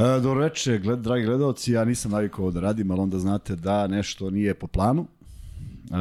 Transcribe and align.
E, 0.00 0.20
dobro 0.20 0.40
veče, 0.40 0.78
gled, 0.78 0.98
dragi 0.98 1.24
gledalci, 1.24 1.72
ja 1.72 1.84
nisam 1.84 2.10
navikao 2.10 2.50
da 2.50 2.60
radim, 2.60 2.90
ali 2.90 3.00
onda 3.00 3.18
znate 3.18 3.56
da 3.56 3.86
nešto 3.86 4.30
nije 4.30 4.54
po 4.54 4.66
planu. 4.66 5.02
E, 5.02 5.96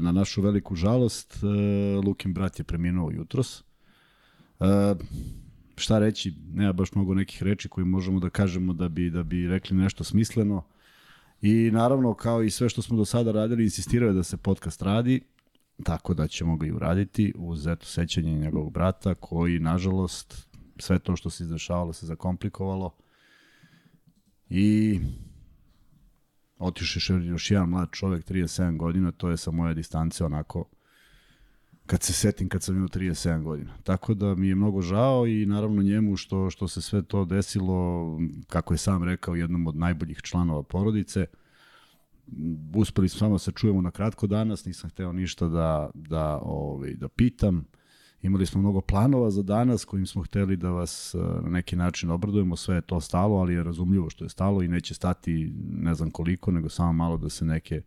na 0.00 0.12
našu 0.12 0.42
veliku 0.42 0.74
žalost, 0.74 1.36
e, 1.42 1.46
Lukin 2.06 2.34
brat 2.34 2.58
je 2.58 2.64
preminuo 2.64 3.10
jutros. 3.10 3.60
E, 3.60 3.64
šta 5.76 5.98
reći, 5.98 6.34
nema 6.52 6.72
baš 6.72 6.94
mnogo 6.94 7.14
nekih 7.14 7.42
reči 7.42 7.68
koji 7.68 7.84
možemo 7.84 8.20
da 8.20 8.30
kažemo 8.30 8.72
da 8.72 8.88
bi, 8.88 9.10
da 9.10 9.22
bi 9.22 9.48
rekli 9.48 9.76
nešto 9.76 10.04
smisleno. 10.04 10.64
I 11.42 11.70
naravno, 11.72 12.14
kao 12.14 12.42
i 12.42 12.50
sve 12.50 12.68
što 12.68 12.82
smo 12.82 12.96
do 12.96 13.04
sada 13.04 13.32
radili, 13.32 13.64
insistirao 13.64 14.08
je 14.08 14.14
da 14.14 14.22
se 14.22 14.36
podcast 14.36 14.82
radi, 14.82 15.20
tako 15.82 16.14
da 16.14 16.28
ćemo 16.28 16.56
ga 16.56 16.66
i 16.66 16.72
uraditi 16.72 17.32
uz 17.36 17.66
eto 17.66 17.86
sećanje 17.86 18.38
njegovog 18.38 18.72
brata 18.72 19.14
koji, 19.14 19.58
nažalost, 19.58 20.48
sve 20.78 20.98
to 20.98 21.16
što 21.16 21.30
se 21.30 21.44
izdešavalo 21.44 21.92
se 21.92 22.06
zakomplikovalo 22.06 23.05
i 24.50 25.00
otišao 26.58 27.16
još 27.16 27.50
jedan 27.50 27.68
mlad 27.68 27.88
čovek, 27.92 28.24
37 28.24 28.76
godina, 28.76 29.12
to 29.12 29.28
je 29.30 29.36
sa 29.36 29.50
moje 29.50 29.74
distance 29.74 30.24
onako 30.24 30.64
kad 31.86 32.02
se 32.02 32.12
setim 32.12 32.48
kad 32.48 32.62
sam 32.62 32.76
imao 32.76 32.88
37 32.88 33.42
godina. 33.42 33.74
Tako 33.82 34.14
da 34.14 34.34
mi 34.34 34.48
je 34.48 34.54
mnogo 34.54 34.82
žao 34.82 35.26
i 35.26 35.46
naravno 35.46 35.82
njemu 35.82 36.16
što, 36.16 36.50
što 36.50 36.68
se 36.68 36.82
sve 36.82 37.02
to 37.02 37.24
desilo, 37.24 38.04
kako 38.46 38.74
je 38.74 38.78
sam 38.78 39.04
rekao, 39.04 39.34
jednom 39.34 39.66
od 39.66 39.76
najboljih 39.76 40.18
članova 40.22 40.62
porodice. 40.62 41.26
Uspeli 42.74 43.08
smo 43.08 43.18
samo 43.18 43.38
se 43.38 43.52
čujemo 43.52 43.80
na 43.80 43.90
kratko 43.90 44.26
danas, 44.26 44.64
nisam 44.64 44.90
hteo 44.90 45.12
ništa 45.12 45.48
da, 45.48 45.90
da, 45.94 46.38
ovaj, 46.42 46.94
da 46.94 47.08
pitam. 47.08 47.64
Imali 48.22 48.46
smo 48.46 48.60
mnogo 48.60 48.80
planova 48.80 49.30
za 49.30 49.42
danas 49.42 49.84
kojim 49.84 50.06
smo 50.06 50.22
hteli 50.22 50.56
da 50.56 50.70
vas 50.70 51.14
eh, 51.14 51.18
na 51.18 51.50
neki 51.50 51.76
način 51.76 52.10
obradujemo, 52.10 52.56
sve 52.56 52.74
je 52.74 52.80
to 52.80 53.00
stalo, 53.00 53.36
ali 53.36 53.54
je 53.54 53.62
razumljivo 53.62 54.10
što 54.10 54.24
je 54.24 54.28
stalo 54.28 54.62
i 54.62 54.68
neće 54.68 54.94
stati 54.94 55.52
ne 55.70 55.94
znam 55.94 56.10
koliko, 56.10 56.50
nego 56.50 56.68
samo 56.68 56.92
malo 56.92 57.16
da 57.16 57.28
se 57.28 57.44
neke 57.44 57.82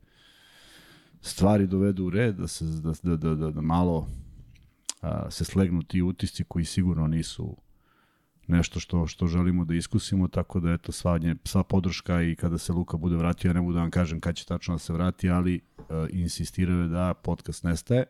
stvari 1.22 1.68
dovedu 1.68 2.06
u 2.06 2.10
red, 2.10 2.36
da 2.36 2.48
se 2.48 2.66
da, 2.66 2.94
da, 3.04 3.16
da, 3.16 3.36
da, 3.36 3.52
da 3.52 3.62
malo 3.62 4.08
a, 5.02 5.32
se 5.32 5.46
slegnu 5.46 5.84
ti 5.84 6.02
utisci 6.02 6.44
koji 6.44 6.66
sigurno 6.66 7.08
nisu 7.08 7.58
nešto 8.48 8.80
što 8.80 9.08
što 9.08 9.28
želimo 9.28 9.66
da 9.66 9.76
iskusimo, 9.76 10.28
tako 10.28 10.60
da 10.60 10.72
eto 10.72 10.92
sva, 10.92 11.18
nje, 11.18 11.36
sva 11.44 11.64
podrška 11.64 12.22
i 12.22 12.36
kada 12.36 12.58
se 12.58 12.74
Luka 12.74 12.98
bude 12.98 13.16
vratio, 13.16 13.50
ja 13.50 13.54
ne 13.54 13.62
mogu 13.62 13.74
da 13.74 13.80
vam 13.80 13.92
kažem 13.92 14.20
kad 14.20 14.36
će 14.36 14.46
tačno 14.46 14.76
da 14.76 14.80
se 14.80 14.94
vrati, 14.94 15.30
ali 15.30 15.62
a, 15.90 16.08
insistiraju 16.10 16.88
da 16.88 17.14
podcast 17.14 17.64
nestaje. 17.64 18.06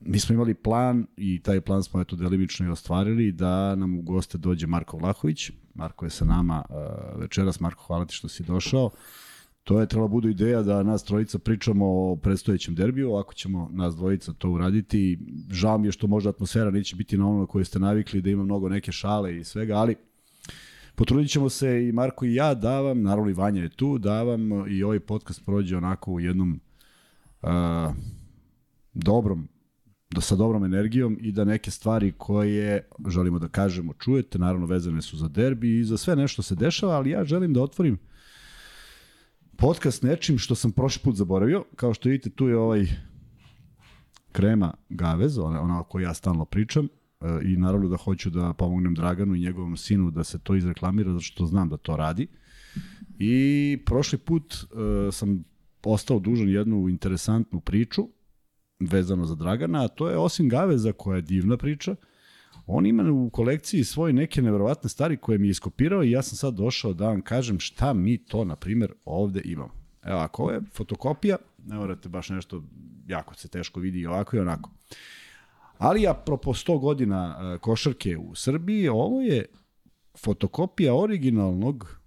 Mi 0.00 0.20
smo 0.20 0.34
imali 0.34 0.54
plan 0.54 1.06
i 1.16 1.42
taj 1.42 1.60
plan 1.60 1.82
smo 1.82 2.00
eto 2.00 2.16
delimično 2.16 2.66
i 2.66 2.70
ostvarili 2.70 3.32
da 3.32 3.74
nam 3.74 3.98
u 3.98 4.02
goste 4.02 4.38
dođe 4.38 4.66
Marko 4.66 4.96
Vlahović. 4.96 5.50
Marko 5.74 6.06
je 6.06 6.10
sa 6.10 6.24
nama 6.24 6.64
uh, 6.68 7.20
večeras. 7.20 7.60
Marko, 7.60 7.84
hvala 7.86 8.04
ti 8.04 8.14
što 8.14 8.28
si 8.28 8.42
došao. 8.42 8.90
To 9.64 9.80
je 9.80 9.86
trebala 9.86 10.08
budu 10.08 10.28
ideja 10.28 10.62
da 10.62 10.82
nas 10.82 11.04
trojica 11.04 11.38
pričamo 11.38 11.86
o 11.86 12.16
predstojećem 12.16 12.74
derbiju, 12.74 13.14
ako 13.14 13.34
ćemo 13.34 13.68
nas 13.72 13.96
dvojica 13.96 14.32
to 14.32 14.50
uraditi. 14.50 15.18
Žao 15.50 15.78
mi 15.78 15.88
je 15.88 15.92
što 15.92 16.06
možda 16.06 16.30
atmosfera 16.30 16.70
neće 16.70 16.96
biti 16.96 17.18
na 17.18 17.28
ono 17.28 17.40
na 17.40 17.46
koje 17.46 17.64
ste 17.64 17.78
navikli, 17.78 18.22
da 18.22 18.30
ima 18.30 18.44
mnogo 18.44 18.68
neke 18.68 18.92
šale 18.92 19.36
i 19.38 19.44
svega, 19.44 19.76
ali 19.76 19.96
potrudit 20.94 21.30
ćemo 21.30 21.48
se 21.48 21.88
i 21.88 21.92
Marko 21.92 22.24
i 22.24 22.34
ja 22.34 22.54
da 22.54 22.80
vam, 22.80 23.02
naravno 23.02 23.30
i 23.30 23.34
Vanja 23.34 23.62
je 23.62 23.68
tu, 23.68 23.98
da 23.98 24.22
vam 24.22 24.70
i 24.70 24.82
ovaj 24.82 25.00
podcast 25.00 25.44
prođe 25.44 25.76
onako 25.76 26.12
u 26.12 26.20
jednom 26.20 26.60
uh, 27.42 27.94
dobrom 28.94 29.48
da 30.10 30.20
sa 30.20 30.36
dobrom 30.36 30.64
energijom 30.64 31.18
i 31.20 31.32
da 31.32 31.44
neke 31.44 31.70
stvari 31.70 32.12
koje 32.18 32.88
želimo 33.08 33.38
da 33.38 33.48
kažemo 33.48 33.92
čujete, 33.92 34.38
naravno 34.38 34.66
vezane 34.66 35.02
su 35.02 35.16
za 35.16 35.28
derbi 35.28 35.78
i 35.78 35.84
za 35.84 35.96
sve 35.96 36.16
nešto 36.16 36.42
se 36.42 36.54
dešava, 36.54 36.94
ali 36.94 37.10
ja 37.10 37.24
želim 37.24 37.52
da 37.52 37.62
otvorim 37.62 37.98
podcast 39.56 40.02
nečim 40.02 40.38
što 40.38 40.54
sam 40.54 40.72
prošli 40.72 41.02
put 41.04 41.16
zaboravio. 41.16 41.64
Kao 41.76 41.94
što 41.94 42.08
vidite, 42.08 42.30
tu 42.30 42.48
je 42.48 42.56
ovaj 42.56 42.86
krema 44.32 44.74
Gavez, 44.88 45.38
ona, 45.38 45.60
ona 45.60 45.80
o 45.80 45.84
kojoj 45.84 46.04
ja 46.04 46.14
stalno 46.14 46.44
pričam 46.44 46.84
e, 46.84 46.88
i 47.44 47.56
naravno 47.56 47.88
da 47.88 47.96
hoću 47.96 48.30
da 48.30 48.52
pomognem 48.52 48.94
Draganu 48.94 49.34
i 49.34 49.40
njegovom 49.40 49.76
sinu 49.76 50.10
da 50.10 50.24
se 50.24 50.38
to 50.38 50.54
izreklamira, 50.54 51.12
zato 51.12 51.22
što 51.22 51.46
znam 51.46 51.68
da 51.68 51.76
to 51.76 51.96
radi. 51.96 52.26
I 53.18 53.78
prošli 53.86 54.18
put 54.18 54.54
uh, 54.54 55.14
sam 55.14 55.44
ostao 55.92 56.18
dužan 56.18 56.48
jednu 56.48 56.88
interesantnu 56.88 57.60
priču 57.60 58.08
vezano 58.80 59.26
za 59.26 59.34
Dragana, 59.34 59.84
a 59.84 59.88
to 59.88 60.08
je 60.08 60.18
osim 60.18 60.48
Gaveza 60.48 60.92
koja 60.92 61.16
je 61.16 61.22
divna 61.22 61.56
priča, 61.56 61.96
on 62.66 62.86
ima 62.86 63.12
u 63.12 63.30
kolekciji 63.30 63.84
svoje 63.84 64.12
neke 64.12 64.42
neverovatne 64.42 64.90
stvari 64.90 65.16
koje 65.16 65.38
mi 65.38 65.46
je 65.46 65.50
iskopirao 65.50 66.04
i 66.04 66.10
ja 66.10 66.22
sam 66.22 66.36
sad 66.36 66.54
došao 66.54 66.92
da 66.92 67.06
vam 67.06 67.20
kažem 67.20 67.60
šta 67.60 67.92
mi 67.92 68.18
to, 68.18 68.44
na 68.44 68.56
primjer, 68.56 68.92
ovde 69.04 69.42
imamo. 69.44 69.72
Evo, 70.02 70.18
ako 70.18 70.42
ovo 70.42 70.52
je 70.52 70.60
fotokopija, 70.72 71.36
ne 71.66 71.76
morate 71.76 72.08
baš 72.08 72.28
nešto, 72.28 72.62
jako 73.06 73.34
se 73.34 73.48
teško 73.48 73.80
vidi 73.80 74.00
i 74.00 74.06
ovako 74.06 74.36
i 74.36 74.40
onako. 74.40 74.70
Ali 75.78 76.06
apropo 76.06 76.52
100 76.52 76.80
godina 76.80 77.38
e, 77.54 77.58
košarke 77.58 78.16
u 78.16 78.34
Srbiji, 78.34 78.88
ovo 78.88 79.20
je 79.20 79.46
fotokopija 80.18 80.94
originalnog 80.94 81.97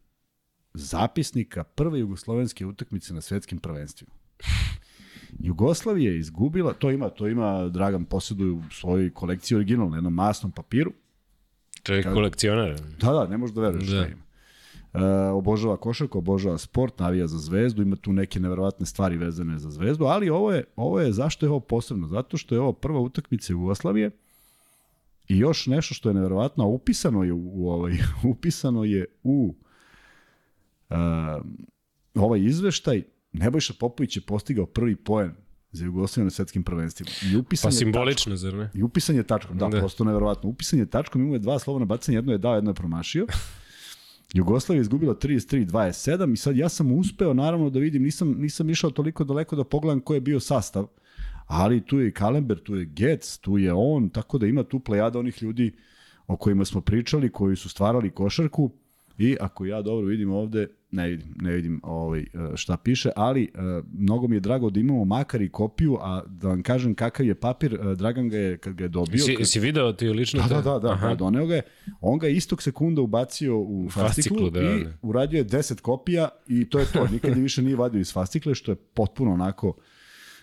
zapisnika 0.73 1.63
prve 1.63 1.99
jugoslovenske 1.99 2.65
utakmice 2.65 3.13
na 3.13 3.21
svetskim 3.21 3.59
prvenstvima. 3.59 4.11
Jugoslavija 5.39 6.11
je 6.11 6.19
izgubila, 6.19 6.73
to 6.73 6.91
ima, 6.91 7.09
to 7.09 7.27
ima 7.27 7.69
Dragan 7.69 8.05
posjeduje 8.05 8.51
u 8.51 8.61
svojoj 8.71 9.13
kolekciji 9.13 9.55
originalno, 9.55 9.89
na 9.89 9.97
jednom 9.97 10.13
masnom 10.13 10.51
papiru. 10.51 10.93
To 11.83 11.93
je 11.93 12.03
kolekcionar. 12.03 12.81
Da, 13.01 13.11
da, 13.11 13.27
ne 13.27 13.37
možeš 13.37 13.55
da 13.55 13.61
veruješ 13.61 13.87
da. 13.87 13.95
šta 13.95 14.07
ima. 14.07 14.23
E, 14.93 15.29
obožava 15.29 15.77
košarku, 15.77 16.17
obožava 16.17 16.57
sport, 16.57 16.99
navija 16.99 17.27
za 17.27 17.37
zvezdu, 17.37 17.81
ima 17.81 17.95
tu 17.95 18.13
neke 18.13 18.39
neverovatne 18.39 18.85
stvari 18.85 19.17
vezane 19.17 19.59
za 19.59 19.69
zvezdu, 19.69 20.05
ali 20.05 20.29
ovo 20.29 20.51
je, 20.51 20.63
ovo 20.75 20.99
je, 20.99 21.11
zašto 21.11 21.45
je 21.45 21.49
ovo 21.49 21.59
posebno? 21.59 22.07
Zato 22.07 22.37
što 22.37 22.55
je 22.55 22.61
ovo 22.61 22.73
prva 22.73 22.99
utakmica 22.99 23.53
Jugoslavije 23.53 24.11
i 25.27 25.37
još 25.37 25.67
nešto 25.67 25.93
što 25.93 26.09
je 26.09 26.15
neverovatno, 26.15 26.67
upisano 26.67 27.23
je 27.23 27.33
u, 27.33 27.51
u 27.53 27.69
ovaj, 27.69 27.93
upisano 28.33 28.83
je 28.83 29.05
u 29.23 29.55
uh, 29.57 29.70
ovaj 32.15 32.39
izveštaj 32.39 33.03
Nebojša 33.33 33.73
Popović 33.79 34.17
je 34.17 34.21
postigao 34.21 34.65
prvi 34.65 34.95
poen 34.95 35.33
za 35.71 35.85
Jugoslaviju 35.85 36.25
na 36.25 36.31
svetskim 36.31 36.63
prvenstvima. 36.63 37.11
I 37.31 37.35
upisan 37.35 37.71
pa 37.71 37.75
simbolično, 37.75 38.35
zar 38.35 38.53
ne? 38.53 38.69
I 38.73 38.83
upisan 38.83 39.15
je 39.15 39.23
tačkom, 39.23 39.57
da, 39.57 39.67
da. 39.67 39.79
prosto 39.79 40.03
neverovatno. 40.03 40.49
Upisan 40.49 40.79
je 40.79 40.85
tačkom, 40.85 41.21
imao 41.21 41.35
je 41.35 41.39
dva 41.39 41.59
slobodna 41.59 41.85
bacanja, 41.85 42.17
jedno 42.17 42.31
je 42.31 42.37
dao, 42.37 42.55
jedno 42.55 42.69
je 42.69 42.75
promašio. 42.75 43.27
Jugoslavija 44.33 44.79
je 44.79 44.81
izgubila 44.81 45.15
33-27 45.15 46.33
i 46.33 46.37
sad 46.37 46.57
ja 46.57 46.69
sam 46.69 46.91
uspeo 46.91 47.33
naravno 47.33 47.69
da 47.69 47.79
vidim, 47.79 48.03
nisam, 48.03 48.35
nisam 48.37 48.69
išao 48.69 48.89
toliko 48.89 49.23
daleko 49.23 49.55
da 49.55 49.63
pogledam 49.63 50.01
ko 50.01 50.13
je 50.13 50.21
bio 50.21 50.39
sastav, 50.39 50.87
ali 51.47 51.85
tu 51.85 51.99
je 51.99 52.07
i 52.07 52.11
Kalember, 52.11 52.59
tu 52.63 52.75
je 52.75 52.85
Gets, 52.85 53.37
tu 53.37 53.57
je 53.57 53.73
on, 53.73 54.09
tako 54.09 54.37
da 54.37 54.47
ima 54.47 54.63
tu 54.63 54.79
plejada 54.79 55.19
onih 55.19 55.43
ljudi 55.43 55.71
o 56.27 56.37
kojima 56.37 56.65
smo 56.65 56.81
pričali, 56.81 57.31
koji 57.31 57.55
su 57.55 57.69
stvarali 57.69 58.11
košarku 58.11 58.71
i 59.21 59.37
ako 59.39 59.65
ja 59.65 59.81
dobro 59.81 60.07
vidim 60.07 60.31
ovde, 60.31 60.67
ne 60.91 61.07
vidim, 61.07 61.35
ne 61.41 61.51
vidim 61.51 61.81
ovaj, 61.83 62.19
e, 62.19 62.25
šta 62.55 62.77
piše, 62.77 63.09
ali 63.15 63.43
e, 63.43 63.47
mnogo 63.93 64.27
mi 64.27 64.35
je 64.35 64.39
drago 64.39 64.69
da 64.69 64.79
imamo 64.79 65.05
makar 65.05 65.41
i 65.41 65.49
kopiju, 65.49 65.97
a 66.01 66.23
da 66.27 66.47
vam 66.47 66.63
kažem 66.63 66.95
kakav 66.95 67.25
je 67.25 67.35
papir, 67.35 67.73
e, 67.73 67.95
Dragan 67.95 68.29
ga 68.29 68.37
je, 68.37 68.57
kad 68.57 68.73
ga 68.73 68.83
je 68.83 68.87
dobio... 68.87 69.19
Si, 69.19 69.35
kad... 69.35 69.47
si 69.47 69.59
video 69.59 69.93
ti 69.93 70.07
lično? 70.07 70.43
Da, 70.49 70.55
da, 70.55 70.61
da, 70.61 70.79
da, 70.79 71.07
da 71.07 71.15
doneo 71.15 71.45
ga 71.45 71.55
je. 71.55 71.61
On 72.01 72.19
ga 72.19 72.27
je 72.27 72.35
istog 72.35 72.61
sekunda 72.61 73.01
ubacio 73.01 73.59
u 73.59 73.89
fasciklu, 73.89 74.37
fasciklu 74.37 74.49
da, 74.49 74.61
i 74.61 74.83
da. 74.83 74.91
uradio 75.01 75.37
je 75.37 75.45
10 75.45 75.81
kopija 75.81 76.29
i 76.47 76.69
to 76.69 76.79
je 76.79 76.85
to. 76.85 77.07
Nikad 77.11 77.35
je 77.37 77.43
više 77.43 77.61
nije 77.61 77.75
vadio 77.75 77.99
iz 77.99 78.13
fascikle, 78.13 78.55
što 78.55 78.71
je 78.71 78.75
potpuno 78.75 79.33
onako 79.33 79.75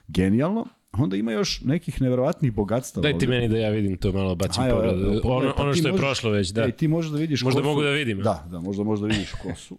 genijalno. 0.08 0.66
Onda 0.92 1.16
ima 1.16 1.32
još 1.32 1.60
nekih 1.60 2.02
neverovatnih 2.02 2.52
bogatstava. 2.52 3.02
Daj 3.02 3.18
ti 3.18 3.26
ovde. 3.26 3.26
meni 3.26 3.48
da 3.48 3.58
ja 3.58 3.70
vidim 3.70 3.96
to 3.96 4.12
malo 4.12 4.34
bacim 4.34 4.62
Aj, 4.62 4.70
pogled. 4.70 5.20
Ono, 5.24 5.52
pa 5.56 5.62
ono 5.62 5.74
što 5.74 5.88
je 5.88 5.92
možeš, 5.92 6.06
prošlo 6.06 6.30
već, 6.30 6.48
da. 6.48 6.64
Ej, 6.64 6.72
ti 6.72 6.88
možeš 6.88 7.10
da 7.10 7.18
vidiš 7.18 7.42
Možda 7.42 7.62
mogu 7.62 7.82
da 7.82 7.90
vidim. 7.90 8.18
Da, 8.18 8.46
da, 8.50 8.60
možda 8.60 8.84
možda 8.84 9.06
vidiš 9.06 9.32
ko 9.32 9.54
su. 9.54 9.78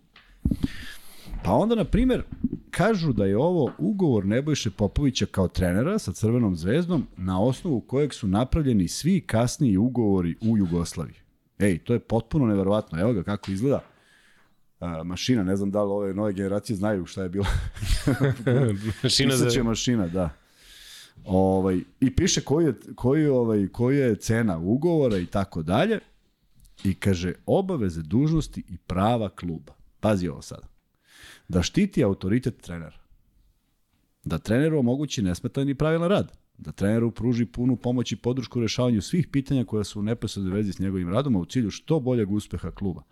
Pa 1.44 1.51
onda, 1.51 1.75
na 1.75 1.83
primer, 1.83 2.23
kažu 2.71 3.13
da 3.13 3.25
je 3.25 3.38
ovo 3.38 3.71
ugovor 3.77 4.25
Nebojše 4.25 4.71
Popovića 4.71 5.25
kao 5.25 5.47
trenera 5.47 6.00
sa 6.00 6.13
Crvenom 6.13 6.56
zvezdom 6.56 7.07
na 7.17 7.44
osnovu 7.44 7.81
kojeg 7.81 8.13
su 8.13 8.27
napravljeni 8.27 8.88
svi 8.88 9.21
kasniji 9.21 9.77
ugovori 9.77 10.35
u 10.41 10.57
Jugoslaviji. 10.57 11.15
Ej, 11.59 11.77
to 11.77 11.94
je 11.94 12.00
potpuno 12.00 12.45
neverovatno. 12.45 13.01
Evo 13.01 13.13
ga 13.13 13.23
kako 13.23 13.51
izgleda 13.51 13.81
a, 14.79 15.03
mašina, 15.03 15.44
ne 15.44 15.56
znam 15.56 15.71
da 15.71 15.83
li 15.83 15.91
ove 15.91 16.13
nove 16.13 16.33
generacije 16.33 16.75
znaju 16.75 17.06
šta 17.06 17.23
je 17.23 17.29
bila. 17.29 17.47
mašina 19.03 19.35
za... 19.35 19.63
mašina, 19.63 20.07
da. 20.07 20.29
Ovaj, 21.25 21.80
I 22.00 22.16
piše 22.16 22.42
koji 22.42 22.66
je, 22.66 22.74
koji, 22.95 23.27
ovaj, 23.27 23.68
koji 23.68 23.98
je 23.98 24.16
cena 24.16 24.57
ugovora 24.57 25.18
i 25.18 25.25
tako 25.25 25.63
dalje. 25.63 26.00
I 26.83 26.94
kaže, 26.94 27.33
obaveze 27.45 28.01
dužnosti 28.01 28.63
i 28.69 28.77
prava 28.77 29.30
kluba. 29.30 29.74
Pazi 30.00 30.27
ovo 30.27 30.42
sada 30.42 30.68
da 31.50 31.63
štiti 31.63 32.04
autoritet 32.04 32.62
trenera. 32.62 32.98
Da 34.24 34.38
treneru 34.38 34.80
omogući 34.80 35.21
nesmetan 35.21 35.69
i 35.69 35.75
pravilan 35.75 36.10
rad. 36.10 36.39
da 36.57 36.71
treneru 36.71 37.12
pruži 37.12 37.45
punu 37.45 37.75
pomoć 37.75 38.12
i 38.12 38.16
podršku 38.16 38.60
u 38.60 38.62
rešavanju 38.62 39.01
svih 39.01 39.27
pitanja 39.27 39.66
koja 39.66 39.83
su 39.83 40.00
u 40.00 40.04
neposrednoj 40.04 40.54
vezi 40.54 40.74
s 40.74 40.80
njegovim 40.80 41.10
radom, 41.10 41.36
a 41.36 41.39
u 41.39 41.45
cilju 41.45 41.71
što 41.71 42.00
boljeg 42.00 42.31
uspeha 42.31 42.71
kluba 42.71 43.04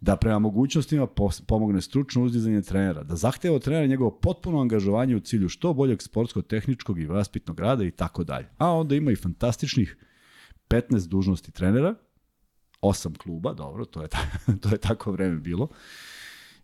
da 0.00 0.16
prema 0.16 0.38
mogućnostima 0.38 1.06
pomogne 1.46 1.80
stručno 1.80 2.22
uzdizanje 2.22 2.62
trenera, 2.62 3.02
da 3.02 3.16
zahteva 3.16 3.56
od 3.56 3.62
trenera 3.62 3.86
njegovo 3.86 4.10
potpuno 4.10 4.60
angažovanje 4.60 5.16
u 5.16 5.20
cilju 5.20 5.48
što 5.48 5.74
boljeg 5.74 6.02
sportsko-tehničkog 6.02 7.00
i 7.00 7.06
vaspitnog 7.06 7.60
rada 7.60 7.84
i 7.84 7.90
tako 7.90 8.24
dalje. 8.24 8.48
A 8.58 8.70
onda 8.70 8.94
ima 8.94 9.12
i 9.12 9.16
fantastičnih 9.16 9.96
15 10.68 11.08
dužnosti 11.08 11.52
trenera, 11.52 11.94
8 12.82 13.16
kluba, 13.16 13.52
dobro, 13.52 13.84
to 13.84 14.02
je, 14.02 14.08
ta, 14.08 14.18
to 14.62 14.68
je 14.68 14.78
tako 14.78 15.12
vreme 15.12 15.36
bilo. 15.36 15.68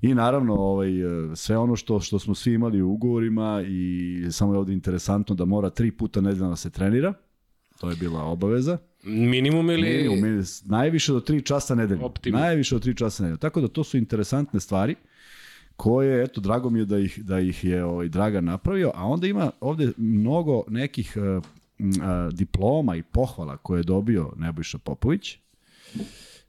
I 0.00 0.14
naravno, 0.14 0.54
ovaj, 0.54 0.90
sve 1.34 1.58
ono 1.58 1.76
što, 1.76 2.00
što 2.00 2.18
smo 2.18 2.34
svi 2.34 2.54
imali 2.54 2.82
u 2.82 2.92
ugovorima 2.92 3.62
i 3.68 4.26
samo 4.30 4.52
je 4.54 4.58
ovde 4.58 4.72
interesantno 4.72 5.34
da 5.34 5.44
mora 5.44 5.70
tri 5.70 5.90
puta 5.90 6.20
nedeljno 6.20 6.48
da 6.48 6.56
se 6.56 6.70
trenira, 6.70 7.14
to 7.80 7.90
je 7.90 7.96
bila 7.96 8.22
obaveza. 8.22 8.78
Minimum 9.02 9.70
ili... 9.70 10.08
Minimum, 10.08 10.44
najviše 10.64 11.12
do 11.12 11.20
3 11.20 11.44
časa 11.44 11.74
nedeljno. 11.74 12.06
Optimum. 12.06 12.40
Najviše 12.40 12.74
do 12.74 12.80
3 12.80 12.98
časa 12.98 13.22
nedeljno. 13.22 13.38
Tako 13.38 13.60
da 13.60 13.68
to 13.68 13.84
su 13.84 13.96
interesantne 13.96 14.60
stvari 14.60 14.94
koje, 15.76 16.24
eto, 16.24 16.40
drago 16.40 16.70
mi 16.70 16.78
je 16.78 16.84
da 16.84 16.98
ih, 16.98 17.24
da 17.24 17.40
ih 17.40 17.64
je 17.64 17.84
ovaj, 17.84 18.08
Dragan 18.08 18.44
napravio, 18.44 18.92
a 18.94 19.06
onda 19.06 19.26
ima 19.26 19.50
ovde 19.60 19.92
mnogo 19.96 20.64
nekih 20.68 21.16
uh, 21.16 21.44
uh, 21.78 22.32
diploma 22.32 22.96
i 22.96 23.02
pohvala 23.02 23.56
koje 23.56 23.78
je 23.78 23.84
dobio 23.84 24.32
Nebojša 24.36 24.78
Popović. 24.78 25.38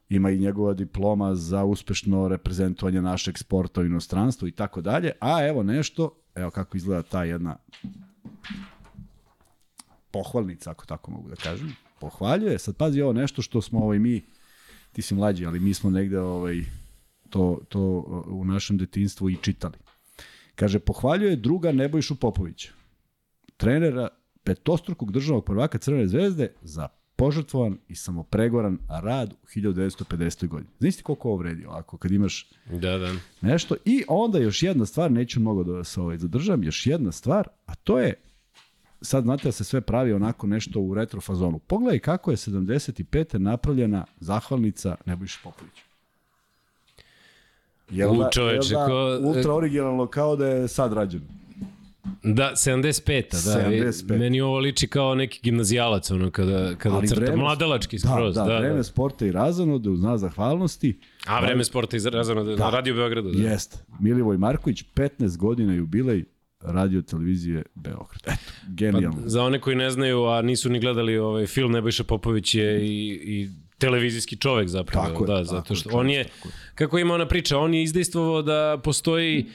Ima 0.10 0.32
i 0.32 0.40
njegova 0.40 0.74
diploma 0.74 1.36
za 1.36 1.64
uspešno 1.64 2.28
reprezentovanje 2.28 3.02
našeg 3.02 3.38
sporta 3.38 3.82
u 3.82 3.86
inostranstvu 3.86 4.48
i 4.48 4.52
tako 4.52 4.82
dalje. 4.82 5.12
A 5.20 5.48
evo 5.48 5.64
nešto, 5.64 6.16
evo 6.36 6.52
kako 6.52 6.78
izgleda 6.78 7.02
ta 7.02 7.24
jedna 7.24 7.58
pohvalnica, 10.12 10.72
ako 10.72 10.86
tako 10.86 11.12
mogu 11.12 11.30
da 11.30 11.36
kažem 11.36 11.76
pohvaljuje. 12.00 12.60
Sad 12.60 12.76
pazi 12.78 13.02
ovo 13.02 13.14
nešto 13.14 13.42
što 13.42 13.62
smo 13.62 13.80
ovaj, 13.80 14.00
mi, 14.00 14.26
ti 14.92 15.02
si 15.02 15.16
mlađi, 15.16 15.46
ali 15.46 15.60
mi 15.60 15.74
smo 15.74 15.90
negde 15.90 16.20
ovaj, 16.20 16.62
to, 17.30 17.60
to 17.70 17.80
u 18.28 18.46
našem 18.46 18.78
detinstvu 18.78 19.30
i 19.30 19.38
čitali. 19.42 19.78
Kaže, 20.56 20.80
pohvaljuje 20.80 21.36
druga 21.36 21.72
Nebojšu 21.72 22.16
Popovića, 22.16 22.72
trenera 23.58 24.08
petostrukog 24.44 25.12
državnog 25.12 25.46
prvaka 25.46 25.78
Crvene 25.78 26.08
zvezde 26.08 26.54
za 26.62 26.88
požrtvovan 27.16 27.78
i 27.88 27.96
samopregoran 27.96 28.78
rad 29.04 29.34
u 29.34 29.46
1950. 29.46 30.48
godini. 30.48 30.72
Znaš 30.80 30.96
ti 30.96 31.04
koliko 31.04 31.28
ovo 31.28 31.38
vredi 31.38 31.66
ovako, 31.66 31.98
kad 31.98 32.12
imaš 32.12 32.50
da, 32.72 32.98
da. 32.98 33.14
nešto. 33.42 33.76
I 33.86 34.04
onda 34.08 34.40
još 34.40 34.64
jedna 34.64 34.86
stvar, 34.86 35.12
neću 35.12 35.40
mnogo 35.40 35.64
da 35.64 35.84
se 35.84 36.02
ovaj 36.02 36.18
zadržam, 36.18 36.64
još 36.64 36.88
jedna 36.88 37.12
stvar, 37.12 37.48
a 37.66 37.76
to 37.76 38.00
je 38.00 38.14
sad 39.02 39.24
znate 39.24 39.44
da 39.44 39.52
se 39.52 39.64
sve 39.64 39.82
pravi 39.82 40.14
onako 40.14 40.48
nešto 40.48 40.80
u 40.80 40.94
retro 40.94 41.22
fazonu. 41.22 41.60
Pogledaj 41.60 42.00
kako 42.00 42.32
je 42.32 42.38
75. 42.38 43.38
napravljena 43.38 44.06
zahvalnica 44.20 44.96
Nebojša 45.06 45.40
Popovića. 45.44 45.84
Jel 47.90 48.16
da, 48.16 48.30
čoveče, 48.30 48.74
da, 48.74 48.86
ko... 48.86 49.20
ultra 49.22 49.54
originalno 49.54 50.08
kao 50.08 50.36
da 50.36 50.48
je 50.48 50.68
sad 50.68 50.94
rađeno. 50.94 51.26
Da, 52.24 52.52
75. 52.56 53.32
Da, 53.32 53.70
75. 53.70 54.20
Meni 54.20 54.42
ovo 54.42 54.60
liči 54.60 54.88
kao 54.88 55.16
neki 55.16 55.40
gimnazijalac, 55.44 56.12
ono, 56.12 56.32
kada, 56.32 56.76
kada 56.76 56.96
Ali 56.96 57.08
crta, 57.08 57.22
vreme, 57.22 57.38
mladalački 57.38 57.98
da, 57.98 58.10
skroz. 58.10 58.36
Da, 58.36 58.44
da, 58.44 58.54
da, 58.54 58.60
vreme 58.60 58.76
da. 58.76 58.84
sporta 58.84 59.26
i 59.26 59.32
razonode 59.32 59.90
uz 59.90 60.02
nas 60.02 60.22
zahvalnosti. 60.22 61.00
A, 61.26 61.42
vreme 61.42 61.64
sporta 61.64 61.98
i 61.98 62.00
razonode 62.00 62.56
da. 62.56 62.64
na 62.64 62.70
Radio 62.70 62.94
Beogradu. 62.94 63.32
Da. 63.32 63.50
Jest. 63.50 63.84
Milivoj 64.00 64.38
Marković, 64.38 64.84
15 64.96 65.38
godina 65.38 65.74
jubilej, 65.74 66.24
radio 66.64 67.02
televizije 67.02 67.64
Beograd. 67.76 68.22
Eto, 68.26 68.52
genijalno. 68.68 69.22
Pa, 69.22 69.30
za 69.30 69.44
one 69.44 69.60
koji 69.60 69.76
ne 69.76 69.92
znaju, 69.92 70.26
a 70.26 70.42
nisu 70.42 70.70
ni 70.70 70.80
gledali 70.80 71.18
ovaj 71.18 71.48
film, 71.48 71.72
Nebojša 71.72 72.04
Popović 72.04 72.56
je 72.56 72.86
i, 72.86 73.20
i 73.24 73.50
televizijski 73.78 74.36
čovek 74.36 74.68
zapravo. 74.68 75.08
Tako 75.08 75.26
da, 75.26 75.38
je, 75.38 75.46
zato 75.46 75.76
što 75.76 75.90
on 75.94 76.10
je, 76.10 76.26
kako 76.76 77.00
ima 77.00 77.14
ona 77.14 77.28
priča, 77.28 77.58
on 77.58 77.74
je 77.74 77.84
izdejstvovao 77.84 78.42
da 78.42 78.80
postoji 78.84 79.46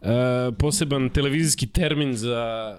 uh, 0.00 0.08
poseban 0.58 1.10
televizijski 1.10 1.66
termin 1.66 2.14
za 2.14 2.76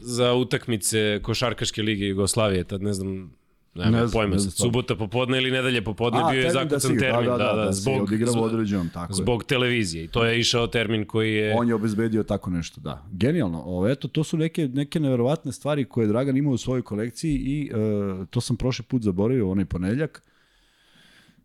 za 0.00 0.34
utakmice 0.34 1.20
košarkaške 1.22 1.82
lige 1.82 2.06
Jugoslavije, 2.06 2.64
tad 2.64 2.82
ne 2.82 2.92
znam 2.92 3.36
Ne, 3.84 3.90
ne 3.90 4.06
pojma, 4.12 4.34
ne 4.34 4.40
subota 4.40 4.96
popodne 4.96 5.38
ili 5.38 5.50
nedelje 5.50 5.84
popodne 5.84 6.20
A, 6.22 6.30
bio 6.30 6.40
je 6.40 6.50
zakucan 6.50 6.96
da 6.96 7.00
termin, 7.00 7.24
da, 7.24 7.36
da, 7.36 7.44
da, 7.44 7.52
da, 7.52 7.64
da 7.64 7.72
zbog, 7.72 8.08
određenom, 8.42 8.88
tako 8.88 9.12
zbog 9.12 9.42
je. 9.42 9.46
televizije 9.46 10.04
i 10.04 10.08
to 10.08 10.24
je 10.24 10.40
išao 10.40 10.66
termin 10.66 11.04
koji 11.04 11.34
je... 11.34 11.54
On 11.58 11.68
je 11.68 11.74
obezbedio 11.74 12.22
tako 12.22 12.50
nešto, 12.50 12.80
da. 12.80 13.06
Genijalno, 13.12 13.62
o, 13.66 13.88
eto, 13.88 14.08
to 14.08 14.24
su 14.24 14.36
neke, 14.36 14.68
neke 14.68 15.00
neverovatne 15.00 15.52
stvari 15.52 15.84
koje 15.84 16.06
Dragan 16.06 16.36
ima 16.36 16.50
u 16.50 16.58
svojoj 16.58 16.82
kolekciji 16.82 17.34
i 17.34 17.70
uh, 17.72 18.26
to 18.28 18.40
sam 18.40 18.56
prošli 18.56 18.84
put 18.84 19.02
zaboravio, 19.02 19.50
onaj 19.50 19.64
ponedeljak, 19.64 20.22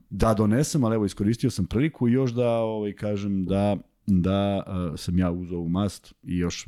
da 0.10 0.34
donesem, 0.34 0.84
ali 0.84 0.96
evo 0.96 1.06
iskoristio 1.06 1.50
sam 1.50 1.66
priliku 1.66 2.08
i 2.08 2.14
još 2.14 2.32
da 2.32 2.50
ovaj, 2.50 2.94
kažem 2.94 3.46
da 3.46 3.78
da 4.08 4.64
uh, 4.68 5.00
sam 5.00 5.20
ja 5.20 5.32
uzao 5.32 5.60
u 5.60 5.70
mast 5.70 6.14
i 6.24 6.38
još 6.38 6.66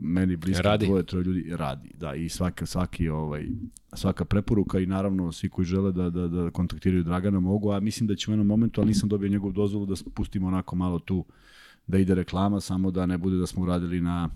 meni 0.00 0.36
blisko 0.36 0.62
radi. 0.62 0.86
dvoje, 0.86 1.06
troje 1.06 1.24
ljudi 1.24 1.56
radi. 1.56 1.90
Da, 1.94 2.14
i 2.14 2.28
svaka, 2.28 2.66
svaki, 2.66 3.08
ovaj, 3.08 3.46
svaka 3.92 4.24
preporuka 4.24 4.78
i 4.78 4.86
naravno 4.86 5.32
svi 5.32 5.48
koji 5.48 5.64
žele 5.64 5.92
da, 5.92 6.10
da, 6.10 6.28
da 6.28 6.50
kontaktiraju 6.50 7.04
Dragana 7.04 7.40
mogu, 7.40 7.72
a 7.72 7.80
mislim 7.80 8.06
da 8.06 8.14
će 8.14 8.30
u 8.30 8.32
jednom 8.32 8.46
momentu, 8.46 8.80
ali 8.80 8.88
nisam 8.88 9.08
dobio 9.08 9.28
njegovu 9.28 9.52
dozvolu 9.52 9.86
da 9.86 9.94
pustimo 10.14 10.46
onako 10.46 10.76
malo 10.76 10.98
tu 10.98 11.24
da 11.86 11.98
ide 11.98 12.14
reklama, 12.14 12.60
samo 12.60 12.90
da 12.90 13.06
ne 13.06 13.18
bude 13.18 13.36
da 13.36 13.46
smo 13.46 13.62
uradili 13.62 14.00
na 14.00 14.28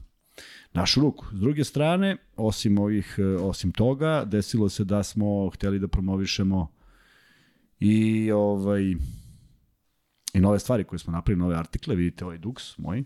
našu 0.72 1.00
ruku. 1.00 1.26
S 1.32 1.40
druge 1.40 1.64
strane, 1.64 2.16
osim 2.36 2.78
ovih, 2.78 3.19
osim 3.40 3.72
toga, 3.72 4.25
desilo 4.25 4.69
se 4.69 4.84
da 4.84 5.02
smo 5.02 5.50
hteli 5.50 5.78
da 5.78 5.88
promovišemo 5.88 6.69
i 7.81 8.31
ovaj 8.32 8.94
i 10.34 10.40
nove 10.40 10.58
stvari 10.58 10.84
koje 10.84 10.98
smo 10.98 11.12
napravili, 11.12 11.42
nove 11.42 11.56
artikle, 11.56 11.94
vidite 11.94 12.25
ovaj 12.25 12.38
Dux 12.38 12.78
moj, 12.78 13.04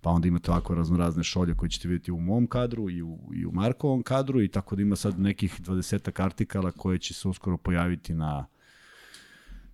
pa 0.00 0.10
onda 0.10 0.28
imate 0.28 0.50
ovako 0.50 0.74
raznorazne 0.74 1.24
šolje 1.24 1.54
koje 1.54 1.70
ćete 1.70 1.88
vidjeti 1.88 2.12
u 2.12 2.20
mom 2.20 2.46
kadru 2.46 2.90
i 2.90 3.02
u, 3.02 3.18
i 3.34 3.46
u 3.46 3.52
Markovom 3.52 4.02
kadru 4.02 4.42
i 4.42 4.48
tako 4.48 4.76
da 4.76 4.82
ima 4.82 4.96
sad 4.96 5.18
nekih 5.18 5.60
20 5.60 6.22
artikala 6.24 6.72
koje 6.72 6.98
će 6.98 7.14
se 7.14 7.28
uskoro 7.28 7.56
pojaviti 7.56 8.14
na 8.14 8.46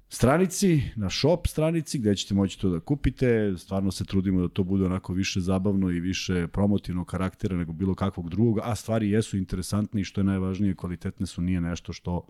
stranici, 0.09 0.83
na 0.97 1.11
shop 1.11 1.47
stranici 1.47 1.99
gde 1.99 2.17
ćete 2.17 2.35
moći 2.35 2.61
to 2.61 2.69
da 2.69 2.81
kupite. 2.81 3.55
Stvarno 3.59 3.91
se 3.91 4.05
trudimo 4.05 4.41
da 4.41 4.49
to 4.49 4.65
bude 4.65 4.85
onako 4.85 5.13
više 5.13 5.41
zabavno 5.41 5.91
i 5.91 6.01
više 6.01 6.49
promotivnog 6.49 7.07
karaktera 7.07 7.57
nego 7.57 7.73
bilo 7.73 7.95
kakvog 7.95 8.31
drugog, 8.31 8.59
a 8.63 8.75
stvari 8.75 9.11
jesu 9.11 9.37
interesantne 9.37 10.01
i 10.01 10.05
što 10.05 10.21
je 10.21 10.25
najvažnije, 10.25 10.75
kvalitetne 10.75 11.27
su, 11.27 11.43
nije 11.43 11.61
nešto 11.61 11.93
što 11.93 12.27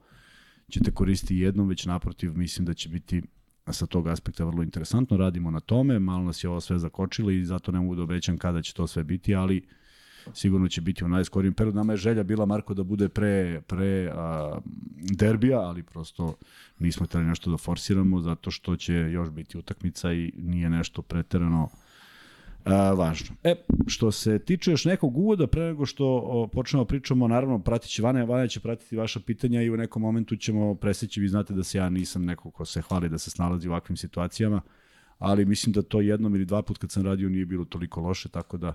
ćete 0.71 0.91
koristiti 0.91 1.37
jednom, 1.37 1.69
već 1.69 1.87
naprotiv 1.87 2.37
mislim 2.37 2.67
da 2.67 2.75
će 2.75 2.89
biti 2.89 3.23
sa 3.73 3.87
tog 3.87 4.09
aspekta 4.09 4.45
vrlo 4.45 4.63
interesantno, 4.63 5.17
radimo 5.17 5.51
na 5.51 5.61
tome, 5.61 5.99
malo 5.99 6.25
nas 6.25 6.45
je 6.45 6.51
ovo 6.51 6.61
sve 6.61 6.79
zakočilo 6.79 7.31
i 7.31 7.45
zato 7.45 7.73
ne 7.73 7.81
mogu 7.81 7.95
da 7.95 8.03
obećam 8.03 8.39
kada 8.39 8.63
će 8.63 8.75
to 8.75 8.87
sve 8.87 9.05
biti, 9.05 9.35
ali 9.35 9.67
sigurno 10.35 10.69
će 10.69 10.81
biti 10.81 11.05
u 11.05 11.09
najskorijem 11.09 11.55
periodu. 11.55 11.77
Nama 11.77 11.93
je 11.93 11.97
želja 11.97 12.23
bila, 12.23 12.47
Marko, 12.47 12.75
da 12.75 12.83
bude 12.83 13.09
pre, 13.09 13.61
pre 13.67 14.11
a, 14.15 14.59
derbija, 14.99 15.61
ali 15.61 15.83
prosto 15.83 16.35
nismo 16.79 17.07
hteli 17.07 17.25
nešto 17.25 17.51
da 17.51 17.57
forsiramo, 17.57 18.21
zato 18.21 18.51
što 18.51 18.77
će 18.77 18.95
još 18.95 19.31
biti 19.31 19.59
utakmica 19.59 20.13
i 20.13 20.33
nije 20.37 20.71
nešto 20.71 21.03
preterano 21.03 21.69
a, 22.67 22.93
važno. 22.93 23.37
E, 23.45 23.55
što 23.87 24.13
se 24.13 24.39
tiče 24.39 24.71
još 24.71 24.85
nekog 24.85 25.19
uvoda, 25.19 25.47
pre 25.47 25.63
nego 25.63 25.87
što 25.87 26.07
o, 26.07 26.47
počnemo 26.47 26.85
da 26.85 26.89
pričamo, 26.89 27.29
naravno, 27.29 27.59
pratit 27.59 27.91
će 27.91 28.03
Vanja, 28.03 28.25
Vanja 28.25 28.47
će 28.47 28.61
pratiti 28.61 28.97
vaša 28.97 29.21
pitanja 29.21 29.63
i 29.63 29.71
u 29.71 29.77
nekom 29.77 30.03
momentu 30.03 30.37
ćemo 30.37 30.75
preseći, 30.75 31.21
vi 31.21 31.29
znate 31.29 31.55
da 31.55 31.63
se 31.63 31.79
ja 31.79 31.91
nisam 31.91 32.25
neko 32.25 32.51
ko 32.51 32.65
se 32.65 32.83
hvali 32.83 33.09
da 33.09 33.19
se 33.19 33.31
snalazi 33.31 33.69
u 33.69 33.71
ovakvim 33.71 33.97
situacijama, 33.97 34.61
ali 35.19 35.45
mislim 35.45 35.73
da 35.73 35.83
to 35.83 36.01
jednom 36.01 36.35
ili 36.35 36.45
dva 36.45 36.63
put 36.63 36.79
kad 36.79 36.91
sam 36.91 37.07
radio 37.07 37.29
nije 37.29 37.47
bilo 37.47 37.65
toliko 37.65 38.01
loše, 38.01 38.29
tako 38.29 38.57
da 38.57 38.75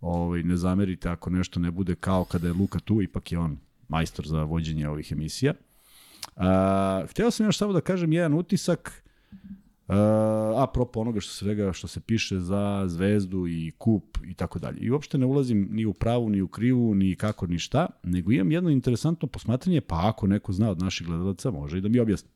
ovaj, 0.00 0.42
ne 0.42 0.56
zamerite 0.56 1.08
ako 1.08 1.30
nešto 1.30 1.60
ne 1.60 1.70
bude 1.70 1.94
kao 1.94 2.24
kada 2.24 2.46
je 2.46 2.52
Luka 2.52 2.78
tu, 2.78 3.02
ipak 3.02 3.32
je 3.32 3.38
on 3.38 3.58
majstor 3.88 4.26
za 4.26 4.42
vođenje 4.42 4.88
ovih 4.88 5.12
emisija. 5.12 5.54
A, 6.36 7.04
hteo 7.10 7.30
sam 7.30 7.46
još 7.46 7.58
samo 7.58 7.72
da 7.72 7.80
kažem 7.80 8.12
jedan 8.12 8.34
utisak, 8.34 9.02
Uh, 9.88 9.94
apropo 10.62 11.00
onoga 11.00 11.20
što 11.20 11.32
se 11.32 11.38
svega 11.38 11.72
što 11.72 11.88
se 11.88 12.00
piše 12.00 12.40
za 12.40 12.84
zvezdu 12.86 13.46
i 13.48 13.72
kup 13.78 14.18
i 14.24 14.34
tako 14.34 14.58
dalje. 14.58 14.78
I 14.80 14.90
uopšte 14.90 15.18
ne 15.18 15.26
ulazim 15.26 15.68
ni 15.70 15.86
u 15.86 15.92
pravu, 15.92 16.30
ni 16.30 16.42
u 16.42 16.48
krivu, 16.48 16.94
ni 16.94 17.16
kako, 17.16 17.46
ni 17.46 17.58
šta, 17.58 17.86
nego 18.02 18.32
imam 18.32 18.52
jedno 18.52 18.70
interesantno 18.70 19.28
posmatranje, 19.28 19.80
pa 19.80 20.08
ako 20.08 20.26
neko 20.26 20.52
zna 20.52 20.70
od 20.70 20.82
naših 20.82 21.06
gledalaca, 21.06 21.50
može 21.50 21.78
i 21.78 21.80
da 21.80 21.88
mi 21.88 22.00
objasni. 22.00 22.30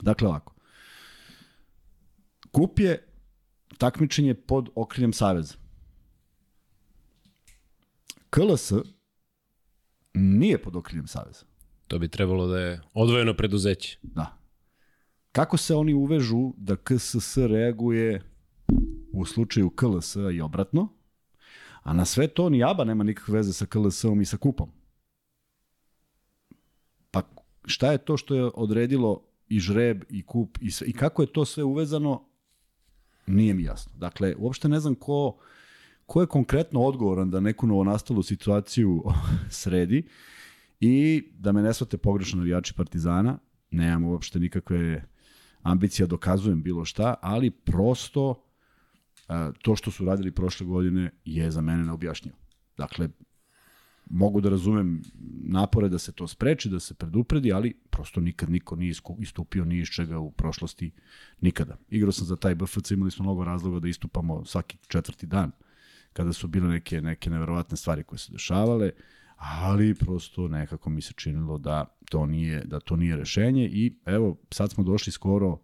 Dakle, 0.00 0.28
ovako. 0.28 0.54
Kup 2.50 2.78
je 2.78 3.06
takmičenje 3.78 4.34
pod 4.34 4.68
okriljem 4.74 5.12
Saveza. 5.12 5.54
KLS 8.30 8.72
nije 10.14 10.62
pod 10.62 10.76
okriljem 10.76 11.06
Saveza. 11.06 11.44
To 11.88 11.98
bi 11.98 12.08
trebalo 12.08 12.46
da 12.46 12.58
je 12.58 12.80
odvojeno 12.94 13.34
preduzeće. 13.34 13.98
Da. 14.02 14.39
Kako 15.32 15.56
se 15.56 15.74
oni 15.74 15.94
uvežu 15.94 16.52
da 16.56 16.76
KSS 16.76 17.36
reaguje 17.36 18.22
u 19.12 19.24
slučaju 19.24 19.70
KLS 19.70 20.16
i 20.32 20.40
obratno, 20.40 20.88
A 21.82 21.92
na 21.92 22.04
sve 22.04 22.28
to 22.28 22.48
ni 22.48 22.64
ABA 22.64 22.84
nema 22.84 23.04
nikakve 23.04 23.34
veze 23.34 23.52
sa 23.52 23.66
KLS-om 23.66 24.20
i 24.20 24.24
sa 24.24 24.36
kupom. 24.36 24.70
Pa 27.10 27.22
šta 27.64 27.92
je 27.92 27.98
to 27.98 28.16
što 28.16 28.34
je 28.34 28.50
odredilo 28.54 29.22
i 29.48 29.60
žreb 29.60 30.04
i 30.08 30.22
kup 30.22 30.58
i, 30.60 30.70
sve, 30.70 30.86
i 30.86 30.92
kako 30.92 31.22
je 31.22 31.32
to 31.32 31.44
sve 31.44 31.64
uvezano, 31.64 32.24
nije 33.26 33.54
mi 33.54 33.62
jasno. 33.62 33.92
Dakle, 33.96 34.34
uopšte 34.38 34.68
ne 34.68 34.80
znam 34.80 34.94
ko, 34.94 35.38
ko 36.06 36.20
je 36.20 36.26
konkretno 36.26 36.80
odgovoran 36.80 37.30
da 37.30 37.40
neku 37.40 37.66
novonastalu 37.66 38.22
situaciju 38.22 39.04
sredi 39.60 40.08
i 40.80 41.24
da 41.38 41.52
me 41.52 41.62
ne 41.62 41.74
svate 41.74 41.96
pogrešno 41.96 42.38
navijači 42.38 42.74
Partizana, 42.74 43.38
nemam 43.70 44.04
uopšte 44.04 44.38
nikakve 44.38 45.04
ambicije 45.62 46.06
da 46.06 46.10
dokazujem 46.10 46.62
bilo 46.62 46.84
šta, 46.84 47.14
ali 47.22 47.50
prosto 47.50 48.44
to 49.62 49.76
što 49.76 49.90
su 49.90 50.04
radili 50.04 50.32
prošle 50.32 50.66
godine 50.66 51.10
je 51.24 51.50
za 51.50 51.60
mene 51.60 51.84
neobjašnjivo. 51.84 52.36
Dakle, 52.76 53.08
mogu 54.10 54.40
da 54.40 54.48
razumem 54.50 55.02
napore 55.44 55.88
da 55.88 55.98
se 55.98 56.12
to 56.12 56.28
spreči, 56.28 56.68
da 56.68 56.80
se 56.80 56.94
predupredi, 56.94 57.52
ali 57.52 57.74
prosto 57.90 58.20
nikad 58.20 58.50
niko 58.50 58.76
nije 58.76 58.94
istupio 59.18 59.64
ni 59.64 59.78
iz 59.78 59.88
čega 59.88 60.18
u 60.18 60.30
prošlosti, 60.30 60.90
nikada. 61.40 61.76
Igrao 61.88 62.12
sam 62.12 62.26
za 62.26 62.36
taj 62.36 62.54
BFC, 62.54 62.90
imali 62.90 63.10
smo 63.10 63.22
mnogo 63.22 63.44
razloga 63.44 63.80
da 63.80 63.88
istupamo 63.88 64.44
svaki 64.44 64.78
četvrti 64.88 65.26
dan, 65.26 65.50
kada 66.12 66.32
su 66.32 66.48
bile 66.48 66.68
neke, 66.68 67.00
neke 67.00 67.30
neverovatne 67.30 67.76
stvari 67.76 68.04
koje 68.04 68.18
se 68.18 68.32
dešavale, 68.32 68.90
ali 69.36 69.94
prosto 69.94 70.48
nekako 70.48 70.90
mi 70.90 71.02
se 71.02 71.12
činilo 71.16 71.58
da 71.58 71.98
to 72.10 72.26
nije, 72.26 72.64
da 72.64 72.80
to 72.80 72.96
nije 72.96 73.16
rešenje 73.16 73.68
i 73.72 73.94
evo, 74.06 74.36
sad 74.50 74.70
smo 74.70 74.84
došli 74.84 75.12
skoro 75.12 75.58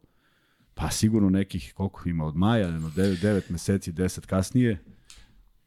pa 0.75 0.91
sigurno 0.91 1.31
nekih, 1.31 1.73
koliko 1.75 2.09
ima 2.09 2.27
od 2.27 2.37
maja, 2.37 2.69
9, 2.69 2.91
9 2.97 3.51
meseci, 3.51 3.93
10 3.93 4.27
kasnije, 4.27 4.79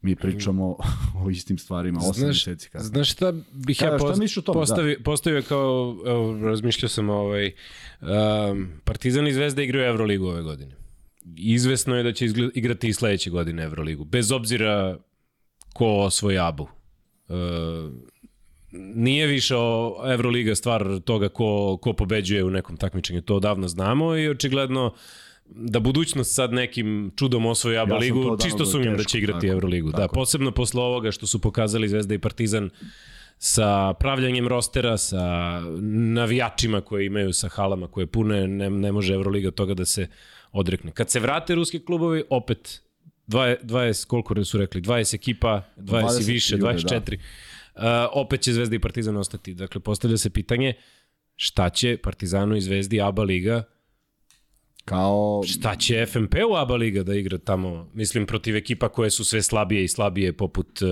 mi 0.02 0.16
pričamo 0.16 0.76
o 1.24 1.30
istim 1.30 1.58
stvarima 1.58 2.00
8 2.00 2.14
znaš, 2.14 2.46
meseci 2.46 2.70
kasnije. 2.70 2.88
Znaš 2.88 3.12
šta 3.12 3.32
bih 3.52 3.78
Kada, 3.78 3.92
ja 3.92 3.98
post, 3.98 4.30
šta 4.30 4.40
tome, 4.40 4.60
postavio, 4.60 4.96
da. 4.96 5.02
postavio 5.02 5.42
kao, 5.42 5.96
evo, 6.06 6.38
razmišljao 6.42 6.88
sam 6.88 7.10
ovaj, 7.10 7.52
um, 8.00 8.68
Partizan 8.84 9.26
i 9.26 9.32
Zvezda 9.32 9.62
igraju 9.62 9.86
Euroligu 9.86 10.26
ove 10.26 10.42
godine. 10.42 10.76
Izvesno 11.36 11.96
je 11.96 12.02
da 12.02 12.12
će 12.12 12.24
izgled, 12.24 12.50
igrati 12.54 12.88
i 12.88 12.92
sledeće 12.92 13.30
godine 13.30 13.62
Euroligu, 13.62 14.04
bez 14.04 14.32
obzira 14.32 14.98
ko 15.72 15.86
osvoji 15.86 16.38
Abu. 16.38 16.62
Uh, 17.28 17.36
nije 18.72 19.26
više 19.26 19.56
o 19.56 20.00
Euroliga 20.12 20.54
stvar 20.54 21.00
toga 21.04 21.28
ko, 21.28 21.78
ko 21.82 21.92
pobeđuje 21.92 22.44
u 22.44 22.50
nekom 22.50 22.76
takmičenju, 22.76 23.22
to 23.22 23.36
odavno 23.36 23.68
znamo 23.68 24.16
i 24.16 24.28
očigledno 24.28 24.94
da 25.54 25.80
budućnost 25.80 26.34
sad 26.34 26.52
nekim 26.52 27.12
čudom 27.16 27.46
osvoji 27.46 27.78
ABA 27.78 27.94
ja 27.94 27.98
ligu, 27.98 28.36
čisto 28.42 28.66
sumnjam 28.66 28.96
da 28.96 29.04
će 29.04 29.18
igrati 29.18 29.46
tako, 29.46 29.52
Euroligu. 29.52 29.90
Da, 29.90 29.96
tako. 29.96 30.14
Da, 30.14 30.20
posebno 30.20 30.50
posle 30.50 30.82
ovoga 30.82 31.12
što 31.12 31.26
su 31.26 31.38
pokazali 31.38 31.88
Zvezda 31.88 32.14
i 32.14 32.18
Partizan 32.18 32.70
sa 33.38 33.94
pravljanjem 33.94 34.48
rostera, 34.48 34.98
sa 34.98 35.60
navijačima 35.90 36.80
koje 36.80 37.06
imaju, 37.06 37.32
sa 37.32 37.48
halama 37.48 37.88
koje 37.88 38.06
pune, 38.06 38.48
ne, 38.48 38.70
ne 38.70 38.92
može 38.92 39.14
Euroliga 39.14 39.50
toga 39.50 39.74
da 39.74 39.84
se 39.84 40.08
odrekne. 40.52 40.92
Kad 40.92 41.10
se 41.10 41.20
vrate 41.20 41.54
ruski 41.54 41.84
klubovi, 41.84 42.24
opet 42.30 42.82
20, 43.28 43.56
20 43.62 44.06
koliko 44.06 44.44
su 44.44 44.58
rekli, 44.58 44.80
20 44.80 45.14
ekipa, 45.14 45.62
20, 45.76 46.02
20 46.02 46.20
i 46.20 46.32
više, 46.32 46.56
24. 46.56 47.00
Da. 47.10 47.16
Uh, 47.74 47.82
opet 48.12 48.40
će 48.40 48.52
Zvezda 48.52 48.76
i 48.76 48.78
Partizan 48.78 49.16
ostati. 49.16 49.54
Dakle, 49.54 49.80
postavlja 49.80 50.16
se 50.16 50.30
pitanje 50.30 50.74
šta 51.36 51.68
će 51.68 51.96
Partizanu 51.96 52.56
i 52.56 52.60
Zvezdi 52.60 53.00
ABA 53.00 53.22
Liga 53.22 53.64
kao... 54.84 55.42
Šta 55.46 55.76
će 55.76 56.06
FMP 56.06 56.34
u 56.50 56.56
ABA 56.56 56.76
Liga 56.76 57.02
da 57.02 57.14
igra 57.14 57.38
tamo? 57.38 57.90
Mislim, 57.94 58.26
protiv 58.26 58.56
ekipa 58.56 58.88
koje 58.88 59.10
su 59.10 59.24
sve 59.24 59.42
slabije 59.42 59.84
i 59.84 59.88
slabije, 59.88 60.32
poput 60.32 60.82
uh, 60.82 60.88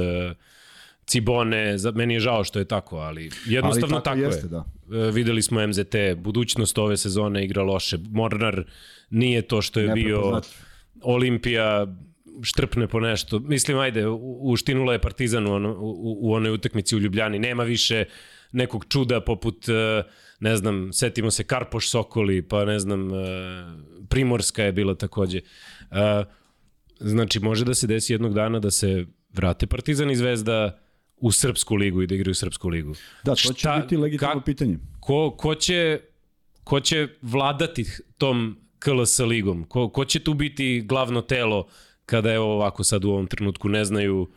Cibone. 1.07 1.79
Za, 1.79 1.91
meni 1.91 2.15
je 2.15 2.21
žao 2.21 2.45
što 2.45 2.59
je 2.59 2.65
tako, 2.65 2.97
ali 2.97 3.31
jednostavno 3.47 3.97
ali 3.97 4.05
tako, 4.05 4.17
tako 4.17 4.27
jeste, 4.27 4.47
je. 4.47 4.51
Da. 4.51 4.59
Uh, 4.59 5.15
videli 5.15 5.43
smo 5.43 5.67
MZT, 5.67 5.95
budućnost 6.17 6.79
ove 6.79 6.97
sezone 6.97 7.45
igra 7.45 7.63
loše. 7.63 7.99
Mornar 8.11 8.65
nije 9.11 9.43
to 9.43 9.63
što 9.63 9.81
je 9.81 9.89
bio 9.89 10.41
Olimpija, 11.03 11.87
štrpne 12.43 12.89
po 12.89 13.01
nešto. 13.01 13.39
Mislim, 13.39 13.79
ajde, 13.79 14.05
uštinula 14.41 14.93
je 14.93 14.99
Partizan 14.99 15.47
u, 15.47 15.53
ono, 15.53 15.73
u, 15.79 16.19
u 16.21 16.33
onoj 16.33 16.51
utakmici 16.51 16.97
u 16.97 16.99
Ljubljani. 16.99 17.39
Nema 17.39 17.63
više 17.63 18.05
nekog 18.53 18.87
čuda 18.89 19.21
poput, 19.21 19.69
e, 19.69 20.03
ne 20.41 20.57
znam, 20.57 20.93
setimo 20.93 21.31
se 21.31 21.45
Karpoš 21.45 21.89
Sokoli, 21.89 22.43
pa 22.43 22.65
ne 22.65 22.79
znam, 22.79 23.15
e, 23.15 23.17
Primorska 24.09 24.63
je 24.63 24.73
bila 24.73 24.95
takođe. 24.95 25.39
E, 25.39 26.25
znači, 27.01 27.41
može 27.41 27.65
da 27.65 27.75
se 27.75 27.87
desi 27.87 28.13
jednog 28.13 28.35
dana 28.35 28.61
da 28.61 28.71
se 28.71 29.07
vrate 29.33 29.67
Partizan 29.67 30.11
i 30.11 30.17
Zvezda 30.17 30.79
u 31.17 31.33
Srpsku 31.33 31.75
ligu 31.75 32.03
i 32.03 32.07
da 32.07 32.15
igraju 32.15 32.35
Srpsku 32.35 32.69
ligu. 32.69 32.95
Da, 33.25 33.35
to 33.35 33.37
će 33.37 33.53
Šta, 33.53 33.79
biti 33.79 33.97
legitimno 33.97 34.43
pitanje. 34.45 34.79
Ko, 35.01 35.31
ko, 35.31 35.55
će, 35.55 36.01
ko 36.65 36.81
će 36.81 37.09
vladati 37.23 37.85
tom 38.19 38.59
KLS 38.79 39.19
ligom? 39.19 39.65
Ko, 39.65 39.89
ko 39.89 40.05
će 40.05 40.21
tu 40.21 40.35
biti 40.35 40.83
glavno 40.87 41.23
telo 41.23 41.69
kada 42.09 42.33
evo 42.33 42.55
ovako 42.55 42.85
sad 42.85 43.05
u 43.05 43.11
ovom 43.11 43.27
trenutku 43.27 43.69
ne 43.69 43.85
znaju 43.85 44.29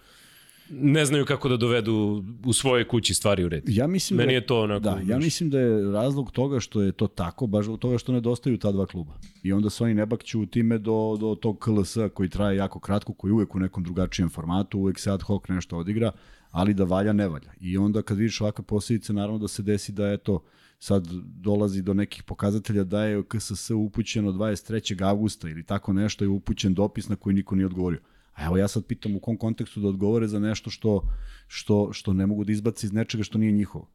ne 0.74 1.06
znaju 1.06 1.26
kako 1.26 1.50
da 1.50 1.58
dovedu 1.58 2.24
u 2.46 2.54
svojoj 2.54 2.88
kući 2.88 3.14
stvari 3.14 3.44
u 3.46 3.50
red. 3.50 3.64
Ja 3.68 3.88
mislim 3.88 4.18
Meni 4.18 4.32
da, 4.32 4.34
je 4.34 4.46
to 4.46 4.62
onako... 4.62 4.84
Da, 4.84 5.00
ja 5.06 5.18
mislim 5.18 5.50
da 5.50 5.60
je 5.60 5.92
razlog 5.92 6.32
toga 6.32 6.60
što 6.60 6.82
je 6.82 6.92
to 6.92 7.08
tako, 7.08 7.48
baš 7.48 7.68
od 7.68 7.80
toga 7.80 7.98
što 7.98 8.12
nedostaju 8.12 8.58
ta 8.58 8.72
dva 8.72 8.86
kluba. 8.86 9.14
I 9.44 9.54
onda 9.54 9.70
se 9.70 9.84
oni 9.84 9.94
ne 9.94 10.06
bakću 10.06 10.46
time 10.46 10.78
do, 10.78 11.18
do 11.20 11.36
tog 11.36 11.60
KLS-a 11.60 12.10
koji 12.10 12.30
traje 12.30 12.58
jako 12.58 12.80
kratko, 12.80 13.14
koji 13.14 13.32
uvek 13.32 13.56
u 13.56 13.60
nekom 13.60 13.84
drugačijem 13.84 14.30
formatu, 14.30 14.80
uvek 14.80 15.00
se 15.00 15.12
ad 15.12 15.22
hoc 15.22 15.44
nešto 15.48 15.78
odigra, 15.78 16.12
ali 16.52 16.74
da 16.74 16.84
valja, 16.84 17.14
ne 17.14 17.28
valja. 17.28 17.52
I 17.62 17.78
onda 17.78 18.02
kad 18.02 18.18
vidiš 18.18 18.42
ovakve 18.42 18.66
posljedice, 18.66 19.14
naravno 19.14 19.40
da 19.40 19.48
se 19.48 19.64
desi 19.64 19.92
da 19.92 20.12
eto, 20.12 20.44
sad 20.82 21.08
dolazi 21.24 21.82
do 21.82 21.94
nekih 21.94 22.24
pokazatelja 22.24 22.84
da 22.84 23.04
je 23.04 23.24
KSS 23.24 23.70
upućeno 23.70 24.32
23. 24.32 25.04
augusta 25.04 25.50
ili 25.50 25.64
tako 25.64 25.94
nešto 25.94 26.24
je 26.24 26.30
upućen 26.30 26.74
dopis 26.74 27.10
na 27.10 27.16
koji 27.16 27.34
niko 27.34 27.56
nije 27.56 27.66
odgovorio. 27.66 28.00
A 28.34 28.46
evo 28.46 28.58
ja 28.58 28.68
sad 28.68 28.86
pitam 28.86 29.16
u 29.16 29.20
kom 29.20 29.38
kontekstu 29.38 29.80
da 29.80 29.88
odgovore 29.88 30.28
za 30.28 30.40
nešto 30.40 30.70
što, 30.70 31.02
što, 31.48 31.94
što 31.94 32.14
ne 32.14 32.26
mogu 32.26 32.44
da 32.44 32.52
izbaci 32.52 32.86
iz 32.86 32.94
nečega 32.94 33.24
što 33.24 33.38
nije 33.38 33.52
njihovo. 33.52 33.88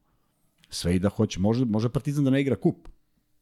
Sve 0.69 0.97
i 0.97 0.99
da 0.99 1.09
hoće. 1.09 1.41
Može, 1.41 1.65
može 1.65 1.89
Partizan 1.89 2.25
da 2.25 2.31
ne 2.31 2.41
igra 2.41 2.57
kup. 2.57 2.89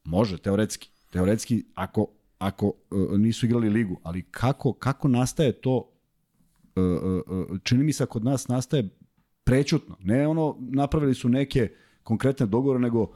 Može, 0.05 0.39
teoretski. 0.39 0.91
Teoretski, 1.11 1.65
ako, 1.75 2.07
ako 2.39 2.67
uh, 2.67 3.19
nisu 3.19 3.47
igrali 3.47 3.69
ligu. 3.69 4.01
Ali 4.03 4.23
kako, 4.23 4.73
kako 4.73 5.09
nastaje 5.09 5.53
to, 5.53 5.91
uh, 6.77 6.85
uh, 7.27 7.59
čini 7.63 7.85
mi 7.85 7.93
se 7.93 8.07
kod 8.07 8.25
nas 8.25 8.49
nastaje 8.49 8.89
prećutno. 9.45 9.97
Ne 10.01 10.29
ono, 10.29 10.57
napravili 10.61 11.15
su 11.15 11.29
neke 11.29 11.69
konkretne 12.03 12.47
dogovore, 12.47 12.79
nego 12.79 13.13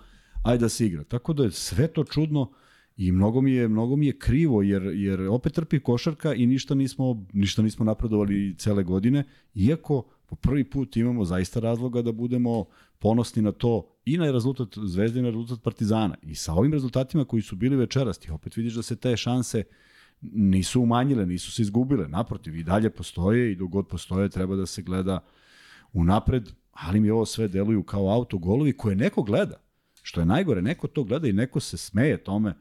ajde 0.49 0.63
da 0.63 0.69
se 0.69 0.87
igra. 0.87 1.05
Tako 1.05 1.33
da 1.33 1.45
je 1.45 1.51
sve 1.51 1.89
to 1.89 2.05
čudno 2.05 2.53
i 2.97 3.13
mnogo 3.13 3.41
mi 3.41 3.53
je 3.53 3.69
mnogo 3.69 3.97
mi 3.97 4.07
je 4.07 4.19
krivo 4.19 4.63
jer 4.63 4.83
jer 4.83 5.21
opet 5.29 5.53
trpi 5.53 5.81
košarka 5.81 6.35
i 6.35 6.47
ništa 6.47 6.75
nismo 6.75 7.27
ništa 7.33 7.63
nismo 7.63 7.85
napredovali 7.85 8.55
cele 8.59 8.83
godine 8.83 9.25
iako 9.55 10.03
po 10.27 10.37
prvi 10.37 10.65
put 10.65 10.97
imamo 10.97 11.25
zaista 11.25 11.61
razloga 11.61 12.03
da 12.03 12.13
budemo 12.13 12.65
ponosni 12.99 13.43
na 13.43 13.53
to 13.53 13.99
i 14.05 14.19
na 14.19 14.31
rezultat 14.31 14.69
Zvezde 14.85 15.21
i 15.21 15.23
na 15.23 15.29
rezultat 15.29 15.63
Partizana. 15.63 16.17
I 16.23 16.35
sa 16.35 16.53
ovim 16.53 16.73
rezultatima 16.73 17.25
koji 17.25 17.43
su 17.43 17.57
bili 17.57 17.77
večeras, 17.77 18.19
ti 18.19 18.31
opet 18.31 18.57
vidiš 18.57 18.75
da 18.75 18.83
se 18.83 18.97
te 18.97 19.17
šanse 19.17 19.65
nisu 20.21 20.83
umanjile, 20.83 21.27
nisu 21.27 21.53
se 21.53 21.63
izgubile. 21.63 22.09
Naprotiv, 22.09 22.57
i 22.57 22.63
dalje 22.63 22.91
postoje 22.91 23.53
i 23.53 23.57
dok 23.57 23.71
god 23.71 23.89
postoje 23.89 24.29
treba 24.29 24.57
da 24.57 24.67
se 24.67 24.83
gleda 24.83 25.21
unapred, 25.93 26.51
ali 26.73 27.01
mi 27.01 27.11
ovo 27.11 27.27
sve 27.27 27.49
deluju 27.49 27.83
kao 27.83 28.09
autogolovi 28.09 28.73
koje 28.73 28.97
neko 28.97 29.23
gleda. 29.23 29.68
Što 30.09 30.21
je 30.21 30.27
najgore, 30.27 30.63
neko 30.63 30.89
to 30.89 31.05
gleda 31.05 31.29
i 31.29 31.33
neko 31.33 31.61
se 31.61 31.77
smeje 31.77 32.17
tome 32.17 32.55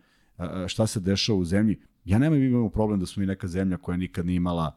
šta 0.68 0.88
se 0.88 1.00
dešava 1.00 1.40
u 1.40 1.46
zemlji. 1.46 1.78
Ja 2.06 2.20
nemam 2.20 2.44
imamo 2.44 2.70
problem 2.70 3.00
da 3.00 3.06
smo 3.06 3.24
i 3.24 3.26
neka 3.26 3.48
zemlja 3.48 3.78
koja 3.78 3.98
nikad 3.98 4.26
nije 4.26 4.36
imala 4.36 4.76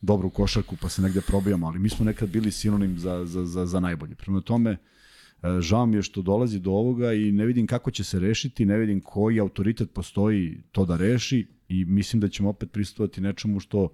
dobru 0.00 0.30
košarku 0.30 0.76
pa 0.80 0.88
se 0.88 1.02
negde 1.02 1.20
probijamo, 1.20 1.66
ali 1.66 1.78
mi 1.78 1.88
smo 1.88 2.04
nekad 2.04 2.28
bili 2.28 2.52
sinonim 2.52 2.98
za, 2.98 3.24
za, 3.24 3.44
za, 3.44 3.66
za 3.66 3.80
najbolje. 3.80 4.14
Prema 4.14 4.40
tome, 4.40 4.76
žao 5.60 5.86
mi 5.86 5.96
je 5.96 6.02
što 6.02 6.22
dolazi 6.22 6.58
do 6.60 6.70
ovoga 6.70 7.12
i 7.12 7.32
ne 7.32 7.46
vidim 7.46 7.66
kako 7.66 7.90
će 7.90 8.04
se 8.04 8.20
rešiti, 8.20 8.66
ne 8.66 8.78
vidim 8.78 9.00
koji 9.00 9.40
autoritet 9.40 9.92
postoji 9.94 10.62
to 10.72 10.84
da 10.84 10.96
reši 10.96 11.46
i 11.68 11.84
mislim 11.84 12.20
da 12.20 12.28
ćemo 12.28 12.48
opet 12.48 12.72
pristupati 12.72 13.20
nečemu 13.20 13.60
što 13.60 13.88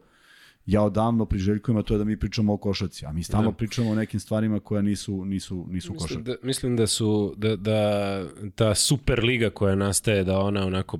ja 0.67 0.83
odavno 0.83 1.27
priželjkujem, 1.27 1.79
a 1.79 1.83
to 1.83 1.95
je 1.95 1.99
da 1.99 2.05
mi 2.05 2.19
pričamo 2.19 2.53
o 2.53 2.57
košarci, 2.57 3.07
a 3.07 3.13
mi 3.13 3.23
stalno 3.23 3.51
da. 3.51 3.57
pričamo 3.57 3.91
o 3.91 3.95
nekim 3.95 4.21
stvarima 4.21 4.61
koja 4.61 4.83
nisu, 4.83 5.25
nisu, 5.25 5.57
nisu 5.57 5.93
mislim 5.93 5.99
košarka. 5.99 6.23
Da, 6.23 6.35
mislim 6.43 6.77
da 6.77 6.87
su, 6.87 7.35
da, 7.37 7.57
da 7.57 8.25
ta 8.55 8.75
super 8.75 9.25
liga 9.25 9.51
koja 9.51 9.75
nastaje, 9.75 10.25
da 10.25 10.39
ona 10.39 10.67
onako 10.67 10.99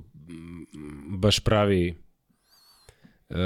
baš 1.07 1.39
pravi 1.39 1.95
uh, 3.29 3.37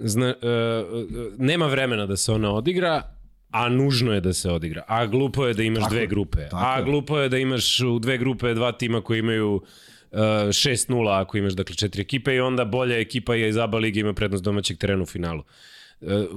zna, 0.00 0.34
uh, 0.42 1.04
nema 1.38 1.66
vremena 1.66 2.06
da 2.06 2.16
se 2.16 2.32
ona 2.32 2.52
odigra, 2.52 3.02
a 3.50 3.68
nužno 3.68 4.12
je 4.12 4.20
da 4.20 4.32
se 4.32 4.50
odigra. 4.50 4.84
A 4.88 5.06
glupo 5.06 5.46
je 5.46 5.54
da 5.54 5.62
imaš 5.62 5.82
tako, 5.82 5.94
dve 5.94 6.06
grupe. 6.06 6.48
Tako. 6.50 6.56
A 6.56 6.82
glupo 6.82 7.18
je 7.18 7.28
da 7.28 7.38
imaš 7.38 7.80
u 7.80 7.98
dve 7.98 8.18
grupe 8.18 8.54
dva 8.54 8.72
tima 8.72 9.00
koji 9.00 9.18
imaju 9.18 9.54
uh, 9.54 9.62
6-0 10.16 11.20
ako 11.20 11.38
imaš 11.38 11.52
dakle 11.52 11.76
četiri 11.76 12.02
ekipe 12.02 12.34
i 12.34 12.40
onda 12.40 12.64
bolja 12.64 12.98
ekipa 12.98 13.34
je 13.34 13.48
iz 13.48 13.56
ABA 13.56 13.78
lige 13.78 14.00
ima 14.00 14.12
prednost 14.12 14.44
domaćeg 14.44 14.78
terena 14.78 15.02
u 15.02 15.06
finalu. 15.06 15.42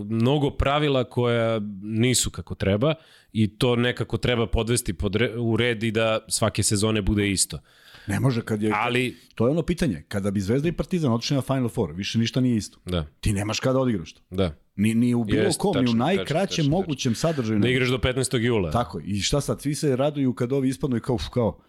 mnogo 0.06 0.50
pravila 0.50 1.04
koja 1.04 1.62
nisu 1.82 2.30
kako 2.32 2.56
treba 2.56 2.94
i 3.34 3.58
to 3.58 3.76
nekako 3.76 4.18
treba 4.18 4.48
podvesti 4.48 4.94
pod 4.94 5.16
re, 5.16 5.38
u 5.38 5.58
red 5.58 5.84
i 5.84 5.92
da 5.92 6.20
svake 6.28 6.64
sezone 6.64 7.02
bude 7.02 7.32
isto. 7.32 7.60
Ne 8.08 8.20
može 8.20 8.42
kad 8.42 8.62
je... 8.62 8.72
Ali... 8.76 9.18
To 9.36 9.48
je 9.48 9.52
ono 9.52 9.62
pitanje. 9.62 10.04
Kada 10.08 10.32
bi 10.32 10.42
Zvezda 10.42 10.70
i 10.70 10.72
Partizan 10.72 11.12
otišli 11.12 11.36
na 11.36 11.42
Final 11.42 11.70
Four, 11.70 11.92
više 11.92 12.20
ništa 12.20 12.42
nije 12.42 12.58
isto. 12.58 12.80
Da. 12.86 13.06
Ti 13.20 13.34
nemaš 13.34 13.60
kada 13.60 13.80
odigraš 13.80 14.14
to. 14.14 14.22
Da. 14.30 14.56
Ni, 14.76 14.94
ni 14.94 15.14
u 15.14 15.24
bilo 15.24 15.44
Jest, 15.44 15.60
kom, 15.60 15.74
tačno, 15.74 15.86
ni 15.86 15.92
u 15.92 15.94
najkraćem 15.94 16.34
tačno, 16.40 16.64
tačno, 16.64 16.70
mogućem 16.70 17.16
sadržaju. 17.16 17.60
Da 17.60 17.70
igraš 17.70 17.90
do 17.90 17.98
15. 17.98 18.38
jula. 18.38 18.72
Tako. 18.72 19.00
I 19.06 19.20
šta 19.20 19.42
sad? 19.42 19.62
Svi 19.62 19.76
se 19.76 19.96
raduju 19.96 20.34
kad 20.34 20.54
ovi 20.54 20.70
ispadnu 20.70 20.98
i 20.98 21.00
kao, 21.00 21.16
uf, 21.16 21.30
kao, 21.30 21.60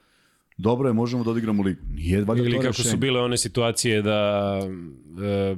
dobro 0.61 0.88
je, 0.88 0.93
možemo 0.93 1.25
da 1.25 1.31
odigramo 1.31 1.62
ligu. 1.62 1.81
Nije 1.95 2.25
valjda 2.25 2.43
Ili 2.43 2.52
to 2.52 2.61
kako 2.61 2.69
rešenje. 2.69 2.90
su 2.90 2.97
bile 2.97 3.21
one 3.21 3.37
situacije 3.37 4.02
da 4.02 4.61
e, 5.23 5.57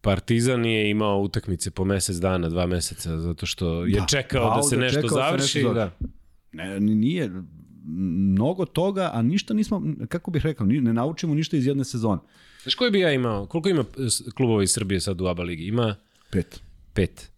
Partizan 0.00 0.64
je 0.64 0.90
imao 0.90 1.20
utakmice 1.20 1.70
po 1.70 1.84
mesec 1.84 2.16
dana, 2.16 2.48
dva 2.48 2.66
meseca, 2.66 3.18
zato 3.18 3.46
što 3.46 3.84
je 3.84 4.00
da, 4.00 4.06
čekao 4.06 4.56
da 4.56 4.62
se 4.62 4.76
nešto 4.76 5.08
završi. 5.08 5.62
Da. 5.62 5.72
da. 5.72 5.90
Ne, 6.52 6.80
nije, 6.80 7.30
mnogo 7.84 8.64
toga, 8.64 9.10
a 9.14 9.22
ništa 9.22 9.54
nismo, 9.54 9.82
kako 10.08 10.30
bih 10.30 10.42
rekao, 10.42 10.66
ne 10.66 10.92
naučimo 10.92 11.34
ništa 11.34 11.56
iz 11.56 11.66
jedne 11.66 11.84
sezone. 11.84 12.20
Znaš 12.62 12.74
koji 12.74 12.90
bi 12.90 13.00
ja 13.00 13.12
imao? 13.12 13.46
Koliko 13.46 13.68
ima 13.68 13.84
klubova 14.34 14.62
iz 14.62 14.72
Srbije 14.72 15.00
sad 15.00 15.20
u 15.20 15.26
ABA 15.26 15.42
ligi? 15.42 15.66
Ima? 15.66 15.96
Pet. 16.30 16.60
Pet. 16.94 17.30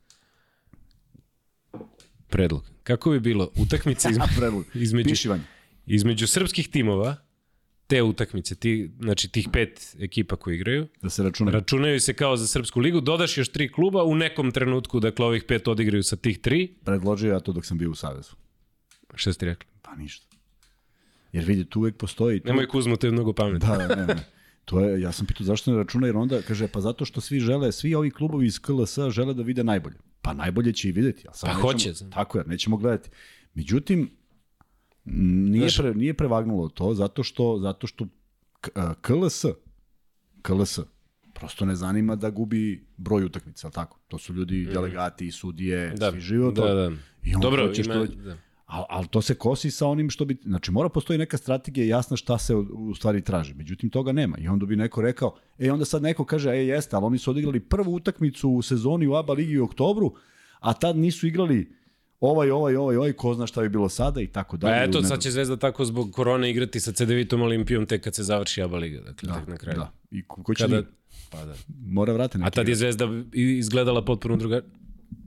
Predlog. 2.28 2.71
Kako 2.83 3.11
bi 3.11 3.21
bilo 3.21 3.50
utakmice 3.57 4.09
između, 4.12 4.64
između, 4.75 5.09
Pišivanje. 5.09 5.42
Između 5.87 6.27
srpskih 6.27 6.69
timova 6.69 7.17
te 7.87 8.03
utakmice, 8.03 8.55
ti, 8.55 8.91
znači 9.01 9.29
tih 9.29 9.49
pet 9.53 9.97
ekipa 10.01 10.37
koji 10.37 10.55
igraju, 10.55 10.87
da 11.03 11.11
se 11.11 11.23
računaju. 11.23 11.55
računaju 11.55 12.01
se 12.01 12.15
kao 12.15 12.37
za 12.37 12.47
Srpsku 12.47 12.81
ligu, 12.81 13.01
dodaš 13.01 13.39
još 13.39 13.49
tri 13.49 13.73
kluba 13.73 14.05
u 14.05 14.15
nekom 14.15 14.51
trenutku, 14.51 15.01
dakle 15.01 15.27
ovih 15.27 15.45
pet 15.49 15.69
odigraju 15.69 16.03
sa 16.03 16.17
tih 16.17 16.39
tri. 16.39 16.75
Predložio 16.85 17.33
ja 17.33 17.41
to 17.41 17.53
dok 17.53 17.67
sam 17.67 17.79
bio 17.79 17.91
u 17.91 17.95
Savezu. 17.95 18.33
Šta 19.15 19.33
ste 19.33 19.47
rekli? 19.47 19.69
Pa 19.83 19.97
ništa. 19.97 20.27
Jer 21.33 21.45
vidi, 21.45 21.65
tu 21.65 21.81
uvek 21.81 21.97
postoji... 21.97 22.41
Tu... 22.41 22.49
Nemoj 22.49 22.69
Kuzmo, 22.69 22.97
te 22.97 23.07
je 23.07 23.11
mnogo 23.11 23.33
pametno. 23.33 23.77
Da, 23.77 23.97
ne, 23.97 24.07
ne. 24.07 24.25
To 24.65 24.81
je, 24.81 25.01
ja 25.01 25.12
sam 25.12 25.27
pitao 25.27 25.47
zašto 25.47 25.71
ne 25.71 25.77
računa, 25.77 26.07
jer 26.07 26.17
onda 26.17 26.43
kaže, 26.43 26.69
pa 26.69 26.81
zato 26.81 27.05
što 27.05 27.21
svi 27.21 27.41
žele, 27.41 27.73
svi 27.73 27.95
ovi 27.95 28.11
klubovi 28.11 28.47
iz 28.47 28.59
KLS 28.59 28.99
žele 29.11 29.35
da 29.35 29.43
vide 29.43 29.65
najbolje. 29.65 29.97
Pa 30.23 30.33
najbolje 30.33 30.73
će 30.73 30.89
i 30.89 30.93
videti. 30.93 31.29
A 31.29 31.33
sad 31.33 31.51
pa 31.51 31.57
nećemo, 31.57 31.73
hoće. 31.73 32.11
Tako 32.11 32.39
je, 32.39 32.45
nećemo 32.47 32.77
gledati. 32.77 33.11
Međutim, 33.55 34.11
nije, 35.04 35.68
pre, 35.78 35.94
nije 35.94 36.14
prevagnulo 36.14 36.68
to 36.68 36.94
zato 36.94 37.23
što, 37.23 37.59
zato 37.62 37.87
što 37.87 38.06
KLS, 39.00 39.44
KLS, 40.42 40.78
prosto 41.35 41.64
ne 41.64 41.76
zanima 41.76 42.16
da 42.16 42.30
gubi 42.30 42.87
broj 42.97 43.25
utakmica, 43.25 43.66
al 43.66 43.73
tako? 43.73 43.99
To 44.09 44.18
su 44.18 44.35
ljudi, 44.35 44.66
mm. 44.68 44.73
delegati, 44.73 45.30
sudije, 45.30 45.94
da, 45.97 46.11
svi 46.11 46.21
žive 46.21 46.47
od 46.47 46.54
da, 46.54 46.75
da. 46.75 46.90
I 47.23 47.35
on 47.35 47.40
Dobro, 47.40 47.62
ima, 47.62 47.73
što... 47.73 48.06
Da. 48.06 48.37
Ali 48.66 48.85
al 48.88 49.06
to 49.06 49.23
se 49.23 49.35
kosi 49.35 49.71
sa 49.71 49.87
onim 49.87 50.11
što 50.11 50.25
bi... 50.25 50.37
Znači, 50.44 50.71
mora 50.71 50.88
postoji 50.88 51.18
neka 51.18 51.37
strategija 51.37 51.87
jasna 51.87 52.16
šta 52.16 52.38
se 52.38 52.54
u, 52.54 52.61
u 52.61 52.94
stvari 52.94 53.23
traži. 53.23 53.54
Međutim, 53.54 53.90
toga 53.90 54.12
nema. 54.12 54.38
I 54.38 54.49
onda 54.49 54.66
bi 54.66 54.76
neko 54.76 55.02
rekao, 55.02 55.35
e, 55.59 55.73
onda 55.73 55.85
sad 55.85 56.02
neko 56.02 56.25
kaže, 56.25 56.50
e, 56.50 56.66
jeste, 56.66 56.97
ali 56.97 57.04
oni 57.04 57.18
su 57.18 57.30
odigrali 57.30 57.61
prvu 57.61 57.94
utakmicu 57.94 58.50
u 58.50 58.62
sezoni 58.62 59.06
u 59.06 59.14
ABA 59.14 59.32
ligi 59.32 59.59
u 59.59 59.64
oktobru, 59.64 60.14
a 60.61 60.73
tad 60.73 60.97
nisu 60.97 61.26
igrali 61.26 61.73
ovaj, 62.23 62.50
ovaj, 62.50 62.76
ovaj, 62.76 62.97
ovaj, 62.97 63.12
ko 63.12 63.35
zna 63.35 63.47
šta 63.47 63.62
bi 63.62 63.69
bilo 63.69 63.88
sada 63.88 64.21
i 64.21 64.26
tako 64.26 64.57
dalje. 64.57 64.79
Pa 64.79 64.85
eto, 64.85 65.02
sad 65.02 65.21
će 65.21 65.31
Zvezda 65.31 65.57
tako 65.57 65.85
zbog 65.85 66.12
korone 66.12 66.50
igrati 66.50 66.81
sa 66.81 66.93
CD-vitom 66.93 67.43
Olimpijom 67.43 67.87
tek 67.87 68.05
kad 68.05 68.14
se 68.14 68.23
završi 68.23 68.62
ABA 68.62 68.76
liga, 68.76 69.00
dakle, 69.00 69.29
da, 69.29 69.35
tek 69.35 69.49
na 69.49 69.57
kraju. 69.57 69.79
Da. 69.79 69.93
I 70.11 70.23
ko, 70.23 70.43
ko 70.43 70.55
će 70.55 70.64
Kada... 70.64 70.76
Li... 70.76 70.87
Pa 71.31 71.45
da. 71.45 71.55
Mora 71.87 72.12
vrati 72.12 72.38
neki. 72.38 72.49
A 72.49 72.51
tad 72.51 72.68
je 72.68 72.75
Zvezda 72.75 73.09
izgledala 73.33 74.05
potpuno 74.05 74.37
druga, 74.37 74.61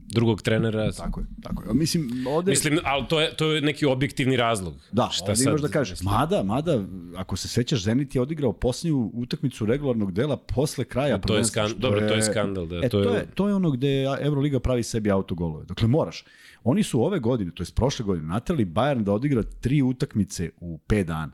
drugog 0.08 0.42
trenera. 0.42 0.92
Tako 0.92 1.20
je, 1.20 1.26
tako 1.42 1.62
je. 1.62 1.74
Mislim, 1.74 2.26
ovde... 2.26 2.50
Mislim, 2.50 2.78
ali 2.84 3.04
to 3.08 3.20
je, 3.20 3.36
to 3.36 3.52
je 3.52 3.60
neki 3.60 3.86
objektivni 3.86 4.36
razlog. 4.36 4.74
Da, 4.92 5.08
Šta 5.12 5.30
ovde 5.30 5.44
imaš 5.44 5.60
da 5.60 5.68
kažeš. 5.68 6.00
Mada, 6.02 6.42
mada, 6.42 6.84
ako 7.16 7.36
se 7.36 7.48
sećaš, 7.48 7.82
Zenit 7.82 8.14
je 8.14 8.20
odigrao 8.20 8.52
posljednju 8.52 9.10
utakmicu 9.14 9.66
regularnog 9.66 10.12
dela 10.12 10.36
posle 10.36 10.84
kraja. 10.84 11.18
To 11.18 11.36
je 11.36 11.44
skandal, 11.44 11.78
dobro, 11.78 12.08
to 12.08 12.14
je 12.14 12.22
skandal. 12.22 12.66
Da, 12.66 12.76
e, 12.76 12.88
to, 12.88 12.98
je... 12.98 13.04
to, 13.04 13.14
je, 13.14 13.26
to 13.34 13.48
je 13.48 13.54
ono 13.54 13.70
gde 13.70 14.04
Euroliga 14.20 14.60
pravi 14.60 14.82
sebi 14.82 15.10
autogolove. 15.10 15.64
Dakle, 15.64 15.88
moraš. 15.88 16.24
Oni 16.68 16.82
su 16.82 17.02
ove 17.02 17.18
godine, 17.18 17.50
to 17.54 17.62
je 17.62 17.66
prošle 17.74 18.04
godine, 18.04 18.28
natrali 18.28 18.64
Bayern 18.64 19.02
da 19.02 19.12
odigra 19.12 19.42
tri 19.42 19.82
utakmice 19.82 20.50
u 20.60 20.78
5 20.88 21.04
dana. 21.04 21.32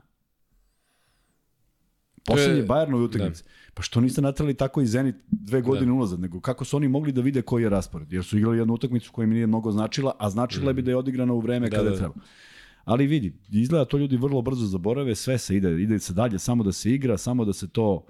Poslednje 2.25 2.63
Bayernove 2.63 3.03
utakmice. 3.03 3.43
Da. 3.43 3.49
Pa 3.73 3.81
što 3.81 4.01
niste 4.01 4.21
natrali 4.21 4.53
tako 4.53 4.81
i 4.81 4.85
Zenit 4.85 5.15
dve 5.31 5.61
da. 5.61 5.67
godine 5.67 5.87
da. 5.87 5.93
unazad, 5.93 6.19
nego 6.19 6.41
kako 6.41 6.65
su 6.65 6.77
oni 6.77 6.87
mogli 6.87 7.11
da 7.11 7.21
vide 7.21 7.41
koji 7.41 7.63
je 7.63 7.69
raspored? 7.69 8.13
Jer 8.13 8.23
su 8.23 8.37
igrali 8.37 8.57
jednu 8.57 8.73
utakmicu 8.73 9.11
koja 9.11 9.27
mi 9.27 9.33
nije 9.33 9.47
mnogo 9.47 9.71
značila, 9.71 10.15
a 10.19 10.29
značila 10.29 10.71
mm. 10.71 10.75
bi 10.75 10.81
da 10.81 10.91
je 10.91 10.97
odigrana 10.97 11.33
u 11.33 11.39
vreme 11.39 11.69
da, 11.69 11.77
kada 11.77 11.89
da. 11.89 11.97
treba. 11.97 12.13
Ali 12.83 13.07
vidi, 13.07 13.33
izgleda 13.51 13.85
to 13.85 13.97
ljudi 13.97 14.17
vrlo 14.17 14.41
brzo 14.41 14.65
zaborave, 14.65 15.15
sve 15.15 15.37
se 15.37 15.55
ide, 15.55 15.81
ide 15.81 15.99
se 15.99 16.13
dalje, 16.13 16.39
samo 16.39 16.63
da 16.63 16.71
se 16.71 16.91
igra, 16.91 17.17
samo 17.17 17.45
da 17.45 17.53
se 17.53 17.69
to, 17.69 18.05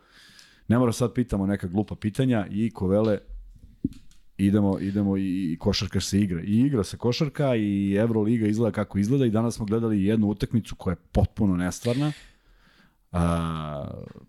ne 0.68 0.80
mora 0.80 0.92
sad 0.92 1.14
pitamo 1.14 1.46
neka 1.46 1.68
glupa 1.68 1.96
pitanja 1.96 2.48
i 2.52 2.72
Kovele 2.72 3.20
idemo, 4.46 4.80
idemo 4.80 5.18
i, 5.18 5.54
i 5.54 5.58
košarka 5.60 6.00
se 6.00 6.20
igra. 6.20 6.42
I 6.42 6.60
igra 6.60 6.84
se 6.84 6.98
košarka 6.98 7.56
i 7.56 7.96
Euroliga 8.00 8.48
izgleda 8.48 8.72
kako 8.72 8.98
izgleda 8.98 9.26
i 9.26 9.30
danas 9.30 9.56
smo 9.56 9.66
gledali 9.66 10.04
jednu 10.04 10.28
utakmicu 10.28 10.76
koja 10.76 10.92
je 10.92 10.98
potpuno 11.12 11.56
nestvarna. 11.56 12.12
Uh, 13.12 13.20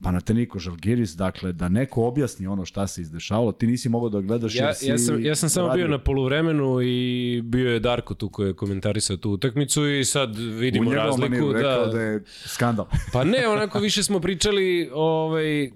Panateniko 0.03 0.59
Žalgiris, 0.59 1.17
dakle, 1.17 1.53
da 1.53 1.69
neko 1.69 2.07
objasni 2.07 2.47
ono 2.47 2.65
šta 2.65 2.87
se 2.87 3.01
izdešavalo, 3.01 3.53
ti 3.53 3.67
nisi 3.67 3.89
mogao 3.89 4.09
da 4.09 4.21
gledaš 4.21 4.55
ja, 4.55 4.67
ja 4.83 4.99
sam, 4.99 5.25
ja 5.25 5.35
sam 5.35 5.49
samo 5.49 5.69
radio. 5.69 5.87
bio 5.87 5.97
na 5.97 5.99
poluvremenu 5.99 6.83
i 6.83 7.43
bio 7.45 7.71
je 7.73 7.81
Darko 7.81 8.15
tu 8.15 8.29
koji 8.29 8.47
je 8.47 8.55
komentarisao 8.55 9.17
tu 9.17 9.31
utakmicu 9.31 9.89
i 9.89 10.05
sad 10.05 10.37
vidimo 10.37 10.91
U 10.91 10.95
razliku. 10.95 11.53
da, 11.53 11.91
da 11.93 12.01
je 12.01 12.23
skandal. 12.27 12.87
pa 13.13 13.25
ne, 13.25 13.49
onako 13.49 13.79
više 13.79 14.03
smo 14.03 14.21
pričali 14.21 14.91
ovaj, 14.93 15.71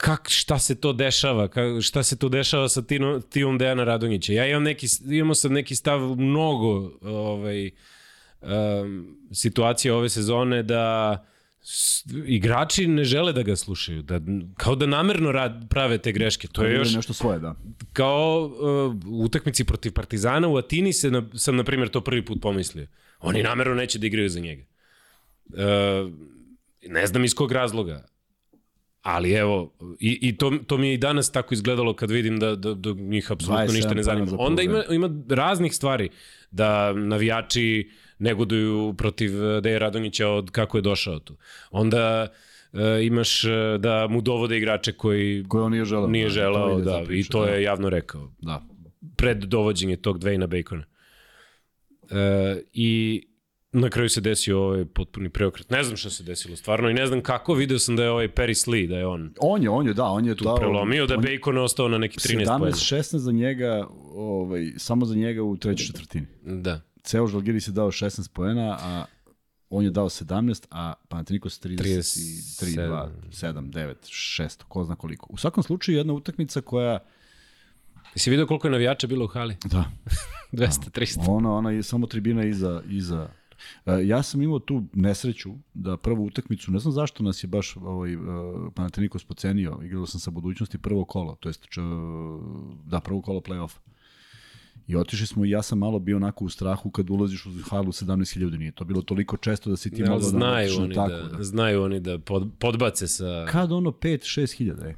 kak, 0.00 0.28
šta 0.28 0.58
se 0.58 0.74
to 0.74 0.92
dešava, 0.92 1.48
kak, 1.48 1.82
šta 1.82 2.02
se 2.02 2.18
to 2.18 2.28
dešava 2.28 2.68
sa 2.68 2.82
Tino, 2.82 3.20
Tijom 3.20 3.58
Dejana 3.58 3.84
Radonjića. 3.84 4.32
Ja 4.32 4.46
imam 4.46 4.62
neki, 4.62 4.86
imamo 5.10 5.34
sad 5.34 5.52
neki 5.52 5.76
stav 5.76 6.00
mnogo 6.00 6.92
ovaj, 7.02 7.70
um, 8.40 9.16
situacije 9.32 9.92
ove 9.92 10.08
sezone 10.08 10.62
da 10.62 11.16
igrači 12.26 12.86
ne 12.86 13.04
žele 13.04 13.32
da 13.32 13.42
ga 13.42 13.56
slušaju, 13.56 14.02
da, 14.02 14.20
kao 14.56 14.74
da 14.74 14.86
namerno 14.86 15.32
rad, 15.32 15.66
prave 15.70 15.98
te 15.98 16.12
greške. 16.12 16.48
To 16.48 16.64
je 16.64 16.74
još 16.74 16.94
nešto 16.94 17.12
svoje, 17.12 17.38
da. 17.38 17.54
Kao 17.92 18.44
uh, 18.44 18.94
u 19.06 19.24
utakmici 19.24 19.64
protiv 19.64 19.92
Partizana 19.92 20.48
u 20.48 20.56
Atini 20.56 20.92
se 20.92 21.10
na, 21.10 21.28
sam 21.34 21.56
na 21.56 21.64
primjer 21.64 21.88
to 21.88 22.00
prvi 22.00 22.24
put 22.24 22.42
pomislio. 22.42 22.86
Oni 23.20 23.42
namerno 23.42 23.74
neće 23.74 23.98
da 23.98 24.06
igraju 24.06 24.28
za 24.28 24.40
njega. 24.40 24.64
Uh, 25.46 25.58
ne 26.88 27.06
znam 27.06 27.24
iz 27.24 27.34
kog 27.34 27.52
razloga, 27.52 28.06
Ali 29.02 29.32
evo, 29.32 29.72
i, 30.00 30.18
i 30.22 30.36
to, 30.36 30.52
to 30.66 30.78
mi 30.78 30.88
je 30.88 30.94
i 30.94 30.98
danas 30.98 31.32
tako 31.32 31.54
izgledalo 31.54 31.94
kad 31.94 32.10
vidim 32.10 32.38
da, 32.38 32.56
da, 32.56 32.74
da 32.74 32.92
njih 32.92 33.32
apsolutno 33.32 33.72
ništa 33.72 33.94
ne 33.94 34.02
zanima. 34.02 34.36
Onda 34.38 34.62
ima, 34.62 34.84
ima 34.90 35.10
raznih 35.28 35.74
stvari 35.74 36.08
da 36.50 36.92
navijači 36.92 37.90
negoduju 38.18 38.94
protiv 38.98 39.44
eh, 39.44 39.60
Deja 39.60 39.78
Radonjića 39.78 40.28
od 40.28 40.50
kako 40.50 40.78
je 40.78 40.82
došao 40.82 41.18
tu. 41.18 41.36
Onda 41.70 42.28
e, 42.72 43.04
imaš 43.06 43.44
eh, 43.44 43.78
da 43.78 44.06
mu 44.10 44.20
dovode 44.20 44.56
igrače 44.56 44.92
koji 44.92 45.44
koje 45.48 45.64
on 45.64 45.72
nije 45.72 45.84
želeo, 45.84 46.06
nije 46.06 46.24
da, 46.24 46.30
želeo 46.30 46.78
da, 46.78 47.02
da, 47.08 47.14
i 47.14 47.24
to 47.24 47.44
da. 47.44 47.50
je 47.50 47.62
javno 47.62 47.88
rekao. 47.88 48.32
Da. 48.38 48.62
Pred 49.16 49.38
dovođenje 49.38 49.96
tog 49.96 50.18
Dwayna 50.18 50.46
Bacona. 50.46 50.84
E, 52.10 52.62
I 52.72 53.22
na 53.72 53.90
kraju 53.90 54.08
se 54.08 54.20
desio 54.20 54.62
ovaj 54.62 54.84
potpuni 54.84 55.28
preokret. 55.28 55.70
Ne 55.70 55.84
znam 55.84 55.96
šta 55.96 56.10
se 56.10 56.22
desilo 56.22 56.56
stvarno 56.56 56.90
i 56.90 56.94
ne 56.94 57.06
znam 57.06 57.22
kako. 57.22 57.54
Video 57.54 57.78
sam 57.78 57.96
da 57.96 58.02
je 58.02 58.10
ovaj 58.10 58.28
Paris 58.28 58.66
Lee, 58.66 58.86
da 58.86 58.96
je 58.96 59.06
on 59.06 59.34
On 59.40 59.62
je, 59.62 59.70
on 59.70 59.86
je, 59.86 59.94
da, 59.94 60.04
on 60.04 60.26
je 60.26 60.34
tu 60.34 60.44
dao, 60.44 60.56
prelomio, 60.56 61.06
da 61.06 61.16
Bacon 61.16 61.56
je 61.56 61.60
ostao 61.60 61.88
na 61.88 61.98
neki 61.98 62.18
13 62.18 62.58
pojena. 62.58 62.76
17-16 62.76 63.16
za 63.16 63.32
njega, 63.32 63.86
ovaj, 64.14 64.72
samo 64.76 65.06
za 65.06 65.14
njega 65.14 65.42
u 65.42 65.56
trećoj 65.56 65.86
četvrtini. 65.86 66.26
Da. 66.42 66.80
Ceo 67.02 67.26
Žalgiris 67.26 67.68
je 67.68 67.72
dao 67.72 67.90
16 67.90 68.30
poena, 68.32 68.78
a 68.80 69.04
on 69.70 69.84
je 69.84 69.90
dao 69.90 70.08
17, 70.08 70.66
a 70.70 70.92
Panathinaikos 71.08 71.60
33, 71.60 71.76
2, 72.60 73.08
7, 73.30 73.70
9, 73.70 73.94
6, 74.02 74.62
ko 74.68 74.84
zna 74.84 74.96
koliko. 74.96 75.26
U 75.30 75.36
svakom 75.36 75.62
slučaju 75.62 75.98
jedna 75.98 76.12
utakmica 76.12 76.60
koja 76.60 76.98
Jesi 78.14 78.30
vidio 78.30 78.46
koliko 78.46 78.66
je 78.66 78.70
navijača 78.70 79.06
bilo 79.06 79.24
u 79.24 79.28
hali? 79.28 79.56
Da. 79.64 79.84
200, 80.52 80.90
300. 80.90 81.24
Ona, 81.28 81.52
ona 81.52 81.70
je 81.70 81.82
samo 81.82 82.06
tribina 82.06 82.44
iza, 82.44 82.82
iza 82.88 83.28
ja 84.04 84.22
sam 84.22 84.42
imao 84.42 84.58
tu 84.58 84.84
nesreću 84.92 85.50
da 85.74 85.96
prvu 85.96 86.24
utakmicu, 86.24 86.72
ne 86.72 86.78
znam 86.78 86.92
zašto 86.92 87.22
nas 87.22 87.44
je 87.44 87.48
baš 87.48 87.76
ovaj, 87.76 88.12
e, 88.12 88.16
Panathinaikos 88.74 89.24
pocenio, 89.24 89.78
igrao 89.82 90.06
sam 90.06 90.20
sa 90.20 90.30
budućnosti 90.30 90.78
prvo 90.78 91.04
kolo, 91.04 91.36
to 91.40 91.48
jest 91.48 91.66
č, 91.68 91.80
da, 92.84 93.00
prvo 93.00 93.22
kolo 93.22 93.40
play-off. 93.40 93.78
I 94.86 94.96
otišli 94.96 95.26
smo 95.26 95.44
i 95.44 95.50
ja 95.50 95.62
sam 95.62 95.78
malo 95.78 95.98
bio 95.98 96.16
onako 96.16 96.44
u 96.44 96.48
strahu 96.48 96.90
kad 96.90 97.10
ulaziš 97.10 97.46
u 97.46 97.50
halu 97.70 97.92
17.000, 97.92 98.58
nije 98.58 98.72
to 98.72 98.84
bilo 98.84 99.02
toliko 99.02 99.36
često 99.36 99.70
da 99.70 99.76
si 99.76 99.90
ti 99.90 100.02
ja, 100.02 100.10
mogao 100.10 100.28
znaju 100.28 100.76
da 100.76 100.82
oni 100.82 100.94
tako, 100.94 101.10
da, 101.10 101.36
da, 101.36 101.44
Znaju 101.44 101.82
oni 101.82 102.00
da 102.00 102.18
pod, 102.18 102.50
podbace 102.58 103.08
sa... 103.08 103.46
Kad 103.48 103.72
ono 103.72 103.90
5-6 103.90 104.56
hiljada, 104.56 104.88
e. 104.88 104.94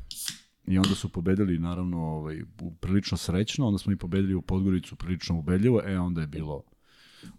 i 0.66 0.78
onda 0.78 0.94
su 0.94 1.08
pobedili 1.08 1.58
naravno 1.58 1.98
ovaj, 1.98 2.42
prilično 2.80 3.16
srećno, 3.16 3.66
onda 3.66 3.78
smo 3.78 3.92
i 3.92 3.96
pobedili 3.96 4.34
u 4.34 4.42
Podgoricu 4.42 4.96
prilično 4.96 5.38
ubedljivo, 5.38 5.82
e 5.84 5.98
onda 5.98 6.20
je 6.20 6.26
bilo 6.26 6.62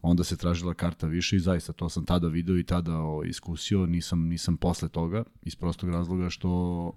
onda 0.02 0.24
se 0.24 0.38
tražila 0.38 0.74
karta 0.74 1.08
više 1.08 1.36
i 1.36 1.39
zaista 1.39 1.74
to 1.74 1.89
sam 1.89 2.06
tada 2.06 2.28
video 2.28 2.58
i 2.58 2.63
tada 2.63 2.98
o, 2.98 3.24
iskusio, 3.26 3.86
nisam, 3.86 4.28
nisam 4.28 4.58
posle 4.58 4.89
toga, 4.89 5.24
iz 5.41 5.56
prostog 5.56 5.89
razloga 5.89 6.30
što 6.30 6.91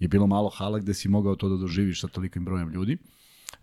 je 0.00 0.08
bilo 0.08 0.26
malo 0.26 0.48
hala 0.48 0.78
gde 0.78 0.94
si 0.94 1.08
mogao 1.08 1.36
to 1.36 1.48
da 1.48 1.56
doživiš 1.56 2.00
sa 2.00 2.08
tolikim 2.08 2.44
brojem 2.44 2.70
ljudi. 2.70 2.96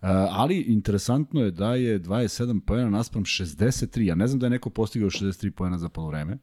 Uh, 0.02 0.10
ali 0.30 0.62
interesantno 0.62 1.42
je 1.42 1.52
da 1.52 1.76
je 1.76 2.00
27 2.00 2.60
pojena 2.60 2.90
naspram 2.90 3.24
63. 3.24 4.02
Ja 4.02 4.16
ne 4.16 4.28
znam 4.28 4.40
da 4.40 4.46
je 4.46 4.50
neko 4.50 4.70
postigao 4.70 5.10
63 5.10 5.50
pojena 5.50 5.78
za 5.78 5.90
polovreme. 5.90 6.38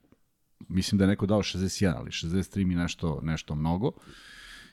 Mislim 0.69 0.99
da 0.99 1.05
je 1.05 1.09
neko 1.09 1.27
dao 1.27 1.43
61, 1.43 1.95
ali 1.97 2.11
63 2.11 2.65
mi 2.65 2.75
nešto, 2.75 3.21
nešto 3.23 3.55
mnogo. 3.55 3.93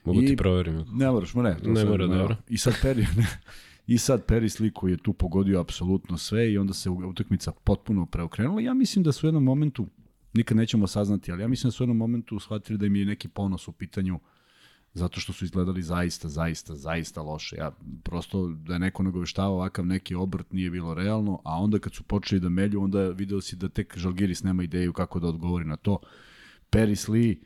Mogu 0.04 0.22
I, 0.22 0.26
ti 0.26 0.36
proverim. 0.36 0.84
Ne 0.92 1.10
moraš, 1.10 1.34
ne. 1.34 1.56
To 1.62 1.70
ne 1.70 1.84
mora, 1.84 2.06
dobro. 2.06 2.36
I 2.48 2.58
sad 2.58 2.74
Peri, 2.82 3.06
ne, 3.16 3.26
I 3.90 3.98
sad 3.98 4.24
Peris 4.26 4.60
koji 4.74 4.92
je 4.92 4.96
tu 4.96 5.12
pogodio 5.12 5.60
apsolutno 5.60 6.18
sve 6.18 6.52
i 6.52 6.58
onda 6.58 6.74
se 6.74 6.90
utakmica 6.90 7.52
potpuno 7.52 8.06
preokrenula. 8.06 8.60
Ja 8.60 8.74
mislim 8.74 9.02
da 9.02 9.12
su 9.12 9.26
u 9.26 9.28
jednom 9.28 9.44
momentu, 9.44 9.86
nikad 10.32 10.56
nećemo 10.56 10.86
saznati, 10.86 11.32
ali 11.32 11.42
ja 11.42 11.48
mislim 11.48 11.68
da 11.68 11.72
su 11.72 11.82
u 11.82 11.84
jednom 11.84 11.96
momentu 11.96 12.38
shvatili 12.38 12.78
da 12.78 12.86
im 12.86 12.96
je 12.96 13.04
neki 13.04 13.28
ponos 13.28 13.68
u 13.68 13.72
pitanju 13.72 14.20
zato 14.94 15.20
što 15.20 15.32
su 15.32 15.44
izgledali 15.44 15.82
zaista, 15.82 16.28
zaista, 16.28 16.74
zaista 16.74 17.22
loše. 17.22 17.56
Ja 17.56 17.72
prosto 18.02 18.48
da 18.48 18.72
je 18.72 18.78
neko 18.78 19.02
nagoveštava 19.02 19.48
ovakav 19.48 19.86
neki 19.86 20.14
obrt 20.14 20.52
nije 20.52 20.70
bilo 20.70 20.94
realno, 20.94 21.40
a 21.44 21.56
onda 21.56 21.78
kad 21.78 21.94
su 21.94 22.02
počeli 22.02 22.40
da 22.40 22.48
melju, 22.48 22.82
onda 22.82 23.08
video 23.08 23.40
si 23.40 23.56
da 23.56 23.68
tek 23.68 23.98
Žalgiris 23.98 24.42
nema 24.42 24.62
ideju 24.62 24.92
kako 24.92 25.20
da 25.20 25.28
odgovori 25.28 25.64
na 25.64 25.76
to. 25.76 25.98
Peris 26.70 27.08
Lee 27.08 27.36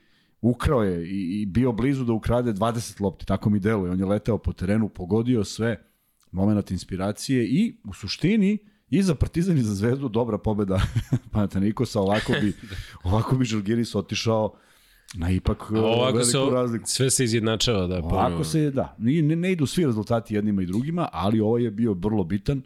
ukrao 0.40 0.82
je 0.82 1.08
i, 1.08 1.42
i 1.42 1.46
bio 1.46 1.72
blizu 1.72 2.04
da 2.04 2.12
ukrade 2.12 2.52
20 2.52 3.00
lopti, 3.00 3.26
tako 3.26 3.50
mi 3.50 3.60
deluje. 3.60 3.92
On 3.92 3.98
je 3.98 4.06
leteo 4.06 4.38
po 4.38 4.52
terenu, 4.52 4.88
pogodio 4.88 5.44
sve, 5.44 5.93
moment 6.34 6.70
inspiracije 6.70 7.44
i 7.44 7.76
u 7.84 7.92
suštini 7.92 8.58
i 8.90 9.02
za 9.02 9.14
Partizan 9.14 9.58
i 9.58 9.62
za 9.62 9.74
Zvezdu 9.74 10.08
dobra 10.08 10.38
pobeda 10.38 10.80
Panatanikosa, 11.32 12.00
ovako 12.00 12.32
bi, 12.40 12.52
ovako 13.08 13.36
bi 13.36 13.44
Žalgiris 13.44 13.94
otišao 13.94 14.54
na 15.14 15.30
ipak 15.30 15.62
A 15.70 15.80
ovako 15.80 16.18
veliku 16.18 16.30
se, 16.30 16.54
razliku. 16.54 16.84
Sve 16.86 17.10
se 17.10 17.24
izjednačava, 17.24 17.86
da. 17.86 17.94
Ovako 17.98 18.10
ponovno. 18.10 18.44
se, 18.44 18.70
da. 18.70 18.96
Ne, 18.98 19.22
ne 19.36 19.52
idu 19.52 19.66
svi 19.66 19.86
rezultati 19.86 20.34
jednima 20.34 20.62
i 20.62 20.66
drugima, 20.66 21.08
ali 21.12 21.40
ovo 21.40 21.58
je 21.58 21.70
bio 21.70 21.92
vrlo 21.92 22.24
bitan 22.24 22.62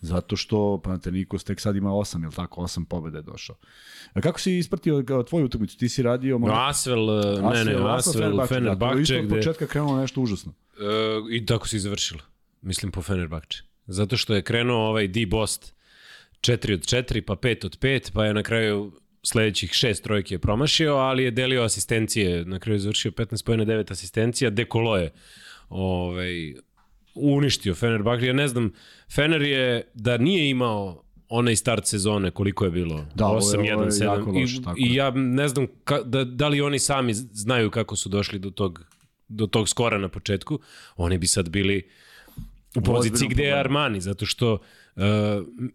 zato 0.00 0.36
što 0.36 0.80
Panathinaikos 0.84 1.44
tek 1.44 1.60
sad 1.60 1.76
ima 1.76 1.90
8, 1.90 2.22
ili 2.22 2.32
tako, 2.32 2.60
8 2.60 2.84
pobjede 2.84 3.18
je 3.18 3.22
došao. 3.22 3.56
A 4.12 4.20
kako 4.20 4.40
si 4.40 4.58
ispratio 4.58 5.02
tvoju 5.28 5.44
utakmicu? 5.44 5.78
Ti 5.78 5.88
si 5.88 6.02
radio... 6.02 6.38
Možda... 6.38 6.68
Asvel, 6.68 7.10
Asvel, 7.10 7.50
ne, 7.50 7.64
ne, 7.64 7.94
Asvel, 7.94 8.46
Fenerbahče. 8.46 9.14
Da, 9.14 9.22
gde... 9.22 9.34
od 9.34 9.38
početka 9.38 9.66
krenulo 9.66 10.00
nešto 10.00 10.20
užasno. 10.20 10.52
Uh, 10.52 11.32
I 11.32 11.46
tako 11.46 11.68
si 11.68 11.78
završilo. 11.78 12.20
Mislim 12.62 12.92
po 12.92 13.02
Fenerbahče. 13.02 13.62
Zato 13.86 14.16
što 14.16 14.34
je 14.34 14.42
krenuo 14.42 14.88
ovaj 14.88 15.08
D 15.08 15.26
Bost 15.26 15.74
4 16.40 16.74
od 16.74 16.80
4, 16.80 17.20
pa 17.20 17.34
5 17.34 17.66
od 17.66 17.78
5, 17.78 18.12
pa 18.12 18.24
je 18.24 18.34
na 18.34 18.42
kraju 18.42 18.92
sledećih 19.22 19.72
šest 19.72 20.04
trojke 20.04 20.34
je 20.34 20.38
promašio, 20.38 20.94
ali 20.94 21.24
je 21.24 21.30
delio 21.30 21.62
asistencije, 21.62 22.44
na 22.44 22.58
kraju 22.58 22.74
je 22.74 22.80
završio 22.80 23.10
15 23.10 23.44
pojene 23.44 23.66
9 23.66 23.92
asistencija, 23.92 24.50
Dekolo 24.50 24.96
je 24.96 25.12
ovaj, 25.68 26.54
uništio 27.14 27.74
Fenerbahče. 27.74 28.26
Ja 28.26 28.32
ne 28.32 28.48
znam, 28.48 28.72
Fener 29.14 29.42
je 29.42 29.90
da 29.94 30.16
nije 30.16 30.50
imao 30.50 31.02
onaj 31.28 31.56
start 31.56 31.86
sezone 31.86 32.30
koliko 32.30 32.64
je 32.64 32.70
bilo? 32.70 33.06
Da, 33.14 33.24
8 33.24 33.40
1 33.58 33.90
7 33.90 34.40
loš, 34.40 34.76
i, 34.78 34.82
i 34.88 34.94
ja 34.94 35.10
ne 35.10 35.48
znam 35.48 35.66
ka, 35.84 36.02
da, 36.02 36.24
da 36.24 36.48
li 36.48 36.60
oni 36.60 36.78
sami 36.78 37.14
znaju 37.14 37.70
kako 37.70 37.96
su 37.96 38.08
došli 38.08 38.38
do 38.38 38.50
tog 38.50 38.84
do 39.28 39.46
tog 39.46 39.68
skora 39.68 39.98
na 39.98 40.08
početku. 40.08 40.58
Oni 40.96 41.18
bi 41.18 41.26
sad 41.26 41.48
bili 41.48 41.88
u 42.76 42.80
poziciji 42.80 43.28
gde 43.28 43.42
je 43.42 43.60
Armani 43.60 44.00
zato 44.00 44.26
što 44.26 44.58
Uh, 44.98 45.04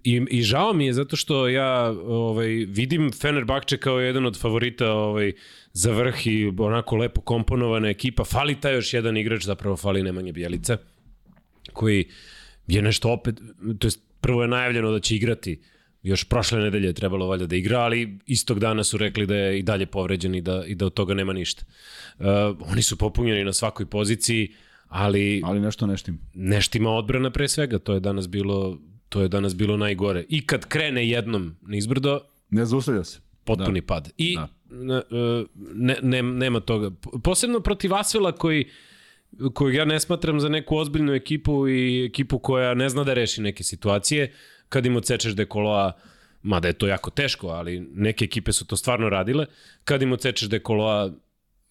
i, 0.03 0.25
I 0.29 0.41
žao 0.41 0.73
mi 0.73 0.85
je 0.85 0.93
zato 0.93 1.15
što 1.15 1.47
ja 1.47 1.91
ovaj, 2.05 2.47
vidim 2.47 3.11
Fenerbahče 3.11 3.77
kao 3.77 3.99
jedan 3.99 4.25
od 4.25 4.39
favorita 4.39 4.91
ovaj, 4.91 5.31
za 5.73 5.91
vrh 5.91 6.27
i 6.27 6.53
onako 6.57 6.95
lepo 6.95 7.21
komponovana 7.21 7.89
ekipa. 7.89 8.23
Fali 8.23 8.55
taj 8.61 8.73
još 8.73 8.93
jedan 8.93 9.17
igrač, 9.17 9.43
zapravo 9.43 9.77
fali 9.77 10.03
Nemanja 10.03 10.31
Bjelica, 10.31 10.77
koji 11.73 12.07
je 12.67 12.81
nešto 12.81 13.11
opet, 13.11 13.35
to 13.79 13.87
jest 13.87 13.99
prvo 14.21 14.41
je 14.41 14.47
najavljeno 14.47 14.91
da 14.91 14.99
će 14.99 15.15
igrati 15.15 15.61
još 16.03 16.23
prošle 16.23 16.59
nedelje 16.59 16.87
je 16.87 16.93
trebalo 16.93 17.27
valjda 17.27 17.45
da 17.45 17.55
igra, 17.55 17.79
ali 17.79 18.19
istog 18.25 18.59
dana 18.59 18.83
su 18.83 18.97
rekli 18.97 19.25
da 19.25 19.35
je 19.35 19.59
i 19.59 19.63
dalje 19.63 19.85
povređen 19.85 20.35
i 20.35 20.41
da, 20.41 20.63
i 20.67 20.75
da 20.75 20.85
od 20.85 20.93
toga 20.93 21.13
nema 21.13 21.33
ništa. 21.33 21.65
Uh, 22.19 22.25
oni 22.71 22.81
su 22.81 22.97
popunjeni 22.97 23.43
na 23.43 23.53
svakoj 23.53 23.85
poziciji, 23.85 24.53
ali... 24.93 25.41
Ali 25.45 25.59
nešto 25.59 25.87
neštima. 25.87 26.17
Neštima 26.33 26.89
odbrana 26.89 27.29
pre 27.29 27.47
svega, 27.47 27.79
to 27.79 27.93
je 27.93 27.99
danas 27.99 28.29
bilo 28.29 28.77
To 29.13 29.21
je 29.21 29.27
danas 29.27 29.55
bilo 29.55 29.77
najgore. 29.77 30.25
I 30.29 30.45
kad 30.45 30.65
krene 30.65 31.09
jednom 31.09 31.55
nizbrdo... 31.61 32.19
Ne 32.49 32.65
zaustavlja 32.65 33.03
se. 33.03 33.19
Potpuni 33.43 33.81
da. 33.81 33.85
pad. 33.85 34.09
I 34.17 34.35
da. 34.35 34.47
E, 34.71 35.45
ne, 35.73 35.97
ne, 36.01 36.23
nema 36.23 36.59
toga. 36.59 36.91
Posebno 37.23 37.59
protiv 37.59 37.93
Asvela 37.93 38.31
koji 38.31 38.69
koju 39.53 39.73
ja 39.73 39.85
ne 39.85 39.99
smatram 39.99 40.39
za 40.39 40.49
neku 40.49 40.77
ozbiljnu 40.77 41.13
ekipu 41.13 41.67
i 41.67 42.05
ekipu 42.05 42.39
koja 42.39 42.73
ne 42.73 42.89
zna 42.89 43.03
da 43.03 43.13
reši 43.13 43.41
neke 43.41 43.63
situacije, 43.63 44.31
kad 44.69 44.85
im 44.85 44.95
odsečeš 44.95 45.35
dekoloa, 45.35 45.91
mada 46.41 46.67
je 46.67 46.73
to 46.73 46.87
jako 46.87 47.09
teško, 47.09 47.47
ali 47.47 47.79
neke 47.79 48.25
ekipe 48.25 48.51
su 48.51 48.65
to 48.65 48.77
stvarno 48.77 49.09
radile, 49.09 49.45
kad 49.83 50.01
im 50.01 50.11
odsečeš 50.11 50.49
dekoloa, 50.49 51.11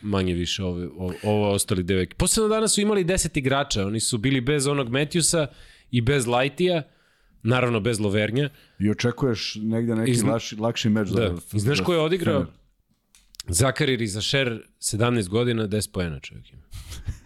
manje 0.02 0.34
više 0.34 0.64
ove, 0.64 0.88
ovo, 0.96 1.14
ovo 1.22 1.50
ostali 1.50 1.82
deve. 1.82 2.06
Posebno 2.16 2.48
danas 2.48 2.74
su 2.74 2.80
imali 2.80 3.04
10 3.04 3.38
igrača, 3.38 3.86
oni 3.86 4.00
su 4.00 4.18
bili 4.18 4.40
bez 4.40 4.66
onog 4.66 4.88
Matthewsa 4.88 5.46
i 5.90 6.00
bez 6.00 6.26
Lightija, 6.26 6.82
Naravno, 7.42 7.80
bez 7.80 8.00
Lovernja. 8.00 8.50
I 8.78 8.90
očekuješ 8.90 9.54
negde 9.62 9.94
neki 9.94 10.10
Izna... 10.10 10.32
lakši, 10.32 10.56
lakši 10.56 10.88
meč. 10.88 11.08
Da. 11.08 11.28
da 11.28 11.36
I 11.52 11.60
znaš 11.60 11.80
ko 11.80 11.92
je 11.92 12.00
odigrao? 12.00 12.46
Zakarir 13.48 14.02
i 14.02 14.06
Zašer, 14.06 14.62
17 14.80 15.28
godina, 15.28 15.68
10 15.68 15.92
pojena 15.92 16.20
čovjek 16.20 16.52
ima. 16.52 16.62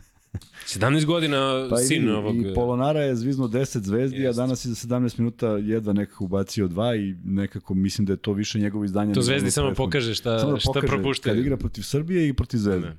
17 0.66 1.04
godina 1.04 1.66
pa 1.70 1.76
sin 1.76 2.08
i, 2.08 2.10
ovog... 2.10 2.36
I 2.36 2.54
Polonara 2.54 3.00
je 3.00 3.16
zvizno 3.16 3.48
10 3.48 3.78
zvezdi, 3.78 4.16
jest. 4.16 4.38
a 4.38 4.42
danas 4.42 4.64
je 4.64 4.68
za 4.68 4.88
17 4.88 5.18
minuta 5.18 5.48
jedva 5.48 5.92
nekako 5.92 6.24
ubacio 6.24 6.68
dva 6.68 6.96
i 6.96 7.14
nekako 7.24 7.74
mislim 7.74 8.06
da 8.06 8.12
je 8.12 8.16
to 8.16 8.32
više 8.32 8.58
njegovo 8.58 8.84
izdanje. 8.84 9.14
To 9.14 9.22
zvezdi 9.22 9.50
samo 9.50 9.74
pokaže 9.74 10.14
šta, 10.14 10.38
samo 10.38 10.52
da 10.52 10.58
šta 10.58 10.80
propuštaju. 10.86 11.34
Kad 11.34 11.38
igra 11.38 11.56
protiv 11.56 11.82
Srbije 11.82 12.28
i 12.28 12.32
protiv 12.32 12.58
zvezde. 12.58 12.86
Ne. 12.86 12.96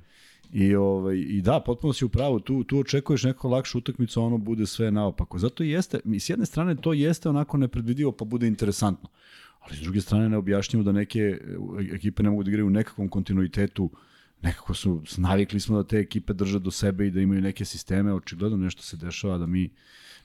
I, 0.52 0.74
ovaj, 0.74 1.16
I 1.16 1.42
da, 1.42 1.60
potpuno 1.60 1.92
si 1.92 2.04
u 2.04 2.08
pravu, 2.08 2.40
tu, 2.40 2.64
tu 2.64 2.78
očekuješ 2.78 3.22
neko 3.22 3.48
lakšu 3.48 3.78
utakmicu, 3.78 4.22
ono 4.22 4.38
bude 4.38 4.66
sve 4.66 4.90
naopako. 4.90 5.38
Zato 5.38 5.64
i 5.64 5.70
jeste, 5.70 6.00
i 6.04 6.20
s 6.20 6.30
jedne 6.30 6.46
strane 6.46 6.76
to 6.76 6.92
jeste 6.92 7.28
onako 7.28 7.56
nepredvidivo, 7.56 8.12
pa 8.12 8.24
bude 8.24 8.46
interesantno. 8.46 9.08
Ali 9.60 9.76
s 9.76 9.80
druge 9.80 10.00
strane 10.00 10.28
ne 10.28 10.36
objašnjamo 10.36 10.84
da 10.84 10.92
neke 10.92 11.18
e, 11.18 11.38
ekipe 11.94 12.22
ne 12.22 12.30
mogu 12.30 12.42
da 12.42 12.50
igraju 12.50 12.66
u 12.66 12.70
nekakvom 12.70 13.08
kontinuitetu, 13.08 13.90
nekako 14.42 14.74
su, 14.74 15.02
navikli 15.16 15.60
smo 15.60 15.76
da 15.76 15.88
te 15.88 15.98
ekipe 15.98 16.32
drže 16.32 16.58
do 16.58 16.70
sebe 16.70 17.06
i 17.06 17.10
da 17.10 17.20
imaju 17.20 17.40
neke 17.40 17.64
sisteme, 17.64 18.14
očigledno 18.14 18.56
nešto 18.56 18.82
se 18.82 18.96
dešava 18.96 19.38
da 19.38 19.46
mi 19.46 19.70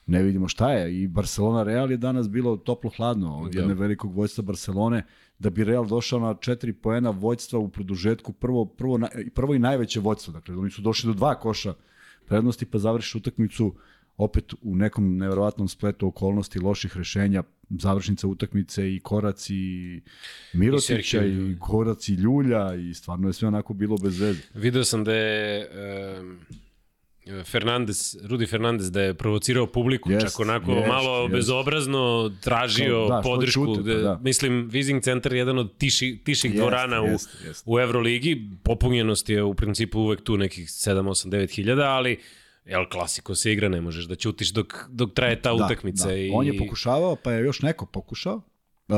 ne 0.06 0.22
vidimo 0.22 0.48
šta 0.48 0.72
je. 0.72 1.02
I 1.02 1.06
Barcelona 1.06 1.62
Real 1.62 1.90
je 1.90 1.96
danas 1.96 2.28
bilo 2.28 2.56
toplo-hladno 2.56 3.38
od 3.38 3.52
da. 3.52 3.58
jedne 3.60 3.74
velikog 3.74 4.14
vojstva 4.14 4.44
Barcelone, 4.44 5.06
da 5.38 5.50
bi 5.50 5.64
Real 5.64 5.86
došao 5.86 6.20
na 6.20 6.34
četiri 6.34 6.72
poena 6.72 7.10
vođstva 7.10 7.58
u 7.58 7.68
produžetku, 7.68 8.32
prvo, 8.32 8.64
prvo, 8.64 8.98
prvo 9.34 9.54
i 9.54 9.58
najveće 9.58 10.00
vođstvo. 10.00 10.32
Dakle, 10.32 10.56
oni 10.56 10.70
su 10.70 10.82
došli 10.82 11.06
do 11.08 11.14
dva 11.14 11.34
koša 11.34 11.74
prednosti, 12.26 12.66
pa 12.66 12.78
završiš 12.78 13.14
utakmicu 13.14 13.74
opet 14.16 14.54
u 14.62 14.76
nekom 14.76 15.16
neverovatnom 15.16 15.68
spletu 15.68 16.06
okolnosti 16.06 16.58
loših 16.58 16.96
rešenja, 16.96 17.42
završnica 17.70 18.26
utakmice 18.26 18.94
i 18.94 19.00
korac 19.00 19.50
i 19.50 20.00
Mirotića 20.52 21.24
i, 21.24 21.30
i 21.30 21.56
korac 21.60 22.08
i 22.08 22.14
Ljulja 22.14 22.74
i 22.74 22.94
stvarno 22.94 23.28
je 23.28 23.32
sve 23.32 23.48
onako 23.48 23.74
bilo 23.74 23.96
bez 23.96 24.20
veze. 24.20 24.40
Video 24.54 24.84
sam 24.84 25.04
da 25.04 25.14
je 25.14 25.68
um 26.20 26.38
Fernandez, 27.44 28.16
Rudi 28.22 28.46
Fernandez 28.46 28.90
da 28.90 29.02
je 29.02 29.14
provocirao 29.14 29.66
publiku, 29.66 30.10
yes, 30.10 30.20
čak 30.20 30.40
onako 30.40 30.70
yes, 30.70 30.88
malo 30.88 31.28
yes. 31.28 31.32
bezobrazno 31.32 32.32
tražio 32.40 33.08
da, 33.08 33.20
podršku. 33.24 33.76
Čute, 33.76 33.92
pa 33.94 33.98
da. 33.98 34.20
Mislim, 34.22 34.68
Vizing 34.68 35.02
centar 35.02 35.32
je 35.32 35.38
jedan 35.38 35.58
od 35.58 35.76
tiši, 35.78 36.20
tiših 36.24 36.52
yes, 36.52 36.56
dvorana 36.56 36.96
yes, 36.96 37.14
u, 37.14 37.48
yes. 37.48 37.62
u 37.66 37.80
Euroligi. 37.80 38.50
Popunjenost 38.62 39.28
je 39.28 39.42
u 39.42 39.54
principu 39.54 40.00
uvek 40.00 40.22
tu 40.22 40.36
nekih 40.36 40.68
7, 40.68 41.08
8, 41.08 41.28
9 41.28 41.54
hiljada, 41.54 41.90
ali 41.90 42.18
jel, 42.64 42.88
klasiko 42.90 43.34
se 43.34 43.52
igra, 43.52 43.68
ne 43.68 43.80
možeš 43.80 44.04
da 44.04 44.14
ćutiš 44.14 44.52
dok, 44.52 44.74
dok 44.88 45.14
traje 45.14 45.42
ta 45.42 45.54
da, 45.54 45.64
utakmica. 45.64 46.08
Da. 46.08 46.14
I... 46.14 46.30
On 46.34 46.46
je 46.46 46.58
pokušavao, 46.58 47.16
pa 47.16 47.32
je 47.32 47.44
još 47.44 47.62
neko 47.62 47.86
pokušao, 47.86 48.36
uh, 48.36 48.94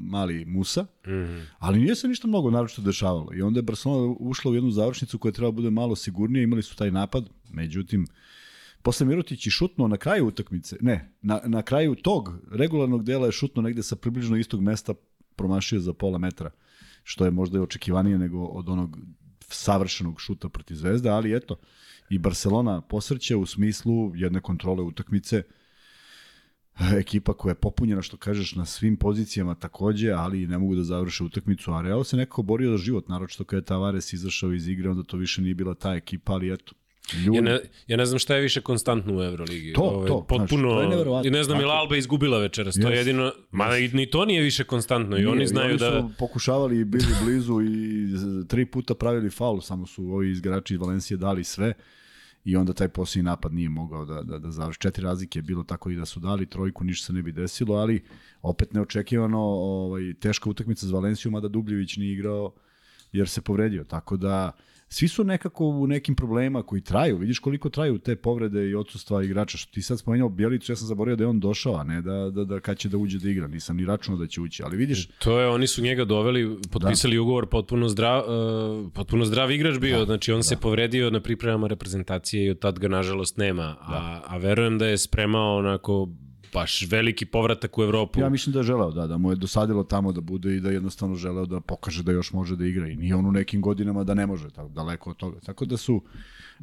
mali 0.00 0.44
Musa, 0.44 0.82
mm 0.82 1.10
-hmm. 1.10 1.44
ali 1.58 1.78
nije 1.78 1.94
se 1.94 2.08
ništa 2.08 2.28
mnogo 2.28 2.50
naročito 2.50 2.82
dešavalo. 2.82 3.34
I 3.34 3.42
onda 3.42 3.58
je 3.58 3.62
Barcelona 3.62 4.14
ušla 4.18 4.50
u 4.50 4.54
jednu 4.54 4.70
završnicu 4.70 5.18
koja 5.18 5.32
treba 5.32 5.50
da 5.50 5.56
bude 5.56 5.70
malo 5.70 5.96
sigurnija, 5.96 6.42
imali 6.42 6.62
su 6.62 6.76
taj 6.76 6.90
napad, 6.90 7.28
međutim, 7.50 8.06
posle 8.82 9.06
Mirotić 9.06 9.46
je 9.46 9.50
šutno 9.50 9.88
na 9.88 9.96
kraju 9.96 10.26
utakmice, 10.26 10.76
ne, 10.80 11.12
na, 11.22 11.40
na 11.44 11.62
kraju 11.62 11.94
tog 11.94 12.32
regularnog 12.52 13.04
dela 13.04 13.26
je 13.26 13.32
šutno 13.32 13.62
negde 13.62 13.82
sa 13.82 13.96
približno 13.96 14.36
istog 14.36 14.62
mesta 14.62 14.94
promašio 15.36 15.80
za 15.80 15.92
pola 15.92 16.18
metra, 16.18 16.50
što 17.02 17.24
je 17.24 17.30
možda 17.30 17.58
i 17.58 17.62
očekivanije 17.62 18.18
nego 18.18 18.44
od 18.44 18.68
onog 18.68 18.98
savršenog 19.40 20.20
šuta 20.20 20.48
protiv 20.48 20.74
Zvezda, 20.74 21.14
ali 21.14 21.36
eto, 21.36 21.56
i 22.10 22.18
Barcelona 22.18 22.80
posrće 22.80 23.36
u 23.36 23.46
smislu 23.46 24.12
jedne 24.14 24.40
kontrole 24.40 24.82
utakmice, 24.82 25.42
ekipa 27.00 27.32
koja 27.32 27.50
je 27.50 27.54
popunjena, 27.54 28.02
što 28.02 28.16
kažeš, 28.16 28.54
na 28.54 28.64
svim 28.64 28.96
pozicijama 28.96 29.54
takođe, 29.54 30.12
ali 30.12 30.46
ne 30.46 30.58
mogu 30.58 30.74
da 30.74 30.84
završe 30.84 31.24
utakmicu, 31.24 31.72
a 31.72 31.82
Real 31.82 32.04
se 32.04 32.16
nekako 32.16 32.42
borio 32.42 32.70
za 32.70 32.76
život, 32.76 33.08
naročito 33.08 33.44
kada 33.44 33.58
je 33.58 33.64
Tavares 33.64 34.12
izašao 34.12 34.52
iz 34.52 34.68
igre, 34.68 34.90
onda 34.90 35.02
to 35.02 35.16
više 35.16 35.42
nije 35.42 35.54
bila 35.54 35.74
ta 35.74 35.94
ekipa, 35.94 36.32
ali 36.32 36.52
eto, 36.52 36.74
Ljudi. 37.14 37.36
Ja, 37.36 37.42
ne, 37.42 37.58
ja 37.86 37.96
ne 37.96 38.06
znam 38.06 38.18
šta 38.18 38.34
je 38.34 38.40
više 38.40 38.60
konstantno 38.60 39.18
u 39.18 39.22
Euroligi. 39.22 39.72
To, 39.72 39.82
Ove, 39.82 40.08
to. 40.08 40.26
Potpuno, 40.28 40.70
znaš, 40.70 41.04
to 41.04 41.20
je 41.24 41.30
ne 41.30 41.44
znam, 41.44 41.60
ili 41.60 41.70
Alba 41.70 41.96
izgubila 41.96 42.38
večeras. 42.38 42.74
Yes. 42.74 42.82
To 42.82 42.88
je 42.88 42.96
jedino, 42.96 43.32
ma 43.50 43.76
i 43.76 43.88
ni 43.88 44.10
to 44.10 44.24
nije 44.24 44.42
više 44.42 44.64
konstantno. 44.64 45.16
I 45.16 45.20
nije, 45.20 45.32
oni 45.32 45.46
znaju 45.46 45.68
i 45.68 45.70
oni 45.70 45.78
da... 45.78 45.90
su 45.90 46.10
pokušavali 46.18 46.80
i 46.80 46.84
bili 46.84 47.14
blizu 47.24 47.62
i 47.62 48.46
tri 48.48 48.66
puta 48.66 48.94
pravili 48.94 49.30
faul, 49.30 49.60
samo 49.60 49.86
su 49.86 50.02
ovi 50.02 50.30
izgrači 50.30 50.74
iz 50.74 50.80
Valencije 50.80 51.16
dali 51.16 51.44
sve 51.44 51.74
i 52.46 52.56
onda 52.56 52.72
taj 52.72 52.88
posljednji 52.88 53.22
napad 53.22 53.54
nije 53.54 53.68
mogao 53.68 54.04
da, 54.04 54.22
da, 54.22 54.38
da 54.38 54.50
završi. 54.50 54.80
Četiri 54.80 55.04
razlike 55.04 55.38
je 55.38 55.42
bilo 55.42 55.64
tako 55.64 55.90
i 55.90 55.96
da 55.96 56.04
su 56.04 56.20
dali, 56.20 56.46
trojku 56.46 56.84
ništa 56.84 57.06
se 57.06 57.12
ne 57.12 57.22
bi 57.22 57.32
desilo, 57.32 57.74
ali 57.74 58.02
opet 58.42 58.72
neočekivano 58.72 59.38
ovaj, 59.40 60.14
teška 60.20 60.50
utakmica 60.50 60.86
za 60.86 60.94
Valenciju, 60.94 61.32
mada 61.32 61.48
Dubljević 61.48 61.96
nije 61.96 62.12
igrao 62.12 62.52
jer 63.12 63.28
se 63.28 63.40
povredio. 63.40 63.84
Tako 63.84 64.16
da 64.16 64.52
svi 64.88 65.08
su 65.08 65.24
nekako 65.24 65.64
u 65.64 65.86
nekim 65.86 66.14
problema 66.14 66.62
koji 66.62 66.80
traju. 66.80 67.18
Vidiš 67.18 67.38
koliko 67.38 67.70
traju 67.70 67.98
te 67.98 68.16
povrede 68.16 68.68
i 68.68 68.74
odsustva 68.74 69.22
igrača. 69.22 69.58
Što 69.58 69.72
ti 69.72 69.82
sad 69.82 69.98
spomenuo 69.98 70.28
Bjelicu, 70.28 70.72
ja 70.72 70.76
sam 70.76 70.88
zaboravio 70.88 71.16
da 71.16 71.24
je 71.24 71.28
on 71.28 71.40
došao, 71.40 71.74
a 71.74 71.84
ne 71.84 72.02
da, 72.02 72.30
da, 72.30 72.44
da 72.44 72.60
kad 72.60 72.78
će 72.78 72.88
da 72.88 72.96
uđe 72.96 73.18
da 73.18 73.30
igra. 73.30 73.46
Nisam 73.46 73.76
ni 73.76 73.84
računao 73.84 74.18
da 74.18 74.26
će 74.26 74.40
ući, 74.40 74.62
ali 74.62 74.76
vidiš... 74.76 75.08
To 75.18 75.40
je, 75.40 75.48
oni 75.48 75.66
su 75.66 75.82
njega 75.82 76.04
doveli, 76.04 76.58
potpisali 76.70 77.16
da. 77.16 77.22
ugovor 77.22 77.46
potpuno 77.46 77.88
zdrav, 77.88 78.18
uh, 78.18 78.92
potpuno 78.92 79.24
zdrav 79.24 79.50
igrač 79.50 79.78
bio, 79.78 79.98
da. 79.98 80.04
znači 80.04 80.32
on 80.32 80.38
da. 80.38 80.42
se 80.42 80.56
povredio 80.56 81.10
na 81.10 81.20
pripremama 81.20 81.66
reprezentacije 81.66 82.46
i 82.46 82.50
od 82.50 82.58
tad 82.58 82.78
ga 82.78 82.88
nažalost 82.88 83.36
nema, 83.36 83.62
da. 83.62 83.94
a, 83.94 84.22
a 84.26 84.36
verujem 84.36 84.78
da 84.78 84.86
je 84.86 84.98
spremao 84.98 85.56
onako 85.56 86.08
baš 86.56 86.86
veliki 86.90 87.26
povratak 87.26 87.78
u 87.78 87.82
Evropu. 87.82 88.20
Ja 88.20 88.28
mislim 88.28 88.52
da 88.52 88.58
je 88.58 88.70
želeo, 88.70 88.90
da, 88.90 89.06
da 89.06 89.18
mu 89.18 89.30
je 89.32 89.36
dosadilo 89.36 89.84
tamo 89.84 90.12
da 90.12 90.20
bude 90.20 90.56
i 90.56 90.60
da 90.60 90.70
jednostavno 90.70 91.16
želeo 91.16 91.46
da 91.46 91.60
pokaže 91.60 92.02
da 92.02 92.12
još 92.12 92.32
može 92.32 92.56
da 92.56 92.66
igra 92.66 92.88
i 92.88 92.96
nije 92.96 93.14
on 93.14 93.26
u 93.26 93.32
nekim 93.32 93.60
godinama 93.60 94.04
da 94.04 94.14
ne 94.14 94.26
može, 94.26 94.50
tako 94.50 94.68
daleko 94.68 95.10
od 95.10 95.16
toga. 95.16 95.40
Tako 95.40 95.64
da 95.64 95.76
su 95.76 96.00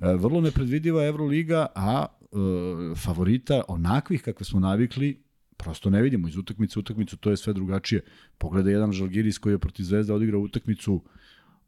e, 0.01 0.13
vrlo 0.17 0.41
nepredvidiva 0.41 1.05
Evroliga, 1.05 1.67
a 1.75 2.05
e, 2.05 2.95
favorita 2.95 3.61
onakvih 3.67 4.21
kakve 4.21 4.45
smo 4.45 4.59
navikli 4.59 5.19
prosto 5.57 5.89
ne 5.89 6.01
vidimo 6.01 6.27
iz 6.27 6.37
utakmice 6.37 6.79
u 6.79 6.81
utakmicu, 6.81 7.17
to 7.17 7.29
je 7.29 7.37
sve 7.37 7.53
drugačije. 7.53 8.01
Pogleda 8.37 8.71
jedan 8.71 8.91
Žalgiris 8.91 9.37
koji 9.37 9.53
je 9.53 9.59
protiv 9.59 9.83
Zvezda 9.83 10.15
odigrao 10.15 10.41
utakmicu 10.41 11.01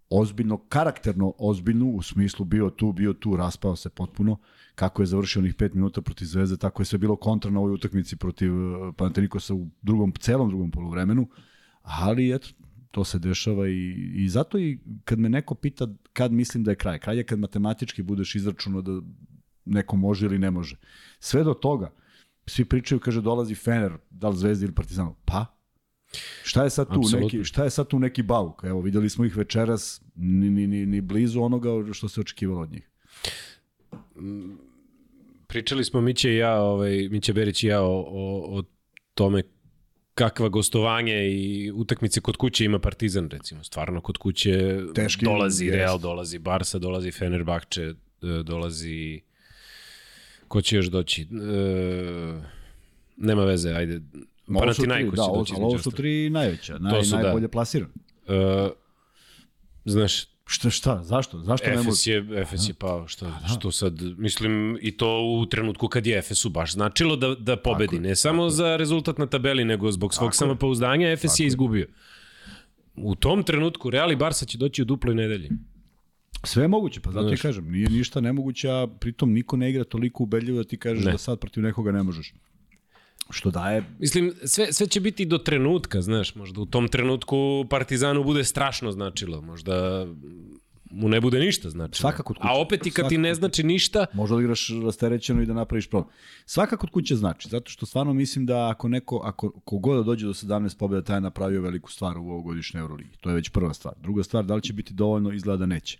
ozbiljno, 0.10 0.58
karakterno 0.58 1.34
ozbiljnu, 1.38 1.92
u 1.92 2.02
smislu 2.02 2.46
bio 2.46 2.70
tu, 2.70 2.92
bio 2.92 3.14
tu, 3.14 3.36
raspao 3.36 3.76
se 3.76 3.90
potpuno, 3.90 4.38
kako 4.76 5.02
je 5.02 5.06
završio 5.06 5.40
onih 5.40 5.56
5 5.56 5.76
minuta 5.76 6.02
protiv 6.02 6.26
Zvezde, 6.26 6.58
tako 6.58 6.82
je 6.82 6.86
sve 6.86 7.00
bilo 7.00 7.16
kontra 7.16 7.52
na 7.52 7.60
ovoj 7.60 7.74
utakmici 7.74 8.16
protiv 8.16 8.52
eh, 8.52 8.92
Panathinaikosa 8.98 9.54
u 9.54 9.68
drugom, 9.82 10.14
celom 10.20 10.50
drugom 10.50 10.72
polovremenu, 10.72 11.28
ali 11.82 12.36
eto, 12.36 12.48
to 12.92 13.04
se 13.04 13.20
dešava 13.20 13.68
i, 13.68 13.94
i 14.16 14.30
zato 14.30 14.60
i 14.60 14.80
kad 15.06 15.20
me 15.20 15.30
neko 15.30 15.56
pita 15.56 15.88
kad 16.14 16.32
mislim 16.32 16.64
da 16.64 16.72
je 16.72 16.76
kraj, 16.76 17.00
kraj 17.00 17.18
je 17.18 17.24
kad 17.24 17.40
matematički 17.40 18.04
budeš 18.04 18.36
izračunao 18.36 18.82
da 18.82 19.02
neko 19.66 19.96
može 19.96 20.26
ili 20.26 20.40
ne 20.40 20.52
može. 20.52 20.78
Sve 21.20 21.44
do 21.44 21.54
toga, 21.54 21.92
svi 22.46 22.66
pričaju, 22.66 23.00
kaže, 23.00 23.22
dolazi 23.22 23.56
Fener, 23.56 23.98
da 24.10 24.30
li 24.30 24.38
Zvezda 24.38 24.66
ili 24.66 24.76
Partizan, 24.76 25.14
pa, 25.26 25.56
Šta 26.44 26.64
je 26.64 26.70
sad 26.70 26.88
tu 26.88 27.00
Absolutno. 27.00 27.20
neki 27.20 27.44
šta 27.44 27.64
je 27.64 27.70
sad 27.70 27.88
tu 27.88 28.00
neki 28.00 28.24
bauk? 28.24 28.64
Evo 28.64 28.82
videli 28.82 29.10
smo 29.10 29.26
ih 29.26 29.38
večeras 29.38 30.02
ni 30.16 30.50
ni 30.50 30.68
ni, 30.68 30.86
ni 30.86 31.02
blizu 31.02 31.42
onoga 31.42 31.70
što 31.94 32.10
se 32.10 32.22
očekivalo 32.22 32.62
od 32.62 32.72
njih. 32.72 32.90
Pričali 35.48 35.84
smo 35.84 36.02
Miće 36.02 36.32
i 36.32 36.38
ja, 36.38 36.62
ovaj 36.62 37.08
Miće 37.12 37.34
Berić 37.34 37.64
i 37.64 37.68
ja 37.68 37.82
o, 37.82 38.06
o, 38.10 38.58
o 38.60 38.64
tome 39.14 39.44
kakva 40.14 40.50
gostovanje 40.50 41.30
i 41.30 41.72
utakmice 41.72 42.22
kod 42.22 42.38
kuće 42.38 42.66
ima 42.66 42.80
Partizan 42.80 43.30
recimo. 43.30 43.64
Stvarno 43.64 44.02
kod 44.02 44.18
kuće 44.18 44.80
Teški, 44.96 45.26
dolazi 45.26 45.66
jest. 45.66 45.76
Real, 45.76 46.00
dolazi 46.00 46.40
Barsa, 46.40 46.80
dolazi 46.80 47.12
Fenerbahče, 47.12 47.82
e, 47.82 47.94
dolazi 48.44 49.22
ko 50.48 50.62
će 50.62 50.76
još 50.76 50.86
doći? 50.86 51.22
E, 51.22 51.26
nema 53.18 53.44
veze, 53.44 53.74
ajde 53.74 54.02
Panathinaikos 54.48 55.16
da, 55.16 55.24
će 55.24 55.32
doći. 55.34 55.54
Da, 55.54 55.60
ovo 55.60 55.80
su 55.80 55.92
tri 55.92 56.30
najveća, 56.30 56.78
naj, 56.78 57.04
su, 57.04 57.16
da. 57.16 57.22
najbolje 57.22 57.48
da. 57.48 57.52
plasiran. 57.52 57.90
Uh, 58.28 58.72
znaš, 59.86 60.26
Šta, 60.48 60.70
šta, 60.70 61.04
zašto? 61.04 61.40
Zašto 61.40 61.66
Efes 61.66 61.78
ne 61.78 61.84
može? 61.84 62.12
je, 62.12 62.42
Efes 62.42 62.70
je 62.70 62.74
pao, 62.74 63.08
što, 63.08 63.26
da. 63.26 63.48
što 63.48 63.72
sad, 63.72 64.02
mislim, 64.18 64.78
i 64.82 64.98
to 64.98 65.22
u 65.42 65.46
trenutku 65.46 65.88
kad 65.88 66.08
je 66.08 66.18
Efesu 66.18 66.50
baš 66.50 66.74
značilo 66.74 67.16
da, 67.16 67.36
da 67.36 67.58
pobedi, 67.58 67.96
tako, 67.96 68.02
ne 68.02 68.16
samo 68.16 68.44
tako. 68.44 68.50
za 68.50 68.76
rezultat 68.76 69.18
na 69.18 69.26
tabeli, 69.26 69.66
nego 69.66 69.92
zbog 69.92 70.14
svog 70.14 70.28
tako. 70.28 70.38
samopouzdanja, 70.38 71.12
Efes 71.12 71.32
tako. 71.32 71.44
je 71.44 71.48
izgubio. 71.48 71.88
U 72.96 73.16
tom 73.16 73.44
trenutku 73.44 73.90
Real 73.90 74.12
i 74.12 74.16
Barsa 74.16 74.46
će 74.46 74.58
doći 74.58 74.82
u 74.82 74.86
duploj 74.86 75.16
nedelji. 75.16 75.50
Sve 76.44 76.64
je 76.64 76.68
moguće, 76.68 77.00
pa 77.00 77.12
zato 77.12 77.30
ti 77.30 77.38
kažem, 77.38 77.72
nije 77.72 77.90
ništa 77.90 78.22
nemoguće, 78.22 78.70
a 78.70 78.88
pritom 79.00 79.34
niko 79.34 79.58
ne 79.58 79.70
igra 79.70 79.84
toliko 79.84 80.24
ubedljivo 80.24 80.58
da 80.58 80.64
ti 80.64 80.78
kažeš 80.78 81.06
ne. 81.06 81.12
da 81.12 81.18
sad 81.18 81.40
protiv 81.40 81.64
nekoga 81.64 81.92
ne 81.92 82.04
možeš. 82.04 82.34
Što 83.30 83.52
daje... 83.52 83.84
Mislim, 84.00 84.34
sve, 84.44 84.74
sve 84.74 84.88
će 84.88 85.00
biti 85.00 85.26
do 85.26 85.38
trenutka, 85.38 86.02
znaš, 86.02 86.36
možda 86.36 86.62
u 86.62 86.66
tom 86.66 86.88
trenutku 86.88 87.66
Partizanu 87.70 88.24
bude 88.24 88.44
strašno 88.44 88.92
značilo, 88.92 89.42
možda 89.42 90.06
mu 90.96 91.10
ne 91.10 91.22
bude 91.22 91.40
ništa 91.40 91.70
znači. 91.70 92.00
Svakako 92.02 92.24
kod 92.24 92.38
kuće. 92.38 92.48
A 92.50 92.62
opet 92.62 92.88
i 92.88 92.92
kad 92.92 93.10
ti 93.10 93.18
ne 93.18 93.36
znači 93.36 93.64
ništa... 93.64 94.06
Možda 94.14 94.36
da 94.36 94.42
igraš 94.42 94.70
rasterećeno 94.86 95.42
i 95.42 95.46
da 95.46 95.54
napraviš 95.54 95.90
problem. 95.90 96.10
Svakako 96.46 96.82
kod 96.82 96.90
kuće 96.90 97.16
znači, 97.16 97.50
zato 97.50 97.72
što 97.72 97.86
stvarno 97.86 98.14
mislim 98.14 98.46
da 98.46 98.70
ako 98.70 98.88
neko, 98.88 99.22
ako 99.24 99.52
kogod 99.66 99.98
da 99.98 100.04
dođe 100.04 100.26
do 100.26 100.34
17 100.34 100.78
pobjeda, 100.78 101.04
taj 101.04 101.18
je 101.18 101.22
napravio 101.22 101.62
veliku 101.62 101.92
stvar 101.92 102.18
u 102.18 102.22
ovogodišnjoj 102.22 102.82
Euroligi. 102.82 103.18
To 103.22 103.30
je 103.30 103.36
već 103.36 103.50
prva 103.50 103.74
stvar. 103.74 103.94
Druga 104.02 104.24
stvar, 104.24 104.46
da 104.46 104.56
li 104.56 104.62
će 104.62 104.74
biti 104.74 104.94
dovoljno, 104.94 105.32
izgleda 105.32 105.58
da 105.58 105.66
neće. 105.66 106.00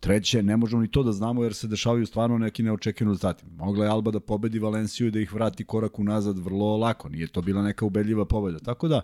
Treće, 0.00 0.42
ne 0.42 0.56
možemo 0.56 0.82
ni 0.82 0.90
to 0.90 1.02
da 1.02 1.12
znamo 1.12 1.42
jer 1.42 1.54
se 1.54 1.68
dešavaju 1.68 2.06
stvarno 2.06 2.38
neki 2.38 2.62
neočekivani 2.62 3.12
rezultati. 3.12 3.44
Mogla 3.56 3.84
je 3.84 3.90
Alba 3.90 4.10
da 4.10 4.20
pobedi 4.20 4.58
Valenciju 4.58 5.06
i 5.06 5.10
da 5.10 5.20
ih 5.20 5.32
vrati 5.34 5.64
korak 5.64 5.98
unazad 5.98 6.38
vrlo 6.38 6.76
lako. 6.76 7.08
Nije 7.08 7.26
to 7.26 7.42
bila 7.42 7.62
neka 7.62 7.84
ubedljiva 7.84 8.24
pobeda. 8.24 8.58
Tako 8.58 8.88
da, 8.88 9.00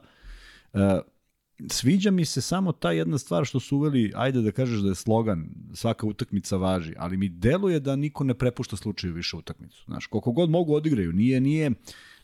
e, 0.74 1.00
sviđa 1.68 2.10
mi 2.10 2.24
se 2.24 2.40
samo 2.40 2.72
ta 2.72 2.92
jedna 2.92 3.18
stvar 3.18 3.44
što 3.44 3.60
su 3.60 3.76
uveli, 3.76 4.12
ajde 4.14 4.42
da 4.42 4.52
kažeš 4.52 4.80
da 4.80 4.88
je 4.88 4.94
slogan, 4.94 5.48
svaka 5.74 6.06
utakmica 6.06 6.56
važi, 6.56 6.94
ali 6.98 7.16
mi 7.16 7.28
deluje 7.28 7.80
da 7.80 7.96
niko 7.96 8.24
ne 8.24 8.34
prepušta 8.34 8.76
slučaju 8.76 9.14
više 9.14 9.36
utakmicu. 9.36 9.84
Znaš, 9.86 10.06
koliko 10.06 10.32
god 10.32 10.50
mogu 10.50 10.74
odigraju, 10.74 11.12
nije, 11.12 11.40
nije, 11.40 11.70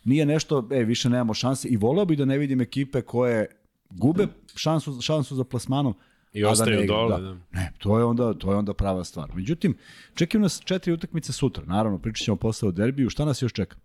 nije 0.05 0.27
nešto, 0.27 0.69
e, 0.71 0.85
više 0.85 1.11
nemamo 1.11 1.35
šanse 1.35 1.69
i 1.69 1.77
voleo 1.77 2.05
bih 2.05 2.19
da 2.19 2.25
ne 2.25 2.39
vidim 2.39 2.61
ekipe 2.61 3.03
koje 3.03 3.47
gube 3.91 4.27
šansu, 4.57 5.01
šansu 5.01 5.35
za 5.35 5.45
plasmanom, 5.45 5.95
I 6.37 6.44
ostaju 6.44 6.81
da 6.81 6.87
dole. 6.87 7.20
Da. 7.20 7.37
Ne, 7.53 7.72
to 7.79 7.99
je, 7.99 8.05
onda, 8.05 8.35
to 8.35 8.51
je 8.51 8.57
onda 8.57 8.75
prava 8.75 9.05
stvar. 9.05 9.31
Međutim, 9.35 9.77
čekaju 10.14 10.42
nas 10.42 10.62
četiri 10.64 10.92
utakmice 10.92 11.33
sutra. 11.33 11.64
Naravno, 11.64 11.99
pričat 11.99 12.25
ćemo 12.25 12.37
posle 12.37 12.68
o 12.68 12.72
derbiju. 12.72 13.11
Šta 13.11 13.25
nas 13.25 13.42
još 13.42 13.53
čeka? 13.53 13.77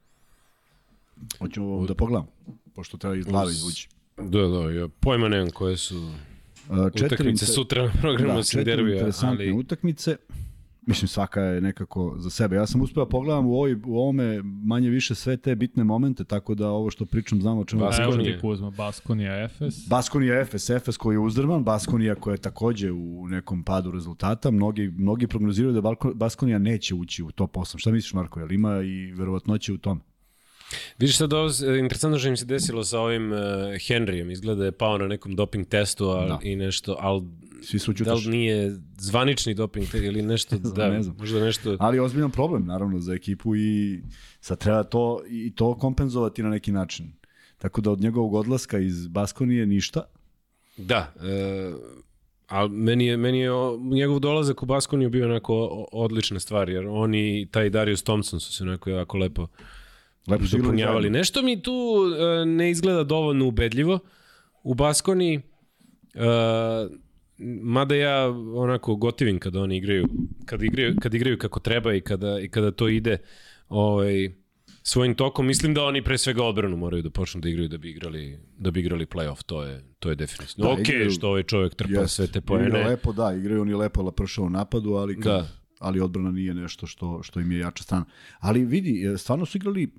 Hoćemo 1.39 1.85
da 1.87 1.95
pogledamo, 1.95 2.27
pošto 2.75 2.97
treba 2.97 3.15
iz 3.15 3.25
glave 3.25 3.51
izvući. 3.51 3.89
Da, 4.17 4.47
da, 4.47 4.71
ja 4.71 4.87
pojma 4.99 5.27
nemam 5.27 5.49
koje 5.49 5.77
su 5.77 6.11
četiri 6.95 7.05
utakmice 7.05 7.45
sutra 7.45 7.83
na 7.83 7.91
programu 8.01 8.37
da, 8.37 8.43
četiri 8.43 8.63
derbija. 8.63 8.95
interesantne 8.95 9.45
ali... 9.45 9.51
utakmice. 9.51 10.17
Mislim, 10.91 11.07
svaka 11.07 11.41
je 11.41 11.61
nekako 11.61 12.15
za 12.17 12.29
sebe. 12.29 12.55
Ja 12.55 12.67
sam 12.67 12.81
uspeo 12.81 13.05
da 13.05 13.09
pogledam 13.09 13.45
u, 13.45 13.53
ovoj, 13.53 13.73
u 13.85 13.97
ovome 13.97 14.41
manje 14.43 14.89
više 14.89 15.15
sve 15.15 15.37
te 15.37 15.55
bitne 15.55 15.83
momente, 15.83 16.23
tako 16.23 16.55
da 16.55 16.69
ovo 16.69 16.89
što 16.89 17.05
pričam 17.05 17.41
znamo 17.41 17.61
o 17.61 17.65
čemu... 17.65 17.81
Baskonija. 17.81 18.39
Kuzma, 18.39 18.69
Baskonija, 18.69 19.43
Efes. 19.43 19.89
Baskonija, 19.89 20.39
Efes, 20.39 20.69
Efes 20.69 20.97
koji 20.97 21.15
je 21.15 21.19
uzdrman, 21.19 21.63
Baskonija 21.63 22.15
koja 22.15 22.33
je 22.33 22.37
takođe 22.37 22.91
u 22.91 23.27
nekom 23.27 23.63
padu 23.63 23.91
rezultata. 23.91 24.51
Mnogi, 24.51 24.87
mnogi 24.97 25.27
prognoziraju 25.27 25.81
da 25.81 25.95
Baskonija 26.15 26.59
neće 26.59 26.95
ući 26.95 27.23
u 27.23 27.31
top 27.31 27.55
8. 27.55 27.77
Šta 27.77 27.91
misliš, 27.91 28.13
Marko? 28.13 28.39
Jel 28.39 28.51
ima 28.51 28.81
i 28.81 29.11
verovatnoće 29.11 29.73
u 29.73 29.77
tom? 29.77 30.01
Vidiš 30.99 31.17
sad 31.17 31.33
ovo, 31.33 31.49
interesantno 31.79 32.19
što 32.19 32.27
im 32.27 32.37
se 32.37 32.45
desilo 32.45 32.83
sa 32.83 32.99
ovim 32.99 33.31
uh, 33.31 33.39
Henryjem, 33.87 34.31
izgleda 34.31 34.59
da 34.59 34.65
je 34.65 34.71
pao 34.71 34.97
na 34.97 35.07
nekom 35.07 35.35
doping 35.35 35.67
testu 35.67 36.09
al, 36.09 36.27
da. 36.27 36.39
i 36.43 36.55
nešto, 36.55 36.95
ali 36.99 37.23
Svi 37.61 37.79
su 37.79 37.93
Da 37.93 38.13
li 38.13 38.27
nije 38.27 38.77
zvanični 38.97 39.53
doping 39.53 39.87
ili 39.93 40.21
nešto, 40.21 40.57
da, 40.75 40.89
ne 40.89 41.03
znam. 41.03 41.15
možda 41.19 41.39
nešto... 41.39 41.77
Ali 41.79 41.99
ozbiljan 41.99 42.31
problem, 42.31 42.65
naravno, 42.65 42.99
za 42.99 43.13
ekipu 43.13 43.55
i 43.55 44.01
sad 44.39 44.57
treba 44.57 44.83
to, 44.83 45.21
i 45.29 45.55
to 45.55 45.77
kompenzovati 45.77 46.43
na 46.43 46.49
neki 46.49 46.71
način. 46.71 47.13
Tako 47.57 47.81
da 47.81 47.91
od 47.91 48.01
njegovog 48.01 48.33
odlaska 48.33 48.79
iz 48.79 49.07
Baskonije 49.07 49.65
ništa. 49.65 50.03
Da, 50.77 51.13
e, 51.23 51.73
ali 52.47 52.69
meni 52.69 53.05
je, 53.05 53.17
meni 53.17 53.39
je 53.39 53.51
njegov 53.79 54.19
dolazak 54.19 54.63
u 54.63 54.65
Baskoniju 54.65 55.09
bio 55.09 55.25
onako 55.25 55.85
odlična 55.91 56.39
stvar, 56.39 56.69
jer 56.69 56.87
oni, 56.87 57.47
taj 57.51 57.69
Darius 57.69 58.03
Thompson 58.03 58.39
su 58.39 58.53
se 58.53 58.63
onako 58.63 58.89
jako 58.89 59.17
lepo 59.17 59.47
Lepo 60.27 60.43
dopunjavali. 60.57 61.09
Nešto 61.09 61.41
mi 61.41 61.61
tu 61.61 61.71
e, 61.71 62.45
ne 62.45 62.71
izgleda 62.71 63.03
dovoljno 63.03 63.47
ubedljivo. 63.47 63.99
U 64.63 64.73
Baskoni 64.73 65.35
e, 65.35 65.41
mada 67.61 67.95
ja 67.95 68.27
onako 68.55 68.95
gotivim 68.95 69.39
kada 69.39 69.59
oni 69.59 69.77
igraju, 69.77 70.07
kad 70.45 70.63
igraju, 70.63 70.95
kad 71.01 71.13
igraju 71.13 71.37
kako 71.37 71.59
treba 71.59 71.93
i 71.93 72.01
kada, 72.01 72.39
i 72.39 72.49
kada 72.49 72.71
to 72.71 72.89
ide 72.89 73.17
ovaj, 73.69 74.29
svojim 74.83 75.15
tokom, 75.15 75.47
mislim 75.47 75.73
da 75.73 75.83
oni 75.83 76.03
pre 76.03 76.17
svega 76.17 76.43
odbranu 76.43 76.77
moraju 76.77 77.03
da 77.03 77.09
počnu 77.09 77.41
da 77.41 77.49
igraju 77.49 77.69
da 77.69 77.77
bi 77.77 77.89
igrali, 77.89 78.39
da 78.57 78.71
bi 78.71 78.79
igrali 78.79 79.05
playoff, 79.05 79.43
to 79.43 79.63
je, 79.63 79.83
to 79.99 80.09
je 80.09 80.15
definitivno. 80.15 80.65
Da, 80.65 80.73
ok, 80.73 80.89
igraju, 80.89 81.11
što 81.11 81.27
ovaj 81.27 81.43
čovjek 81.43 81.75
trpa 81.75 81.91
yes, 81.91 82.07
sve 82.07 82.27
te 82.27 82.41
poene. 82.41 82.67
Igraju 82.67 82.87
lepo, 82.87 83.13
da, 83.13 83.33
igraju 83.33 83.61
oni 83.61 83.73
lepo 83.73 84.01
lapršao 84.01 84.45
u 84.45 84.49
napadu, 84.49 84.93
ali 84.93 85.15
kad, 85.15 85.23
da. 85.23 85.47
ali 85.79 85.99
odbrana 85.99 86.31
nije 86.31 86.53
nešto 86.53 86.87
što, 86.87 87.23
što 87.23 87.39
im 87.39 87.51
je 87.51 87.59
jača 87.59 87.83
strana. 87.83 88.05
Ali 88.39 88.65
vidi, 88.65 89.05
e, 89.13 89.17
stvarno 89.17 89.45
su 89.45 89.57
igrali 89.57 89.89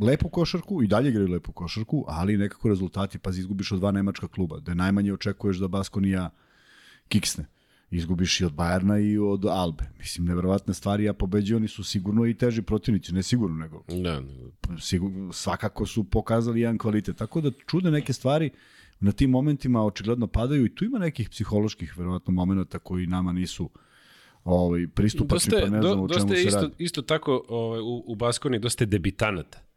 lepu 0.00 0.28
košarku 0.28 0.82
i 0.82 0.86
dalje 0.86 1.10
igraju 1.10 1.28
lepu 1.28 1.52
košarku, 1.52 2.04
ali 2.08 2.36
nekako 2.36 2.68
rezultati, 2.68 3.18
pa 3.18 3.30
izgubiš 3.30 3.72
od 3.72 3.78
dva 3.78 3.90
nemačka 3.90 4.28
kluba, 4.28 4.60
da 4.60 4.74
najmanje 4.74 5.12
očekuješ 5.12 5.56
da 5.56 5.68
Baskonija 5.68 6.30
kiksne. 7.08 7.46
Izgubiš 7.90 8.40
i 8.40 8.44
od 8.44 8.52
Bajerna 8.52 8.98
i 8.98 9.18
od 9.18 9.46
Albe. 9.46 9.84
Mislim, 9.98 10.26
neverovatne 10.26 10.74
stvari, 10.74 11.08
a 11.08 11.12
pobeđi 11.12 11.54
oni 11.54 11.68
su 11.68 11.84
sigurno 11.84 12.26
i 12.26 12.34
teži 12.34 12.62
protivnici, 12.62 13.12
ne 13.12 13.22
sigurno, 13.22 13.56
nego 13.56 13.84
da. 13.88 14.22
Sigur, 14.80 15.10
svakako 15.32 15.86
su 15.86 16.04
pokazali 16.04 16.60
jedan 16.60 16.78
kvalitet. 16.78 17.16
Tako 17.16 17.40
da 17.40 17.50
čude 17.66 17.90
neke 17.90 18.12
stvari 18.12 18.50
na 19.00 19.12
tim 19.12 19.30
momentima 19.30 19.84
očigledno 19.84 20.26
padaju 20.26 20.66
i 20.66 20.74
tu 20.74 20.84
ima 20.84 20.98
nekih 20.98 21.30
psiholoških 21.30 21.98
verovatno 21.98 22.32
momenata 22.32 22.78
koji 22.78 23.06
nama 23.06 23.32
nisu 23.32 23.70
ovaj 24.44 24.86
pristupačni 24.94 25.50
pa 25.50 25.60
ne 25.60 25.82
znam 25.82 25.82
do, 25.82 26.02
o 26.02 26.08
čemu 26.08 26.28
se 26.28 26.42
isto, 26.42 26.60
radi. 26.60 26.74
Isto 26.78 27.02
tako 27.02 27.44
ovaj, 27.48 27.80
u, 27.80 28.04
u 28.06 28.14
Baskoni 28.14 28.58
dosta 28.58 28.84
debitanata. 28.84 29.69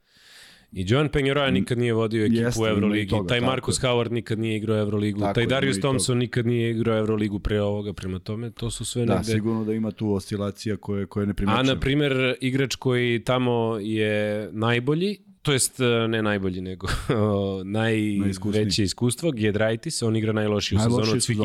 I 0.75 0.85
Joan 0.87 1.09
Penjoroja 1.09 1.51
mm. 1.51 1.53
nikad 1.53 1.77
nije 1.77 1.93
vodio 1.93 2.25
ekipu 2.25 2.41
Jeste, 2.41 2.63
u 2.63 2.67
Euroligi, 2.67 3.09
toga, 3.09 3.27
taj 3.27 3.41
Marcus 3.41 3.83
je. 3.83 3.87
Howard 3.87 4.11
nikad 4.11 4.39
nije 4.39 4.57
igrao 4.57 4.77
Euroligu, 4.77 5.19
tako 5.19 5.33
taj 5.33 5.45
Darius 5.45 5.79
Thompson 5.79 6.17
nikad 6.17 6.45
nije 6.45 6.71
igrao 6.71 6.97
Euroligu 6.97 7.39
pre 7.39 7.61
ovoga, 7.61 7.93
prema 7.93 8.19
tome, 8.19 8.51
to 8.51 8.71
su 8.71 8.85
sve 8.85 9.05
da, 9.05 9.13
negde... 9.13 9.31
Da, 9.31 9.35
sigurno 9.35 9.65
da 9.65 9.73
ima 9.73 9.91
tu 9.91 10.13
oscilacija 10.13 10.77
koje, 10.77 11.05
koje 11.05 11.27
ne 11.27 11.33
primećujem. 11.33 11.69
A, 11.69 11.73
na 11.73 11.79
primer, 11.79 12.35
igrač 12.41 12.75
koji 12.75 13.23
tamo 13.23 13.77
je 13.81 14.49
najbolji, 14.51 15.17
to 15.41 15.53
jest 15.53 15.79
e, 15.79 16.07
ne 16.07 16.21
najbolji, 16.21 16.61
nego 16.61 16.87
najveće 17.63 18.83
iskustvo, 18.83 19.31
Giedraitis, 19.31 20.01
on 20.01 20.15
igra 20.15 20.33
najlošiju 20.33 20.79
sezonu 20.79 21.11
od 21.11 21.23
svih. 21.23 21.37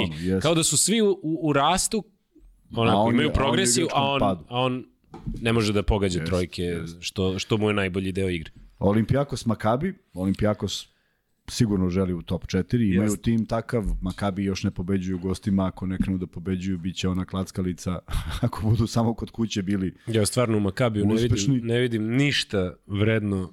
Kao 0.43 0.55
da 0.55 0.63
su 0.63 0.77
svi 0.77 1.03
u, 1.03 1.19
u 1.23 1.53
rastu, 1.53 2.05
onako, 2.71 2.99
on 2.99 3.15
imaju 3.15 3.31
progresiju, 3.33 3.87
a 3.93 4.03
on, 4.03 4.23
a 4.23 4.45
on 4.49 4.85
ne 5.41 5.53
može 5.53 5.73
da 5.73 5.83
pogađa 5.83 6.21
yes, 6.21 6.27
trojke, 6.27 6.63
yes. 6.63 6.97
Što, 7.01 7.39
što 7.39 7.57
mu 7.57 7.69
je 7.69 7.75
najbolji 7.75 8.13
deo 8.13 8.31
igre. 8.31 8.51
Olimpijakos 8.79 9.47
Makabi, 9.47 9.95
Olimpijakos 10.15 10.89
sigurno 11.51 11.89
želi 11.89 12.15
u 12.15 12.23
top 12.23 12.47
4, 12.47 12.95
imaju 12.95 13.11
Jest. 13.11 13.23
tim 13.23 13.47
takav, 13.47 13.85
Makabi 14.01 14.45
još 14.45 14.63
ne 14.63 14.71
pobeđuju 14.71 15.19
gostima, 15.19 15.67
ako 15.67 15.87
ne 15.87 15.99
krenu 15.99 16.19
da 16.19 16.27
pobeđuju, 16.27 16.79
bit 16.79 16.97
će 16.97 17.09
ona 17.09 17.25
klackalica, 17.25 17.99
ako 18.43 18.63
budu 18.63 18.87
samo 18.87 19.15
kod 19.15 19.31
kuće 19.31 19.63
bili 19.63 19.95
Ja 20.07 20.27
stvarno 20.27 20.57
u 20.57 20.61
Makabiju 20.61 21.07
ne 21.07 21.15
vidim, 21.15 21.61
ne 21.63 21.79
vidim 21.79 22.07
ništa 22.07 22.75
vredno 22.87 23.53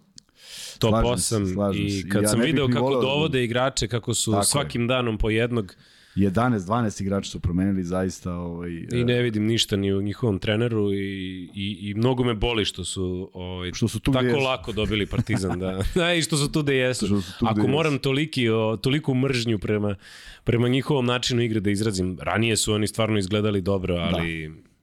top 0.79 0.91
slažem 0.91 1.45
8 1.45 1.73
se, 1.73 2.07
i 2.07 2.09
kad 2.09 2.23
ja 2.23 2.29
sam 2.29 2.41
video 2.41 2.67
kako 2.67 2.95
da 2.95 3.01
dovode 3.01 3.43
igrače, 3.43 3.87
kako 3.87 4.13
su 4.13 4.31
Tako 4.31 4.45
svakim 4.45 4.81
je. 4.81 4.87
danom 4.87 5.17
po 5.17 5.29
jednog 5.29 5.75
11-12 6.15 7.01
igrača 7.01 7.29
su 7.29 7.39
promenili 7.39 7.83
zaista 7.83 8.33
ovaj 8.33 8.69
i 8.69 9.03
ne 9.03 9.21
vidim 9.21 9.45
ništa 9.45 9.75
ni 9.75 9.93
u 9.93 10.01
njihovom 10.01 10.39
treneru 10.39 10.93
i 10.93 11.49
i 11.53 11.77
i 11.81 11.93
mnogo 11.93 12.23
me 12.23 12.33
boli 12.33 12.65
što 12.65 12.83
su 12.83 13.29
ovaj 13.33 13.71
što 13.73 13.87
su 13.87 13.99
tu 13.99 14.11
tako 14.11 14.25
jesu. 14.25 14.39
lako 14.39 14.71
dobili 14.71 15.05
Partizan 15.05 15.59
da. 15.59 15.83
da 15.95 16.13
i 16.13 16.21
što 16.21 16.37
su 16.37 16.51
tu 16.51 16.61
da 16.61 16.71
jesu. 16.71 17.05
Što 17.05 17.21
su 17.21 17.39
tu 17.39 17.45
Ako 17.49 17.67
moram 17.67 17.97
toliki 17.97 18.49
o, 18.49 18.77
toliku 18.77 19.13
mržnju 19.13 19.59
prema 19.59 19.95
prema 20.43 20.67
njihovom 20.67 21.05
načinu 21.05 21.41
igre 21.41 21.59
da 21.59 21.71
izrazim, 21.71 22.17
ranije 22.21 22.57
su 22.57 22.73
oni 22.73 22.87
stvarno 22.87 23.17
izgledali 23.17 23.61
dobro, 23.61 23.95
ali 23.95 24.49
da 24.49 24.74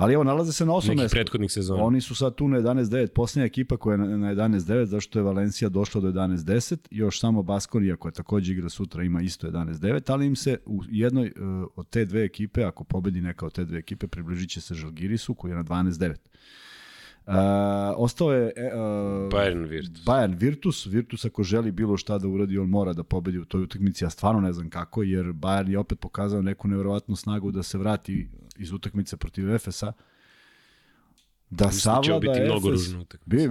Ali 0.00 0.14
evo, 0.14 0.24
nalaze 0.24 0.52
se 0.52 0.66
na 0.66 0.74
osam 0.74 0.96
mesta. 0.96 1.14
prethodnih 1.14 1.52
sezona. 1.52 1.82
Oni 1.82 2.00
su 2.00 2.14
sad 2.14 2.34
tu 2.34 2.48
na 2.48 2.58
11-9, 2.58 3.08
posljednja 3.14 3.46
ekipa 3.46 3.76
koja 3.76 3.94
je 3.94 3.98
na 3.98 4.34
11-9, 4.34 4.84
zašto 4.84 5.18
je 5.18 5.22
Valencija 5.22 5.68
došla 5.68 6.00
do 6.00 6.08
11-10, 6.08 6.76
još 6.90 7.20
samo 7.20 7.42
Baskonija 7.42 7.96
koja 7.96 8.12
takođe 8.12 8.52
igra 8.52 8.68
sutra 8.68 9.02
ima 9.02 9.20
isto 9.20 9.50
11-9, 9.50 10.12
ali 10.12 10.26
im 10.26 10.36
se 10.36 10.58
u 10.66 10.80
jednoj 10.88 11.26
uh, 11.26 11.66
od 11.76 11.88
te 11.88 12.04
dve 12.04 12.24
ekipe, 12.24 12.64
ako 12.64 12.84
pobedi 12.84 13.20
neka 13.20 13.46
od 13.46 13.52
te 13.52 13.64
dve 13.64 13.78
ekipe, 13.78 14.06
približit 14.06 14.50
će 14.50 14.60
se 14.60 14.74
Žalgirisu 14.74 15.34
koji 15.34 15.50
je 15.50 15.56
na 15.56 15.64
12-9. 15.64 16.14
Uh, 17.26 17.34
ostao 17.96 18.32
je 18.32 18.44
uh, 18.46 18.52
Bayern 19.32 19.68
Virtus. 19.68 20.04
Bayern 20.04 20.38
Virtus. 20.38 20.86
Virtus 20.86 21.24
ako 21.24 21.42
želi 21.42 21.72
bilo 21.72 21.96
šta 21.96 22.18
da 22.18 22.28
uradi, 22.28 22.58
on 22.58 22.68
mora 22.68 22.92
da 22.92 23.02
pobedi 23.02 23.38
u 23.38 23.44
toj 23.44 23.62
utakmici. 23.62 24.04
Ja 24.04 24.10
stvarno 24.10 24.40
ne 24.40 24.52
znam 24.52 24.70
kako, 24.70 25.02
jer 25.02 25.26
Bayern 25.26 25.70
je 25.70 25.78
opet 25.78 26.00
pokazao 26.00 26.42
neku 26.42 26.68
nevjerovatnu 26.68 27.16
snagu 27.16 27.50
da 27.50 27.62
se 27.62 27.78
vrati 27.78 28.28
iz 28.60 28.72
utakmice 28.72 29.16
protiv 29.16 29.54
Efesa. 29.54 29.92
Da 31.50 31.66
Mislim 31.66 31.80
savlada 31.80 32.26
će 32.26 32.28
biti 32.28 32.40
mnogo 32.44 32.70
ružna 32.70 33.00
utakmica. 33.00 33.46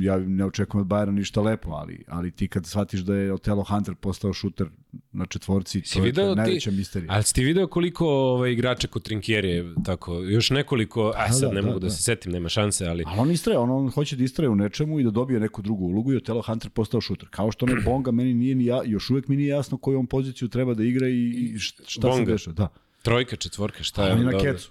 Ja 0.00 0.18
ne 0.18 0.44
očekujem 0.44 0.80
od 0.82 0.86
Bayerna 0.86 1.10
ništa 1.10 1.40
lepo, 1.40 1.70
ali, 1.70 2.04
ali 2.08 2.30
ti 2.30 2.48
kad 2.48 2.66
shvatiš 2.66 3.00
da 3.00 3.16
je 3.16 3.32
Otelo 3.32 3.64
Hunter 3.64 3.94
postao 3.94 4.32
šuter 4.32 4.68
na 5.12 5.26
četvorci, 5.26 5.82
si 5.84 6.12
to 6.12 6.20
je 6.20 6.36
najveća 6.36 6.70
ti, 6.70 6.76
misterija. 6.76 7.12
Ali 7.12 7.22
si 7.22 7.34
ti 7.34 7.44
video 7.44 7.66
koliko 7.66 8.06
ovaj, 8.06 8.52
igrača 8.52 8.88
kod 8.88 9.02
Trinkjerije, 9.02 9.74
tako, 9.84 10.14
još 10.14 10.50
nekoliko, 10.50 11.12
a 11.16 11.32
sad 11.32 11.48
da, 11.48 11.54
ne 11.54 11.62
da, 11.62 11.66
mogu 11.66 11.78
da, 11.78 11.86
da, 11.86 11.90
se 11.90 12.02
setim, 12.02 12.32
nema 12.32 12.48
šanse, 12.48 12.86
ali... 12.86 13.04
Ali 13.06 13.20
on 13.20 13.30
istraje, 13.30 13.58
on, 13.58 13.70
on 13.70 13.90
hoće 13.90 14.16
da 14.16 14.24
istraje 14.24 14.48
u 14.48 14.56
nečemu 14.56 15.00
i 15.00 15.04
da 15.04 15.10
dobije 15.10 15.40
neku 15.40 15.62
drugu 15.62 15.84
ulogu 15.84 16.12
i 16.12 16.16
Otelo 16.16 16.42
Hunter 16.42 16.70
postao 16.70 17.00
šuter. 17.00 17.28
Kao 17.30 17.52
što 17.52 17.66
ne 17.66 17.74
Bonga, 17.84 18.10
meni 18.10 18.34
nije 18.34 18.54
ni 18.54 18.64
ja, 18.64 18.82
još 18.84 19.10
uvek 19.10 19.28
mi 19.28 19.36
nije 19.36 19.48
jasno 19.48 19.78
koju 19.78 19.98
on 19.98 20.06
poziciju 20.06 20.48
treba 20.48 20.74
da 20.74 20.84
igra 20.84 21.08
i, 21.08 21.30
i 21.30 21.58
šta 21.58 22.08
Bonga. 22.08 22.26
se 22.26 22.32
dešava. 22.32 22.54
Da. 22.54 22.68
Trojka, 23.04 23.36
četvorka, 23.36 23.82
šta 23.82 24.06
je 24.06 24.12
on? 24.12 24.18
Je 24.18 24.24
na 24.24 24.38
kecu 24.38 24.70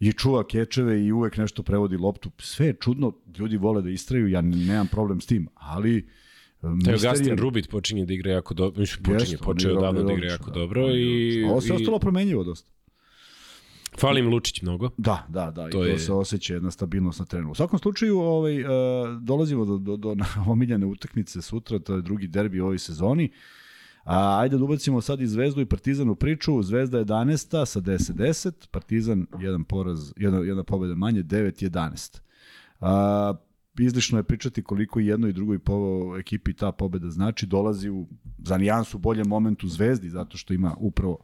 i 0.00 0.12
čuva 0.12 0.46
kečeve 0.46 1.04
i 1.06 1.12
uvek 1.12 1.36
nešto 1.36 1.62
prevodi 1.62 1.96
loptu. 1.96 2.30
Sve 2.38 2.66
je 2.66 2.76
čudno, 2.80 3.12
ljudi 3.38 3.56
vole 3.56 3.82
da 3.82 3.90
istraju, 3.90 4.28
ja 4.28 4.40
nemam 4.40 4.86
problem 4.86 5.20
s 5.20 5.26
tim, 5.26 5.48
ali 5.54 6.08
Teo 6.84 6.98
Gastin 7.02 7.38
Rubit 7.38 7.70
počinje 7.70 8.06
da 8.06 8.12
igra 8.12 8.32
jako 8.32 8.54
dobro, 8.54 8.80
mislim 8.80 9.02
počinje, 9.02 9.32
Jest, 9.32 9.42
počeo 9.42 9.80
davno 9.80 10.02
da 10.02 10.12
igra 10.12 10.28
jako 10.30 10.50
da, 10.50 10.58
dobro 10.58 10.88
i... 10.90 11.44
Ovo 11.44 11.60
se 11.60 11.68
i... 11.68 11.72
ostalo 11.72 11.98
promenjivo 11.98 12.44
dosta. 12.44 12.70
Fali 13.98 14.20
im 14.20 14.28
Lučić 14.28 14.62
mnogo. 14.62 14.90
Da, 14.98 15.26
da, 15.28 15.50
da, 15.50 15.62
to 15.62 15.68
i 15.68 15.70
to 15.70 15.84
je... 15.84 15.98
se 15.98 16.12
osjeća 16.12 16.54
jedna 16.54 16.70
stabilnost 16.70 17.18
na 17.18 17.24
terenu. 17.24 17.50
U 17.50 17.54
svakom 17.54 17.78
slučaju, 17.78 18.18
ovaj, 18.18 18.62
uh, 18.64 18.68
dolazimo 19.20 19.64
do, 19.64 19.78
do, 19.78 19.96
do 19.96 20.14
omiljene 20.52 20.86
utakmice 20.86 21.42
sutra, 21.42 21.78
to 21.78 21.94
je 21.94 22.02
drugi 22.02 22.26
derbi 22.26 22.60
u 22.60 22.64
ovoj 22.64 22.78
sezoni. 22.78 23.24
Uh, 23.24 23.59
A, 24.04 24.40
ajde 24.40 24.58
da 24.58 24.64
ubacimo 24.64 25.00
sad 25.00 25.20
i 25.20 25.26
Zvezdu 25.26 25.60
i 25.60 25.66
Partizan 25.66 26.08
u 26.08 26.14
priču. 26.14 26.62
Zvezda 26.62 26.98
11. 27.04 27.66
sa 27.66 27.80
10-10, 27.80 28.68
Partizan 28.70 29.26
jedan 29.40 29.64
poraz, 29.64 30.12
jedna, 30.16 30.38
jedna 30.38 30.64
pobeda 30.64 30.94
manje, 30.94 31.22
9-11. 31.22 32.20
A, 32.80 33.34
izlišno 33.78 34.18
je 34.18 34.22
pričati 34.22 34.62
koliko 34.62 35.00
i 35.00 35.06
jednoj 35.06 35.30
i 35.30 35.32
drugoj 35.32 35.58
po 35.58 36.00
ekipi 36.18 36.52
ta 36.52 36.72
pobeda 36.72 37.10
znači. 37.10 37.46
Dolazi 37.46 37.90
u, 37.90 38.06
za 38.38 38.58
nijansu 38.58 38.98
boljem 38.98 39.26
momentu 39.26 39.68
Zvezdi, 39.68 40.10
zato 40.10 40.36
što 40.36 40.54
ima 40.54 40.76
upravo 40.78 41.18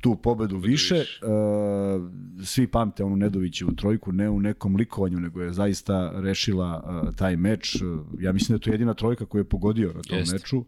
tu 0.00 0.16
pobedu 0.16 0.56
više. 0.56 0.94
više. 0.94 1.26
Uh, 1.26 2.10
svi 2.44 2.66
pamte 2.66 3.04
onu 3.04 3.16
Nedovićevu 3.16 3.72
trojku, 3.72 4.12
ne 4.12 4.30
u 4.30 4.40
nekom 4.40 4.76
likovanju, 4.76 5.20
nego 5.20 5.42
je 5.42 5.52
zaista 5.52 6.12
rešila 6.14 7.12
taj 7.16 7.36
meč. 7.36 7.82
Ja 8.18 8.32
mislim 8.32 8.54
da 8.54 8.56
je 8.56 8.64
to 8.64 8.70
jedina 8.70 8.94
trojka 8.94 9.26
koju 9.26 9.40
je 9.40 9.48
pogodio 9.48 9.92
na 9.92 10.02
tom 10.02 10.18
Jest. 10.18 10.32
meču 10.32 10.64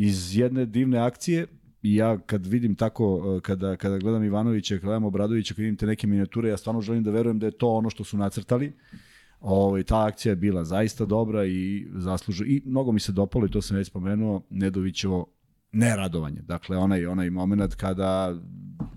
iz 0.00 0.36
jedne 0.36 0.66
divne 0.66 0.98
akcije 0.98 1.46
i 1.82 1.94
ja 1.94 2.18
kad 2.18 2.46
vidim 2.46 2.74
tako, 2.74 3.36
e, 3.36 3.40
kada, 3.40 3.76
kada 3.76 3.98
gledam 3.98 4.24
Ivanovića, 4.24 4.74
kada 4.74 4.86
gledam 4.86 5.04
Obradovića, 5.04 5.54
kad 5.54 5.62
vidim 5.62 5.76
te 5.76 5.86
neke 5.86 6.06
minijature, 6.06 6.48
ja 6.48 6.56
stvarno 6.56 6.80
želim 6.80 7.02
da 7.02 7.10
verujem 7.10 7.38
da 7.38 7.46
je 7.46 7.58
to 7.58 7.68
ono 7.68 7.90
što 7.90 8.04
su 8.04 8.16
nacrtali. 8.16 8.72
Ovo, 9.40 9.66
ovaj, 9.66 9.82
ta 9.82 10.06
akcija 10.06 10.32
je 10.32 10.36
bila 10.36 10.64
zaista 10.64 11.04
dobra 11.04 11.46
i 11.46 11.86
zaslužu 11.94 12.44
i 12.44 12.62
mnogo 12.64 12.92
mi 12.92 13.00
se 13.00 13.12
dopalo 13.12 13.46
i 13.46 13.50
to 13.50 13.62
sam 13.62 13.76
već 13.76 13.86
spomenuo, 13.86 14.42
Nedovićevo 14.50 15.26
neradovanje. 15.72 16.40
Dakle, 16.42 16.76
onaj, 16.76 17.06
onaj 17.06 17.30
moment 17.30 17.74
kada 17.74 18.34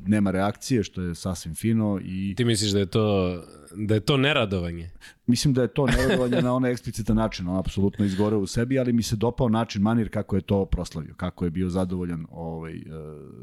nema 0.05 0.31
reakcije, 0.31 0.83
što 0.83 1.01
je 1.01 1.15
sasvim 1.15 1.55
fino. 1.55 1.99
I... 2.03 2.33
Ti 2.37 2.45
misliš 2.45 2.71
da 2.71 2.79
je 2.79 2.85
to, 2.85 3.37
da 3.75 3.93
je 3.93 3.99
to 3.99 4.17
neradovanje? 4.17 4.89
Mislim 5.25 5.53
da 5.53 5.61
je 5.61 5.67
to 5.67 5.85
neradovanje 5.85 6.41
na 6.41 6.53
onaj 6.53 6.71
eksplicitan 6.71 7.15
način, 7.15 7.47
on 7.47 7.57
apsolutno 7.57 8.05
izgore 8.05 8.35
u 8.35 8.47
sebi, 8.47 8.79
ali 8.79 8.93
mi 8.93 9.03
se 9.03 9.15
dopao 9.15 9.49
način, 9.49 9.81
manir 9.81 10.09
kako 10.09 10.35
je 10.35 10.41
to 10.41 10.65
proslavio, 10.65 11.13
kako 11.17 11.45
je 11.45 11.51
bio 11.51 11.69
zadovoljan 11.69 12.25
ovaj, 12.31 12.73
e, 12.73 12.81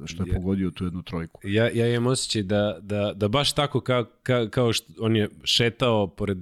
što 0.07 0.27
je 0.27 0.35
pogodio 0.35 0.71
tu 0.71 0.85
jednu 0.85 1.03
trojku. 1.03 1.41
Ja, 1.45 1.71
ja 1.71 1.89
imam 1.89 2.07
osjećaj 2.07 2.43
da, 2.43 2.79
da, 2.83 3.13
da 3.17 3.29
baš 3.29 3.53
tako 3.53 3.81
kao, 3.81 4.05
kao, 4.23 4.49
kao 4.51 4.73
što 4.73 4.93
on 5.01 5.17
je 5.17 5.29
šetao 5.45 6.07
pored 6.07 6.39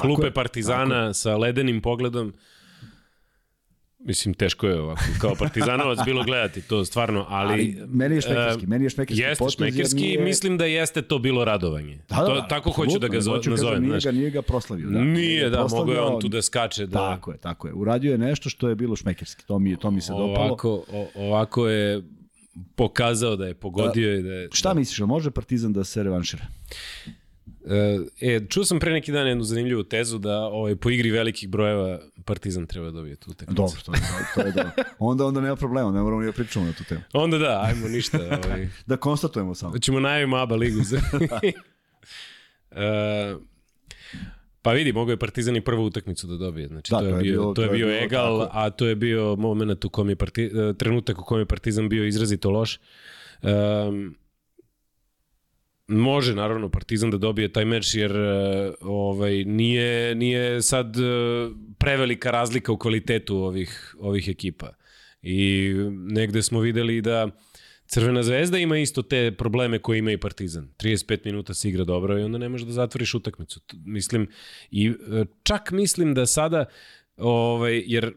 klupe 0.00 0.30
Partizana 0.30 1.14
sa 1.14 1.36
ledenim 1.36 1.80
pogledom, 1.80 2.32
Mislim, 4.06 4.34
teško 4.34 4.66
je 4.66 4.80
ovako, 4.80 5.02
kao 5.20 5.34
partizanovac 5.38 5.98
bilo 6.04 6.24
gledati 6.24 6.62
to 6.62 6.84
stvarno, 6.84 7.26
ali... 7.28 7.52
ali 7.52 7.86
meni 7.88 8.14
je 8.14 8.20
šmekerski, 8.20 8.62
uh, 8.62 8.68
meni 8.68 8.84
je 8.84 8.90
šmekerski 8.90 9.22
Jeste 9.22 9.50
šmekerski 9.50 10.00
nije... 10.00 10.24
mislim 10.24 10.58
da 10.58 10.64
jeste 10.64 11.02
to 11.02 11.18
bilo 11.18 11.44
radovanje. 11.44 11.98
Da, 12.08 12.16
da, 12.16 12.26
to, 12.26 12.34
da, 12.34 12.48
tako 12.48 12.70
hoću 12.70 12.98
da 12.98 13.08
ga 13.08 13.20
zo, 13.20 13.40
nazovem. 13.46 13.82
Nije, 13.82 14.00
ga, 14.04 14.12
nije 14.12 14.30
ga 14.30 14.42
proslavio. 14.42 14.90
Da. 14.90 14.98
Nije, 14.98 15.50
da, 15.50 15.66
mogo 15.70 15.92
je 15.92 16.00
on 16.00 16.20
tu 16.20 16.28
da 16.28 16.42
skače. 16.42 16.86
Da. 16.86 16.98
Tako 16.98 17.32
je, 17.32 17.38
tako 17.38 17.68
je. 17.68 17.74
Uradio 17.74 18.12
je 18.12 18.18
nešto 18.18 18.48
što 18.48 18.68
je 18.68 18.74
bilo 18.74 18.96
šmekerski, 18.96 19.46
to 19.46 19.58
mi, 19.58 19.76
to 19.76 19.90
mi 19.90 20.00
se 20.00 20.12
ovako, 20.12 20.68
dopalo. 20.68 21.04
O, 21.04 21.08
ovako 21.14 21.68
je 21.68 22.02
pokazao 22.74 23.36
da 23.36 23.46
je 23.46 23.54
pogodio 23.54 24.12
da, 24.12 24.18
i 24.18 24.22
da 24.22 24.32
je... 24.32 24.48
Šta 24.52 24.68
da. 24.68 24.74
misliš, 24.74 24.98
može 24.98 25.30
Partizan 25.30 25.72
da 25.72 25.84
se 25.84 26.02
revanšira? 26.02 26.46
E, 28.20 28.40
čuo 28.48 28.64
sam 28.64 28.78
pre 28.78 28.92
neki 28.92 29.12
dan 29.12 29.26
jednu 29.26 29.44
zanimljivu 29.44 29.82
tezu 29.82 30.18
da 30.18 30.38
ovaj, 30.38 30.76
po 30.76 30.90
igri 30.90 31.10
velikih 31.10 31.48
brojeva 31.48 31.98
Partizan 32.24 32.66
treba 32.66 32.90
dobije 32.90 33.16
tu 33.16 33.30
utakmicu. 33.30 33.62
Dobro, 33.62 33.80
to 33.84 33.92
je, 33.92 34.00
to 34.34 34.40
je 34.40 34.52
dobro. 34.52 34.70
Onda, 34.98 35.26
onda 35.26 35.40
nema 35.40 35.56
problema, 35.56 35.90
ne 35.90 36.02
moramo 36.02 36.20
ni 36.20 36.26
da 36.26 36.32
pričamo 36.32 36.66
na 36.66 36.72
tu 36.72 36.84
temu. 36.84 37.00
Onda 37.12 37.38
da, 37.38 37.62
ajmo 37.68 37.88
ništa. 37.88 38.18
Ovaj. 38.46 38.68
da 38.86 38.96
konstatujemo 38.96 39.54
samo. 39.54 39.78
Ćemo 39.78 40.00
najavimo 40.00 40.36
ABA 40.36 40.56
ligu. 40.56 40.82
Za... 40.82 41.00
uh, 42.70 43.42
Pa 44.64 44.72
vidi, 44.72 44.92
mogo 44.92 45.10
je 45.10 45.16
Partizan 45.16 45.56
i 45.56 45.60
prvu 45.60 45.84
utakmicu 45.84 46.26
da 46.26 46.36
dobije. 46.36 46.68
Znači, 46.68 46.90
da, 46.90 46.98
to, 46.98 47.04
je 47.04 47.10
to, 47.10 47.16
je 47.16 47.22
bio, 47.22 47.52
to 47.54 47.62
je 47.62 47.68
bio, 47.68 47.86
bio 47.86 47.98
egal, 47.98 48.40
tako. 48.40 48.58
a 48.58 48.70
to 48.70 48.86
je 48.86 48.94
bio 48.94 49.36
moment 49.36 49.84
u 49.84 49.88
kom 49.88 50.08
je 50.08 50.16
parti, 50.16 50.44
e, 50.44 50.74
trenutak 50.78 51.18
u 51.18 51.24
kom 51.24 51.38
je 51.38 51.46
Partizan 51.46 51.88
bio 51.88 52.06
izrazito 52.06 52.50
loš. 52.50 52.78
Um, 53.42 54.14
može 55.86 56.34
naravno 56.34 56.68
Partizan 56.68 57.10
da 57.10 57.18
dobije 57.18 57.52
taj 57.52 57.64
meč 57.64 57.94
jer 57.94 58.12
uh, 58.12 58.74
ovaj 58.80 59.44
nije 59.44 60.14
nije 60.14 60.62
sad 60.62 60.96
uh, 60.96 61.56
prevelika 61.78 62.30
razlika 62.30 62.72
u 62.72 62.78
kvalitetu 62.78 63.36
ovih 63.36 63.96
ovih 63.98 64.28
ekipa. 64.28 64.74
I 65.22 65.72
negde 65.90 66.42
smo 66.42 66.60
videli 66.60 67.00
da 67.00 67.28
Crvena 67.86 68.22
zvezda 68.22 68.58
ima 68.58 68.78
isto 68.78 69.02
te 69.02 69.32
probleme 69.38 69.78
koje 69.78 69.98
ima 69.98 70.12
i 70.12 70.18
Partizan. 70.18 70.68
35 70.78 71.18
minuta 71.24 71.54
se 71.54 71.68
igra 71.68 71.84
dobro 71.84 72.18
i 72.18 72.22
onda 72.22 72.38
ne 72.38 72.48
možeš 72.48 72.66
da 72.66 72.72
zatvoriš 72.72 73.14
utakmicu. 73.14 73.60
Mislim 73.84 74.28
i 74.70 74.88
e, 74.88 75.24
čak 75.42 75.70
mislim 75.70 76.14
da 76.14 76.26
sada 76.26 76.64
ovaj 77.16 77.82
jer 77.86 78.12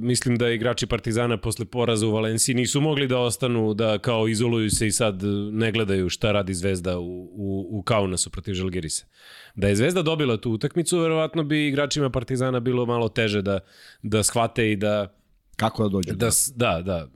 mislim 0.00 0.36
da 0.36 0.48
igrači 0.48 0.86
Partizana 0.86 1.36
posle 1.36 1.64
poraza 1.64 2.06
u 2.06 2.12
Valenciji 2.12 2.54
nisu 2.54 2.80
mogli 2.80 3.06
da 3.06 3.18
ostanu 3.18 3.74
da 3.74 3.98
kao 3.98 4.28
izoluju 4.28 4.70
se 4.70 4.86
i 4.86 4.92
sad 4.92 5.22
ne 5.52 5.72
gledaju 5.72 6.08
šta 6.08 6.32
radi 6.32 6.54
Zvezda 6.54 6.98
u, 6.98 7.24
u, 7.32 7.68
u 7.70 7.82
Kaunasu 7.82 8.30
protiv 8.30 8.54
Žalgirisa. 8.54 9.06
Da 9.54 9.68
je 9.68 9.76
Zvezda 9.76 10.02
dobila 10.02 10.36
tu 10.36 10.50
utakmicu, 10.50 10.98
verovatno 10.98 11.44
bi 11.44 11.68
igračima 11.68 12.10
Partizana 12.10 12.60
bilo 12.60 12.86
malo 12.86 13.08
teže 13.08 13.42
da, 13.42 13.60
da 14.02 14.22
shvate 14.22 14.72
i 14.72 14.76
da... 14.76 15.16
Kako 15.56 15.82
da 15.82 15.88
dođu? 15.88 16.12
Da, 16.14 16.30
da, 16.54 16.82
da 16.82 17.08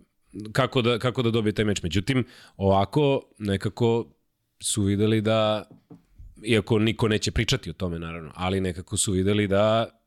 kako 0.53 0.83
da, 0.83 0.99
kako 0.99 1.23
da 1.23 1.31
dobije 1.31 1.53
taj 1.53 1.65
meč. 1.65 1.83
Međutim, 1.83 2.25
ovako 2.57 3.23
nekako 3.39 4.07
su 4.61 4.83
videli 4.83 5.21
da, 5.21 5.69
iako 6.45 6.79
niko 6.79 7.09
neće 7.09 7.31
pričati 7.31 7.71
o 7.71 7.73
tome 7.73 7.99
naravno, 7.99 8.33
ali 8.35 8.61
nekako 8.61 8.97
su 8.97 9.13
videli 9.13 9.47
da 9.47 9.98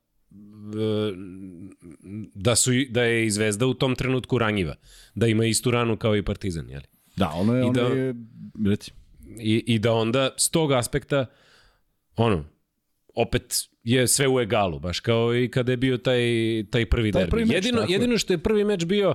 da 2.33 2.55
su 2.55 2.71
da 2.89 3.03
je 3.03 3.25
i 3.25 3.31
Zvezda 3.31 3.67
u 3.67 3.73
tom 3.73 3.95
trenutku 3.95 4.37
ranjiva, 4.37 4.75
da 5.15 5.27
ima 5.27 5.45
istu 5.45 5.71
ranu 5.71 5.97
kao 5.97 6.15
i 6.15 6.23
Partizan, 6.23 6.69
je 6.69 6.77
li? 6.77 6.85
Da, 7.15 7.29
ono 7.29 7.55
je, 7.55 7.67
I 7.67 7.71
da, 7.73 7.85
ono 7.85 7.95
je 7.95 8.15
reci. 8.65 8.91
I, 9.39 9.63
I 9.67 9.79
da 9.79 9.93
onda 9.93 10.29
s 10.37 10.49
tog 10.49 10.71
aspekta 10.71 11.25
ono, 12.15 12.45
opet 13.15 13.55
je 13.83 14.07
sve 14.07 14.27
u 14.27 14.39
egalu, 14.39 14.79
baš 14.79 14.99
kao 14.99 15.35
i 15.35 15.49
kada 15.51 15.71
je 15.71 15.77
bio 15.77 15.97
taj, 15.97 16.21
taj 16.71 16.85
prvi 16.85 17.11
taj 17.11 17.21
derbi. 17.21 17.31
Prvi 17.31 17.45
meč, 17.45 17.55
jedino, 17.55 17.85
jedino 17.89 18.17
što 18.17 18.33
je 18.33 18.37
prvi 18.37 18.63
meč 18.63 18.85
bio 18.85 19.13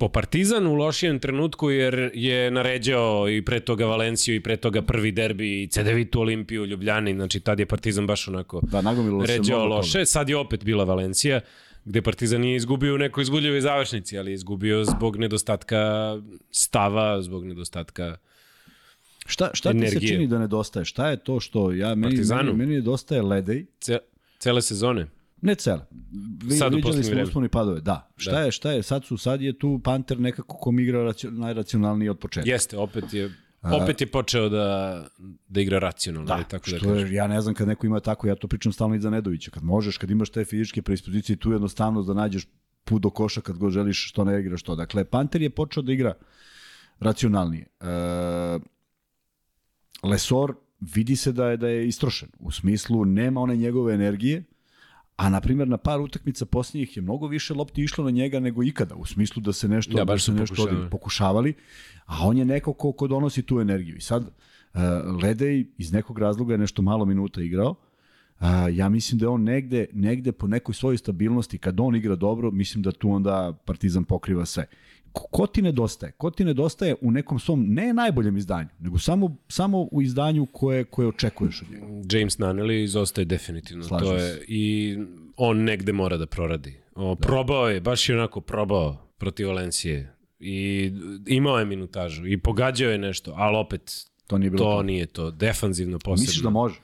po 0.00 0.08
Partizan 0.08 0.66
u 0.66 0.74
lošijem 0.74 1.18
trenutku 1.18 1.70
jer 1.70 2.10
je 2.14 2.50
naređao 2.50 3.28
i 3.30 3.44
pre 3.44 3.60
toga 3.60 3.86
Valenciju 3.86 4.34
i 4.34 4.40
pre 4.40 4.56
toga 4.56 4.82
prvi 4.82 5.12
derbi 5.12 5.62
i 5.62 5.66
CDVitu 5.66 6.20
Olimpiju 6.20 6.66
Ljubljani, 6.66 7.14
znači 7.14 7.40
tad 7.40 7.60
je 7.60 7.66
Partizan 7.66 8.06
baš 8.06 8.28
onako 8.28 8.60
da, 8.62 8.82
ređao 9.26 9.64
loše, 9.64 10.06
sad 10.06 10.28
je 10.28 10.36
opet 10.36 10.64
bila 10.64 10.84
Valencija 10.84 11.40
gde 11.84 12.02
Partizan 12.02 12.40
nije 12.40 12.56
izgubio 12.56 12.94
u 12.94 12.98
nekoj 12.98 13.22
izgubljivoj 13.22 13.60
završnici, 13.60 14.18
ali 14.18 14.30
je 14.30 14.34
izgubio 14.34 14.84
zbog 14.84 15.16
nedostatka 15.16 16.16
stava, 16.50 17.22
zbog 17.22 17.46
nedostatka 17.46 18.16
Šta, 19.26 19.50
šta 19.52 19.72
ti 19.72 19.88
se 19.88 20.00
čini 20.00 20.26
da 20.26 20.38
nedostaje? 20.38 20.84
Šta 20.84 21.10
je 21.10 21.16
to 21.16 21.40
što 21.40 21.72
ja 21.72 21.94
meni, 21.94 22.02
Partizanu. 22.02 22.44
meni, 22.44 22.58
meni 22.58 22.74
nedostaje 22.74 23.22
ledej? 23.22 23.66
Ce, 23.80 23.98
cele 24.38 24.62
sezone? 24.62 25.06
Ne 25.42 25.54
cele. 25.54 25.86
Vi, 26.44 26.56
sad 26.56 26.74
viđali 26.74 27.04
smo 27.04 27.22
usponi 27.22 27.48
padove, 27.48 27.80
da. 27.80 28.10
Šta 28.16 28.32
da. 28.32 28.40
je, 28.40 28.52
šta 28.52 28.72
je, 28.72 28.82
sad 28.82 29.04
su, 29.04 29.16
sad 29.16 29.42
je 29.42 29.58
tu 29.58 29.80
Panter 29.84 30.20
nekako 30.20 30.56
kom 30.56 30.78
igra 30.78 31.02
racio, 31.02 31.30
najracionalniji 31.30 32.08
od 32.08 32.18
početka. 32.18 32.50
Jeste, 32.50 32.78
opet 32.78 33.14
je 33.14 33.30
Opet 33.62 34.00
je 34.00 34.06
počeo 34.06 34.48
da, 34.48 35.06
da 35.48 35.60
igra 35.60 35.78
racionalno. 35.78 36.26
Da, 36.26 36.42
tako 36.42 36.70
da 36.70 36.78
što 36.78 36.94
je, 36.94 37.14
ja 37.14 37.26
ne 37.26 37.40
znam 37.40 37.54
kad 37.54 37.68
neko 37.68 37.86
ima 37.86 38.00
tako, 38.00 38.26
ja 38.26 38.34
to 38.34 38.48
pričam 38.48 38.72
stalno 38.72 38.94
i 38.94 39.00
za 39.00 39.10
Nedovića. 39.10 39.50
Kad 39.50 39.64
možeš, 39.64 39.98
kad 39.98 40.10
imaš 40.10 40.30
te 40.30 40.44
fizičke 40.44 40.82
predispozicije, 40.82 41.36
tu 41.36 41.52
jednostavno 41.52 42.02
da 42.02 42.14
nađeš 42.14 42.46
put 42.84 43.02
do 43.02 43.10
koša 43.10 43.40
kad 43.40 43.58
god 43.58 43.72
želiš 43.72 44.08
što 44.08 44.24
ne 44.24 44.40
igraš 44.40 44.62
to. 44.62 44.76
Dakle, 44.76 45.04
Panter 45.04 45.42
je 45.42 45.50
počeo 45.50 45.82
da 45.82 45.92
igra 45.92 46.14
racionalnije. 47.00 47.66
E, 47.80 47.86
Lesor 50.02 50.54
vidi 50.80 51.16
se 51.16 51.32
da 51.32 51.50
je 51.50 51.56
da 51.56 51.68
je 51.68 51.88
istrošen. 51.88 52.28
U 52.38 52.50
smislu 52.50 53.04
nema 53.04 53.40
one 53.40 53.56
njegove 53.56 53.94
energije, 53.94 54.44
a 55.20 55.28
na 55.28 55.40
primjer 55.40 55.68
na 55.68 55.76
par 55.76 56.00
utakmica 56.00 56.46
posljednjih 56.46 56.96
je 56.96 57.02
mnogo 57.02 57.26
više 57.26 57.54
lopti 57.54 57.82
išlo 57.82 58.04
na 58.04 58.10
njega 58.10 58.40
nego 58.40 58.62
ikada, 58.62 58.94
u 58.94 59.06
smislu 59.06 59.42
da 59.42 59.52
se 59.52 59.68
nešto 59.68 59.98
ja, 59.98 60.04
baš 60.04 60.20
da 60.20 60.24
se 60.24 60.40
nešto 60.40 60.54
pokušavali. 60.54 60.90
pokušavali, 60.90 61.54
a 62.06 62.26
on 62.26 62.38
je 62.38 62.44
neko 62.44 62.72
ko, 62.72 62.92
ko 62.92 63.06
donosi 63.06 63.42
tu 63.42 63.60
energiju. 63.60 63.96
I 63.96 64.00
sad 64.00 64.22
uh, 64.22 64.80
Ledej 65.22 65.66
iz 65.78 65.92
nekog 65.92 66.18
razloga 66.18 66.54
je 66.54 66.58
nešto 66.58 66.82
malo 66.82 67.04
minuta 67.04 67.40
igrao, 67.40 67.74
Uh, 68.40 68.46
ja 68.72 68.88
mislim 68.88 69.18
da 69.18 69.24
je 69.24 69.28
on 69.28 69.42
negde, 69.42 69.86
negde 69.92 70.32
po 70.32 70.46
nekoj 70.46 70.74
svojoj 70.74 70.98
stabilnosti, 70.98 71.58
kad 71.58 71.80
on 71.80 71.96
igra 71.96 72.16
dobro, 72.16 72.50
mislim 72.50 72.82
da 72.82 72.92
tu 72.92 73.10
onda 73.10 73.52
Partizan 73.64 74.04
pokriva 74.04 74.46
sve 74.46 74.66
ko, 75.12 75.46
ti 75.46 75.62
nedostaje? 75.62 76.12
Ko 76.12 76.30
ti 76.30 76.44
nedostaje 76.44 76.94
u 77.00 77.10
nekom 77.10 77.38
svom, 77.38 77.64
ne 77.68 77.92
najboljem 77.92 78.36
izdanju, 78.36 78.68
nego 78.78 78.98
samo, 78.98 79.36
samo 79.48 79.88
u 79.92 80.02
izdanju 80.02 80.46
koje, 80.46 80.84
koje 80.84 81.08
očekuješ 81.08 81.62
od 81.62 81.70
njega? 81.70 81.86
James 82.10 82.38
Nunnally 82.38 82.82
izostaje 82.84 83.24
definitivno. 83.24 83.84
Slažem 83.84 84.08
to 84.08 84.16
je, 84.16 84.44
I 84.48 84.96
on 85.36 85.64
negde 85.64 85.92
mora 85.92 86.16
da 86.16 86.26
proradi. 86.26 86.80
O, 86.94 87.14
da. 87.14 87.26
Probao 87.26 87.68
je, 87.68 87.80
baš 87.80 88.08
je 88.08 88.16
onako 88.16 88.40
probao 88.40 88.96
protiv 89.18 89.48
Valencije. 89.48 90.14
I 90.40 90.92
imao 91.26 91.58
je 91.58 91.64
minutažu 91.64 92.26
i 92.26 92.38
pogađao 92.38 92.90
je 92.90 92.98
nešto, 92.98 93.32
ali 93.36 93.56
opet 93.56 94.06
to 94.26 94.38
nije, 94.38 94.50
bilo 94.50 94.64
to, 94.64 94.76
to. 94.76 94.82
nije 94.82 95.06
to. 95.06 95.30
Defanzivno 95.30 95.98
posebno. 95.98 96.22
Misliš 96.22 96.42
da 96.42 96.50
može? 96.50 96.80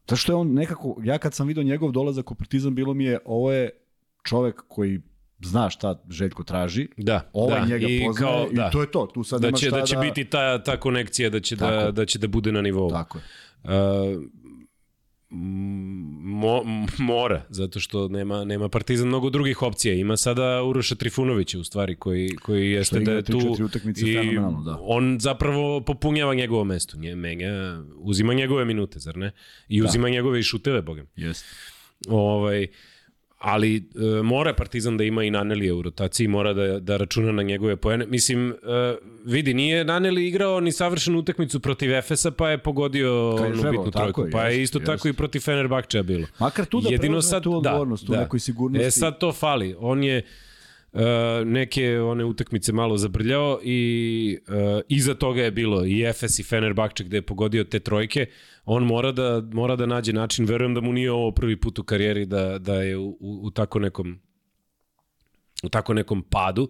Zato 0.00 0.16
što 0.16 0.32
je 0.32 0.36
on 0.36 0.52
nekako, 0.52 0.96
ja 1.04 1.18
kad 1.18 1.34
sam 1.34 1.46
vidio 1.46 1.62
njegov 1.62 1.92
dolazak 1.92 2.30
u 2.30 2.34
Partizan, 2.34 2.74
bilo 2.74 2.94
mi 2.94 3.04
je, 3.04 3.18
ovo 3.24 3.52
je 3.52 3.70
čovek 4.22 4.62
koji 4.68 5.00
zna 5.42 5.70
šta 5.70 6.02
Željko 6.10 6.44
traži, 6.44 6.88
da, 6.96 7.30
ovaj 7.32 7.60
da. 7.60 7.66
njega 7.66 7.86
I 7.88 8.04
poznaje 8.06 8.32
kao, 8.32 8.48
da. 8.52 8.68
i 8.68 8.72
to 8.72 8.80
je 8.80 8.90
to. 8.90 9.06
Tu 9.14 9.24
sad 9.24 9.40
da 9.40 9.52
će, 9.52 9.66
šta 9.66 9.80
da 9.80 9.86
će 9.86 9.94
da... 9.94 10.00
biti 10.00 10.24
ta, 10.24 10.62
ta 10.62 10.80
konekcija, 10.80 11.30
da 11.30 11.40
će, 11.40 11.56
da, 11.56 11.90
da 11.90 12.06
će 12.06 12.18
da 12.18 12.28
bude 12.28 12.52
na 12.52 12.62
nivou. 12.62 12.90
Tako 12.90 13.18
je. 13.18 13.24
Uh, 13.64 14.22
mo, 15.30 16.62
mora, 16.98 17.46
zato 17.48 17.80
što 17.80 18.08
nema, 18.08 18.44
nema 18.44 18.68
Partizan 18.68 19.08
mnogo 19.08 19.30
drugih 19.30 19.62
opcija. 19.62 19.94
Ima 19.94 20.16
sada 20.16 20.62
Uroša 20.62 20.94
Trifunovića 20.94 21.58
u 21.58 21.64
stvari 21.64 21.96
koji, 21.96 22.28
koji 22.36 22.70
jeste 22.70 23.00
da 23.00 23.12
je 23.12 23.22
tu 23.22 23.38
i 23.96 24.36
da. 24.64 24.78
on 24.80 25.18
zapravo 25.20 25.80
popunjava 25.80 26.34
njegovo 26.34 26.64
mesto. 26.64 26.98
Nje, 26.98 27.14
menja, 27.14 27.82
uzima 27.96 28.34
njegove 28.34 28.64
minute, 28.64 28.98
zar 28.98 29.16
ne? 29.16 29.32
I 29.68 29.80
da. 29.80 29.86
uzima 29.86 30.08
njegove 30.08 30.40
i 30.40 30.42
šuteve, 30.42 30.82
bogem. 30.82 31.06
Jeste. 31.16 31.46
Ovaj, 32.08 32.66
ali 33.40 33.76
e, 33.76 34.22
mora 34.22 34.54
Partizan 34.54 34.96
da 34.96 35.04
ima 35.04 35.24
i 35.24 35.30
Nanelija 35.30 35.74
u 35.74 35.82
rotaciji, 35.82 36.28
mora 36.28 36.52
da, 36.52 36.80
da 36.80 36.96
računa 36.96 37.32
na 37.32 37.42
njegove 37.42 37.76
poene. 37.76 38.06
Mislim, 38.06 38.50
e, 38.50 38.54
vidi, 39.24 39.54
nije 39.54 39.84
Naneli 39.84 40.26
igrao 40.26 40.60
ni 40.60 40.72
savršenu 40.72 41.18
utakmicu 41.18 41.60
protiv 41.60 41.94
Efesa, 41.94 42.30
pa 42.30 42.50
je 42.50 42.58
pogodio 42.58 43.36
onu 43.36 43.70
bitnu 43.70 43.90
trojku. 43.90 44.26
Pa 44.32 44.44
je 44.44 44.62
isto 44.62 44.78
jest. 44.78 44.86
tako 44.86 45.08
i 45.08 45.12
protiv 45.12 45.40
Fenerbahčeja 45.40 46.02
bilo. 46.02 46.26
Makar 46.38 46.64
tu 46.64 46.80
da 46.80 46.88
Jedino 46.88 47.22
sad, 47.22 47.42
tu 47.42 47.50
da, 47.50 47.56
odgovornost, 47.56 48.06
da, 48.06 48.12
u 48.12 48.20
nekoj 48.20 48.40
sigurnosti. 48.40 48.86
E 48.86 48.90
sad 48.90 49.18
to 49.18 49.32
fali. 49.32 49.76
On 49.78 50.04
je 50.04 50.22
uh, 50.92 51.00
neke 51.46 52.00
one 52.00 52.24
utakmice 52.24 52.72
malo 52.72 52.96
zabrljao 52.96 53.60
i 53.62 54.38
uh, 54.48 54.54
iza 54.88 55.14
toga 55.14 55.42
je 55.42 55.50
bilo 55.50 55.86
i 55.86 56.02
Efes 56.02 56.38
i 56.38 56.42
Fenerbahče 56.42 57.04
gde 57.04 57.16
je 57.16 57.22
pogodio 57.22 57.64
te 57.64 57.78
trojke. 57.78 58.26
On 58.64 58.84
mora 58.84 59.12
da, 59.12 59.42
mora 59.52 59.76
da 59.76 59.86
nađe 59.86 60.12
način, 60.12 60.44
verujem 60.44 60.74
da 60.74 60.80
mu 60.80 60.92
nije 60.92 61.12
ovo 61.12 61.32
prvi 61.32 61.60
put 61.60 61.78
u 61.78 61.82
karijeri 61.82 62.26
da, 62.26 62.58
da 62.58 62.82
je 62.82 62.96
u, 62.96 63.08
u, 63.20 63.40
u 63.42 63.50
tako 63.50 63.78
nekom 63.78 64.20
u 65.62 65.68
tako 65.68 65.94
nekom 65.94 66.22
padu 66.22 66.62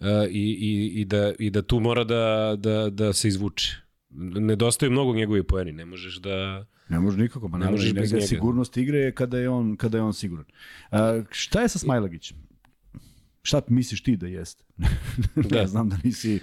uh, 0.00 0.06
i, 0.30 0.58
i, 0.60 1.00
i, 1.00 1.04
da, 1.04 1.32
i 1.38 1.50
da 1.50 1.62
tu 1.62 1.80
mora 1.80 2.04
da, 2.04 2.54
da, 2.58 2.90
da 2.90 3.12
se 3.12 3.28
izvuče. 3.28 3.76
Nedostaju 4.10 4.92
mnogo 4.92 5.14
njegovi 5.14 5.42
poeni, 5.42 5.72
ne 5.72 5.84
možeš 5.84 6.16
da... 6.16 6.66
Ne 6.88 7.00
može 7.00 7.18
nikako, 7.18 7.48
pa 7.48 7.58
ne, 7.58 7.64
ne 7.64 7.70
možeš 7.70 7.94
bez 7.94 8.12
njega. 8.12 8.26
Sigurnost 8.26 8.76
igre 8.76 8.98
je 8.98 9.14
kada 9.14 9.38
je 9.38 9.48
on, 9.48 9.76
kada 9.76 9.98
je 9.98 10.02
on 10.02 10.14
siguran. 10.14 10.44
Uh, 10.92 10.98
šta 11.30 11.62
je 11.62 11.68
sa 11.68 11.78
Smajlagićem? 11.78 12.45
Šta 13.46 13.62
misliš 13.68 14.02
ti 14.02 14.16
da 14.16 14.26
jeste? 14.26 14.64
da. 15.50 15.58
ja 15.58 15.66
znam 15.66 15.88
da 15.88 15.96
nisi 16.04 16.40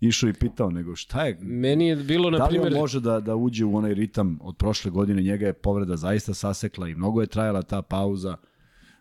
išao 0.00 0.28
i 0.28 0.32
pitao, 0.32 0.70
nego 0.70 0.96
šta 0.96 1.26
je... 1.26 1.38
Meni 1.40 1.86
je 1.86 1.96
bilo, 1.96 2.30
na 2.30 2.46
primjer... 2.46 2.70
Da 2.70 2.74
li 2.74 2.80
može 2.80 3.00
da, 3.00 3.20
da 3.20 3.36
uđe 3.36 3.64
u 3.64 3.76
onaj 3.76 3.94
ritam 3.94 4.38
od 4.42 4.56
prošle 4.56 4.90
godine, 4.90 5.22
njega 5.22 5.46
je 5.46 5.52
povreda 5.52 5.96
zaista 5.96 6.34
sasekla 6.34 6.88
i 6.88 6.94
mnogo 6.94 7.20
je 7.20 7.26
trajala 7.26 7.62
ta 7.62 7.82
pauza. 7.82 8.36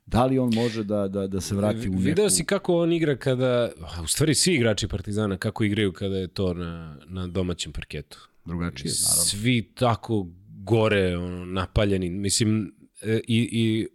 Da 0.05 0.25
li 0.25 0.39
on 0.39 0.53
može 0.55 0.83
da, 0.83 1.07
da, 1.07 1.27
da 1.27 1.41
se 1.41 1.55
vrati 1.55 1.89
u 1.89 1.91
neku... 1.91 2.03
Video 2.03 2.29
si 2.29 2.45
kako 2.45 2.77
on 2.77 2.93
igra 2.93 3.15
kada, 3.15 3.71
u 4.03 4.07
stvari 4.07 4.35
svi 4.35 4.53
igrači 4.53 4.87
Partizana 4.87 5.37
kako 5.37 5.63
igraju 5.63 5.93
kada 5.93 6.17
je 6.17 6.27
to 6.27 6.53
na, 6.53 6.97
na 7.05 7.27
domaćem 7.27 7.71
parketu. 7.71 8.29
Drugačije, 8.45 8.93
naravno. 9.03 9.23
Svi 9.23 9.71
tako 9.75 10.27
gore, 10.63 11.17
ono, 11.17 11.45
napaljeni. 11.45 12.09
Mislim, 12.09 12.75
e, 13.01 13.19
i, 13.27 13.49
i 13.51 13.87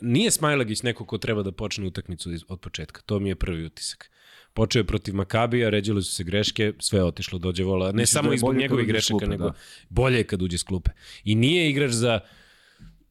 nije 0.00 0.30
Smajlagić 0.30 0.82
neko 0.82 1.06
ko 1.06 1.18
treba 1.18 1.42
da 1.42 1.52
počne 1.52 1.86
utakmicu 1.86 2.30
od 2.48 2.60
početka. 2.60 3.00
To 3.06 3.18
mi 3.18 3.28
je 3.28 3.34
prvi 3.34 3.64
utisak. 3.64 4.10
Počeo 4.54 4.80
je 4.80 4.84
protiv 4.84 5.14
Makabija, 5.14 5.70
ređile 5.70 6.02
su 6.02 6.12
se 6.12 6.24
greške, 6.24 6.72
sve 6.78 6.98
je 6.98 7.04
otišlo 7.04 7.38
dođe 7.38 7.64
vola. 7.64 7.86
Ne 7.86 7.92
Mislim 7.92 8.06
samo 8.06 8.28
da 8.28 8.34
izbog 8.34 8.56
njegovih 8.56 8.86
grešaka, 8.86 9.10
klupe, 9.10 9.26
nego 9.26 9.44
da. 9.44 9.54
bolje 9.88 10.16
je 10.16 10.24
kad 10.24 10.42
uđe 10.42 10.58
s 10.58 10.62
klupe. 10.62 10.90
I 11.24 11.34
nije 11.34 11.70
igrač 11.70 11.90
za 11.90 12.20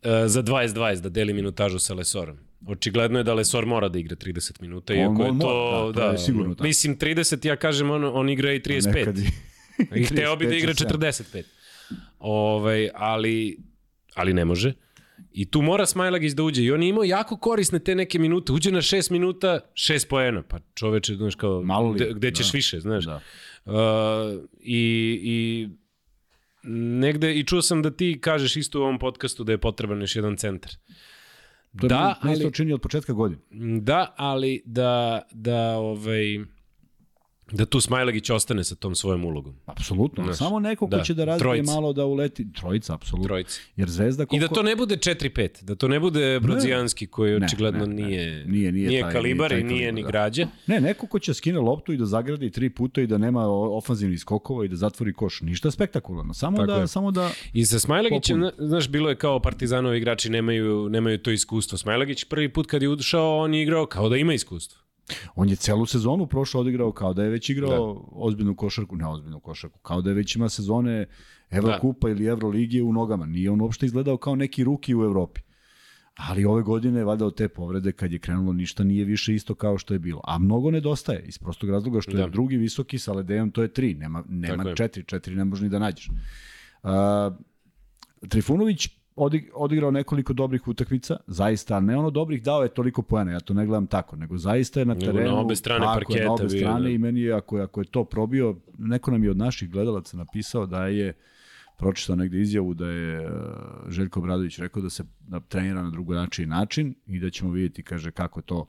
E, 0.04 0.28
za 0.28 0.44
20-20 0.44 1.02
da 1.02 1.10
deli 1.10 1.34
minutažu 1.34 1.80
sa 1.80 1.94
Lesorom. 1.94 2.38
Očigledno 2.68 3.20
je 3.20 3.24
da 3.24 3.34
Lesor 3.34 3.66
mora 3.66 3.90
da 3.90 4.00
igra 4.00 4.16
30 4.16 4.62
minuta, 4.62 4.94
iako 4.94 5.12
on, 5.12 5.22
on 5.22 5.36
je 5.36 5.42
to... 5.42 5.92
da, 5.96 6.02
da, 6.02 6.12
je 6.12 6.18
sigurno 6.18 6.56
tako. 6.56 6.64
Mislim, 6.64 6.98
30, 6.98 7.48
ja 7.48 7.56
kažem, 7.56 7.92
on, 7.92 8.04
on 8.04 8.30
igra 8.30 8.54
i 8.54 8.60
35. 8.60 8.94
Nekad 8.94 9.18
i, 9.18 9.30
I 9.96 10.04
hteo 10.04 10.36
bi 10.36 10.46
da 10.46 10.56
igra 10.56 10.74
45. 10.74 11.44
Ovaj, 12.20 12.90
ali, 12.94 13.58
ali 14.16 14.34
ne 14.34 14.46
može. 14.46 14.74
I 15.34 15.46
tu 15.46 15.62
mora 15.62 15.86
Smajlagić 15.86 16.34
da 16.34 16.44
uđe. 16.44 16.64
I 16.64 16.72
on 16.72 16.84
je 16.84 16.90
imao 16.90 17.04
jako 17.04 17.38
korisne 17.38 17.80
te 17.80 17.96
neke 17.96 18.20
minute. 18.20 18.54
Uđe 18.54 18.72
na 18.72 18.82
6 18.82 19.12
minuta, 19.12 19.60
6 19.74 20.08
poena. 20.08 20.44
Pa 20.44 20.60
čoveče, 20.74 21.16
znaš 21.16 21.36
kao, 21.36 21.62
Malo 21.62 21.90
li? 21.90 21.96
gde, 21.96 22.14
gde 22.14 22.32
ćeš 22.32 22.52
da. 22.52 22.58
više, 22.58 22.80
znaš. 22.80 23.06
Da. 23.06 23.22
Uh, 23.66 23.74
i, 24.60 25.20
I 25.24 25.70
negde 27.00 27.36
i 27.36 27.44
čuo 27.44 27.62
sam 27.62 27.82
da 27.82 27.92
ti 27.92 28.20
kažeš 28.22 28.56
isto 28.56 28.80
u 28.80 28.84
ovom 28.84 29.00
podcastu 29.00 29.44
da 29.44 29.52
je 29.52 29.58
potreban 29.58 30.02
još 30.02 30.16
jedan 30.16 30.38
centar. 30.38 30.72
To 31.80 31.86
je 31.86 31.90
da, 31.90 32.20
ali, 32.22 32.54
čini 32.54 32.74
od 32.74 32.82
početka 32.82 33.14
godine. 33.14 33.42
Da, 33.82 34.14
ali 34.18 34.62
da, 34.66 35.22
da 35.32 35.78
ovaj, 35.78 36.40
Da 37.52 37.66
tu 37.66 37.82
Smajlagić 37.82 38.30
ostane 38.30 38.64
sa 38.64 38.76
tom 38.76 38.96
svojom 38.96 39.26
ulogom. 39.26 39.56
Apsolutno. 39.66 40.24
Znaš, 40.24 40.38
Samo 40.38 40.60
neko 40.60 40.88
ko 40.88 40.96
da. 40.98 41.04
će 41.04 41.14
da 41.14 41.26
razvije 41.26 41.40
trojica. 41.40 41.72
malo 41.72 41.94
da 41.94 42.06
uleti. 42.06 42.54
Trojica, 42.54 42.94
apsolutno. 42.94 43.28
Trojica. 43.28 43.60
Jer 43.76 43.90
Zvezda 43.90 44.26
koliko... 44.26 44.46
I 44.46 44.48
da 44.48 44.56
to 44.56 44.64
ne 44.64 44.76
bude 44.76 44.98
4-5. 44.98 45.64
Da 45.64 45.76
to 45.76 45.88
ne 45.88 46.00
bude 46.00 46.40
Brodzijanski 46.40 47.08
koji 47.08 47.40
ne, 47.40 47.46
očigledno 47.46 47.86
ne, 47.86 47.94
ne, 47.94 48.08
nije, 48.08 48.46
nije, 48.46 48.72
nije, 48.72 48.90
nije 48.90 49.02
taj, 49.02 49.12
kalibar 49.12 49.52
nije 49.52 49.62
i 49.62 49.64
nije 49.64 49.92
ni 49.92 50.02
da. 50.02 50.08
građa. 50.08 50.48
Ne, 50.68 50.82
neko 50.82 51.08
ko 51.08 51.20
će 51.20 51.34
skine 51.34 51.60
loptu 51.60 51.94
i 51.94 51.98
da 51.98 52.06
zagradi 52.06 52.52
tri 52.52 52.70
puta 52.70 53.02
i 53.02 53.08
da 53.08 53.18
nema 53.18 53.48
ofanzivnih 53.48 54.20
skokova 54.20 54.66
i 54.66 54.68
da 54.68 54.76
zatvori 54.76 55.14
koš. 55.14 55.42
Ništa 55.42 55.72
spektakularno. 55.72 56.34
Samo 56.34 56.58
Tako 56.58 56.72
da, 56.72 56.78
je. 56.78 56.88
samo 56.88 57.12
da... 57.12 57.32
I 57.54 57.66
sa 57.66 57.80
Smajlagićem, 57.80 58.50
znaš, 58.58 58.90
bilo 58.90 59.10
je 59.10 59.16
kao 59.16 59.40
Partizanovi 59.40 59.98
igrači 59.98 60.30
nemaju, 60.30 60.90
nemaju 60.90 61.18
to 61.18 61.32
iskustvo. 61.32 61.78
Smajlagić 61.78 62.24
prvi 62.24 62.50
put 62.54 62.68
kad 62.68 62.82
je 62.82 62.90
ušao, 62.90 63.38
on 63.38 63.54
je 63.54 63.62
igrao 63.62 63.86
kao 63.86 64.10
da 64.10 64.18
ima 64.18 64.34
iskustvo. 64.34 64.81
On 65.36 65.50
je 65.50 65.56
celu 65.56 65.86
sezonu 65.86 66.28
prošlo 66.28 66.62
odigrao 66.62 66.92
kao 66.92 67.14
da 67.14 67.24
je 67.24 67.30
već 67.30 67.50
igrao 67.50 67.94
da. 67.94 68.02
ozbiljnu 68.12 68.56
košarku, 68.56 68.96
ne 68.96 69.08
ozbiljnu 69.08 69.40
košarku, 69.40 69.80
kao 69.80 70.02
da 70.02 70.10
je 70.10 70.14
već 70.14 70.36
ima 70.36 70.50
sezone 70.50 71.06
Evrokupa 71.50 72.08
da. 72.08 72.12
ili 72.12 72.26
Evroligije 72.26 72.84
u 72.84 72.94
nogama. 72.94 73.26
Nije 73.26 73.52
on 73.52 73.62
uopšte 73.62 73.86
izgledao 73.86 74.18
kao 74.18 74.36
neki 74.36 74.64
ruki 74.64 74.96
u 74.96 75.04
Evropi. 75.04 75.42
Ali 76.16 76.46
ove 76.46 76.64
godine, 76.64 77.04
valjda 77.04 77.26
od 77.26 77.36
te 77.36 77.48
povrede, 77.48 77.92
kad 77.92 78.12
je 78.12 78.20
krenulo, 78.20 78.54
ništa 78.54 78.84
nije 78.84 79.06
više 79.06 79.36
isto 79.36 79.56
kao 79.56 79.78
što 79.78 79.94
je 79.94 80.00
bilo. 80.00 80.22
A 80.24 80.38
mnogo 80.38 80.72
nedostaje, 80.72 81.24
iz 81.26 81.38
prostog 81.38 81.70
razloga 81.70 82.02
što 82.02 82.12
da. 82.12 82.22
je 82.22 82.30
drugi 82.30 82.58
visoki 82.58 83.00
sa 83.00 83.14
Ledejom, 83.14 83.52
to 83.52 83.62
je 83.62 83.74
tri, 83.74 83.94
nema, 83.94 84.24
nema 84.30 84.76
četiri, 84.76 85.04
četiri 85.04 85.36
ne 85.36 85.44
možeš 85.44 85.64
ni 85.64 85.70
da 85.70 85.80
nađeš. 85.80 86.10
Uh, 86.84 86.90
Trifunović 88.30 89.01
odigrao 89.54 89.92
nekoliko 89.92 90.34
dobrih 90.34 90.68
utakmica, 90.68 91.18
zaista, 91.28 91.80
ne 91.80 91.98
ono 91.98 92.10
dobrih 92.10 92.44
dao 92.44 92.64
je 92.64 92.70
toliko 92.70 93.02
poena, 93.02 93.32
ja 93.32 93.40
to 93.40 93.54
ne 93.54 93.66
gledam 93.66 93.88
tako, 93.88 94.16
nego 94.16 94.38
zaista 94.38 94.80
je 94.80 94.86
na 94.86 94.96
terenu, 94.96 95.32
na 95.32 95.40
obe 95.40 95.56
strane 95.56 95.86
tako, 95.86 95.94
parketa, 95.94 96.26
na 96.26 96.34
obe 96.34 96.50
strane 96.50 96.80
bio, 96.80 96.84
da. 96.84 96.90
i 96.90 96.98
meni 96.98 97.22
je, 97.22 97.34
ako, 97.34 97.58
ako 97.58 97.82
je 97.82 97.86
to 97.86 98.04
probio, 98.04 98.56
neko 98.78 99.12
nam 99.12 99.24
je 99.24 99.32
od 99.32 99.38
naših 99.38 99.70
gledalaca 99.70 100.18
napisao 100.18 100.66
da 100.66 100.88
je 100.88 101.14
pročitao 101.78 102.16
negde 102.16 102.42
izjavu 102.42 102.74
da 102.74 102.88
je 102.88 103.26
uh, 103.26 103.32
Željko 103.88 104.20
Obradović 104.20 104.60
rekao 104.60 104.82
da 104.82 104.90
se 104.90 105.04
da 105.20 105.40
trenira 105.40 105.84
na 105.84 105.90
drugojačiji 105.90 106.46
način 106.46 106.96
i 107.08 107.20
da 107.20 107.30
ćemo 107.30 107.52
vidjeti, 107.52 107.84
kaže, 107.84 108.12
kako 108.12 108.42
to 108.42 108.68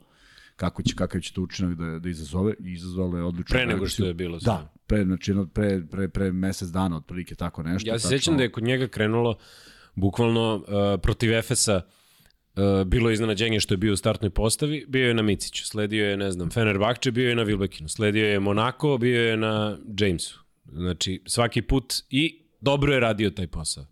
kako 0.55 0.83
će 0.83 0.95
kakav 0.95 1.21
će 1.21 1.33
to 1.33 1.41
učinak 1.41 1.77
da 1.77 1.99
da 1.99 2.09
izazove. 2.09 2.53
Izazvalo 2.59 3.17
je 3.17 3.23
odlično 3.23 3.53
pre 3.53 3.65
nego 3.65 3.87
što 3.87 4.05
je 4.05 4.13
bilo 4.13 4.39
da 4.39 4.73
pre 4.87 5.03
znači 5.03 5.33
pre 5.53 5.81
pre 5.91 6.07
pre 6.07 6.31
mesec 6.31 6.69
dana 6.69 6.97
otprilike 6.97 7.35
tako 7.35 7.63
nešto 7.63 7.89
ja 7.89 7.99
se 7.99 8.07
sećam 8.07 8.37
da 8.37 8.43
je 8.43 8.51
kod 8.51 8.63
njega 8.63 8.87
krenulo 8.87 9.35
bukvalno 9.95 10.55
uh, 10.55 10.63
protiv 11.01 11.33
Efesa 11.33 11.81
uh, 12.55 12.83
bilo 12.87 13.09
je 13.09 13.13
iznenađenje 13.13 13.59
što 13.59 13.73
je 13.73 13.77
bio 13.77 13.93
u 13.93 13.97
startnoj 13.97 14.29
postavi, 14.29 14.85
bio 14.87 15.07
je 15.07 15.13
na 15.13 15.21
Miciću, 15.21 15.65
sledio 15.65 16.09
je, 16.09 16.17
ne 16.17 16.31
znam, 16.31 16.49
Fenerbahče, 16.49 17.11
bio 17.11 17.29
je 17.29 17.35
na 17.35 17.43
Vilbekinu, 17.43 17.89
sledio 17.89 18.27
je 18.27 18.39
Monako, 18.39 18.97
bio 18.97 19.29
je 19.29 19.37
na 19.37 19.77
Jamesu. 19.99 20.39
Znači, 20.65 21.21
svaki 21.25 21.61
put 21.61 21.93
i 22.09 22.41
dobro 22.61 22.93
je 22.93 22.99
radio 22.99 23.29
taj 23.29 23.47
posao. 23.47 23.85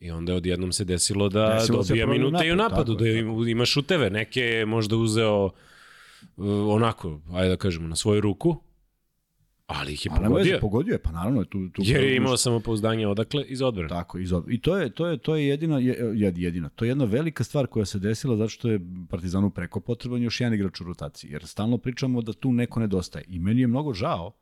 I 0.00 0.10
onda 0.10 0.34
odjednom 0.34 0.72
se 0.72 0.84
desilo 0.84 1.28
da 1.28 1.54
desilo 1.60 1.82
dobija 1.82 2.06
minute 2.06 2.32
napad, 2.32 2.46
i 2.46 2.52
u 2.52 2.56
napadu, 2.56 2.92
tako, 2.92 3.04
da 3.44 3.50
ima 3.50 3.64
šuteve. 3.64 4.10
Neke 4.10 4.40
je 4.40 4.66
možda 4.66 4.96
uzeo 4.96 5.44
uh, 5.44 5.52
onako, 6.68 7.20
ajde 7.32 7.48
da 7.48 7.56
kažemo, 7.56 7.88
na 7.88 7.96
svoju 7.96 8.20
ruku, 8.20 8.62
Ali 9.70 9.92
ih 9.92 10.06
je 10.06 10.10
pogodio. 10.10 10.36
Veze, 10.36 10.60
pogodio 10.60 10.92
je, 10.92 10.98
pa 10.98 11.12
naravno. 11.12 11.44
Tu, 11.44 11.68
tu 11.68 11.82
Jer 11.84 12.04
je 12.04 12.16
imao 12.16 12.36
samopouzdanje 12.36 13.06
odakle 13.06 13.44
iz 13.44 13.62
odbrane. 13.62 13.88
Tako, 13.88 14.18
iz 14.18 14.32
odbrane. 14.32 14.54
I 14.54 14.60
to 14.60 14.76
je, 14.76 14.90
to 14.90 15.06
je, 15.06 15.18
to 15.18 15.36
je 15.36 15.46
jedina, 15.46 15.78
jedina, 16.36 16.68
to 16.68 16.84
je 16.84 16.88
jedna 16.88 17.04
velika 17.04 17.44
stvar 17.44 17.66
koja 17.66 17.84
se 17.84 17.98
desila 17.98 18.36
zato 18.36 18.48
što 18.48 18.70
je 18.70 18.80
Partizanu 19.10 19.50
preko 19.50 19.80
potreban 19.80 20.22
još 20.22 20.40
jedan 20.40 20.54
igrač 20.54 20.80
u 20.80 20.84
rotaciji. 20.84 21.30
Jer 21.30 21.46
stalno 21.46 21.78
pričamo 21.78 22.22
da 22.22 22.32
tu 22.32 22.52
neko 22.52 22.80
nedostaje. 22.80 23.24
I 23.28 23.38
meni 23.38 23.60
je 23.60 23.66
mnogo 23.66 23.94
žao 23.94 24.32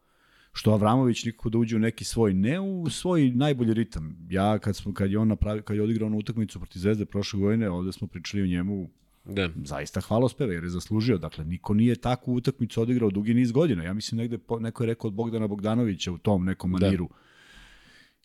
što 0.52 0.72
Avramović 0.72 1.24
nikako 1.24 1.50
da 1.50 1.58
uđe 1.58 1.76
u 1.76 1.78
neki 1.78 2.04
svoj, 2.04 2.34
ne 2.34 2.60
u 2.60 2.90
svoj 2.90 3.30
najbolji 3.30 3.74
ritam. 3.74 4.16
Ja 4.30 4.58
kad, 4.58 4.76
smo, 4.76 4.94
kad 4.94 5.10
je 5.10 5.18
on 5.18 5.28
napravio, 5.28 5.62
kad 5.62 5.76
je 5.76 5.82
odigrao 5.82 6.08
na 6.08 6.16
utakmicu 6.16 6.58
protiv 6.58 6.80
Zvezde 6.80 7.04
prošle 7.04 7.40
godine, 7.40 7.70
ovde 7.70 7.92
smo 7.92 8.06
pričali 8.06 8.42
o 8.42 8.46
njemu 8.46 8.90
Da. 9.28 9.48
Zaista 9.64 10.00
hvalospeve 10.00 10.54
jer 10.54 10.64
je 10.64 10.70
zaslužio. 10.70 11.18
Dakle, 11.18 11.44
niko 11.44 11.74
nije 11.74 11.96
takvu 11.96 12.34
utakmicu 12.34 12.82
odigrao 12.82 13.10
dugi 13.10 13.34
niz 13.34 13.52
godina. 13.52 13.84
Ja 13.84 13.92
mislim 13.92 14.18
negde, 14.18 14.38
neko 14.60 14.82
je 14.82 14.86
rekao 14.86 15.08
od 15.08 15.14
Bogdana 15.14 15.46
Bogdanovića 15.46 16.12
u 16.12 16.18
tom 16.18 16.44
nekom 16.44 16.72
da. 16.72 16.78
maniru. 16.78 17.08
Da. 17.08 17.14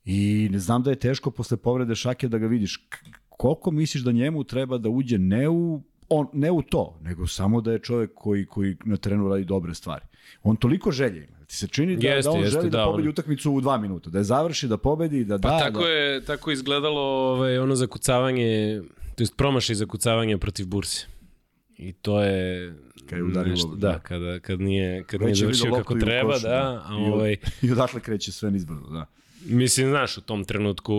I 0.05 0.49
ne 0.51 0.59
znam 0.59 0.83
da 0.83 0.89
je 0.89 0.95
teško 0.95 1.31
posle 1.31 1.57
povrede 1.57 1.95
šake 1.95 2.27
da 2.27 2.37
ga 2.37 2.47
vidiš. 2.47 2.87
Koliko 3.29 3.71
misliš 3.71 4.03
da 4.03 4.11
njemu 4.11 4.43
treba 4.43 4.77
da 4.77 4.89
uđe 4.89 5.17
ne 5.17 5.49
u 5.49 5.81
on 6.09 6.27
ne 6.33 6.51
u 6.51 6.61
to, 6.61 6.99
nego 7.01 7.27
samo 7.27 7.61
da 7.61 7.71
je 7.71 7.79
čovek 7.79 8.11
koji 8.15 8.45
koji 8.45 8.77
na 8.85 8.97
terenu 8.97 9.29
radi 9.29 9.45
dobre 9.45 9.73
stvari. 9.73 10.05
On 10.43 10.55
toliko 10.55 10.91
želje 10.91 11.27
ima. 11.27 11.45
Ti 11.45 11.55
se 11.55 11.67
čini 11.67 11.97
da, 11.97 12.07
jeste, 12.07 12.29
da 12.29 12.31
on 12.31 12.39
jeste, 12.39 12.51
želi 12.51 12.69
da, 12.69 12.77
da 12.77 12.85
pobedi 12.85 13.07
on... 13.07 13.11
utakmicu 13.11 13.51
u 13.51 13.61
dva 13.61 13.77
minuta, 13.77 14.09
da 14.09 14.17
je 14.17 14.23
završi, 14.23 14.67
da 14.67 14.77
pobedi, 14.77 15.25
da 15.25 15.37
pa 15.37 15.49
da. 15.49 15.57
Pa 15.57 15.59
tako 15.59 15.79
da... 15.79 15.89
je 15.89 16.25
tako 16.25 16.51
izgledalo 16.51 17.01
ovaj 17.01 17.57
ono 17.57 17.75
zakucavanje 17.75 18.81
to 19.16 19.24
jest 19.24 19.38
promašaj 19.38 19.76
za 19.76 19.86
kucavanje 19.86 20.38
protiv 20.38 20.68
burse. 20.68 21.07
I 21.78 21.93
to 21.93 22.24
je 22.24 22.74
kad 23.09 23.20
je 23.20 23.24
udarilo, 23.24 23.55
nešto, 23.55 23.76
da, 23.76 23.99
kada 23.99 24.39
kad 24.39 24.61
nije 24.61 25.03
kad 25.03 25.22
nije 25.22 25.36
završio 25.36 25.74
kako 25.74 25.95
treba, 25.95 26.39
da, 26.39 26.49
da, 26.49 26.84
a 26.86 26.95
ovaj 26.95 27.36
i 27.61 27.72
odatle 27.72 27.99
kreće 27.99 28.32
sve 28.32 28.51
nizbrdo, 28.51 28.88
da. 28.88 29.05
Mislim, 29.45 29.89
znaš, 29.89 30.18
u 30.18 30.22
tom 30.22 30.45
trenutku 30.45 30.93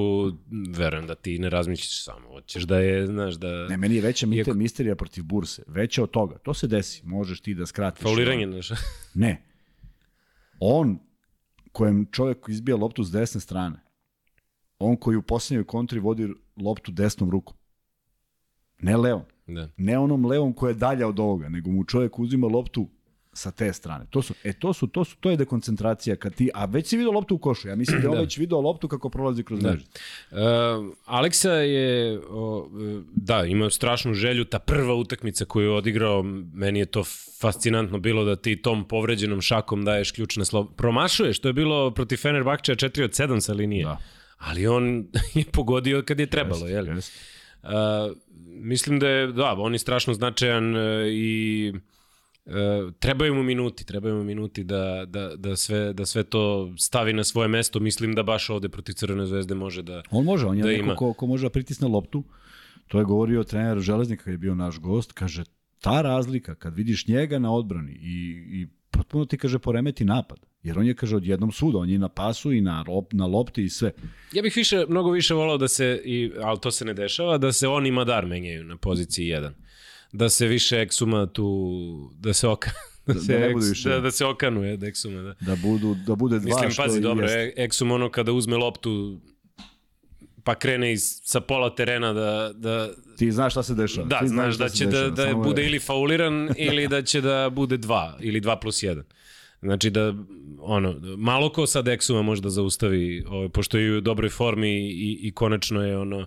verujem 0.76 1.06
da 1.06 1.14
ti 1.14 1.38
ne 1.38 1.50
razmišljaš 1.50 2.04
samo, 2.04 2.28
hoćeš 2.28 2.62
da 2.62 2.78
je, 2.78 3.06
znaš, 3.06 3.34
da... 3.34 3.68
Ne, 3.68 3.76
meni 3.76 3.94
je 3.94 4.00
veća 4.00 4.26
Iako... 4.32 4.54
misterija 4.54 4.96
protiv 4.96 5.24
burse, 5.24 5.62
veća 5.66 6.02
od 6.02 6.10
toga. 6.10 6.38
To 6.38 6.54
se 6.54 6.66
desi, 6.66 7.02
možeš 7.04 7.40
ti 7.40 7.54
da 7.54 7.66
skratiš. 7.66 8.02
Fauliranje, 8.02 8.46
znaš. 8.46 8.68
ne. 9.14 9.42
On, 10.60 10.98
kojem 11.72 12.06
čovjek 12.12 12.38
izbija 12.48 12.76
loptu 12.76 13.04
s 13.04 13.12
desne 13.12 13.40
strane, 13.40 13.80
on 14.78 14.96
koji 14.96 15.16
u 15.16 15.22
poslednjoj 15.22 15.64
kontri 15.64 15.98
vodi 15.98 16.28
loptu 16.56 16.92
desnom 16.92 17.30
rukom, 17.30 17.56
Ne 18.78 18.96
levom. 18.96 19.22
Da. 19.46 19.68
Ne 19.76 19.98
onom 19.98 20.26
levom 20.26 20.52
koja 20.52 20.70
je 20.70 20.74
dalja 20.74 21.08
od 21.08 21.20
ovoga, 21.20 21.48
nego 21.48 21.70
mu 21.70 21.84
čovjek 21.84 22.18
uzima 22.18 22.46
loptu 22.46 22.88
sa 23.34 23.50
te 23.50 23.72
strane. 23.72 24.06
To 24.10 24.22
su, 24.22 24.34
e, 24.44 24.52
to 24.52 24.72
su, 24.72 24.86
to 24.86 25.04
su, 25.04 25.16
to 25.20 25.30
je 25.30 25.36
dekoncentracija 25.36 26.16
kad 26.16 26.34
ti, 26.34 26.50
a 26.54 26.64
već 26.64 26.86
si 26.86 26.96
video 26.96 27.12
loptu 27.12 27.34
u 27.34 27.38
košu. 27.38 27.68
Ja 27.68 27.76
mislim 27.76 28.00
da 28.00 28.06
je 28.06 28.10
on 28.14 28.16
da. 28.16 28.22
već 28.22 28.38
video 28.38 28.60
loptu 28.60 28.88
kako 28.88 29.08
prolazi 29.08 29.42
kroz 29.42 29.60
da. 29.60 29.70
mrežu. 29.70 29.84
Uh, 30.30 30.38
Aleksa 31.04 31.52
je, 31.52 32.20
o, 32.30 32.68
da, 33.14 33.44
ima 33.44 33.70
strašnu 33.70 34.14
želju, 34.14 34.44
ta 34.44 34.58
prva 34.58 34.94
utakmica 34.94 35.44
koju 35.44 35.64
je 35.64 35.76
odigrao, 35.76 36.22
meni 36.52 36.78
je 36.78 36.86
to 36.86 37.04
fascinantno 37.40 37.98
bilo 37.98 38.24
da 38.24 38.36
ti 38.36 38.62
tom 38.62 38.88
povređenom 38.88 39.40
šakom 39.40 39.84
daješ 39.84 40.12
ključne 40.12 40.44
slova. 40.44 40.66
Promašuješ, 40.76 41.38
to 41.38 41.48
je 41.48 41.52
bilo 41.52 41.90
protiv 41.90 42.16
Fenerbahčeja 42.16 42.76
4 42.76 43.04
od 43.04 43.10
7 43.10 43.40
sa 43.40 43.52
linije. 43.52 43.84
Da. 43.84 43.98
Ali 44.38 44.66
on 44.66 45.06
je 45.34 45.44
pogodio 45.52 46.02
kad 46.06 46.20
je 46.20 46.26
trebalo, 46.26 46.66
jest, 46.66 46.74
jel? 46.74 46.96
Jest. 46.96 47.12
Uh, 47.64 48.16
mislim 48.46 48.98
da 48.98 49.08
je, 49.08 49.26
da, 49.26 49.54
on 49.58 49.72
je 49.72 49.78
strašno 49.78 50.14
značajan 50.14 50.76
uh, 50.76 50.82
i 51.08 51.72
uh, 52.44 52.52
trebaju 52.98 53.34
mu 53.34 53.42
minuti, 53.42 53.86
trebaju 53.86 54.14
mu 54.14 54.24
minuti 54.24 54.64
da, 54.64 55.04
da, 55.08 55.36
da, 55.36 55.56
sve, 55.56 55.92
da 55.92 56.06
sve 56.06 56.24
to 56.24 56.72
stavi 56.78 57.12
na 57.12 57.24
svoje 57.24 57.48
mesto. 57.48 57.80
Mislim 57.80 58.14
da 58.14 58.22
baš 58.22 58.50
ovde 58.50 58.68
protiv 58.68 58.92
Crvene 58.92 59.26
zvezde 59.26 59.54
može 59.54 59.82
da 59.82 60.02
On 60.10 60.24
može, 60.24 60.46
on 60.46 60.56
je 60.56 60.62
da 60.62 60.68
neko 60.68 60.84
ima. 60.84 60.96
ko, 60.96 61.12
ko 61.12 61.26
može 61.26 61.46
da 61.46 61.50
pritisne 61.50 61.88
loptu, 61.88 62.24
To 62.88 62.98
je 62.98 63.04
govorio 63.04 63.44
trener 63.44 63.78
Železnika 63.78 64.24
kad 64.24 64.32
je 64.32 64.38
bio 64.38 64.54
naš 64.54 64.78
gost, 64.78 65.12
kaže, 65.12 65.44
ta 65.80 66.02
razlika, 66.02 66.54
kad 66.54 66.74
vidiš 66.74 67.06
njega 67.08 67.38
na 67.38 67.52
odbrani 67.52 67.92
i, 67.92 68.44
i 68.48 68.66
potpuno 68.90 69.24
ti, 69.24 69.38
kaže, 69.38 69.58
poremeti 69.58 70.04
napad. 70.04 70.38
Jer 70.64 70.78
on 70.78 70.86
je, 70.86 70.94
kaže, 70.94 71.16
odjednom 71.16 71.52
suda, 71.52 71.78
on 71.78 71.90
je 71.90 71.98
na 71.98 72.08
pasu 72.08 72.52
i 72.52 72.60
na, 72.60 72.84
lop, 72.88 73.12
na 73.12 73.26
lopti 73.26 73.64
i 73.64 73.68
sve. 73.68 73.92
Ja 74.32 74.42
bih 74.42 74.56
više, 74.56 74.84
mnogo 74.88 75.10
više 75.10 75.34
volao 75.34 75.58
da 75.58 75.68
se, 75.68 76.00
i, 76.04 76.32
ali 76.42 76.60
to 76.60 76.70
se 76.70 76.84
ne 76.84 76.94
dešava, 76.94 77.38
da 77.38 77.52
se 77.52 77.68
on 77.68 77.86
i 77.86 77.90
Madar 77.90 78.26
menjaju 78.26 78.64
na 78.64 78.76
poziciji 78.76 79.26
1. 79.26 79.50
Da 80.12 80.28
se 80.28 80.46
više 80.46 80.80
Eksuma 80.80 81.26
tu, 81.26 82.10
da 82.18 82.32
se 82.32 82.48
oka, 82.48 82.70
da, 83.06 83.14
se, 83.14 83.32
da, 83.32 83.38
ne 83.38 83.50
eks, 83.50 83.68
više. 83.68 83.88
da, 83.88 84.00
da 84.00 84.10
se 84.10 84.24
okanuje 84.24 84.76
da 84.76 84.86
Eksuma. 84.86 85.22
Da. 85.22 85.34
da, 85.40 85.56
budu, 85.56 85.94
da 86.06 86.14
bude 86.14 86.38
dva 86.38 86.44
Mislim, 86.44 86.70
što 86.70 86.82
pazi, 86.82 87.00
dobro, 87.00 87.28
jest. 87.28 87.58
Eksum 87.58 87.90
ono 87.90 88.10
kada 88.10 88.32
uzme 88.32 88.56
loptu 88.56 89.20
pa 90.44 90.54
krene 90.54 90.92
iz, 90.92 91.20
sa 91.24 91.40
pola 91.40 91.74
terena 91.74 92.12
da, 92.12 92.52
da 92.54 92.90
Ti 93.18 93.32
znaš 93.32 93.52
šta 93.52 93.62
se 93.62 93.74
dešava. 93.74 94.06
Da, 94.06 94.18
Ti 94.18 94.28
znaš 94.28 94.54
da 94.54 94.68
će 94.68 94.86
da, 94.86 95.10
da 95.10 95.34
bude 95.34 95.62
je... 95.62 95.68
ili 95.68 95.78
fauliran 95.78 96.50
ili 96.68 96.88
da 96.88 97.02
će 97.02 97.20
da 97.20 97.50
bude 97.50 97.78
2 97.78 98.12
ili 98.20 98.40
2 98.40 98.60
plus 98.60 98.82
1. 98.82 99.02
Znači 99.64 99.90
da 99.90 100.14
ono 100.58 100.94
malo 101.18 101.52
ko 101.52 101.66
sad 101.66 101.84
Exuma 101.84 102.22
može 102.22 102.42
da 102.42 102.50
zaustavi, 102.50 103.24
ovaj 103.28 103.48
pošto 103.48 103.78
je 103.78 103.98
u 103.98 104.00
dobroj 104.00 104.30
formi 104.30 104.70
i 104.90 105.18
i 105.22 105.32
konačno 105.32 105.82
je 105.82 105.98
ono 105.98 106.26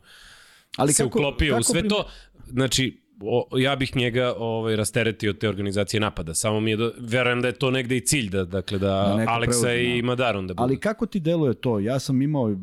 ali 0.78 0.94
se 0.94 1.04
kako, 1.04 1.20
uklopio 1.20 1.52
kako 1.52 1.60
u 1.60 1.64
sve 1.64 1.80
prim... 1.80 1.90
to. 1.90 2.10
Znači 2.48 3.02
o, 3.22 3.48
ja 3.58 3.76
bih 3.76 3.96
njega 3.96 4.34
ovaj 4.38 4.76
rasteretio 4.76 5.30
od 5.30 5.38
te 5.38 5.50
organizacije 5.50 6.00
napada. 6.00 6.34
Samo 6.34 6.60
mi 6.60 6.72
je 6.72 6.78
do, 6.78 6.94
verujem 7.00 7.42
da 7.42 7.48
je 7.48 7.54
to 7.54 7.72
negde 7.72 7.98
i 7.98 8.06
cilj 8.06 8.30
da 8.30 8.46
dakle 8.46 8.80
da, 8.80 9.16
da 9.18 9.32
Aleksa 9.32 9.74
i 9.74 10.02
Madaron 10.02 10.48
da 10.48 10.54
budu. 10.54 10.64
Ali 10.64 10.80
kako 10.80 11.06
ti 11.06 11.20
deluje 11.20 11.54
to? 11.54 11.80
Ja 11.80 12.00
sam 12.00 12.22
imao 12.22 12.56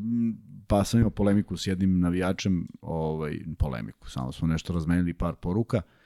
pa 0.67 0.85
sam 0.85 1.01
imao 1.01 1.11
polemiku 1.11 1.57
s 1.57 1.67
jednim 1.67 2.01
navijačem, 2.01 2.69
ovaj 2.81 3.39
polemiku, 3.59 4.11
samo 4.11 4.33
smo 4.33 4.49
nešto 4.49 4.73
razmenili 4.73 5.15
par 5.15 5.35
poruka. 5.35 5.77
Uh, 5.77 6.04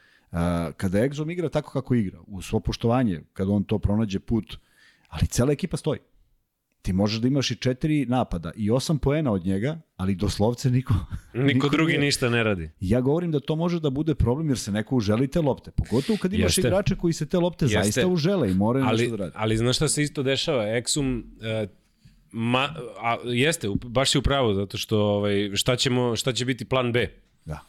kada 0.77 0.99
Exom 0.99 1.33
igra 1.33 1.49
tako 1.49 1.73
kako 1.73 1.95
igra, 1.95 2.19
u 2.27 2.43
svo 2.43 2.61
poštovanje, 2.61 3.21
kada 3.33 3.53
on 3.53 3.65
to 3.65 3.79
pronađe 3.79 4.21
put, 4.21 4.57
ali 5.09 5.27
cela 5.27 5.53
ekipa 5.53 5.77
stoji. 5.77 5.99
Ti 6.83 6.93
možeš 6.93 7.21
da 7.21 7.29
imaš 7.29 7.51
i 7.51 7.57
četiri 7.57 8.07
napada 8.07 8.53
i 8.57 8.71
osam 8.71 8.99
poena 8.99 9.33
od 9.33 9.47
njega, 9.47 9.81
ali 9.97 10.15
doslovce 10.15 10.71
niko... 10.71 10.95
Niko, 11.35 11.47
niko 11.47 11.69
drugi 11.69 11.93
nije. 11.93 12.01
ništa 12.01 12.31
ne 12.31 12.43
radi. 12.43 12.71
Ja 12.81 13.01
govorim 13.01 13.33
da 13.33 13.41
to 13.41 13.57
može 13.57 13.81
da 13.81 13.91
bude 13.91 14.15
problem 14.15 14.49
jer 14.49 14.59
se 14.59 14.73
neko 14.73 14.97
uželi 14.97 15.29
te 15.29 15.41
lopte. 15.41 15.71
Pogotovo 15.71 16.19
kad 16.23 16.33
imaš 16.33 16.59
Jeste. 16.59 16.69
igrače 16.69 16.97
koji 16.97 17.13
se 17.13 17.27
te 17.27 17.39
lopte 17.39 17.65
Jeste. 17.65 17.79
zaista 17.79 18.07
užele 18.07 18.51
i 18.51 18.55
moraju 18.55 18.85
ali, 18.89 19.03
nešto 19.03 19.17
da 19.17 19.25
radi. 19.25 19.37
Ali 19.37 19.57
znaš 19.57 19.77
šta 19.77 19.89
se 19.89 20.03
isto 20.03 20.23
dešava? 20.23 20.65
Exum, 20.65 21.23
uh, 21.23 21.71
ma, 22.33 22.75
a, 23.01 23.17
jeste, 23.25 23.69
baš 23.85 24.11
si 24.11 24.19
u 24.19 24.23
pravu, 24.23 24.55
zato 24.55 24.79
što 24.79 25.01
ovaj, 25.01 25.51
šta, 25.55 25.77
ćemo, 25.77 26.17
šta 26.17 26.33
će 26.33 26.45
biti 26.45 26.65
plan 26.65 26.93
B? 26.93 27.09
Da. 27.45 27.61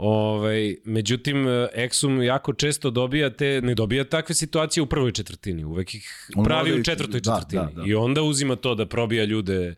Ovaj, 0.00 0.76
međutim, 0.84 1.36
Exum 1.76 2.22
jako 2.22 2.52
često 2.52 2.90
dobija 2.90 3.30
te, 3.30 3.60
ne 3.62 3.74
dobija 3.74 4.04
takve 4.04 4.34
situacije 4.34 4.82
u 4.82 4.86
prvoj 4.86 5.12
četvrtini, 5.12 5.64
uvek 5.64 5.94
ih 5.94 6.30
On 6.36 6.44
pravi 6.44 6.80
u 6.80 6.82
četvrtoj 6.82 7.20
da, 7.20 7.34
četvrtini. 7.34 7.74
Da, 7.74 7.82
da. 7.82 7.88
I 7.88 7.94
onda 7.94 8.22
uzima 8.22 8.56
to 8.56 8.74
da 8.74 8.86
probija 8.86 9.24
ljude 9.24 9.74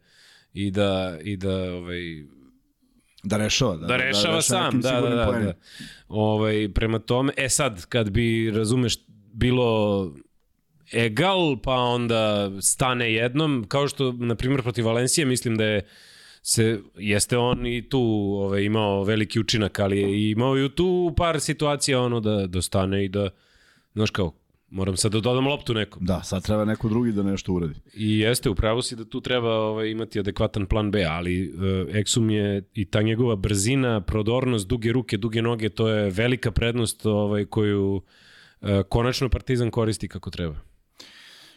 i 0.54 0.70
da, 0.70 1.18
i 1.22 1.36
da 1.36 1.74
ovaj, 1.74 2.00
Da 3.22 3.36
rešava, 3.36 3.76
da, 3.76 3.80
da, 3.80 3.86
da 3.86 3.96
rešava 3.96 4.34
da, 4.34 4.42
sam, 4.42 4.80
da, 4.80 5.00
da, 5.00 5.08
da, 5.08 5.38
da. 5.38 5.52
Ovaj, 6.08 6.68
prema 6.74 6.98
tome, 6.98 7.32
e 7.36 7.48
sad, 7.48 7.86
kad 7.86 8.10
bi, 8.10 8.50
razumeš, 8.50 8.96
bilo 9.32 10.12
egal, 10.92 11.56
pa 11.62 11.74
onda 11.74 12.50
stane 12.60 13.12
jednom, 13.12 13.64
kao 13.68 13.88
što, 13.88 14.12
na 14.12 14.34
primjer, 14.34 14.62
protiv 14.62 14.86
Valencije, 14.86 15.24
mislim 15.24 15.56
da 15.56 15.64
je 15.64 15.86
se, 16.42 16.80
jeste 16.96 17.38
on 17.38 17.66
i 17.66 17.88
tu 17.88 18.00
ovaj, 18.40 18.62
imao 18.62 19.04
veliki 19.04 19.40
učinak, 19.40 19.78
ali 19.78 20.00
je 20.00 20.30
imao 20.30 20.58
i 20.58 20.74
tu 20.74 21.14
par 21.16 21.40
situacija 21.40 22.00
ono 22.00 22.20
da, 22.20 22.46
da 22.46 22.62
stane 22.62 23.04
i 23.04 23.08
da, 23.08 23.30
znaš 23.94 24.10
kao, 24.10 24.32
moram 24.70 24.96
sad 24.96 25.12
da 25.12 25.20
dodam 25.20 25.46
loptu 25.46 25.74
nekom. 25.74 26.04
Da, 26.04 26.22
sad 26.22 26.44
treba 26.44 26.64
neko 26.64 26.88
drugi 26.88 27.12
da 27.12 27.22
nešto 27.22 27.52
uradi. 27.52 27.74
I 27.94 28.18
jeste, 28.18 28.50
upravo 28.50 28.82
si 28.82 28.96
da 28.96 29.04
tu 29.04 29.20
treba 29.20 29.54
ovaj, 29.54 29.90
imati 29.90 30.20
adekvatan 30.20 30.66
plan 30.66 30.90
B, 30.90 31.04
ali 31.04 31.48
uh, 31.48 31.60
Exum 31.94 32.30
je 32.30 32.62
i 32.74 32.84
ta 32.84 33.02
njegova 33.02 33.36
brzina, 33.36 34.00
prodornost, 34.00 34.68
duge 34.68 34.92
ruke, 34.92 35.16
duge 35.16 35.42
noge, 35.42 35.68
to 35.68 35.88
je 35.88 36.10
velika 36.10 36.50
prednost 36.50 37.06
ovaj, 37.06 37.44
koju 37.44 37.94
uh, 37.94 38.68
konačno 38.88 39.28
Partizan 39.28 39.70
koristi 39.70 40.08
kako 40.08 40.30
treba. 40.30 40.54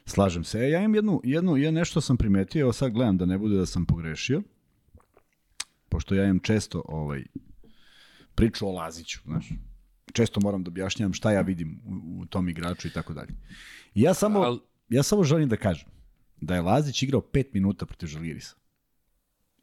Slažem 0.05 0.43
se. 0.43 0.59
E, 0.59 0.69
ja 0.69 0.79
imam 0.79 0.95
jednu, 0.95 1.21
jednu, 1.23 1.57
ja 1.57 1.71
nešto 1.71 2.01
sam 2.01 2.17
primetio, 2.17 2.61
evo 2.61 2.73
sad 2.73 2.91
gledam 2.91 3.17
da 3.17 3.25
ne 3.25 3.37
bude 3.37 3.55
da 3.55 3.65
sam 3.65 3.85
pogrešio 3.85 4.41
pošto 5.93 6.15
ja 6.15 6.23
imam 6.23 6.39
često 6.39 6.81
ovaj, 6.85 7.23
priču 8.35 8.67
o 8.67 8.71
Laziću, 8.71 9.19
znaš. 9.25 9.49
Često 10.13 10.39
moram 10.39 10.63
da 10.63 10.69
objašnjavam 10.69 11.13
šta 11.13 11.31
ja 11.31 11.41
vidim 11.41 11.81
u, 11.85 12.21
u 12.21 12.25
tom 12.25 12.49
igraču 12.49 12.87
i 12.87 12.91
tako 12.91 13.13
dalje. 13.13 13.33
I 13.93 14.01
ja 14.01 14.13
samo, 14.13 14.39
Al... 14.39 14.59
ja 14.89 15.03
samo 15.03 15.23
želim 15.23 15.49
da 15.49 15.57
kažem 15.57 15.89
da 16.41 16.55
je 16.55 16.61
Lazić 16.61 17.03
igrao 17.03 17.21
5 17.21 17.45
minuta 17.53 17.85
protiv 17.85 18.07
Žalirisa. 18.07 18.55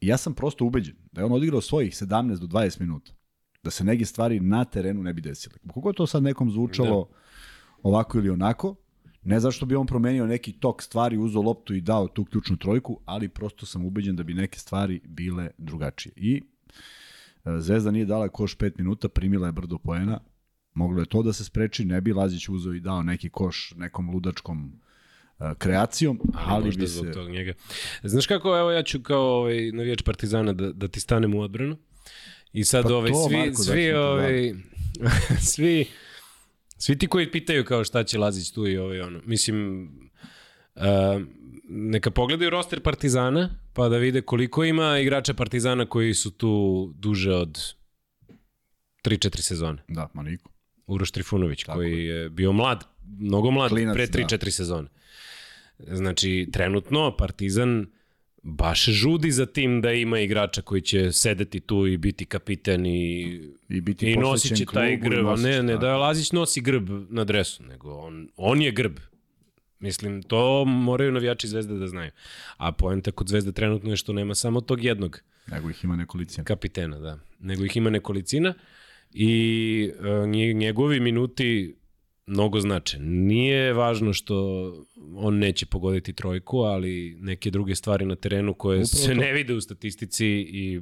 I 0.00 0.06
ja 0.06 0.16
sam 0.16 0.34
prosto 0.34 0.64
ubeđen 0.64 0.96
da 1.12 1.20
je 1.20 1.24
on 1.24 1.32
odigrao 1.32 1.60
svojih 1.60 1.92
17 1.92 2.38
do 2.38 2.46
20 2.46 2.80
minuta. 2.80 3.12
Da 3.62 3.70
se 3.70 3.84
neke 3.84 4.04
stvari 4.04 4.40
na 4.40 4.64
terenu 4.64 5.02
ne 5.02 5.12
bi 5.12 5.20
desile. 5.20 5.54
Kako 5.74 5.92
to 5.92 6.06
sad 6.06 6.22
nekom 6.22 6.50
zvučalo 6.50 7.08
da. 7.10 7.16
ovako 7.82 8.18
ili 8.18 8.30
onako, 8.30 8.76
Ne 9.22 9.40
zašto 9.40 9.66
bi 9.66 9.76
on 9.76 9.86
promenio 9.86 10.26
neki 10.26 10.52
tok 10.52 10.82
stvari, 10.82 11.18
uzeo 11.18 11.42
loptu 11.42 11.74
i 11.74 11.80
dao 11.80 12.08
tu 12.08 12.24
ključnu 12.24 12.56
trojku, 12.56 13.00
ali 13.04 13.28
prosto 13.28 13.66
sam 13.66 13.84
ubeđen 13.84 14.16
da 14.16 14.22
bi 14.22 14.34
neke 14.34 14.58
stvari 14.58 15.00
bile 15.04 15.50
drugačije. 15.58 16.12
I 16.16 16.42
e, 17.44 17.60
Zvezda 17.60 17.90
nije 17.90 18.06
dala 18.06 18.28
koš 18.28 18.56
5 18.56 18.72
minuta, 18.78 19.08
primila 19.08 19.46
je 19.46 19.52
brdo 19.52 19.78
poena, 19.78 20.20
moglo 20.74 21.00
je 21.00 21.06
to 21.06 21.22
da 21.22 21.32
se 21.32 21.44
spreči, 21.44 21.84
ne 21.84 22.00
bi 22.00 22.12
Lazić 22.12 22.48
uzeo 22.48 22.74
i 22.74 22.80
dao 22.80 23.02
neki 23.02 23.30
koš 23.30 23.74
nekom 23.76 24.10
ludačkom 24.10 24.72
uh, 25.38 25.46
kreacijom, 25.58 26.20
ali, 26.34 26.68
ali 26.68 26.76
bi 26.76 26.86
se... 26.86 27.12
Tog 27.12 27.30
njega. 27.30 27.52
Znaš 28.02 28.26
kako, 28.26 28.58
evo 28.58 28.70
ja 28.70 28.82
ću 28.82 29.02
kao 29.02 29.22
ovaj, 29.22 29.72
navijač 29.72 30.02
Partizana 30.02 30.52
da, 30.52 30.72
da 30.72 30.88
ti 30.88 31.00
stanem 31.00 31.34
u 31.34 31.40
odbranu. 31.40 31.76
I 32.52 32.64
sad 32.64 32.84
pa 32.84 32.94
ovaj, 32.94 33.10
svi, 33.28 33.36
Marko, 33.36 33.62
svi, 33.62 33.92
da 33.92 34.10
ovaj, 34.10 34.54
svi 35.52 35.86
Svi 36.82 36.98
ti 36.98 37.06
koji 37.06 37.30
pitaju 37.30 37.64
kao 37.64 37.84
šta 37.84 38.04
će 38.04 38.18
Lazić 38.18 38.50
tu 38.50 38.66
i 38.66 38.76
ovaj 38.76 39.00
ono. 39.00 39.20
Mislim, 39.24 39.88
uh, 40.74 40.82
neka 41.68 42.10
pogledaju 42.10 42.50
roster 42.50 42.80
Partizana, 42.80 43.50
pa 43.72 43.88
da 43.88 43.96
vide 43.96 44.22
koliko 44.22 44.64
ima 44.64 44.98
igrača 44.98 45.34
Partizana 45.34 45.86
koji 45.86 46.14
su 46.14 46.30
tu 46.30 46.92
duže 46.98 47.34
od 47.34 47.58
3-4 49.04 49.40
sezone. 49.40 49.82
Da, 49.88 50.08
ma 50.14 50.22
niko. 50.22 50.50
Uroš 50.86 51.10
Trifunović, 51.10 51.64
Tako 51.64 51.78
koji 51.78 52.04
je 52.04 52.30
bio 52.30 52.52
mlad, 52.52 52.84
mnogo 53.18 53.50
mlad, 53.50 53.70
Klinac, 53.70 53.94
pre 53.94 54.06
3-4 54.06 54.44
da. 54.44 54.50
sezone. 54.50 54.88
Znači, 55.78 56.48
trenutno 56.52 57.16
Partizan 57.16 57.86
baš 58.42 58.84
žudi 58.84 59.30
za 59.30 59.46
tim 59.46 59.80
da 59.80 59.92
ima 59.92 60.20
igrača 60.20 60.62
koji 60.62 60.80
će 60.80 61.12
sedeti 61.12 61.60
tu 61.60 61.86
i 61.86 61.96
biti 61.96 62.24
kapiten 62.24 62.86
i, 62.86 63.20
I, 63.68 63.80
biti 63.80 64.10
i 64.10 64.16
nosit 64.16 64.56
će 64.56 64.64
taj 64.64 64.96
grb. 64.96 65.26
Ne, 65.38 65.62
ne 65.62 65.76
da 65.76 65.96
Lazić 65.96 66.32
nosi 66.32 66.60
grb 66.60 66.88
na 67.08 67.24
dresu, 67.24 67.62
nego 67.62 67.94
on, 67.94 68.28
on 68.36 68.62
je 68.62 68.72
grb. 68.72 68.98
Mislim, 69.78 70.22
to 70.22 70.64
moraju 70.64 71.12
navijači 71.12 71.48
Zvezde 71.48 71.74
da 71.74 71.86
znaju. 71.86 72.10
A 72.56 72.72
poenta 72.72 73.10
kod 73.10 73.28
Zvezde 73.28 73.52
trenutno 73.52 73.90
je 73.90 73.96
što 73.96 74.12
nema 74.12 74.34
samo 74.34 74.60
tog 74.60 74.84
jednog. 74.84 75.20
Nego 75.46 75.70
ih 75.70 75.84
ima 75.84 75.96
nekolicina. 75.96 76.44
Kapitena, 76.44 76.98
da. 76.98 77.18
Nego 77.38 77.64
ih 77.64 77.76
ima 77.76 77.90
nekolicina 77.90 78.54
i 79.10 79.92
uh, 79.98 80.28
njegovi 80.54 81.00
minuti 81.00 81.74
mnogo 82.30 82.60
znače. 82.60 82.98
Nije 82.98 83.72
važno 83.72 84.12
što 84.12 84.36
on 85.14 85.38
neće 85.38 85.66
pogoditi 85.66 86.12
trojku, 86.12 86.58
ali 86.58 87.16
neke 87.20 87.50
druge 87.50 87.74
stvari 87.74 88.06
na 88.06 88.16
terenu 88.16 88.54
koje 88.54 88.76
Upravo 88.76 88.86
se 88.86 89.08
to. 89.08 89.14
ne 89.14 89.32
vide 89.32 89.54
u 89.54 89.60
statistici 89.60 90.26
i 90.28 90.80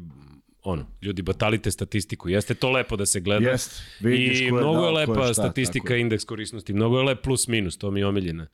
ono, 0.63 0.87
ljudi 1.03 1.23
batalite 1.23 1.71
statistiku. 1.71 2.29
Jeste 2.29 2.55
to 2.55 2.71
lepo 2.71 2.97
da 2.97 3.07
se 3.07 3.21
gleda. 3.21 3.51
Jest, 3.51 3.83
I 4.01 4.45
je 4.45 4.53
mnogo 4.53 4.87
je 4.87 4.93
lepa 4.93 5.25
šta, 5.25 5.35
statistika, 5.35 5.85
tako. 5.85 5.95
indeks 5.95 6.25
korisnosti. 6.25 6.73
Mnogo 6.73 6.99
je 6.99 7.05
lep 7.05 7.23
plus 7.23 7.49
minus, 7.49 7.79
to 7.79 7.91
mi 7.91 8.01
je 8.01 8.07
omiljena. 8.07 8.47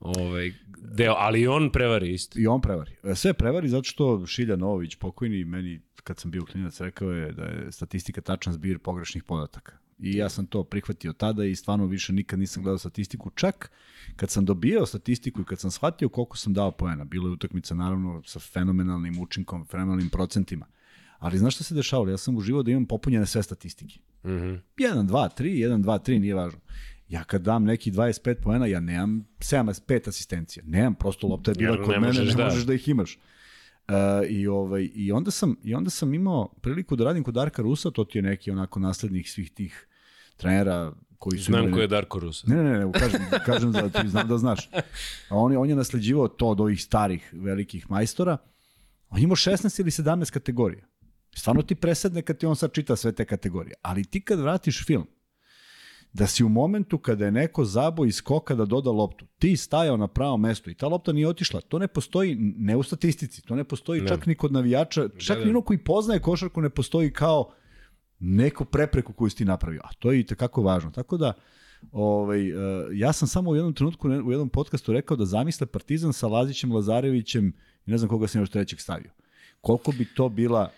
Ovaj, 0.00 0.52
deo, 0.76 1.14
ali 1.18 1.40
i 1.40 1.46
on 1.46 1.70
prevari 1.70 2.12
isto. 2.12 2.40
I 2.40 2.46
on 2.46 2.60
prevari. 2.60 2.90
Sve 3.14 3.32
prevari 3.32 3.68
zato 3.68 3.84
što 3.84 4.26
Šilja 4.26 4.56
Novović, 4.56 4.94
pokojni, 4.94 5.44
meni 5.44 5.80
kad 6.04 6.18
sam 6.18 6.30
bio 6.30 6.44
klinac 6.44 6.80
rekao 6.80 7.12
je 7.12 7.32
da 7.32 7.44
je 7.44 7.72
statistika 7.72 8.20
tačan 8.20 8.52
zbir 8.52 8.78
pogrešnih 8.78 9.24
podataka. 9.24 9.81
I 10.02 10.16
ja 10.16 10.28
sam 10.28 10.46
to 10.46 10.64
prihvatio 10.64 11.12
tada 11.12 11.44
i 11.44 11.54
stvarno 11.54 11.86
više 11.86 12.12
nikad 12.12 12.38
nisam 12.38 12.62
gledao 12.62 12.78
statistiku. 12.78 13.30
Čak 13.30 13.70
kad 14.16 14.30
sam 14.30 14.44
dobijao 14.44 14.86
statistiku 14.86 15.40
i 15.40 15.44
kad 15.44 15.60
sam 15.60 15.70
shvatio 15.70 16.08
koliko 16.08 16.36
sam 16.36 16.54
dao 16.54 16.70
poena, 16.70 17.04
bilo 17.04 17.28
je 17.28 17.32
utakmica 17.32 17.74
naravno 17.74 18.22
sa 18.26 18.38
fenomenalnim 18.38 19.20
učinkom, 19.20 19.66
fenomenalnim 19.66 20.08
procentima. 20.08 20.66
Ali 21.18 21.38
znaš 21.38 21.54
šta 21.54 21.64
se 21.64 21.74
dešavalo? 21.74 22.10
Ja 22.10 22.18
sam 22.18 22.36
uživao 22.36 22.62
da 22.62 22.70
imam 22.70 22.86
popunjene 22.86 23.26
sve 23.26 23.42
statistike. 23.42 23.98
Mm 24.24 24.28
-hmm. 24.28 24.60
1, 24.76 25.06
2, 25.06 25.28
3, 25.40 25.42
1, 25.42 25.82
2, 25.82 26.10
3, 26.10 26.18
nije 26.18 26.34
važno. 26.34 26.60
Ja 27.08 27.24
kad 27.24 27.42
dam 27.42 27.64
neki 27.64 27.92
25 27.92 28.34
poena, 28.34 28.66
ja 28.66 28.80
nemam 28.80 29.26
75 29.38 30.08
asistencija. 30.08 30.64
Nemam, 30.66 30.94
prosto 30.94 31.26
lopta 31.26 31.50
je 31.50 31.54
bila 31.54 31.84
kod 31.84 32.00
mene, 32.00 32.24
ne 32.24 32.34
da. 32.34 32.44
možeš 32.44 32.64
da 32.64 32.74
ih 32.74 32.88
imaš. 32.88 33.18
Uh, 33.88 33.94
i, 34.28 34.46
ovaj, 34.46 34.90
i, 34.94 35.12
onda 35.12 35.30
sam, 35.30 35.56
I 35.62 35.74
onda 35.74 35.90
sam 35.90 36.14
imao 36.14 36.48
priliku 36.60 36.96
da 36.96 37.04
radim 37.04 37.24
kod 37.24 37.34
Darka 37.34 37.62
Rusa, 37.62 37.90
to 37.90 38.04
ti 38.04 38.18
je 38.18 38.22
neki 38.22 38.50
onako 38.50 38.80
naslednik 38.80 39.28
svih 39.28 39.50
tih 39.50 39.88
trenera 40.42 40.92
koji 41.18 41.38
su... 41.38 41.44
Znam 41.44 41.72
ko 41.72 41.80
je 41.80 41.86
Darko 41.86 42.18
Rusa. 42.18 42.46
Ne, 42.46 42.62
ne, 42.62 42.78
ne, 42.78 42.92
kažem, 42.92 43.20
kažem 43.46 43.72
da 43.72 43.88
ti 43.88 44.08
znam 44.08 44.28
da 44.28 44.38
znaš. 44.38 44.68
A 45.28 45.36
on, 45.36 45.52
je, 45.52 45.58
on 45.58 45.68
je 45.68 45.76
nasleđivao 45.76 46.28
to 46.28 46.48
od 46.48 46.60
ovih 46.60 46.82
starih 46.82 47.30
velikih 47.32 47.90
majstora. 47.90 48.36
On 49.08 49.18
imao 49.18 49.36
16 49.36 49.80
ili 49.80 49.90
17 49.90 50.32
kategorija. 50.32 50.86
Stvarno 51.36 51.62
ti 51.62 51.74
presedne 51.74 52.22
kad 52.22 52.38
ti 52.38 52.46
on 52.46 52.56
sad 52.56 52.72
čita 52.72 52.96
sve 52.96 53.12
te 53.12 53.24
kategorije. 53.24 53.74
Ali 53.82 54.04
ti 54.04 54.20
kad 54.20 54.40
vratiš 54.40 54.86
film, 54.86 55.06
da 56.12 56.26
si 56.26 56.44
u 56.44 56.48
momentu 56.48 56.98
kada 56.98 57.24
je 57.24 57.32
neko 57.32 57.64
zabo 57.64 58.04
iz 58.04 58.16
skoka 58.16 58.54
da 58.54 58.64
doda 58.64 58.90
loptu, 58.90 59.26
ti 59.38 59.56
stajao 59.56 59.96
na 59.96 60.08
pravom 60.08 60.40
mestu 60.40 60.70
i 60.70 60.74
ta 60.74 60.88
lopta 60.88 61.12
nije 61.12 61.28
otišla, 61.28 61.60
to 61.60 61.78
ne 61.78 61.88
postoji 61.88 62.36
ne 62.38 62.76
u 62.76 62.82
statistici, 62.82 63.42
to 63.42 63.54
ne 63.54 63.64
postoji 63.64 64.00
ne. 64.00 64.08
čak 64.08 64.26
ni 64.26 64.34
kod 64.34 64.52
navijača, 64.52 65.08
čak 65.18 65.36
da, 65.36 65.40
da. 65.40 65.44
ni 65.44 65.50
ono 65.50 65.62
koji 65.62 65.78
poznaje 65.78 66.20
košarku 66.20 66.60
ne 66.60 66.70
postoji 66.70 67.12
kao 67.12 67.52
neku 68.22 68.64
prepreku 68.64 69.12
koju 69.12 69.30
si 69.30 69.36
ti 69.36 69.44
napravio, 69.44 69.80
a 69.84 69.88
to 69.98 70.12
je 70.12 70.20
i 70.20 70.26
tekako 70.26 70.62
važno. 70.62 70.90
Tako 70.90 71.16
da, 71.16 71.32
ovaj, 71.92 72.48
e, 72.48 72.54
ja 72.92 73.12
sam 73.12 73.28
samo 73.28 73.50
u 73.50 73.54
jednom 73.54 73.74
trenutku 73.74 74.08
u 74.08 74.30
jednom 74.30 74.48
podcastu 74.48 74.92
rekao 74.92 75.16
da 75.16 75.24
zamisle 75.24 75.66
Partizan 75.66 76.12
sa 76.12 76.28
Lazićem, 76.28 76.72
Lazarevićem 76.72 77.52
i 77.86 77.90
ne 77.90 77.98
znam 77.98 78.08
koga 78.08 78.26
sam 78.26 78.42
još 78.42 78.50
trećeg 78.50 78.80
stavio. 78.80 79.10
Koliko 79.60 79.92
bi 79.92 80.04
to 80.14 80.28
bila 80.28 80.70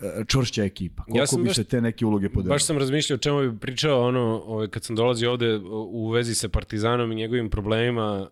e, 0.00 0.24
čvršća 0.26 0.64
ekipa. 0.64 1.02
Koliko 1.04 1.18
ja 1.18 1.26
sam 1.26 1.42
bi 1.42 1.46
baš, 1.46 1.56
se 1.56 1.64
te 1.64 1.80
neke 1.80 2.06
uloge 2.06 2.28
podelile? 2.28 2.54
Baš 2.54 2.64
sam 2.64 2.78
razmišljao 2.78 3.14
o 3.14 3.18
čemu 3.18 3.50
bi 3.50 3.58
pričao 3.58 4.08
ono, 4.08 4.42
ovaj, 4.46 4.68
kad 4.68 4.84
sam 4.84 4.96
dolazio 4.96 5.30
ovde 5.30 5.60
u 5.90 6.10
vezi 6.10 6.34
sa 6.34 6.48
Partizanom 6.48 7.12
i 7.12 7.14
njegovim 7.14 7.50
problemima 7.50 8.28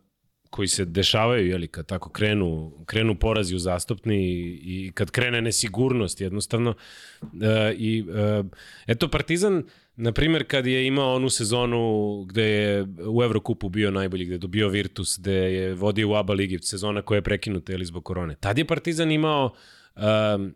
koji 0.50 0.68
se 0.68 0.84
dešavaju, 0.84 1.46
jeli, 1.46 1.68
kad 1.68 1.86
tako 1.86 2.10
krenu, 2.10 2.72
krenu 2.86 3.14
porazi 3.14 3.54
u 3.54 3.58
zastupni 3.58 4.16
i, 4.62 4.92
kad 4.94 5.10
krene 5.10 5.42
nesigurnost 5.42 6.20
jednostavno. 6.20 6.74
E, 7.22 7.74
I 7.78 8.04
e, 8.14 8.42
eto, 8.86 9.08
Partizan, 9.08 9.64
na 9.96 10.12
primjer, 10.12 10.44
kad 10.46 10.66
je 10.66 10.86
imao 10.86 11.14
onu 11.14 11.30
sezonu 11.30 12.24
gde 12.28 12.44
je 12.44 12.86
u 13.08 13.22
Evrokupu 13.22 13.68
bio 13.68 13.90
najbolji, 13.90 14.24
gde 14.24 14.34
je 14.34 14.38
dobio 14.38 14.68
Virtus, 14.68 15.18
gde 15.18 15.32
je 15.32 15.74
vodio 15.74 16.10
u 16.10 16.14
ABA 16.14 16.32
ligi, 16.32 16.58
sezona 16.58 17.02
koja 17.02 17.16
je 17.16 17.22
prekinuta 17.22 17.72
ili 17.72 17.84
zbog 17.84 18.04
korone. 18.04 18.36
Tad 18.40 18.58
je 18.58 18.64
Partizan 18.64 19.10
imao 19.10 19.54
um, 19.96 20.54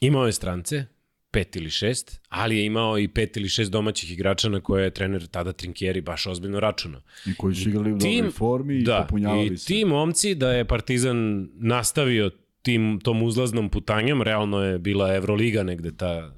imao 0.00 0.26
je 0.26 0.32
strance, 0.32 0.84
pet 1.30 1.56
ili 1.56 1.70
šest, 1.70 2.20
ali 2.28 2.56
je 2.56 2.66
imao 2.66 2.98
i 2.98 3.08
pet 3.08 3.36
ili 3.36 3.48
šest 3.48 3.70
domaćih 3.70 4.12
igrača 4.12 4.48
na 4.48 4.60
koje 4.60 4.84
je 4.84 4.90
trener 4.90 5.26
tada 5.26 5.52
Trinkieri 5.52 6.00
baš 6.00 6.26
ozbiljno 6.26 6.60
računao. 6.60 7.00
I 7.26 7.34
koji 7.34 7.54
su 7.54 7.68
igrali 7.68 7.92
u 7.92 7.98
dobroj 7.98 8.30
formi 8.30 8.82
da, 8.82 8.98
i 8.98 9.02
popunjavali 9.02 9.46
i 9.46 9.58
se. 9.58 9.74
I 9.74 9.76
ti 9.76 9.84
momci 9.84 10.34
da 10.34 10.52
je 10.52 10.64
Partizan 10.64 11.48
nastavio 11.54 12.30
tim, 12.62 13.00
tom 13.02 13.22
uzlaznom 13.22 13.68
putanjom, 13.68 14.22
realno 14.22 14.62
je 14.62 14.78
bila 14.78 15.14
Evroliga 15.14 15.62
negde 15.62 15.96
ta 15.96 16.34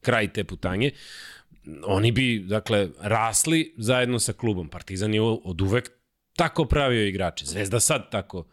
kraj 0.00 0.32
te 0.32 0.44
putanje, 0.44 0.90
oni 1.84 2.12
bi, 2.12 2.44
dakle, 2.48 2.88
rasli 3.00 3.74
zajedno 3.76 4.18
sa 4.18 4.32
klubom. 4.32 4.68
Partizan 4.68 5.14
je 5.14 5.20
od 5.22 5.60
uvek 5.60 5.90
tako 6.36 6.64
pravio 6.64 7.06
igrače. 7.06 7.46
Zvezda 7.46 7.80
sad 7.80 8.10
tako 8.10 8.46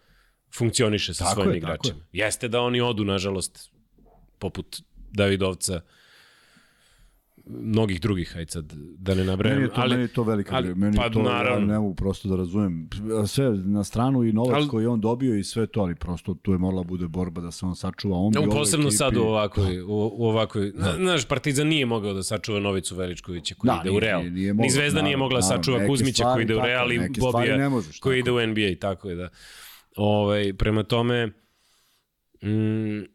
funkcioniše 0.57 1.13
sa 1.13 1.23
tako 1.23 1.33
svojim 1.33 1.51
je, 1.51 1.57
igračima. 1.57 1.99
Jeste 2.11 2.47
da 2.47 2.61
oni 2.61 2.81
odu, 2.81 3.05
nažalost, 3.05 3.71
poput 4.39 4.81
Davidovca, 5.13 5.81
mnogih 7.45 8.01
drugih, 8.01 8.33
hajde 8.33 8.51
sad 8.51 8.73
da 8.97 9.15
ne 9.15 9.23
nabrajam. 9.23 9.57
Meni 9.57 9.67
je 9.67 9.73
to, 9.73 9.81
ali, 9.81 9.89
meni 9.89 10.03
je 10.03 10.07
to 10.07 10.23
velika 10.23 10.55
ali, 10.55 10.75
meni 10.75 10.97
pa, 10.97 11.09
to, 11.09 11.21
naravno. 11.21 11.67
ja 11.67 11.73
ne 11.73 11.79
mogu 11.79 11.95
prosto 11.95 12.29
da 12.29 12.35
razumem. 12.35 12.89
Sve 13.27 13.49
na 13.49 13.83
stranu 13.83 14.23
i 14.23 14.33
novac 14.33 14.55
ali, 14.55 14.67
koji 14.67 14.85
on 14.85 15.01
dobio 15.01 15.35
i 15.35 15.43
sve 15.43 15.67
to, 15.67 15.81
ali 15.81 15.95
prosto 15.95 16.33
tu 16.33 16.51
je 16.51 16.57
morala 16.57 16.83
bude 16.83 17.07
borba 17.07 17.41
da 17.41 17.51
se 17.51 17.65
on 17.65 17.75
sačuva. 17.75 18.17
On, 18.17 18.33
on 18.37 18.49
posebno 18.49 18.87
ekipi, 18.87 18.97
sad 18.97 19.17
u 19.17 19.21
ovakvoj, 19.21 19.81
u, 19.81 20.11
u 20.13 20.25
ovakvoj, 20.25 20.71
da. 20.71 20.95
znaš, 20.97 21.27
Partizan 21.27 21.67
nije 21.67 21.85
mogao 21.85 22.13
da 22.13 22.23
sačuva 22.23 22.59
Novicu 22.59 22.95
Veličkovića 22.95 23.55
koji 23.55 23.69
da, 23.69 23.81
ide 23.81 23.91
u 23.91 23.99
Real. 23.99 24.19
Nije, 24.19 24.31
nije 24.31 24.53
mogao, 24.53 24.63
Ni 24.63 24.69
Zvezda 24.69 24.95
naravno, 24.95 25.05
nije 25.05 25.17
mogla 25.17 25.37
da 25.37 25.41
sačuva 25.41 25.87
Kuzmića 25.87 26.15
stvari, 26.15 26.35
koji 26.35 26.43
ide 26.43 26.55
u 26.55 26.65
Real 26.65 26.91
i 26.91 26.99
Bobija 27.19 27.69
možeš, 27.69 27.99
koji 27.99 28.19
ide 28.19 28.31
u 28.31 28.47
NBA, 28.47 28.75
tako 28.79 29.09
je 29.09 29.15
da. 29.15 29.29
Ovaj, 29.95 30.53
prema 30.53 30.83
tome, 30.83 31.27
mm, 32.43 33.13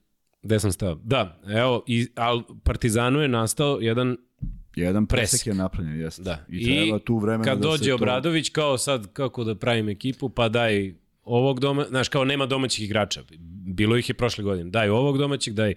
Gde 0.48 0.60
sam 0.60 0.72
stao? 0.72 0.94
Da, 0.94 1.40
evo, 1.48 1.84
i, 1.86 2.08
al 2.14 2.42
Partizanu 2.62 3.20
je 3.20 3.28
nastao 3.28 3.78
jedan 3.80 4.16
Jedan 4.76 5.06
presek 5.06 5.46
je 5.46 5.54
napravljen, 5.54 6.00
jeste. 6.00 6.22
Da. 6.22 6.44
I, 6.48 6.64
treba 6.64 6.98
tu 6.98 7.18
vremena 7.18 7.44
kad 7.44 7.58
da 7.58 7.68
dođe 7.68 7.94
Obradović, 7.94 8.48
to... 8.48 8.52
kao 8.52 8.78
sad, 8.78 9.12
kako 9.12 9.44
da 9.44 9.54
pravim 9.54 9.88
ekipu, 9.88 10.28
pa 10.28 10.48
daj 10.48 10.94
ovog 11.24 11.60
doma, 11.60 11.84
znaš, 11.88 12.08
kao 12.08 12.24
nema 12.24 12.46
domaćih 12.46 12.84
igrača. 12.84 13.22
Bilo 13.74 13.96
ih 13.96 14.08
je 14.08 14.14
prošle 14.14 14.44
godine. 14.44 14.70
Daj 14.70 14.88
ovog 14.88 15.18
domaćeg, 15.18 15.54
daj... 15.54 15.74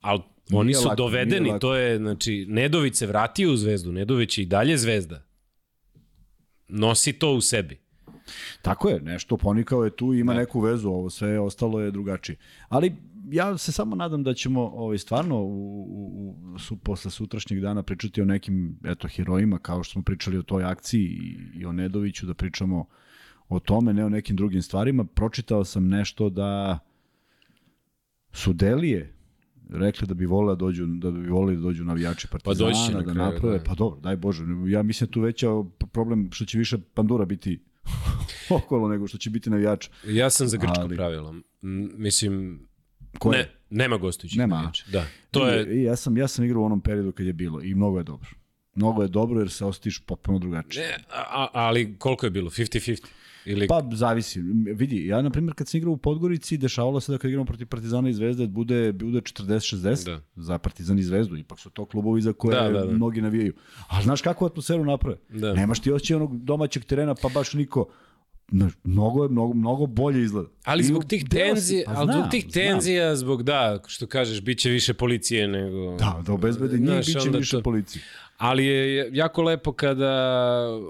Ali 0.00 0.20
oni 0.52 0.66
nije 0.66 0.74
su 0.74 0.84
lako, 0.84 0.96
dovedeni, 0.96 1.58
to 1.60 1.74
je, 1.74 1.98
znači, 1.98 2.46
Nedović 2.48 2.96
se 2.96 3.06
vratio 3.06 3.52
u 3.52 3.56
zvezdu, 3.56 3.92
Nedović 3.92 4.38
je 4.38 4.42
i 4.42 4.46
dalje 4.46 4.76
zvezda. 4.76 5.26
Nosi 6.68 7.12
to 7.12 7.32
u 7.32 7.40
sebi. 7.40 7.80
Tako 8.62 8.88
je, 8.88 9.00
nešto 9.00 9.36
ponikao 9.36 9.84
je 9.84 9.96
tu, 9.96 10.14
ima 10.14 10.32
da. 10.32 10.38
neku 10.38 10.60
vezu, 10.60 10.88
ovo 10.88 11.10
sve 11.10 11.40
ostalo 11.40 11.80
je 11.80 11.90
drugačije. 11.90 12.36
Ali 12.68 12.92
ja 13.30 13.58
se 13.58 13.72
samo 13.72 13.96
nadam 13.96 14.22
da 14.22 14.34
ćemo 14.34 14.60
ovaj, 14.60 14.98
stvarno 14.98 15.36
u, 15.36 15.82
u, 15.82 16.34
u, 16.54 16.58
su, 16.58 16.76
posle 16.76 17.10
sutrašnjeg 17.10 17.60
dana 17.60 17.82
pričati 17.82 18.22
o 18.22 18.24
nekim 18.24 18.78
eto, 18.84 19.08
herojima, 19.08 19.58
kao 19.58 19.82
što 19.82 19.92
smo 19.92 20.02
pričali 20.02 20.38
o 20.38 20.42
toj 20.42 20.64
akciji 20.64 21.02
i, 21.02 21.38
i 21.60 21.66
o 21.66 21.72
Nedoviću, 21.72 22.26
da 22.26 22.34
pričamo 22.34 22.86
o 23.48 23.60
tome, 23.60 23.94
ne 23.94 24.04
o 24.04 24.08
nekim 24.08 24.36
drugim 24.36 24.62
stvarima. 24.62 25.04
Pročitao 25.04 25.64
sam 25.64 25.88
nešto 25.88 26.30
da 26.30 26.78
su 28.32 28.52
Delije 28.52 29.14
rekli 29.70 30.06
da 30.06 30.14
bi 30.14 30.26
voleli 30.26 30.56
da 30.56 30.60
dođu 30.60 30.86
da 30.86 31.10
bi 31.10 31.28
voleli 31.28 31.56
da 31.56 31.62
dođu 31.62 31.84
navijači 31.84 32.28
pa 32.30 32.38
Partizana 32.44 32.72
pa 32.86 32.92
na 32.92 33.02
da 33.02 33.12
kraju, 33.12 33.32
naprave. 33.32 33.58
Da. 33.58 33.64
Pa 33.64 33.74
dobro, 33.74 34.00
daj 34.00 34.16
Bože. 34.16 34.44
Ja 34.66 34.82
mislim 34.82 35.08
da 35.08 35.12
tu 35.12 35.20
veća 35.20 35.48
problem 35.92 36.28
što 36.32 36.44
će 36.44 36.58
više 36.58 36.78
pandura 36.94 37.24
biti 37.24 37.60
okolo 38.64 38.88
nego 38.88 39.06
što 39.06 39.18
će 39.18 39.30
biti 39.30 39.50
navijač. 39.50 39.88
Ja 40.06 40.30
sam 40.30 40.48
za 40.48 40.56
grčko 40.56 40.80
Ali... 40.80 40.96
pravilo. 40.96 41.34
Mislim, 41.96 42.60
Ko 43.18 43.30
ne, 43.30 43.50
nema 43.70 43.96
gostujućih 43.96 44.38
nema. 44.38 44.56
navijača. 44.56 44.84
Da. 44.92 45.04
To 45.30 45.48
je... 45.48 45.80
I, 45.80 45.82
ja, 45.82 45.96
sam, 45.96 46.16
ja 46.16 46.28
sam 46.28 46.44
igrao 46.44 46.62
u 46.62 46.64
onom 46.64 46.80
periodu 46.80 47.12
kad 47.12 47.26
je 47.26 47.32
bilo 47.32 47.62
i 47.62 47.74
mnogo 47.74 47.98
je 47.98 48.04
dobro. 48.04 48.30
Mnogo 48.74 49.02
je 49.02 49.08
dobro 49.08 49.40
jer 49.40 49.50
se 49.50 49.64
ostiš 49.64 49.98
potpuno 49.98 50.38
drugačije. 50.38 50.86
Ne, 50.86 51.04
a, 51.10 51.48
ali 51.52 51.98
koliko 51.98 52.26
je 52.26 52.30
bilo? 52.30 52.50
50-50? 52.50 53.06
Ili... 53.44 53.66
Pa, 53.66 53.82
zavisi. 53.92 54.40
Vidi, 54.74 55.06
ja, 55.06 55.22
na 55.22 55.30
primjer, 55.30 55.54
kad 55.54 55.68
sam 55.68 55.78
igrao 55.78 55.92
u 55.92 55.96
Podgorici, 55.96 56.56
dešavalo 56.56 57.00
se 57.00 57.12
da 57.12 57.18
kad 57.18 57.28
igramo 57.28 57.44
protiv 57.44 57.66
Partizana 57.66 58.08
i 58.08 58.12
Zvezde, 58.12 58.46
bude, 58.46 58.92
bude 58.92 59.20
40-60 59.20 60.04
da. 60.04 60.20
za 60.36 60.58
Partizan 60.58 60.98
i 60.98 61.02
Zvezdu. 61.02 61.36
Ipak 61.36 61.58
su 61.58 61.70
to 61.70 61.84
klubovi 61.84 62.20
za 62.20 62.32
koje 62.32 62.60
da, 62.60 62.68
da, 62.68 62.86
da. 62.86 62.92
mnogi 62.92 63.20
navijaju. 63.20 63.54
A 63.88 64.02
znaš 64.02 64.22
kakvu 64.22 64.46
atmosferu 64.46 64.84
naprave? 64.84 65.16
Da. 65.28 65.54
Nemaš 65.54 65.80
ti 65.80 65.92
osjećaj 65.92 66.16
onog 66.16 66.44
domaćeg 66.44 66.84
terena, 66.84 67.14
pa 67.14 67.28
baš 67.28 67.52
niko 67.52 67.88
mnogo 68.84 69.22
je 69.22 69.28
mnogo 69.28 69.54
mnogo 69.54 69.86
bolje 69.86 70.22
izgleda. 70.22 70.48
Ali 70.64 70.82
zbog 70.82 71.04
tih 71.04 71.24
tenzija, 71.30 71.82
pa 71.86 71.92
ali 71.96 72.12
zbog 72.12 72.30
tih 72.30 72.46
tenzija, 72.52 73.16
zbog 73.16 73.42
da, 73.42 73.82
što 73.86 74.06
kažeš, 74.06 74.40
biće 74.40 74.70
više 74.70 74.94
policije 74.94 75.48
nego 75.48 75.96
Da, 75.96 76.22
da 76.26 76.32
obezbedi 76.32 76.78
njih 76.78 76.98
biće 77.06 77.30
više 77.38 77.56
to, 77.56 77.62
policije. 77.62 78.02
Ali 78.36 78.66
je 78.66 79.10
jako 79.12 79.42
lepo 79.42 79.72
kada 79.72 80.12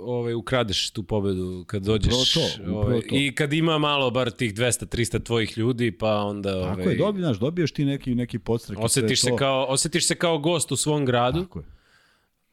ovaj 0.02 0.34
ukradeš 0.34 0.90
tu 0.90 1.02
pobedu, 1.02 1.64
kad 1.66 1.82
dođeš 1.82 2.32
to, 2.32 2.40
ovaj, 2.72 3.00
to. 3.00 3.16
i 3.16 3.34
kad 3.34 3.52
ima 3.52 3.78
malo 3.78 4.10
bar 4.10 4.30
tih 4.30 4.54
200 4.54 4.96
300 4.96 5.24
tvojih 5.24 5.58
ljudi, 5.58 5.92
pa 5.92 6.16
onda 6.16 6.56
ovaj 6.56 6.76
Tako 6.76 6.90
je, 6.90 6.96
dobiješ, 6.96 7.38
dobiješ 7.38 7.72
ti 7.72 7.84
neki 7.84 8.14
neki 8.14 8.38
podstrek. 8.38 8.78
Osetiš 8.78 9.20
se 9.20 9.28
to... 9.28 9.36
kao 9.36 9.64
osetiš 9.64 10.06
se 10.06 10.14
kao 10.14 10.38
gost 10.38 10.72
u 10.72 10.76
svom 10.76 11.04
gradu. 11.04 11.42
Tako 11.42 11.58
je. 11.58 11.64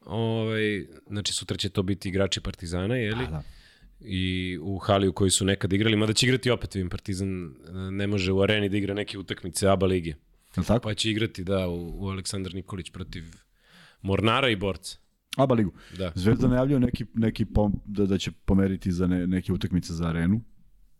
Ovaj, 0.06 0.86
znači 1.06 1.32
sutra 1.32 1.56
će 1.56 1.68
to 1.68 1.82
biti 1.82 2.08
igrači 2.08 2.40
Partizana, 2.40 2.96
je 2.96 3.14
li? 3.14 3.24
Da, 3.24 3.30
da 3.30 3.55
i 4.00 4.58
u 4.62 4.78
hali 4.78 5.08
u 5.08 5.12
kojoj 5.12 5.30
su 5.30 5.44
nekad 5.44 5.72
igrali, 5.72 5.96
mada 5.96 6.12
će 6.12 6.26
igrati 6.26 6.50
opet, 6.50 6.74
vidim, 6.74 6.90
Partizan 6.90 7.46
e, 7.46 7.50
ne 7.90 8.06
može 8.06 8.32
u 8.32 8.42
areni 8.42 8.68
da 8.68 8.76
igra 8.76 8.94
neke 8.94 9.18
utakmice 9.18 9.68
ABA 9.68 9.86
lige. 9.86 10.14
tako? 10.66 10.82
Pa 10.82 10.94
će 10.94 11.10
igrati, 11.10 11.44
da, 11.44 11.68
u, 11.68 12.04
u 12.04 12.08
Aleksandar 12.08 12.54
Nikolić 12.54 12.90
protiv 12.90 13.24
Mornara 14.02 14.48
i 14.48 14.56
Borca. 14.56 14.98
ABA 15.36 15.54
ligu. 15.54 15.72
Da. 15.98 16.12
Zvezda 16.14 16.48
najavljaju 16.48 16.80
neki, 16.80 17.06
neki 17.14 17.44
pom, 17.44 17.80
da, 17.84 18.06
da 18.06 18.18
će 18.18 18.30
pomeriti 18.30 18.92
za 18.92 19.06
ne, 19.06 19.26
neke 19.26 19.52
utakmice 19.52 19.92
za 19.92 20.08
arenu. 20.08 20.40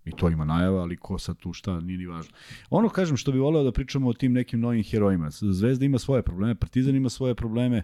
I 0.05 0.11
to 0.16 0.28
ima 0.28 0.44
najava, 0.44 0.82
ali 0.82 0.97
ko 0.97 1.18
sad 1.18 1.38
tu 1.38 1.53
šta, 1.53 1.80
nije 1.80 1.99
ni 1.99 2.07
važno. 2.07 2.32
Ono 2.70 2.88
kažem 2.88 3.16
što 3.16 3.32
bih 3.32 3.40
voleo 3.40 3.64
da 3.64 3.72
pričamo 3.72 4.09
o 4.09 4.12
tim 4.12 4.32
nekim 4.32 4.61
novim 4.61 4.84
herojima. 4.84 5.30
Zvezda 5.30 5.84
ima 5.84 5.99
svoje 5.99 6.22
probleme, 6.22 6.55
Partizan 6.55 6.97
ima 6.97 7.09
svoje 7.09 7.34
probleme, 7.34 7.76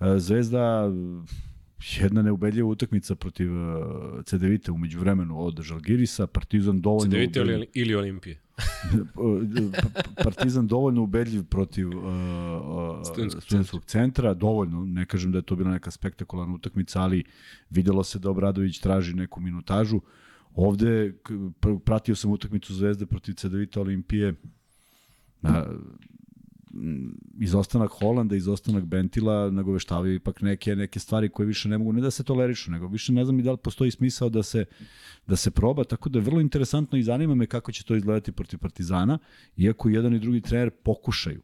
e, 0.00 0.18
Zvezda 0.18 0.90
jedna 2.00 2.22
neubedljiva 2.22 2.68
utakmica 2.68 3.14
protiv 3.14 3.52
uh, 3.52 4.24
CDVita 4.24 4.72
umeđu 4.72 5.00
vremenu 5.00 5.44
od 5.44 5.60
Žalgirisa, 5.62 6.26
Partizan 6.26 6.80
dovoljno... 6.80 7.10
CDVita 7.10 7.40
ili, 7.40 7.66
ili 7.74 7.94
Olimpije? 7.94 8.40
Partizan 10.24 10.66
dovoljno 10.66 11.02
ubedljiv 11.02 11.44
protiv 11.44 11.88
uh, 11.88 12.04
uh, 12.04 13.40
studentskog 13.40 13.84
centra, 13.84 14.34
dovoljno, 14.34 14.84
ne 14.84 15.06
kažem 15.06 15.32
da 15.32 15.38
je 15.38 15.42
to 15.42 15.56
bila 15.56 15.70
neka 15.70 15.90
spektakularna 15.90 16.54
utakmica, 16.54 17.00
ali 17.00 17.24
videlo 17.70 18.04
se 18.04 18.18
da 18.18 18.30
Obradović 18.30 18.78
traži 18.78 19.14
neku 19.14 19.40
minutažu. 19.40 20.00
Ovde 20.54 21.14
pratio 21.84 22.14
sam 22.14 22.30
utakmicu 22.30 22.74
Zvezde 22.74 23.06
protiv 23.06 23.34
CDVita 23.34 23.80
Olimpije. 23.80 24.34
Izostanak 27.38 27.90
Holanda, 27.90 28.36
izostanak 28.36 28.84
Bentila 28.84 29.50
nagoveštavaju 29.50 30.14
ipak 30.14 30.40
neke 30.40 30.76
neke 30.76 30.98
stvari 30.98 31.28
koje 31.28 31.46
više 31.46 31.68
ne 31.68 31.78
mogu 31.78 31.92
ne 31.92 32.00
da 32.00 32.10
se 32.10 32.24
tolerišu, 32.24 32.70
nego 32.70 32.86
više 32.86 33.12
ne 33.12 33.24
znam 33.24 33.40
i 33.40 33.42
da 33.42 33.52
li 33.52 33.58
postoji 33.58 33.90
smisao 33.90 34.28
da 34.28 34.42
se 34.42 34.64
da 35.26 35.36
se 35.36 35.50
proba, 35.50 35.84
tako 35.84 36.08
da 36.08 36.18
je 36.18 36.24
vrlo 36.24 36.40
interesantno 36.40 36.98
i 36.98 37.02
zanima 37.02 37.34
me 37.34 37.46
kako 37.46 37.72
će 37.72 37.84
to 37.84 37.96
izgledati 37.96 38.32
protiv 38.32 38.58
Partizana, 38.58 39.18
iako 39.56 39.88
jedan 39.88 40.14
i 40.14 40.20
drugi 40.20 40.40
trener 40.40 40.70
pokušaju. 40.70 41.42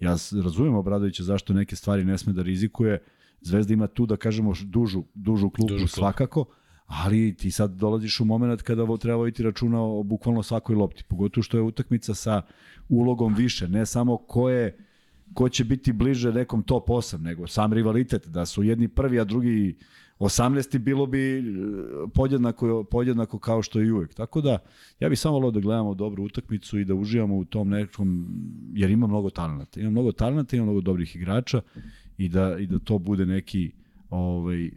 Ja 0.00 0.16
razumem 0.44 0.74
Obradovića 0.74 1.22
zašto 1.22 1.52
neke 1.52 1.76
stvari 1.76 2.04
ne 2.04 2.18
sme 2.18 2.32
da 2.32 2.42
rizikuje, 2.42 3.02
Zvezda 3.40 3.72
ima 3.72 3.86
tu, 3.86 4.06
da 4.06 4.16
kažemo, 4.16 4.52
dužu, 4.64 5.04
dužu 5.14 5.50
klupu 5.50 5.72
dužu 5.72 5.86
svakako, 5.86 6.44
ali 6.86 7.34
ti 7.34 7.50
sad 7.50 7.70
dolaziš 7.70 8.20
u 8.20 8.24
moment 8.24 8.62
kada 8.62 8.96
treba 8.96 9.16
voditi 9.16 9.42
računa 9.42 9.82
o 9.82 10.02
bukvalno 10.02 10.42
svakoj 10.42 10.76
lopti, 10.76 11.04
pogotovo 11.08 11.42
što 11.42 11.56
je 11.56 11.62
utakmica 11.62 12.14
sa 12.14 12.42
ulogom 12.88 13.34
više, 13.34 13.68
ne 13.68 13.86
samo 13.86 14.16
ko 14.16 14.50
je 14.50 14.86
ko 15.34 15.48
će 15.48 15.64
biti 15.64 15.92
bliže 15.92 16.32
nekom 16.32 16.62
top 16.62 16.88
8, 16.88 17.20
nego 17.20 17.46
sam 17.46 17.72
rivalitet, 17.72 18.26
da 18.26 18.46
su 18.46 18.62
jedni 18.62 18.88
prvi, 18.88 19.20
a 19.20 19.24
drugi 19.24 19.76
18. 20.18 20.78
bilo 20.78 21.06
bi 21.06 21.38
e, 21.38 21.42
podjednako, 22.14 22.84
podjednako 22.84 23.38
kao 23.38 23.62
što 23.62 23.80
i 23.80 23.90
uvek. 23.90 24.14
Tako 24.14 24.40
da, 24.40 24.58
ja 25.00 25.08
bih 25.08 25.18
samo 25.18 25.34
volio 25.34 25.50
da 25.50 25.60
gledamo 25.60 25.94
dobru 25.94 26.24
utakmicu 26.24 26.78
i 26.78 26.84
da 26.84 26.94
uživamo 26.94 27.36
u 27.36 27.44
tom 27.44 27.68
nekom, 27.68 28.28
jer 28.74 28.90
ima 28.90 29.06
mnogo 29.06 29.30
talenta. 29.30 29.80
Ima 29.80 29.90
mnogo 29.90 30.12
talenta, 30.12 30.56
ima 30.56 30.64
mnogo 30.64 30.80
dobrih 30.80 31.16
igrača 31.16 31.60
i 32.18 32.28
da, 32.28 32.58
i 32.58 32.66
da 32.66 32.78
to 32.78 32.98
bude 32.98 33.26
neki 33.26 33.72
ovaj, 34.10 34.66
uh, 34.66 34.70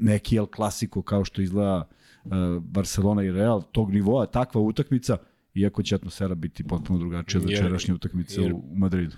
neki 0.00 0.36
El 0.36 0.46
Clasico 0.56 1.02
kao 1.02 1.24
što 1.24 1.42
izgleda 1.42 1.88
uh, 2.24 2.32
Barcelona 2.62 3.22
i 3.22 3.30
Real, 3.30 3.62
tog 3.72 3.92
nivoa, 3.92 4.26
takva 4.26 4.60
utakmica, 4.60 5.16
iako 5.54 5.82
će 5.82 5.94
atmosfera 5.94 6.34
biti 6.34 6.64
potpuno 6.64 6.98
drugačija 6.98 7.40
za 7.40 7.46
večerašnje 7.46 7.94
utakmice 7.94 8.42
jer, 8.42 8.52
u 8.52 8.62
Madridu 8.74 9.16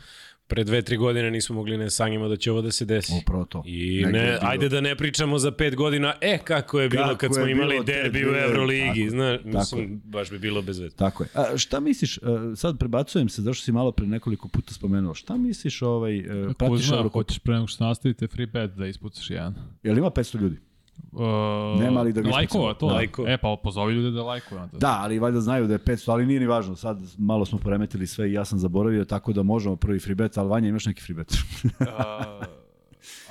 pre 0.49 0.65
dve, 0.65 0.83
tri 0.83 0.97
godine 0.97 1.31
nismo 1.31 1.55
mogli 1.55 1.77
ne 1.77 1.91
sanjimo 1.91 2.29
da 2.29 2.37
će 2.37 2.53
ovo 2.53 2.63
da 2.63 2.71
se 2.71 2.85
desi. 2.85 3.13
Upravo 3.23 3.45
to. 3.45 3.63
I 3.67 4.05
ne, 4.07 4.13
bilo... 4.13 4.39
ajde 4.43 4.69
da 4.69 4.81
ne 4.81 4.97
pričamo 4.97 5.39
za 5.39 5.51
pet 5.53 5.77
godina, 5.77 6.15
e, 6.21 6.39
kako 6.45 6.81
je 6.81 6.89
bilo 6.89 7.07
kako 7.07 7.19
kad 7.19 7.35
smo 7.35 7.47
imali 7.47 7.85
derbi 7.85 8.27
u 8.27 8.35
Euroligi, 8.35 9.11
znaš, 9.11 9.41
mislim, 9.45 10.03
baš 10.05 10.31
bi 10.31 10.39
bilo 10.39 10.63
bez 10.63 10.79
veze. 10.79 10.97
Tako 10.97 11.23
je. 11.23 11.29
A 11.35 11.59
šta 11.59 11.81
misliš, 11.81 12.19
sad 12.57 12.79
prebacujem 12.79 13.29
se, 13.29 13.43
zašto 13.43 13.65
si 13.65 13.73
malo 13.73 13.93
pre 13.93 14.07
nekoliko 14.07 14.49
puta 14.49 14.75
spomenuo, 14.75 15.15
šta 15.15 15.37
misliš, 15.37 15.83
ovaj, 15.83 16.25
pratiš 16.59 16.77
Kuzma, 16.77 17.09
hoćeš 17.13 17.39
pre 17.39 17.55
nego 17.55 17.67
što 17.67 17.85
nastavite 17.85 18.27
free 18.27 18.47
bet 18.47 18.71
da 18.71 18.87
ispucaš 18.87 19.31
jedan? 19.31 19.55
Jel 19.83 19.99
ima 19.99 20.11
500 20.11 20.41
ljudi? 20.41 20.68
Uh, 21.13 21.81
Nema 21.81 22.03
li 22.03 22.13
da 22.13 22.21
ga 22.21 22.31
lajkova, 22.31 22.75
to. 22.75 22.89
Da. 22.89 22.95
Lajko. 22.95 23.25
E, 23.27 23.39
pa 23.39 23.57
pozovi 23.63 23.95
ljude 23.95 24.11
da 24.11 24.23
lajkuju. 24.23 24.61
Onda. 24.61 24.79
Da, 24.79 24.99
ali 25.01 25.19
valjda 25.19 25.41
znaju 25.41 25.67
da 25.67 25.73
je 25.73 25.79
500, 25.79 26.13
ali 26.13 26.27
nije 26.27 26.41
ni 26.41 26.47
važno. 26.47 26.77
Sad 26.77 27.03
malo 27.19 27.45
smo 27.45 27.59
poremetili 27.59 28.07
sve 28.07 28.31
i 28.31 28.33
ja 28.33 28.45
sam 28.45 28.59
zaboravio, 28.59 29.05
tako 29.05 29.33
da 29.33 29.43
možemo 29.43 29.77
prvi 29.77 30.01
free 30.01 30.15
bet, 30.15 30.39
ali 30.39 30.49
Vanja 30.49 30.69
imaš 30.69 30.87
neki 30.87 31.03
free 31.03 31.15
bet. 31.15 31.33
uh, 31.65 31.87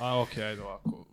a, 0.00 0.20
okej, 0.20 0.42
okay, 0.42 0.46
ajde 0.46 0.62
ovako. 0.62 1.04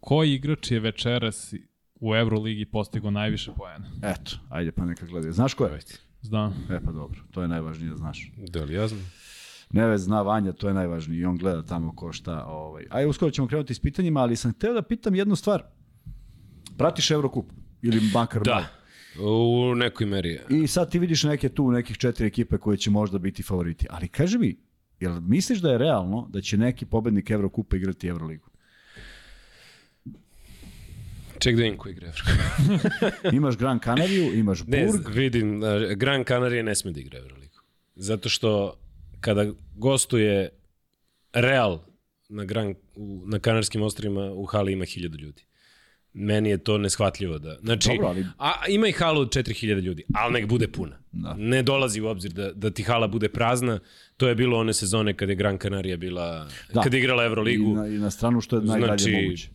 Koji 0.00 0.34
igrač 0.34 0.70
je 0.70 0.80
večeras 0.80 1.54
u 2.00 2.14
Euroligi 2.14 2.64
postigao 2.64 3.10
najviše 3.10 3.50
poena? 3.56 3.90
Eto, 4.02 4.30
ajde 4.48 4.72
pa 4.72 4.84
neka 4.84 5.06
gledaj. 5.06 5.32
Znaš 5.32 5.54
ko 5.54 5.64
je? 5.64 5.80
Znam. 6.22 6.66
E 6.70 6.80
pa 6.84 6.92
dobro, 6.92 7.20
to 7.30 7.42
je 7.42 7.48
najvažnije 7.48 7.90
da 7.90 7.96
znaš. 7.96 8.32
Da 8.36 8.64
li 8.64 8.74
ja 8.74 8.88
znam? 8.88 9.12
Neve 9.70 9.98
zna 9.98 10.22
Vanja, 10.22 10.52
to 10.52 10.68
je 10.68 10.74
najvažnije 10.74 11.20
i 11.20 11.24
on 11.24 11.36
gleda 11.36 11.62
tamo 11.62 11.96
ko 11.96 12.12
šta. 12.12 12.44
Ovaj. 12.44 12.86
Ajde, 12.90 13.08
uskoro 13.08 13.30
ćemo 13.30 13.48
krenuti 13.48 13.74
s 13.74 13.80
pitanjima, 13.80 14.20
ali 14.20 14.36
sam 14.36 14.52
hteo 14.52 14.74
da 14.74 14.82
pitam 14.82 15.14
jednu 15.14 15.36
stvar. 15.36 15.62
Pratiš 16.76 17.10
Eurocup 17.10 17.52
ili 17.82 18.00
makar 18.14 18.42
da. 18.42 18.54
malo? 18.54 18.66
U 19.18 19.74
nekoj 19.74 20.06
meri. 20.06 20.40
I 20.50 20.66
sad 20.66 20.90
ti 20.90 20.98
vidiš 20.98 21.22
neke 21.24 21.48
tu, 21.48 21.70
nekih 21.70 21.98
četiri 21.98 22.26
ekipe 22.26 22.58
koje 22.58 22.76
će 22.76 22.90
možda 22.90 23.18
biti 23.18 23.42
favoriti. 23.42 23.86
Ali 23.90 24.08
kaži 24.08 24.38
mi, 24.38 24.56
jel 25.00 25.20
misliš 25.20 25.58
da 25.58 25.72
je 25.72 25.78
realno 25.78 26.28
da 26.30 26.40
će 26.40 26.56
neki 26.56 26.86
pobednik 26.86 27.30
Evrokupa 27.30 27.76
igrati 27.76 28.08
Euroligu? 28.08 28.48
Ček 31.38 31.56
da 31.56 31.64
im 31.64 31.76
ko 31.76 31.88
igra 31.88 32.12
imaš 33.32 33.56
Gran 33.56 33.78
Canariju, 33.84 34.38
imaš 34.38 34.62
Burg. 34.62 35.08
Ne, 35.08 35.14
vidim, 35.14 35.60
Gran 35.96 36.24
Canaria 36.24 36.62
ne 36.62 36.74
sme 36.74 36.92
da 36.92 37.00
igra 37.00 37.18
Euroligu. 37.18 37.56
Zato 37.96 38.28
što 38.28 38.78
kada 39.20 39.52
gostuje 39.76 40.48
Real 41.32 41.78
na, 42.28 42.44
Gran, 42.44 42.74
na 43.26 43.38
Kanarskim 43.38 43.82
ostrovima 43.82 44.32
u 44.32 44.44
hali 44.44 44.72
ima 44.72 44.84
hiljadu 44.84 45.18
ljudi. 45.18 45.42
Meni 46.18 46.50
je 46.50 46.58
to 46.58 46.78
neshvatljivo 46.78 47.38
da. 47.38 47.58
Znači, 47.62 47.88
Dobro, 47.88 48.06
ali... 48.06 48.26
a, 48.38 48.52
ima 48.68 48.88
i 48.88 48.92
halu 48.92 49.20
od 49.20 49.28
4000 49.28 49.80
ljudi, 49.80 50.04
ali 50.14 50.32
nek 50.32 50.48
bude 50.48 50.68
puna. 50.68 50.98
Da. 51.12 51.34
Ne 51.38 51.62
dolazi 51.62 52.00
u 52.00 52.06
obzir 52.06 52.32
da, 52.32 52.52
da 52.52 52.70
ti 52.70 52.82
hala 52.82 53.08
bude 53.08 53.28
prazna. 53.28 53.78
To 54.16 54.28
je 54.28 54.34
bilo 54.34 54.58
one 54.58 54.72
sezone 54.72 55.14
kada 55.14 55.32
je 55.32 55.36
Gran 55.36 55.58
Canaria 55.58 55.96
bila, 55.96 56.48
da. 56.72 56.82
kada 56.82 56.96
je 56.96 57.00
igrala 57.00 57.24
Euroligu. 57.24 57.70
I 57.70 57.74
na, 57.74 57.86
I 57.86 57.98
na 57.98 58.10
stranu 58.10 58.40
što 58.40 58.56
je 58.56 58.62
najgalje 58.62 58.98
znači, 58.98 59.12
moguće. 59.12 59.48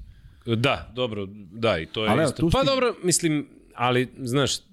Da, 0.46 0.92
dobro, 0.96 1.28
da, 1.52 1.80
i 1.80 1.86
to 1.86 2.04
je 2.04 2.10
ali, 2.10 2.24
isto. 2.24 2.50
Pa 2.50 2.64
dobro, 2.64 2.96
mislim, 3.04 3.48
ali, 3.76 4.08
znaš, 4.18 4.58
uh, 4.58 4.64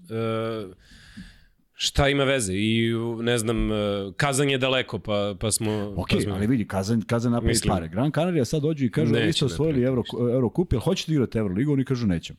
Šta 1.81 2.09
ima 2.09 2.25
veze? 2.25 2.53
I 2.55 2.93
ne 3.21 3.39
znam, 3.39 3.73
e, 3.73 3.77
Kazan 4.17 4.51
je 4.51 4.59
daleko, 4.59 4.99
pa, 4.99 5.35
pa 5.41 5.51
smo... 5.51 5.95
Ok, 5.97 6.09
pa 6.11 6.21
smo... 6.21 6.35
ali 6.35 6.47
vidi, 6.47 6.67
Kazan, 6.67 7.03
Kazan 7.03 7.33
napravi 7.33 7.49
Mislim, 7.49 7.75
pare. 7.75 7.89
Gran 7.89 8.11
Canaria 8.13 8.45
sad 8.45 8.63
dođu 8.63 8.85
i 8.85 8.91
kažu, 8.91 9.15
vi 9.15 9.33
ste 9.33 9.45
osvojili 9.45 9.83
Euro, 9.83 10.03
Eurocup, 10.33 10.73
jel 10.73 10.81
hoćete 10.81 11.13
igrati 11.13 11.39
Euroligu? 11.39 11.73
Oni 11.73 11.85
kažu, 11.85 12.07
nećem. 12.07 12.37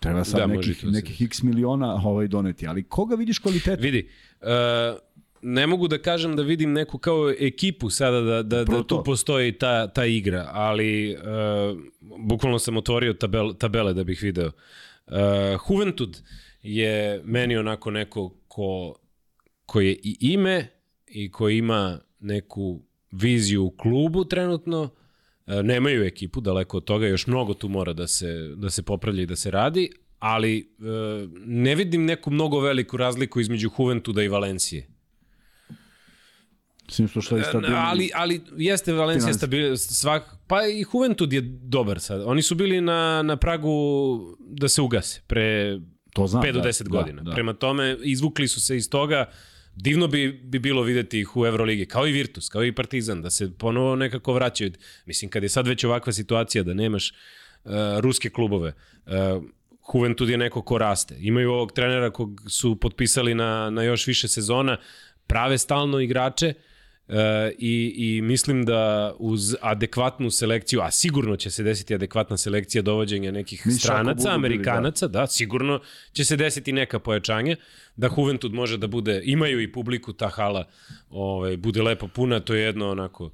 Treba 0.00 0.24
sad 0.24 0.40
da, 0.40 0.46
nekih, 0.46 0.84
nekih 0.84 1.22
x 1.22 1.42
miliona 1.42 1.94
ovaj, 2.04 2.28
doneti, 2.28 2.66
ali 2.66 2.82
koga 2.82 3.14
vidiš 3.14 3.38
kvalitet? 3.38 3.80
Vidi, 3.80 4.08
uh, 4.40 4.48
ne 5.42 5.66
mogu 5.66 5.88
da 5.88 5.98
kažem 5.98 6.36
da 6.36 6.42
vidim 6.42 6.72
neku 6.72 6.98
kao 6.98 7.34
ekipu 7.40 7.90
sada 7.90 8.20
da, 8.20 8.42
da, 8.42 8.64
da 8.64 8.82
tu 8.82 9.02
postoji 9.04 9.52
ta, 9.52 9.86
ta 9.86 10.04
igra, 10.04 10.48
ali 10.52 11.16
uh, 11.16 11.78
bukvalno 12.18 12.58
sam 12.58 12.76
otvorio 12.76 13.12
tabel, 13.12 13.52
tabele 13.52 13.94
da 13.94 14.04
bih 14.04 14.22
video. 14.22 14.50
Uh, 15.06 15.14
Juventud 15.68 16.22
je 16.62 17.22
meni 17.24 17.56
onako 17.56 17.90
neko 17.90 18.34
ko, 18.48 18.94
ko 19.66 19.80
je 19.80 19.92
i 19.92 20.16
ime 20.20 20.66
i 21.06 21.30
ko 21.30 21.48
ima 21.48 21.98
neku 22.20 22.82
viziju 23.10 23.64
u 23.64 23.70
klubu 23.70 24.24
trenutno, 24.24 24.90
e, 25.46 25.62
nemaju 25.62 26.04
ekipu, 26.04 26.40
daleko 26.40 26.76
od 26.76 26.84
toga, 26.84 27.06
još 27.06 27.26
mnogo 27.26 27.54
tu 27.54 27.68
mora 27.68 27.92
da 27.92 28.06
se, 28.06 28.54
da 28.56 28.70
se 28.70 28.82
popravlja 28.82 29.22
i 29.22 29.26
da 29.26 29.36
se 29.36 29.50
radi, 29.50 29.90
ali 30.18 30.58
e, 30.58 30.64
ne 31.46 31.74
vidim 31.74 32.04
neku 32.04 32.30
mnogo 32.30 32.60
veliku 32.60 32.96
razliku 32.96 33.40
između 33.40 33.70
Juventuda 33.78 34.22
i 34.22 34.28
Valencije. 34.28 34.88
Sim 36.88 37.08
što 37.08 37.20
što 37.20 37.36
je 37.36 37.44
stabilno. 37.44 37.76
Ali, 37.78 38.10
ali 38.14 38.40
jeste 38.56 38.92
Valencija 38.92 39.32
stabilna, 39.32 39.76
svak, 39.76 40.36
pa 40.46 40.66
i 40.66 40.84
Juventud 40.94 41.32
je 41.32 41.40
dobar 41.62 42.00
sad. 42.00 42.22
Oni 42.26 42.42
su 42.42 42.54
bili 42.54 42.80
na, 42.80 43.22
na 43.22 43.36
pragu 43.36 44.36
da 44.38 44.68
se 44.68 44.82
ugase 44.82 45.22
pre 45.26 45.78
To 46.12 46.26
znam, 46.26 46.42
5 46.42 46.52
do 46.52 46.60
10 46.60 46.82
da, 46.82 46.88
godina. 46.88 47.22
Da, 47.22 47.30
da. 47.30 47.34
Prema 47.34 47.52
tome, 47.52 47.96
izvukli 48.02 48.48
su 48.48 48.60
se 48.60 48.76
iz 48.76 48.90
toga, 48.90 49.30
divno 49.76 50.08
bi, 50.08 50.40
bi 50.44 50.58
bilo 50.58 50.82
videti 50.82 51.20
ih 51.20 51.36
u 51.36 51.46
Euroligi, 51.46 51.86
kao 51.86 52.06
i 52.06 52.12
Virtus, 52.12 52.48
kao 52.48 52.64
i 52.64 52.72
Partizan, 52.72 53.22
da 53.22 53.30
se 53.30 53.50
ponovo 53.58 53.96
nekako 53.96 54.32
vraćaju. 54.32 54.72
Mislim, 55.06 55.30
kad 55.30 55.42
je 55.42 55.48
sad 55.48 55.66
već 55.66 55.84
ovakva 55.84 56.12
situacija 56.12 56.64
da 56.64 56.74
nemaš 56.74 57.12
uh, 57.64 57.72
ruske 58.00 58.30
klubove, 58.30 58.72
uh, 59.06 59.12
Juventud 59.94 60.28
je 60.28 60.38
neko 60.38 60.62
ko 60.62 60.78
raste. 60.78 61.16
Imaju 61.18 61.52
ovog 61.52 61.72
trenera 61.72 62.10
kog 62.10 62.42
su 62.48 62.76
potpisali 62.76 63.34
na, 63.34 63.70
na 63.70 63.82
još 63.82 64.06
više 64.06 64.28
sezona, 64.28 64.76
prave 65.26 65.58
stalno 65.58 66.00
igrače, 66.00 66.54
uh, 66.56 66.71
i, 67.58 67.94
I 67.96 68.22
mislim 68.22 68.64
da 68.64 69.12
uz 69.18 69.56
adekvatnu 69.60 70.30
selekciju, 70.30 70.80
a 70.80 70.90
sigurno 70.90 71.36
će 71.36 71.50
se 71.50 71.62
desiti 71.62 71.94
adekvatna 71.94 72.36
selekcija 72.36 72.82
dovođenja 72.82 73.30
nekih 73.30 73.66
Mi 73.66 73.72
stranaca, 73.72 74.28
da. 74.28 74.34
Amerikanaca, 74.34 75.08
da. 75.08 75.20
da, 75.20 75.26
sigurno 75.26 75.80
će 76.12 76.24
se 76.24 76.36
desiti 76.36 76.72
neka 76.72 76.98
pojačanja, 76.98 77.56
da 77.96 78.10
Juventud 78.16 78.54
može 78.54 78.78
da 78.78 78.86
bude, 78.86 79.22
imaju 79.24 79.60
i 79.60 79.72
publiku, 79.72 80.12
ta 80.12 80.28
hala 80.28 80.68
ovaj, 81.10 81.56
bude 81.56 81.82
lepo 81.82 82.08
puna, 82.08 82.40
to 82.40 82.54
je 82.54 82.62
jedno 82.62 82.90
onako, 82.90 83.30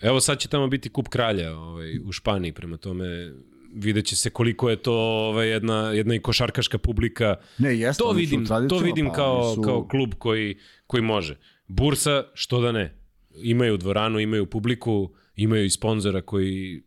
evo 0.00 0.20
sad 0.20 0.38
će 0.38 0.48
tamo 0.48 0.66
biti 0.66 0.88
kup 0.88 1.08
kralja 1.08 1.56
ovaj, 1.56 1.98
u 2.04 2.12
Španiji, 2.12 2.52
prema 2.52 2.76
tome 2.76 3.32
vidjet 3.74 4.06
će 4.06 4.16
se 4.16 4.30
koliko 4.30 4.70
je 4.70 4.76
to 4.76 4.94
ovaj, 4.94 5.48
jedna, 5.48 5.90
jedna 5.90 6.14
i 6.14 6.18
košarkaška 6.18 6.78
publika. 6.78 7.36
Ne, 7.58 7.78
jeste, 7.78 8.02
to 8.02 8.12
vidim, 8.12 8.46
to 8.68 8.78
vidim 8.78 9.06
pa, 9.06 9.12
kao, 9.12 9.54
su... 9.54 9.62
kao 9.62 9.88
klub 9.88 10.14
koji, 10.18 10.58
koji 10.86 11.02
može. 11.02 11.36
Bursa, 11.68 12.24
što 12.34 12.60
da 12.60 12.72
ne. 12.72 12.98
Imaju 13.42 13.76
dvoranu, 13.76 14.20
imaju 14.20 14.46
publiku, 14.46 15.14
imaju 15.36 15.64
i 15.64 15.70
sponzora 15.70 16.22
koji 16.22 16.82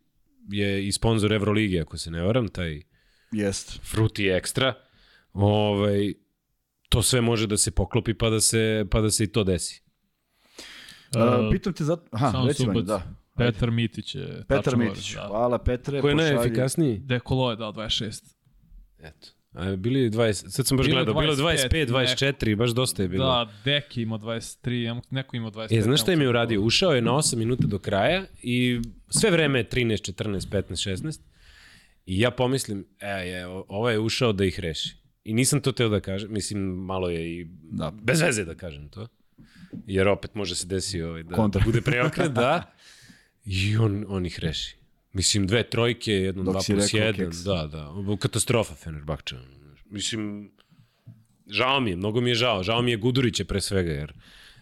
je 0.48 0.86
i 0.86 0.92
sponzor 0.92 1.32
Evrolige, 1.32 1.80
ako 1.80 1.98
se 1.98 2.10
ne 2.10 2.22
varam, 2.22 2.48
taj 2.48 2.82
Jest. 3.32 3.80
Fruti 3.82 4.22
Extra. 4.22 4.72
Ovaj, 5.32 6.14
to 6.88 7.02
sve 7.02 7.20
može 7.20 7.46
da 7.46 7.56
se 7.56 7.70
poklopi 7.70 8.14
pa 8.14 8.30
da 8.30 8.40
se, 8.40 8.86
pa 8.90 9.00
da 9.00 9.10
se 9.10 9.24
i 9.24 9.26
to 9.26 9.44
desi. 9.44 9.82
Uh, 11.16 11.52
pitam 11.52 11.72
te 11.72 11.84
za... 11.84 11.96
Aha, 12.10 12.32
Samo 12.32 12.46
reci 12.46 12.66
manje, 12.66 12.82
da. 12.82 13.02
Petar 13.36 13.70
Mitić 13.70 14.14
je... 14.14 14.44
Petar 14.48 14.76
Mitić, 14.76 15.14
da. 15.14 15.26
hvala 15.28 15.58
Petre. 15.58 16.00
Ko 16.00 16.08
je 16.08 16.14
najefikasniji? 16.14 16.98
Dekolo 16.98 17.50
je 17.50 17.56
dao 17.56 17.72
26. 17.72 18.34
Eto. 18.98 19.28
A 19.56 19.76
bili 19.76 20.10
20, 20.10 20.50
sad 20.50 20.66
sam 20.66 20.76
baš 20.76 20.86
gledao, 20.86 21.14
bilo 21.14 21.34
25, 21.34 21.86
24, 21.86 22.56
baš 22.56 22.70
dosta 22.70 23.02
je 23.02 23.08
bilo. 23.08 23.26
Da, 23.26 23.52
Deki 23.64 24.02
ima 24.02 24.18
23, 24.18 25.00
neko 25.10 25.36
ima 25.36 25.50
25. 25.50 25.78
E, 25.78 25.82
znaš 25.82 26.02
šta 26.02 26.12
im 26.12 26.20
je 26.20 26.28
uradio? 26.28 26.62
Ušao 26.62 26.92
je 26.92 27.02
na 27.02 27.12
8 27.12 27.36
minuta 27.36 27.66
do 27.66 27.78
kraja 27.78 28.24
i 28.42 28.80
sve 29.08 29.30
vreme 29.30 29.58
je 29.58 29.68
13, 29.68 30.12
14, 30.12 30.48
15, 30.48 30.90
16. 30.90 31.20
I 32.06 32.20
ja 32.20 32.30
pomislim, 32.30 32.86
e, 33.00 33.08
je, 33.08 33.46
ovo 33.46 33.90
je 33.90 33.98
ušao 33.98 34.32
da 34.32 34.44
ih 34.44 34.60
reši. 34.60 34.96
I 35.24 35.34
nisam 35.34 35.60
to 35.60 35.72
teo 35.72 35.88
da 35.88 36.00
kažem, 36.00 36.32
mislim, 36.32 36.60
malo 36.62 37.08
je 37.08 37.30
i 37.30 37.46
da. 37.62 37.92
bez 38.02 38.20
veze 38.20 38.44
da 38.44 38.54
kažem 38.54 38.88
to. 38.88 39.08
Jer 39.86 40.08
opet 40.08 40.34
može 40.34 40.54
se 40.54 40.66
desi 40.66 41.02
ovaj, 41.02 41.22
da 41.22 41.34
Kontra. 41.34 41.62
bude 41.64 41.80
preokret, 41.80 42.32
da. 42.42 42.72
I 43.44 43.76
on, 43.76 44.04
on 44.08 44.26
ih 44.26 44.38
reši. 44.40 44.76
Mislim, 45.16 45.46
dve 45.46 45.62
trojke, 45.62 46.12
jedno, 46.12 46.42
Dok 46.42 46.52
dva 46.52 46.62
plus 46.66 46.94
jedan. 46.94 47.14
Keks. 47.14 47.36
Da, 47.36 47.66
da. 47.72 48.16
Katastrofa 48.20 48.74
Fenerbahča. 48.74 49.36
Mislim, 49.90 50.50
žao 51.46 51.80
mi 51.80 51.90
je, 51.90 51.96
mnogo 51.96 52.20
mi 52.20 52.30
je 52.30 52.34
žao. 52.34 52.62
Žao 52.62 52.82
mi 52.82 52.90
je 52.90 52.96
Gudurića 52.96 53.44
pre 53.44 53.60
svega, 53.60 53.92
jer 53.92 54.12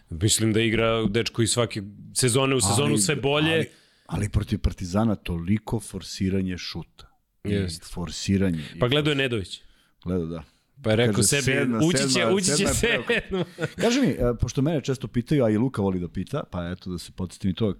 mislim 0.09 0.53
da 0.53 0.61
igra 0.61 1.03
dečko 1.05 1.41
i 1.41 1.47
svake 1.47 1.81
sezone 2.13 2.55
u 2.55 2.61
sezonu 2.61 2.93
ali, 2.93 3.01
sve 3.01 3.15
bolje. 3.15 3.53
Ali, 3.53 3.67
ali 4.05 4.29
protiv 4.29 4.59
Partizana 4.59 5.15
toliko 5.15 5.79
forsiranje 5.79 6.57
šuta. 6.57 7.11
Jest. 7.43 7.93
Forsiranje. 7.93 8.63
Pa 8.79 8.87
gledao 8.87 9.11
je 9.11 9.15
Nedović. 9.15 9.61
Gledao, 10.03 10.25
da. 10.25 10.43
Pa 10.83 10.89
je 10.89 10.95
rekao 10.95 11.15
Kaže, 11.15 11.27
sebi, 11.27 11.43
sedma, 11.43 11.79
ući 11.83 11.97
će, 11.97 12.07
sedma, 12.07 12.31
ući 12.31 12.45
će 12.45 12.67
sedma. 12.67 13.45
Kaži 13.81 14.01
mi, 14.01 14.07
e, 14.07 14.33
pošto 14.39 14.61
mene 14.61 14.81
često 14.81 15.07
pitaju, 15.07 15.43
a 15.43 15.49
i 15.49 15.57
Luka 15.57 15.81
voli 15.81 15.99
da 15.99 16.07
pita, 16.07 16.43
pa 16.51 16.69
eto 16.69 16.91
da 16.91 16.97
se 16.97 17.11
podsjetim 17.11 17.51
i 17.51 17.53
to, 17.53 17.73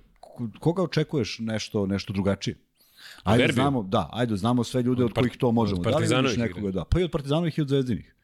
koga 0.59 0.83
očekuješ 0.83 1.39
nešto 1.39 1.85
nešto 1.85 2.13
drugačije? 2.13 2.55
Ajde 3.23 3.43
Verbi. 3.43 3.53
znamo, 3.53 3.83
da, 3.83 4.09
ajde 4.13 4.35
znamo 4.35 4.63
sve 4.63 4.81
ljude 4.81 5.03
od, 5.03 5.11
od 5.11 5.17
kojih 5.17 5.37
to 5.37 5.51
možemo. 5.51 5.81
Od 5.81 5.85
da 6.09 6.19
li 6.19 6.37
nekoga, 6.37 6.71
da. 6.71 6.85
Pa 6.85 6.99
i 6.99 7.03
od 7.03 7.11
Partizanovih 7.11 7.57
i 7.57 7.61
od 7.61 7.67
Zvezdinih. 7.67 8.15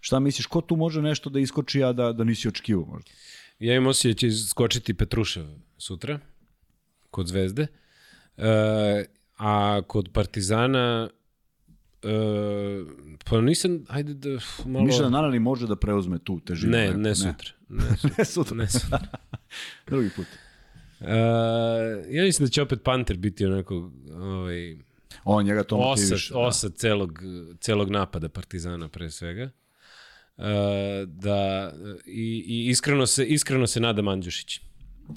Šta 0.00 0.20
misliš, 0.20 0.46
ko 0.46 0.60
tu 0.60 0.76
može 0.76 1.02
nešto 1.02 1.30
da 1.30 1.40
iskoči, 1.40 1.84
a 1.84 1.92
da, 1.92 2.12
da 2.12 2.24
nisi 2.24 2.48
očekivao 2.48 2.86
možda? 2.86 3.10
Ja 3.58 3.74
imam 3.74 3.86
osjećaj 3.86 4.28
da 4.28 4.34
će 4.34 4.42
skočiti 4.48 4.94
Petrušev 4.94 5.46
sutra, 5.78 6.18
kod 7.10 7.26
Zvezde. 7.26 7.66
E, 8.36 9.04
a 9.38 9.82
kod 9.86 10.08
Partizana 10.12 11.08
e, 12.02 12.08
pa 13.24 13.40
nisam, 13.40 13.84
ajde 13.88 14.14
da 14.14 14.38
malo... 14.66 14.84
Misliš 14.84 15.02
da 15.02 15.08
Nanali 15.08 15.38
može 15.38 15.66
da 15.66 15.76
preuzme 15.76 16.18
tu 16.18 16.40
težinu? 16.40 16.72
Ne, 16.72 16.90
ne, 16.90 16.96
ne 16.96 17.14
sutra. 17.14 17.50
Ne, 17.68 17.84
ne 18.18 18.24
sutra. 18.24 18.56
ne 18.62 18.68
sutra. 18.68 19.00
Drugi 19.86 20.10
put. 20.16 20.26
Uh, 21.00 21.06
ja 22.10 22.24
mislim 22.24 22.46
da 22.46 22.50
će 22.50 22.62
opet 22.62 22.82
Panter 22.82 23.16
biti 23.16 23.46
onako 23.46 23.90
ovaj, 24.14 24.76
On 25.24 25.44
njega 25.44 25.62
to 25.62 25.76
osad, 25.76 26.18
da. 26.30 26.38
osad 26.38 26.74
celog, 26.74 27.20
celog 27.60 27.90
napada 27.90 28.28
Partizana 28.28 28.88
pre 28.88 29.10
svega. 29.10 29.50
Uh, 30.36 30.44
da 31.06 31.72
i, 32.06 32.44
i 32.46 32.66
iskreno 32.68 33.06
se 33.06 33.26
iskreno 33.26 33.66
se 33.66 33.80
nadam 33.80 34.08
Andjušić. 34.08 34.60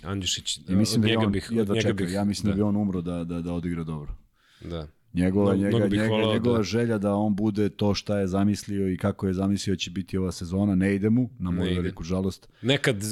Andjušić, 0.04 0.58
I 0.58 0.76
mislim 0.76 1.02
da 1.02 1.20
on, 1.20 1.32
bih, 1.32 1.48
jedva 1.52 1.82
čeka, 1.82 1.94
bih, 1.94 2.14
ja 2.14 2.24
mislim 2.24 2.46
da. 2.46 2.52
da 2.52 2.56
bi 2.56 2.62
on 2.62 2.76
umro 2.76 3.02
da, 3.02 3.24
da, 3.24 3.42
da 3.42 3.54
odigra 3.54 3.84
dobro. 3.84 4.16
Da. 4.62 4.88
Njegova, 5.14 5.52
no, 5.52 5.58
njega, 5.58 5.78
njega, 5.78 5.98
njegova 6.34 6.58
da... 6.58 6.64
želja 6.64 6.98
da 6.98 7.14
on 7.14 7.36
bude 7.36 7.70
to 7.70 7.94
šta 7.94 8.20
je 8.20 8.28
zamislio 8.28 8.90
i 8.90 8.98
kako 8.98 9.28
je 9.28 9.34
zamislio 9.34 9.76
će 9.76 9.92
biti 9.92 10.18
ova 10.18 10.32
sezona, 10.32 10.76
ne 10.76 10.96
ide 10.96 11.10
mu, 11.10 11.30
na 11.40 11.52
moju 11.52 11.76
veliku 11.76 12.04
žalost. 12.04 12.50
Nekad 12.62 13.04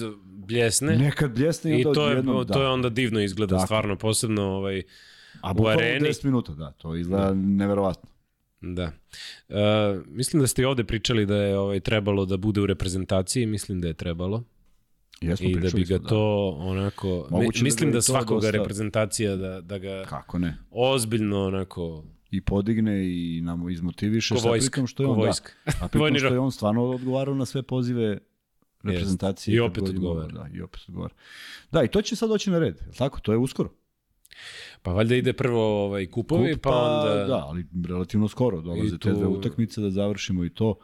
bljesne. 0.48 0.98
Nekad 0.98 1.32
bljesne 1.32 1.78
i, 1.78 1.82
i 1.82 1.84
to 1.84 2.10
je, 2.10 2.16
jednom, 2.16 2.48
to 2.48 2.54
da. 2.54 2.60
je 2.60 2.68
onda 2.68 2.90
divno 2.90 3.20
izgleda, 3.20 3.56
Tako. 3.56 3.66
stvarno 3.66 3.96
posebno 3.96 4.44
ovaj, 4.44 4.84
A 5.42 5.54
u 5.58 5.68
areni. 5.68 6.10
10 6.10 6.26
minuta, 6.26 6.54
da, 6.54 6.72
to 6.72 6.96
izgleda 6.96 7.26
da. 7.26 7.34
neverovatno. 7.34 8.10
Da. 8.62 8.92
Uh, 9.50 9.56
mislim 10.08 10.42
da 10.42 10.48
ste 10.48 10.62
i 10.62 10.66
ovde 10.66 10.84
pričali 10.84 11.26
da 11.26 11.36
je 11.36 11.58
ovaj, 11.58 11.80
trebalo 11.80 12.26
da 12.26 12.38
bude 12.38 12.62
u 12.62 12.66
reprezentaciji, 12.66 13.46
mislim 13.46 13.82
da 13.82 13.88
je 13.88 13.94
trebalo. 13.94 14.44
Jesmo 15.22 15.50
I 15.50 15.60
da 15.60 15.70
bi 15.76 15.84
ga 15.84 15.98
da. 15.98 16.08
to 16.08 16.50
onako... 16.60 17.28
Moguće 17.32 17.64
mislim 17.64 17.92
da, 17.92 17.96
da 17.96 18.02
svakoga 18.02 18.42
dosta... 18.42 18.52
reprezentacija 18.52 19.36
da, 19.36 19.62
da 19.62 19.78
ga 19.78 20.04
Kako 20.10 20.40
ne? 20.40 20.58
ozbiljno 20.72 21.46
onako 21.46 22.04
i 22.32 22.42
podigne 22.42 23.06
i 23.08 23.42
nam 23.42 23.70
izmotiviše 23.70 24.36
sa 24.38 24.50
pritom 24.52 24.88
što 24.88 25.04
je 25.04 25.10
on, 25.10 25.22
da, 25.22 25.32
a 25.82 25.88
pritom 25.88 26.16
što 26.18 26.28
je 26.28 26.40
on 26.40 26.52
stvarno 26.52 26.84
odgovarao 26.84 27.36
na 27.36 27.46
sve 27.46 27.64
pozive 27.64 28.18
reprezentacije. 28.88 29.56
I 29.56 29.60
opet 29.60 29.84
odgovara. 29.84 30.28
Da, 30.28 30.48
i 30.54 30.62
opet 30.62 30.82
odgovara. 30.88 31.14
Da, 31.72 31.84
i 31.84 31.88
to 31.88 32.02
će 32.02 32.16
sad 32.16 32.30
doći 32.30 32.50
na 32.50 32.60
red, 32.60 32.76
je 32.76 32.92
tako? 32.98 33.20
To 33.20 33.32
je 33.32 33.38
uskoro. 33.38 33.70
Pa 34.82 34.92
valjda 34.92 35.16
ide 35.16 35.34
prvo 35.34 35.86
ovaj 35.86 36.06
kupovi, 36.06 36.54
Kup, 36.54 36.62
pa, 36.62 36.70
pa 36.70 36.76
onda... 36.76 37.26
Da, 37.26 37.46
ali 37.48 37.66
relativno 37.88 38.28
skoro 38.28 38.62
dolaze 38.62 38.90
tu... 38.90 38.98
te 38.98 39.12
dve 39.12 39.28
utakmice 39.28 39.82
da 39.82 39.90
završimo 39.90 40.46
i 40.46 40.50
to. 40.50 40.76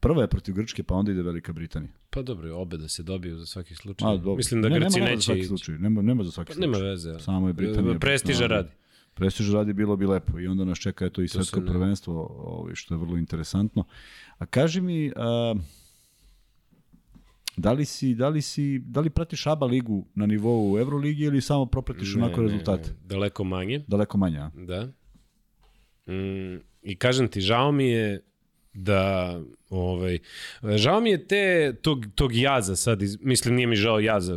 Prva 0.00 0.22
je 0.22 0.28
protiv 0.28 0.54
Grčke, 0.54 0.82
pa 0.82 0.94
onda 0.94 1.12
ide 1.12 1.22
Velika 1.22 1.52
Britanija. 1.52 1.92
Pa 2.10 2.22
dobro, 2.22 2.56
obe 2.56 2.76
da 2.76 2.88
se 2.88 3.02
dobiju 3.02 3.36
za 3.38 3.46
svaki 3.46 3.74
slučaj. 3.74 4.08
A, 4.08 4.16
dobro. 4.16 4.36
Mislim 4.36 4.62
da 4.62 4.68
ne, 4.68 4.80
Grci 4.80 4.98
nema 4.98 5.10
neće... 5.10 5.16
Za 5.16 5.22
svaki 5.22 5.44
slučaj. 5.44 5.78
Nema, 5.78 6.02
nema 6.02 6.24
za 6.24 6.30
svaki 6.30 6.48
pa, 6.48 6.54
slučaj. 6.54 6.70
Nema 6.70 6.84
veze. 6.90 7.18
Samo 7.18 7.46
je 7.48 7.52
Britanija. 7.52 7.98
Prestiža 7.98 8.46
radi. 8.46 8.70
Prestiža 9.14 9.52
radi 9.52 9.72
bilo 9.72 9.96
bi 9.96 10.06
lepo 10.06 10.38
i 10.38 10.46
onda 10.46 10.64
nas 10.64 10.78
čeka 10.78 11.06
eto 11.06 11.22
i 11.22 11.28
svetsko 11.28 11.60
prvenstvo, 11.60 12.26
ovaj, 12.38 12.74
što 12.74 12.94
je 12.94 12.98
vrlo 12.98 13.16
interesantno. 13.16 13.84
A 14.38 14.46
kaži 14.46 14.80
mi, 14.80 15.12
a, 15.16 15.54
Da 17.56 17.72
li 17.72 17.84
si, 17.84 18.14
da 18.14 18.28
li 18.28 18.42
si, 18.42 18.78
da 18.78 19.00
li 19.00 19.10
pratiš 19.10 19.46
ABA 19.46 19.66
ligu 19.66 20.06
na 20.14 20.26
nivou 20.26 20.78
Euroligi 20.78 21.24
ili 21.24 21.40
samo 21.40 21.66
propratiš 21.66 22.14
ne, 22.14 22.22
onako 22.22 22.40
ne, 22.40 22.48
rezultate? 22.48 22.90
Ne, 22.90 22.96
daleko 23.04 23.44
manje. 23.44 23.84
Daleko 23.86 24.18
manje, 24.18 24.38
a? 24.38 24.50
Da. 24.54 24.88
Mm, 26.12 26.60
I 26.82 26.96
kažem 26.96 27.28
ti, 27.28 27.40
žao 27.40 27.72
mi 27.72 27.88
je 27.88 28.24
da 28.74 29.40
ovaj 29.70 30.18
žao 30.76 31.00
mi 31.00 31.10
je 31.10 31.26
te 31.26 31.74
tog 31.82 32.06
tog 32.14 32.34
jaza 32.34 32.76
sad 32.76 33.02
iz, 33.02 33.18
mislim 33.20 33.54
nije 33.54 33.66
mi 33.66 33.76
žao 33.76 34.00
jaza 34.00 34.36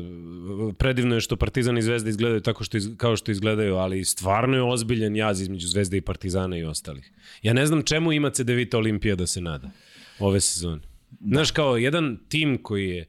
predivno 0.77 1.15
je 1.15 1.21
što 1.21 1.35
Partizan 1.35 1.77
i 1.77 1.81
Zvezda 1.81 2.09
izgledaju 2.09 2.41
tako 2.41 2.63
što 2.63 2.77
iz, 2.77 2.89
kao 2.97 3.15
što 3.15 3.31
izgledaju 3.31 3.75
ali 3.75 4.05
stvarno 4.05 4.55
je 4.55 4.63
ozbiljan 4.63 5.15
jaz 5.15 5.41
između 5.41 5.67
Zvezde 5.67 5.97
i 5.97 6.01
Partizana 6.01 6.57
i 6.57 6.63
ostalih 6.63 7.11
ja 7.41 7.53
ne 7.53 7.65
znam 7.65 7.83
čemu 7.83 8.13
ima 8.13 8.29
CDVita 8.29 8.77
Olimpija 8.77 9.15
da 9.15 9.27
se 9.27 9.41
nada 9.41 9.71
ove 10.19 10.41
sezone 10.41 10.81
Znaš, 11.21 11.51
kao 11.51 11.77
jedan 11.77 12.17
tim 12.29 12.63
koji 12.63 12.89
je 12.89 13.05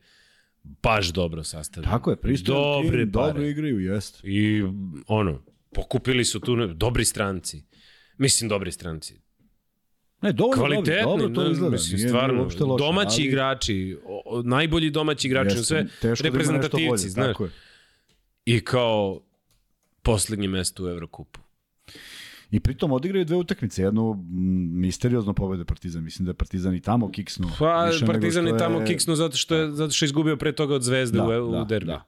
baš 0.62 1.09
dobro 1.09 1.44
sastavljen. 1.44 1.90
Tako 1.90 2.11
je, 2.11 2.16
pristojan 2.16 2.82
Dobre 2.82 3.03
tim, 3.03 3.12
pare. 3.12 3.26
dobro 3.26 3.47
igraju, 3.47 3.80
jest. 3.80 4.20
I 4.24 4.62
ono, 5.07 5.42
pokupili 5.74 6.24
su 6.24 6.40
tu 6.40 6.57
ne, 6.57 6.66
dobri 6.66 7.05
stranci. 7.05 7.62
Mislim, 8.18 8.49
dobri 8.49 8.72
stranci. 8.72 9.20
Ne, 10.22 10.32
dobro, 10.32 10.59
Kvalitetni, 10.59 11.03
dobro, 11.03 11.28
dobro 11.28 11.44
to 11.44 11.51
izgleda. 11.51 11.72
Mislim, 11.72 11.97
nije, 11.97 12.09
stvarno, 12.09 12.44
nije 12.44 12.64
loše, 12.64 12.84
domaći 12.84 13.20
ali... 13.20 13.28
igrači, 13.28 13.99
o, 14.05 14.42
najbolji 14.44 14.90
domaći 14.90 15.28
igrači, 15.28 15.57
Jeste, 15.57 15.64
sve 15.64 15.82
da 16.03 16.14
reprezentativci, 16.20 16.86
bolje, 16.88 16.99
znaš. 16.99 17.36
I 18.44 18.61
kao 18.61 19.20
poslednje 20.03 20.49
mesto 20.49 20.84
u 20.84 20.88
Evrokupu. 20.88 21.40
I 22.51 22.61
pritom 22.61 22.92
odigraju 22.92 23.24
dve 23.24 23.36
utakmice, 23.36 23.82
jednu 23.82 24.24
misteriozno 24.72 25.32
pobede 25.32 25.64
Partizan, 25.64 26.05
mislim 26.05 26.26
da 26.26 26.30
je 26.30 26.34
Partizan 26.34 26.74
i 26.74 26.80
tamo 26.80 27.11
kiksnu. 27.11 27.49
Pa 27.59 27.90
Partizan 28.07 28.49
i 28.49 28.59
tamo 28.59 28.80
je... 28.80 28.86
kiksnu 28.86 29.14
zato 29.14 29.36
što 29.36 29.55
je 29.55 29.70
zato 29.70 29.92
što 29.92 30.05
je 30.05 30.07
izgubio 30.07 30.36
pre 30.36 30.53
toga 30.53 30.74
od 30.74 30.82
Zvezde 30.82 31.18
da, 31.18 31.24
u, 31.24 31.53
da, 31.53 31.62
u 31.62 31.64
derbi. 31.64 31.86
Da. 31.86 32.05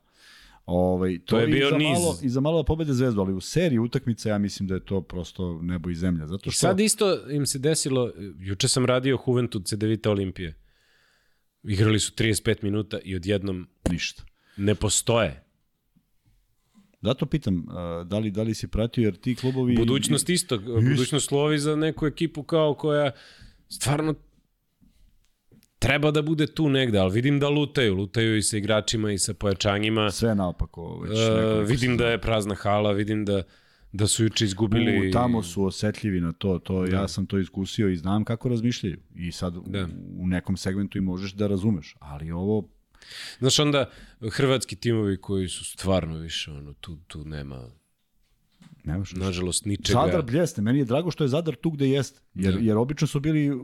Ovaj, 0.66 1.18
to, 1.18 1.24
to 1.26 1.38
je 1.38 1.46
bio 1.46 1.66
i 1.66 1.70
za 1.70 1.76
niz. 1.76 1.98
Malo, 1.98 2.18
I 2.22 2.28
za 2.28 2.40
malo 2.40 2.62
pobede 2.62 2.92
Zvezdu, 2.92 3.20
ali 3.20 3.32
u 3.32 3.40
seriji 3.40 3.78
utakmica 3.78 4.28
ja 4.28 4.38
mislim 4.38 4.68
da 4.68 4.74
je 4.74 4.84
to 4.84 5.00
prosto 5.00 5.62
nebo 5.62 5.90
i 5.90 5.94
zemlja. 5.94 6.26
Zato 6.26 6.50
što... 6.50 6.66
I 6.66 6.68
sad 6.68 6.80
isto 6.80 7.30
im 7.30 7.46
se 7.46 7.58
desilo, 7.58 8.12
juče 8.38 8.68
sam 8.68 8.84
radio 8.84 9.18
Juventud 9.26 9.66
CDVita 9.66 10.10
Olimpije. 10.10 10.54
Igrali 11.62 12.00
su 12.00 12.12
35 12.12 12.56
minuta 12.62 12.98
i 13.04 13.16
odjednom 13.16 13.66
ništa. 13.90 14.22
Ne 14.56 14.74
postoje. 14.74 15.47
Zato 17.00 17.26
pitam, 17.26 17.66
da 18.04 18.18
li, 18.18 18.30
da 18.30 18.42
li 18.42 18.54
si 18.54 18.68
pratio, 18.68 19.04
jer 19.04 19.16
ti 19.16 19.34
klubovi... 19.34 19.76
Budućnost 19.76 20.28
isto, 20.28 20.58
budućnost 20.58 21.32
lovi 21.32 21.58
za 21.58 21.76
neku 21.76 22.06
ekipu 22.06 22.42
kao 22.42 22.74
koja 22.74 23.10
stvarno 23.68 24.14
treba 25.78 26.10
da 26.10 26.22
bude 26.22 26.46
tu 26.46 26.68
negde, 26.68 26.98
ali 26.98 27.12
vidim 27.12 27.40
da 27.40 27.48
lutaju, 27.48 27.94
lutaju 27.94 28.36
i 28.36 28.42
sa 28.42 28.56
igračima 28.56 29.12
i 29.12 29.18
sa 29.18 29.34
pojačanjima. 29.34 30.10
Sve 30.10 30.34
naopako. 30.34 31.00
Već 31.00 31.18
uh, 31.18 31.68
vidim 31.68 31.96
da 31.96 32.08
je 32.08 32.20
prazna 32.20 32.54
hala, 32.54 32.92
vidim 32.92 33.24
da 33.24 33.42
da 33.92 34.06
su 34.06 34.24
juče 34.24 34.44
izgubili... 34.44 35.08
U, 35.08 35.12
tamo 35.12 35.42
su 35.42 35.64
osetljivi 35.64 36.20
na 36.20 36.32
to, 36.32 36.58
to 36.58 36.86
da. 36.86 36.96
ja 36.96 37.08
sam 37.08 37.26
to 37.26 37.38
iskusio 37.38 37.88
i 37.88 37.96
znam 37.96 38.24
kako 38.24 38.48
razmišljaju. 38.48 39.00
I 39.14 39.32
sad 39.32 39.54
da. 39.66 39.88
u 40.18 40.26
nekom 40.26 40.56
segmentu 40.56 40.98
i 40.98 41.00
možeš 41.00 41.32
da 41.32 41.46
razumeš, 41.46 41.96
ali 41.98 42.30
ovo 42.30 42.68
Znaš, 43.38 43.58
onda 43.58 43.90
hrvatski 44.32 44.76
timovi 44.76 45.20
koji 45.20 45.48
su 45.48 45.64
stvarno 45.64 46.18
više, 46.18 46.50
ono, 46.50 46.72
tu, 46.72 46.96
tu 47.06 47.24
nema 47.24 47.70
Nemaš 48.84 49.12
nažalost 49.12 49.64
ničega. 49.64 50.00
Zadar 50.00 50.22
bljesne, 50.22 50.62
meni 50.62 50.78
je 50.78 50.84
drago 50.84 51.10
što 51.10 51.24
je 51.24 51.28
Zadar 51.28 51.54
tu 51.54 51.70
gde 51.70 51.88
jeste, 51.88 52.20
jer, 52.34 52.54
da. 52.54 52.60
jer 52.60 52.76
obično 52.76 53.06
su 53.06 53.20
bili 53.20 53.58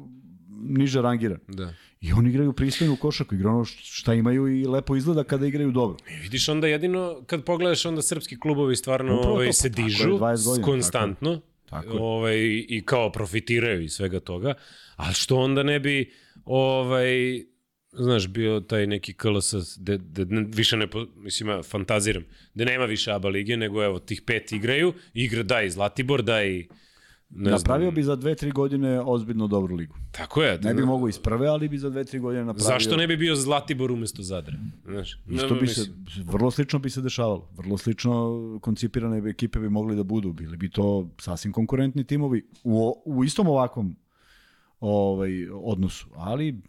niže 0.48 1.02
rangiran. 1.02 1.38
Da. 1.48 1.74
I 2.00 2.12
oni 2.12 2.30
igraju 2.30 2.52
pristojnu 2.52 2.96
košaku, 2.96 3.34
igraju 3.34 3.54
ono 3.54 3.64
šta 3.64 4.14
imaju 4.14 4.60
i 4.60 4.66
lepo 4.66 4.96
izgleda 4.96 5.24
kada 5.24 5.46
igraju 5.46 5.70
dobro. 5.70 5.96
I 6.10 6.22
vidiš 6.22 6.48
onda 6.48 6.66
jedino, 6.66 7.22
kad 7.26 7.44
pogledaš 7.44 7.86
onda 7.86 8.02
srpski 8.02 8.40
klubovi 8.40 8.76
stvarno 8.76 9.12
ovaj, 9.12 9.52
se 9.52 9.68
dižu 9.68 10.18
godina, 10.18 10.64
konstantno. 10.64 11.40
Tako 11.70 11.96
ovaj, 11.96 12.36
i 12.68 12.82
kao 12.86 13.12
profitiraju 13.12 13.82
iz 13.82 13.92
svega 13.92 14.20
toga, 14.20 14.54
ali 14.96 15.14
što 15.14 15.36
onda 15.36 15.62
ne 15.62 15.80
bi 15.80 16.12
ovaj, 16.44 17.44
znaš, 17.96 18.28
bio 18.28 18.60
taj 18.60 18.86
neki 18.86 19.12
KLS, 19.12 19.54
de, 19.78 19.98
de, 19.98 20.24
de, 20.24 20.44
više 20.54 20.76
ne, 20.76 20.88
mislim, 21.16 21.48
ja 21.48 21.62
fantaziram, 21.62 22.24
da 22.54 22.64
nema 22.64 22.84
više 22.84 23.12
ABA 23.12 23.28
lige, 23.28 23.56
nego 23.56 23.84
evo, 23.84 23.98
tih 23.98 24.22
pet 24.22 24.52
igraju, 24.52 24.92
igra 25.14 25.42
daj 25.42 25.70
Zlatibor, 25.70 26.22
daj 26.22 26.66
Ne 27.30 27.50
napravio 27.50 27.86
znam. 27.86 27.94
bi 27.94 28.02
za 28.02 28.16
dve, 28.16 28.34
tri 28.34 28.50
godine 28.50 29.00
ozbiljno 29.00 29.46
dobru 29.46 29.76
ligu. 29.76 29.94
Tako 30.10 30.42
je. 30.42 30.58
Ne 30.62 30.74
bi 30.74 30.80
da. 30.80 30.86
mogo 30.86 31.08
iz 31.08 31.18
prve, 31.18 31.48
ali 31.48 31.68
bi 31.68 31.78
za 31.78 31.90
dve, 31.90 32.04
tri 32.04 32.18
godine 32.18 32.44
napravio... 32.44 32.64
Zašto 32.64 32.96
ne 32.96 33.06
bi 33.06 33.16
bio 33.16 33.34
Zlatibor 33.34 33.92
umesto 33.92 34.22
Zadra? 34.22 34.54
Znaš, 34.84 35.18
Isto 35.30 35.54
bi 35.54 35.66
se, 35.66 35.90
vrlo 36.24 36.50
slično 36.50 36.78
bi 36.78 36.90
se 36.90 37.00
dešavalo. 37.00 37.48
Vrlo 37.56 37.78
slično 37.78 38.58
koncipirane 38.62 39.30
ekipe 39.30 39.58
bi 39.58 39.68
mogli 39.68 39.96
da 39.96 40.02
budu. 40.02 40.32
Bili 40.32 40.56
bi 40.56 40.70
to 40.70 41.10
sasvim 41.20 41.52
konkurentni 41.52 42.04
timovi 42.04 42.46
u, 42.64 43.02
u 43.04 43.24
istom 43.24 43.48
ovakvom 43.48 43.96
ovaj, 44.80 45.48
odnosu. 45.52 46.06
Ali 46.14 46.60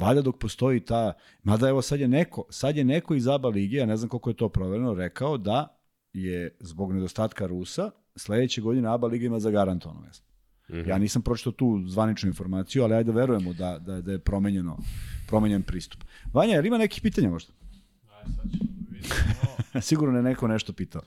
Valjda 0.00 0.22
dok 0.22 0.38
postoji 0.38 0.80
ta, 0.80 1.12
mada 1.42 1.68
evo 1.68 1.82
sad 1.82 2.00
je 2.00 2.08
neko, 2.08 2.44
sad 2.50 2.76
je 2.76 2.84
neko 2.84 3.14
iz 3.14 3.28
ABA 3.28 3.48
ligi, 3.48 3.76
ja 3.76 3.86
ne 3.86 3.96
znam 3.96 4.08
koliko 4.08 4.30
je 4.30 4.36
to 4.36 4.48
provereno, 4.48 4.94
rekao 4.94 5.36
da 5.36 5.80
je 6.12 6.56
zbog 6.60 6.92
nedostatka 6.92 7.46
Rusa 7.46 7.90
sledeće 8.16 8.60
godine 8.60 8.88
ABA 8.88 9.06
liga 9.06 9.26
ima 9.26 9.40
zagarantovano 9.40 10.00
mesto. 10.00 10.26
Mm 10.68 10.74
-hmm. 10.74 10.88
Ja 10.88 10.98
nisam 10.98 11.22
pročitao 11.22 11.52
tu 11.52 11.82
zvaničnu 11.86 12.28
informaciju, 12.28 12.82
ali 12.84 12.94
ajde 12.94 13.12
verujemo 13.12 13.52
da, 13.52 13.78
da, 13.78 14.00
da 14.00 14.12
je 14.12 14.18
promenjeno, 14.18 14.78
promenjen 15.26 15.62
pristup. 15.62 16.04
Vanja, 16.32 16.56
ili 16.56 16.68
ima 16.68 16.78
nekih 16.78 17.02
pitanja 17.02 17.30
možda? 17.30 17.52
Aj, 18.12 18.24
sad 18.24 18.50
ćemo 18.58 18.70
da 18.78 18.96
vidimo. 18.96 19.80
Sigurno 19.88 20.18
je 20.18 20.22
neko 20.22 20.48
nešto 20.48 20.72
pitao. 20.72 21.02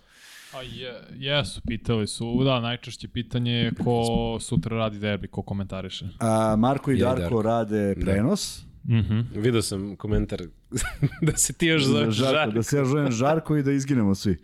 A 0.53 0.61
je, 0.61 0.93
jesu, 1.17 1.61
pitali 1.67 2.07
su. 2.07 2.43
Da, 2.43 2.59
najčešće 2.59 3.07
pitanje 3.07 3.51
je 3.51 3.71
ko 3.83 4.37
sutra 4.39 4.77
radi 4.77 4.99
derbi, 4.99 5.27
ko 5.27 5.41
komentariše. 5.41 6.05
A, 6.19 6.55
Marko 6.55 6.91
i 6.91 6.97
Darko, 6.97 7.19
Darko 7.21 7.41
rade 7.41 7.95
da. 7.95 8.01
prenos. 8.01 8.63
Da. 8.63 8.72
Mm 8.83 8.95
-hmm. 8.95 9.25
Video 9.35 9.61
sam 9.61 9.95
komentar 9.95 10.41
da 11.27 11.37
se 11.37 11.53
ti 11.53 11.67
još 11.67 11.85
zoveš 11.85 12.15
Žarko. 12.15 12.33
Žarko. 12.33 12.53
Da 12.53 12.63
se 12.63 12.77
ja 12.77 12.85
zovem 12.85 13.11
Žarko 13.11 13.57
i 13.57 13.63
da 13.63 13.71
izginemo 13.71 14.15
svi. 14.15 14.37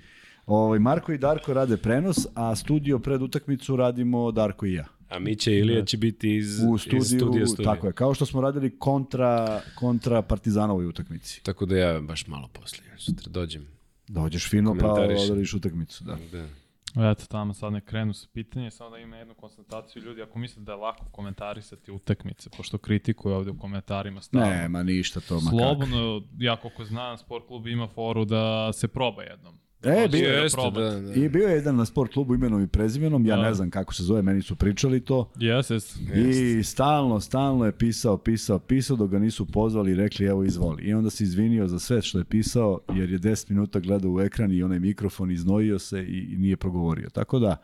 Ovaj, 0.45 0.79
Marko 0.79 1.11
i 1.11 1.17
Darko 1.17 1.53
rade 1.53 1.77
prenos, 1.77 2.17
a 2.35 2.55
studio 2.55 2.99
pred 2.99 3.21
utakmicu 3.21 3.75
radimo 3.75 4.31
Darko 4.31 4.65
i 4.65 4.73
ja. 4.73 4.85
A 5.09 5.19
Mića 5.19 5.51
i 5.51 5.57
Ilija 5.57 5.85
će 5.85 5.97
biti 5.97 6.35
iz, 6.35 6.59
u 6.69 6.77
studiju, 6.77 6.99
iz 6.99 7.07
studija, 7.07 7.47
studija. 7.47 7.73
Tako 7.73 7.87
je, 7.87 7.93
kao 7.93 8.13
što 8.13 8.25
smo 8.25 8.41
radili 8.41 8.79
kontra, 8.79 9.61
kontra 9.75 10.21
Partizanovoj 10.21 10.85
utakmici. 10.85 11.43
Tako 11.43 11.65
da 11.65 11.77
ja 11.77 12.01
baš 12.01 12.27
malo 12.27 12.47
posle, 12.47 12.83
sutra 12.97 13.31
dođem. 13.31 13.67
Dođeš 14.07 14.49
fino 14.49 14.75
pa 14.79 14.93
odariš 14.93 15.53
utakmicu, 15.53 16.03
da. 16.03 16.17
da. 16.31 16.47
Eto, 16.95 17.25
tamo 17.25 17.53
sad 17.53 17.73
ne 17.73 17.81
krenu 17.81 18.13
sa 18.13 18.27
pitanje, 18.33 18.71
samo 18.71 18.89
da 18.89 18.97
ima 18.97 19.17
jednu 19.17 19.33
konstataciju 19.33 20.03
ljudi, 20.03 20.21
ako 20.21 20.39
misle 20.39 20.63
da 20.63 20.71
je 20.71 20.77
lako 20.77 21.05
komentarisati 21.11 21.91
utakmice, 21.91 22.49
pošto 22.57 22.77
kritikuju 22.77 23.35
ovde 23.35 23.51
u 23.51 23.57
komentarima 23.57 24.21
stavno. 24.21 24.47
Nema 24.49 24.83
ništa 24.83 25.19
to, 25.19 25.33
ma 25.33 25.49
Slobodno, 25.49 26.21
ja 26.37 26.55
koliko 26.55 26.85
znam, 26.85 27.17
sport 27.17 27.47
klub 27.47 27.67
ima 27.67 27.87
foru 27.87 28.25
da 28.25 28.73
se 28.73 28.87
proba 28.87 29.23
jednom. 29.23 29.59
E, 29.84 30.07
bio 30.11 30.30
je, 30.30 30.41
jeste, 30.41 30.71
da, 30.73 30.99
da. 30.99 31.13
I 31.13 31.30
bio 31.30 31.47
je 31.47 31.55
jedan 31.55 31.75
na 31.75 31.86
sport 31.86 32.13
klubu 32.13 32.36
imenom 32.36 32.63
i 32.63 32.67
prezimenom, 32.67 33.25
ja 33.25 33.36
da. 33.36 33.41
ne 33.41 33.53
znam 33.53 33.69
kako 33.69 33.93
se 33.93 34.03
zove, 34.03 34.21
meni 34.21 34.41
su 34.41 34.55
pričali 34.55 34.99
to. 34.99 35.32
Jes, 35.39 35.69
jes. 35.69 35.97
I 36.15 36.63
stalno, 36.63 37.19
stalno 37.19 37.65
je 37.65 37.71
pisao, 37.71 38.17
pisao, 38.17 38.59
pisao, 38.59 38.97
dok 38.97 39.11
ga 39.11 39.19
nisu 39.19 39.45
pozvali 39.45 39.91
i 39.91 39.95
rekli 39.95 40.25
evo 40.25 40.43
izvoli. 40.43 40.84
I 40.84 40.93
onda 40.93 41.09
se 41.09 41.23
izvinio 41.23 41.67
za 41.67 41.80
sve 41.80 42.01
što 42.01 42.17
je 42.17 42.25
pisao, 42.25 42.80
jer 42.95 43.11
je 43.11 43.19
10 43.19 43.49
minuta 43.49 43.80
gledao 43.80 44.11
u 44.11 44.21
ekran 44.21 44.51
i 44.51 44.63
onaj 44.63 44.80
mikrofon 44.80 45.32
iznojio 45.32 45.80
se 45.80 46.03
i, 46.03 46.34
i 46.34 46.38
nije 46.38 46.57
progovorio. 46.57 47.09
Tako 47.09 47.39
da, 47.39 47.57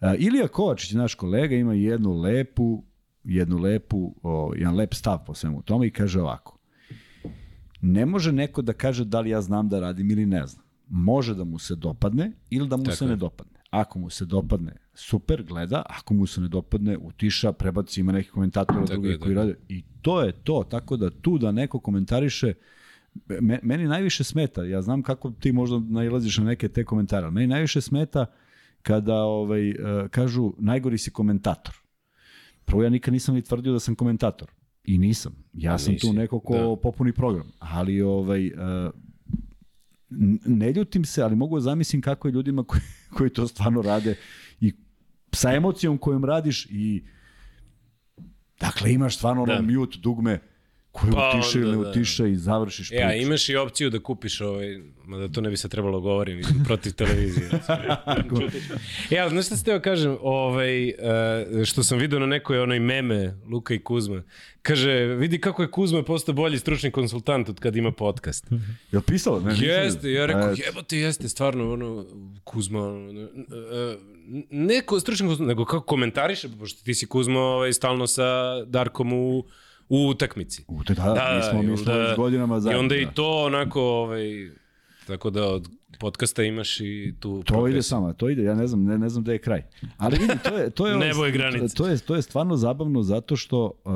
a, 0.00 0.14
Ilija 0.14 0.48
Kovačić, 0.48 0.92
naš 0.92 1.14
kolega, 1.14 1.56
ima 1.56 1.74
jednu 1.74 2.20
lepu, 2.20 2.84
jednu 3.24 3.58
lepu, 3.58 4.14
o, 4.22 4.52
jedan 4.56 4.74
lep 4.74 4.94
stav 4.94 5.24
po 5.26 5.34
svemu 5.34 5.62
tome 5.62 5.86
i 5.86 5.90
kaže 5.90 6.20
ovako. 6.20 6.58
Ne 7.80 8.06
može 8.06 8.32
neko 8.32 8.62
da 8.62 8.72
kaže 8.72 9.04
da 9.04 9.20
li 9.20 9.30
ja 9.30 9.40
znam 9.40 9.68
da 9.68 9.80
radim 9.80 10.10
ili 10.10 10.26
ne 10.26 10.46
znam 10.46 10.61
može 10.92 11.34
da 11.34 11.44
mu 11.44 11.58
se 11.58 11.74
dopadne 11.74 12.32
ili 12.50 12.68
da 12.68 12.76
mu 12.76 12.84
Tako 12.84 12.96
se 12.96 13.04
je. 13.04 13.08
ne 13.08 13.16
dopadne. 13.16 13.52
Ako 13.70 13.98
mu 13.98 14.10
se 14.10 14.24
dopadne, 14.24 14.72
super, 14.94 15.42
gleda, 15.42 15.82
ako 15.88 16.14
mu 16.14 16.26
se 16.26 16.40
ne 16.40 16.48
dopadne, 16.48 16.98
utiša, 16.98 17.52
prebaci, 17.52 18.00
ima 18.00 18.12
neki 18.12 18.30
komentatora 18.30 18.84
drugi 18.84 19.18
koji 19.18 19.34
rade. 19.34 19.54
I 19.68 19.82
to 20.02 20.20
je 20.22 20.32
to, 20.32 20.64
tako 20.70 20.96
da 20.96 21.10
tu 21.10 21.38
da 21.38 21.52
neko 21.52 21.80
komentariše, 21.80 22.54
meni 23.62 23.84
najviše 23.84 24.24
smeta, 24.24 24.64
ja 24.64 24.82
znam 24.82 25.02
kako 25.02 25.30
ti 25.30 25.52
možda 25.52 25.78
nailaziš 25.78 26.38
na 26.38 26.44
neke 26.44 26.68
te 26.68 26.84
komentare, 26.84 27.24
ali 27.26 27.34
meni 27.34 27.46
najviše 27.46 27.80
smeta 27.80 28.26
kada 28.82 29.14
ovaj, 29.14 29.70
uh, 29.70 29.76
kažu 30.10 30.52
najgori 30.58 30.98
si 30.98 31.10
komentator. 31.10 31.74
Prvo 32.64 32.82
ja 32.82 32.90
nikad 32.90 33.12
nisam 33.12 33.34
ni 33.34 33.42
tvrdio 33.42 33.72
da 33.72 33.80
sam 33.80 33.94
komentator. 33.94 34.50
I 34.84 34.98
nisam. 34.98 35.32
Ja 35.52 35.78
sam 35.78 35.92
Nisi. 35.92 36.06
tu 36.06 36.12
neko 36.12 36.40
ko 36.40 36.54
da. 36.54 36.76
popuni 36.82 37.12
program. 37.12 37.52
Ali 37.58 38.02
ovaj, 38.02 38.46
uh, 38.46 38.92
ne 40.46 40.72
ljutim 40.72 41.04
se, 41.04 41.22
ali 41.22 41.36
mogu 41.36 41.56
da 41.56 41.60
zamislim 41.60 42.02
kako 42.02 42.28
je 42.28 42.32
ljudima 42.32 42.64
koji, 42.64 42.80
koji 43.16 43.30
to 43.30 43.48
stvarno 43.48 43.82
rade 43.82 44.16
i 44.60 44.72
sa 45.32 45.52
emocijom 45.54 45.98
kojom 45.98 46.24
radiš 46.24 46.66
i 46.70 47.04
dakle 48.60 48.92
imaš 48.92 49.16
stvarno 49.16 49.46
da. 49.46 49.62
mute 49.62 49.98
dugme 49.98 50.40
koju 50.92 51.12
pa, 51.12 51.32
utiše 51.34 51.58
ili 51.58 51.76
ne 51.76 51.84
da. 51.84 51.90
utiše 51.90 52.30
i 52.30 52.36
završiš 52.36 52.88
priču. 52.88 53.02
Ja, 53.02 53.14
imaš 53.14 53.48
i 53.48 53.56
opciju 53.56 53.90
da 53.90 53.98
kupiš 53.98 54.40
ovaj, 54.40 54.78
da 55.20 55.28
to 55.28 55.40
ne 55.40 55.50
bi 55.50 55.56
se 55.56 55.68
trebalo 55.68 56.00
govoriti 56.00 56.48
protiv 56.66 56.92
televizije. 56.92 57.50
e, 59.10 59.18
ali 59.18 59.30
znaš 59.30 59.46
šta 59.46 59.56
ste 59.56 59.64
teo 59.64 59.80
kažem, 59.80 60.16
ovaj, 60.20 60.88
uh, 60.88 60.94
što 61.64 61.82
sam 61.82 61.98
vidio 61.98 62.18
na 62.18 62.26
nekoj 62.26 62.60
onoj 62.60 62.80
meme 62.80 63.34
Luka 63.50 63.74
i 63.74 63.78
Kuzma, 63.78 64.22
kaže, 64.62 64.92
vidi 64.92 65.40
kako 65.40 65.62
je 65.62 65.70
Kuzma 65.70 66.02
postao 66.02 66.34
bolji 66.34 66.58
stručni 66.58 66.90
konsultant 66.90 67.48
od 67.48 67.60
kad 67.60 67.76
ima 67.76 67.92
podcast. 67.92 68.46
Je 68.92 68.98
li 68.98 69.02
pisao? 69.06 69.40
Ne, 69.40 69.54
jeste, 69.58 70.12
ja 70.12 70.26
rekao, 70.26 70.50
e... 70.50 70.54
jebote, 70.66 70.98
jeste, 70.98 71.28
stvarno, 71.28 71.72
ono, 71.72 72.06
Kuzma, 72.44 72.88
ono, 72.88 73.22
uh, 73.22 73.28
neko 74.50 75.00
stručni 75.00 75.26
konsultant, 75.26 75.48
nego 75.48 75.64
kako 75.64 75.86
komentariše, 75.86 76.48
pošto 76.58 76.84
ti 76.84 76.94
si 76.94 77.06
Kuzma 77.06 77.40
ovaj, 77.40 77.72
stalno 77.72 78.06
sa 78.06 78.64
Darkom 78.64 79.12
u 79.12 79.44
u 79.92 80.08
utakmici. 80.08 80.64
U, 80.68 80.82
da, 80.84 80.94
da, 80.94 81.02
da, 81.02 81.34
mi 81.36 81.42
smo, 81.50 81.72
mi 81.72 81.76
smo 81.76 81.92
s 82.14 82.16
godinama 82.16 82.60
zajedno. 82.60 82.80
I 82.80 82.82
onda 82.82 82.96
i 82.96 83.06
to 83.14 83.44
onako, 83.44 83.80
ovaj, 83.82 84.50
tako 85.06 85.30
da 85.30 85.46
od 85.48 85.68
podcasta 85.98 86.42
imaš 86.42 86.80
i 86.80 87.14
tu 87.20 87.42
To 87.42 87.54
profesiju. 87.54 87.72
ide 87.74 87.82
samo, 87.82 88.12
to 88.12 88.28
ide, 88.28 88.42
ja 88.42 88.54
ne 88.54 88.66
znam, 88.66 88.84
ne, 88.84 88.98
ne 88.98 89.08
znam 89.08 89.24
gde 89.24 89.32
je 89.32 89.38
kraj. 89.38 89.62
Ali 89.98 90.18
vidi, 90.18 90.32
to 90.42 90.56
je 90.56 90.70
to 90.70 90.86
je 90.86 90.96
Nebo 91.06 91.24
je 91.24 91.32
granica. 91.32 91.76
To 91.76 91.88
je 91.88 91.98
to 91.98 92.16
je 92.16 92.22
stvarno 92.22 92.56
zabavno 92.56 93.02
zato 93.02 93.36
što 93.36 93.64
uh, 93.84 93.92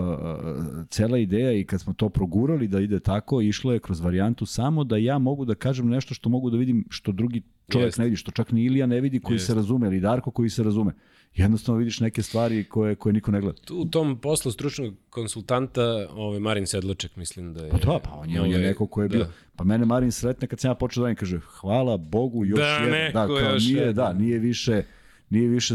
cela 0.91 1.19
ideja 1.19 1.53
i 1.53 1.65
kad 1.65 1.81
smo 1.81 1.93
to 1.93 2.09
progurali 2.09 2.69
da 2.69 2.81
ide 2.81 3.01
tako, 3.01 3.41
išlo 3.41 3.73
je 3.73 3.79
kroz 3.79 4.01
varijantu 4.01 4.47
samo 4.47 4.85
da 4.85 4.97
ja 4.97 5.19
mogu 5.19 5.45
da 5.45 5.55
kažem 5.55 5.89
nešto 5.89 6.15
što 6.15 6.29
mogu 6.29 6.51
da 6.51 6.57
vidim 6.57 6.85
što 6.91 7.13
drugi 7.13 7.43
čovjek 7.73 7.87
Jest. 7.87 7.99
ne 7.99 8.05
vidi, 8.05 8.17
što 8.17 8.31
čak 8.31 8.53
ni 8.53 8.65
Ilija 8.65 8.87
ne 8.87 9.01
vidi 9.01 9.21
koji 9.21 9.35
Jest. 9.35 9.47
se 9.47 9.55
razume, 9.55 9.87
ili 9.87 10.01
Darko 10.01 10.31
koji 10.31 10.51
se 10.51 10.63
razume 10.63 10.93
jednostavno 11.37 11.79
vidiš 11.79 12.01
neke 12.01 12.23
stvari 12.23 12.65
koje, 12.65 12.95
koje 12.95 13.13
niko 13.13 13.31
ne 13.31 13.41
gleda. 13.41 13.59
Tu 13.59 13.77
u 13.77 13.85
tom 13.85 14.19
poslu 14.21 14.53
stručnog 14.53 14.95
konsultanta, 15.11 16.09
ovaj 16.11 16.41
Marin 16.41 16.67
Sedloček 16.67 17.17
mislim 17.17 17.55
da 17.55 17.65
je... 17.65 17.71
Pa 17.71 17.79
da, 17.79 17.99
pa 18.05 18.11
on 18.11 18.31
je, 18.31 18.41
on 18.41 18.51
je 18.51 18.57
ovaj, 18.57 18.69
neko 18.69 18.87
ko 18.87 19.03
je 19.03 19.09
bio... 19.09 19.25
Da. 19.25 19.31
Pa 19.57 19.65
mene 19.65 19.85
Marin 19.85 20.13
sretne 20.13 20.49
kad 20.49 20.61
sam 20.61 20.71
ja 20.71 20.75
počeo 20.75 21.03
da 21.03 21.11
im 21.11 21.17
kaže, 21.17 21.41
hvala 21.41 21.97
Bogu, 21.97 22.45
još 22.45 22.59
da, 22.59 22.67
jedan. 22.67 23.13
Da, 23.13 23.27
kao, 23.27 23.53
još 23.53 23.67
nije, 23.67 23.79
jedan. 23.79 23.95
da, 23.95 24.13
nije 24.13 24.39
više, 24.39 24.83
nije 25.31 25.49
više 25.49 25.75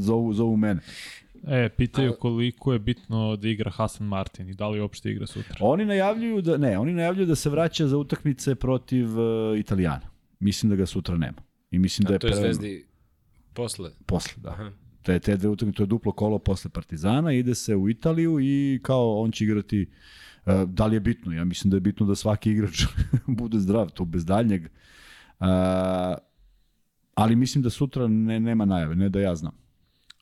zovu, 0.00 0.32
zovu 0.32 0.56
mene. 0.56 0.80
E, 1.46 1.68
pitaju 1.68 2.14
koliko 2.20 2.72
je 2.72 2.78
bitno 2.78 3.36
da 3.36 3.48
igra 3.48 3.70
Hasan 3.70 4.06
Martin 4.06 4.48
i 4.48 4.54
da 4.54 4.68
li 4.68 4.80
uopšte 4.80 5.10
igra 5.10 5.26
sutra. 5.26 5.56
Oni 5.60 5.84
najavljuju 5.84 6.42
da, 6.42 6.56
ne, 6.56 6.78
oni 6.78 6.92
najavljuju 6.92 7.26
da 7.26 7.34
se 7.34 7.50
vraća 7.50 7.86
za 7.86 7.96
utakmice 7.96 8.54
protiv 8.54 9.20
uh, 9.20 9.58
Italijana. 9.58 10.10
Mislim 10.40 10.70
da 10.70 10.76
ga 10.76 10.86
sutra 10.86 11.16
nema. 11.16 11.42
I 11.70 11.78
mislim 11.78 12.06
A 12.06 12.08
da 12.08 12.14
je... 12.14 12.18
To 12.18 12.26
je 12.26 12.34
Zvezdi 12.34 12.86
posle? 13.52 13.90
Posle, 14.06 14.34
da. 14.42 14.50
Aha 14.50 14.81
te, 15.02 15.18
te 15.18 15.36
dve 15.36 15.48
utakmice, 15.48 15.76
to 15.76 15.82
je 15.82 15.86
duplo 15.86 16.12
kolo 16.12 16.38
posle 16.38 16.70
Partizana, 16.70 17.32
ide 17.32 17.54
se 17.54 17.76
u 17.76 17.88
Italiju 17.88 18.40
i 18.40 18.80
kao 18.82 19.20
on 19.20 19.32
će 19.32 19.44
igrati 19.44 19.90
uh, 20.46 20.62
da 20.62 20.86
li 20.86 20.96
je 20.96 21.00
bitno? 21.00 21.32
Ja 21.32 21.44
mislim 21.44 21.70
da 21.70 21.76
je 21.76 21.80
bitno 21.80 22.06
da 22.06 22.14
svaki 22.14 22.50
igrač 22.50 22.84
bude 23.26 23.58
zdrav, 23.58 23.90
to 23.90 24.04
bez 24.04 24.24
daljnjeg. 24.24 24.62
Uh, 24.62 25.46
ali 27.14 27.36
mislim 27.36 27.62
da 27.62 27.70
sutra 27.70 28.08
ne, 28.08 28.40
nema 28.40 28.64
najave, 28.64 28.96
ne 28.96 29.08
da 29.08 29.20
ja 29.20 29.34
znam. 29.34 29.62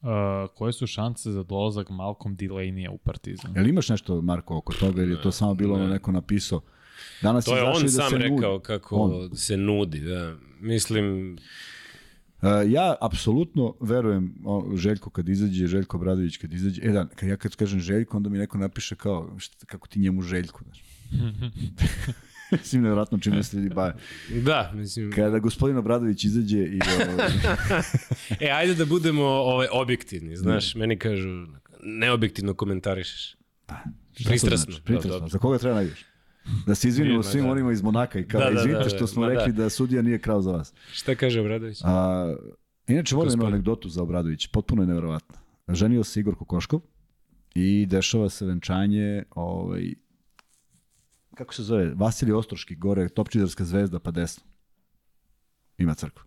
Uh, 0.02 0.08
koje 0.54 0.72
su 0.72 0.86
šanse 0.86 1.30
za 1.30 1.42
dolazak 1.42 1.90
Malcolm 1.90 2.36
Delaney 2.36 2.88
u 2.88 2.98
Partizan? 2.98 3.52
Jel 3.56 3.66
imaš 3.66 3.88
nešto, 3.88 4.22
Marko, 4.22 4.56
oko 4.56 4.72
toga, 4.72 5.02
ili 5.02 5.12
je 5.12 5.22
to 5.22 5.32
samo 5.32 5.54
bilo 5.54 5.78
ne. 5.78 5.88
neko 5.88 6.12
napisao? 6.12 6.60
Danas 7.22 7.44
to 7.44 7.56
je 7.56 7.62
on 7.62 7.82
da 7.82 7.88
sam 7.88 8.12
rekao 8.12 8.52
nudi. 8.52 8.64
kako 8.64 8.96
on. 8.96 9.36
se 9.36 9.56
nudi. 9.56 10.00
Da. 10.00 10.34
Mislim, 10.60 11.36
ja 12.68 12.94
apsolutno 13.00 13.74
verujem 13.80 14.34
o, 14.44 14.72
Željko 14.76 15.10
kad 15.10 15.28
izađe, 15.28 15.66
Željko 15.66 15.98
Bradović 15.98 16.36
kad 16.36 16.52
izađe. 16.52 16.82
E 16.84 16.92
da, 16.92 17.08
kad 17.08 17.28
ja 17.28 17.36
kad 17.36 17.56
kažem 17.56 17.80
Željko, 17.80 18.16
onda 18.16 18.28
mi 18.28 18.38
neko 18.38 18.58
napiše 18.58 18.96
kao 18.96 19.34
šta, 19.38 19.66
kako 19.66 19.88
ti 19.88 20.00
njemu 20.00 20.22
Željko, 20.22 20.64
znaš. 20.64 20.84
mislim, 22.50 22.82
nevjerojatno 22.82 23.18
čime 23.18 23.42
se 23.42 23.56
ljudi 23.56 23.74
bave. 23.74 23.94
Da, 24.44 24.72
mislim... 24.74 25.12
Kada 25.12 25.38
gospodin 25.38 25.76
Obradović 25.76 26.24
izađe 26.24 26.58
i... 26.58 26.80
Ovaj... 26.96 27.26
e, 28.48 28.50
ajde 28.50 28.74
da 28.74 28.84
budemo 28.84 29.24
ovaj, 29.24 29.66
objektivni, 29.72 30.36
znaš, 30.36 30.74
meni 30.74 30.98
kažu, 30.98 31.46
neobjektivno 31.82 32.54
komentarišeš. 32.54 33.36
Pa, 33.66 33.76
Pristrasno. 34.24 34.72
Znači? 34.72 34.84
Pristrasno. 34.84 35.28
Za 35.28 35.38
koga 35.38 35.58
treba 35.58 35.74
najviše? 35.74 36.09
Da 36.66 36.74
se 36.74 36.88
izvinimo 36.88 37.22
svim 37.22 37.44
da. 37.44 37.50
onima 37.50 37.72
iz 37.72 37.82
Monaka 37.82 38.18
i 38.18 38.28
kao, 38.28 38.40
da, 38.40 38.50
da, 38.50 38.60
izvinite 38.60 38.78
da, 38.78 38.84
da, 38.84 38.96
što 38.96 39.06
smo 39.06 39.26
da, 39.26 39.32
rekli 39.32 39.52
da. 39.52 39.62
da 39.62 39.70
sudija 39.70 40.02
nije 40.02 40.18
krao 40.18 40.42
za 40.42 40.52
vas. 40.52 40.72
Šta 40.92 41.14
kaže 41.14 41.40
Obradović? 41.40 41.80
A, 41.84 42.34
inače, 42.88 43.16
volim 43.16 43.30
jednu 43.30 43.46
anegdotu 43.46 43.88
za 43.88 44.02
Obradović, 44.02 44.46
potpuno 44.46 44.82
je 44.82 44.86
neverovatna. 44.86 45.38
Ženio 45.68 46.04
se 46.04 46.20
Igor 46.20 46.36
Kokoškov 46.36 46.80
i 47.54 47.86
dešava 47.86 48.28
se 48.28 48.46
venčanje 48.46 49.24
ovaj, 49.30 49.94
kako 51.34 51.54
se 51.54 51.62
zove, 51.62 51.92
Vasilij 51.94 52.32
Ostroški, 52.32 52.74
gore, 52.74 53.08
Topčidarska 53.08 53.64
zvezda, 53.64 53.98
pa 53.98 54.10
desno. 54.10 54.42
Ima 55.78 55.94
crkvu. 55.94 56.24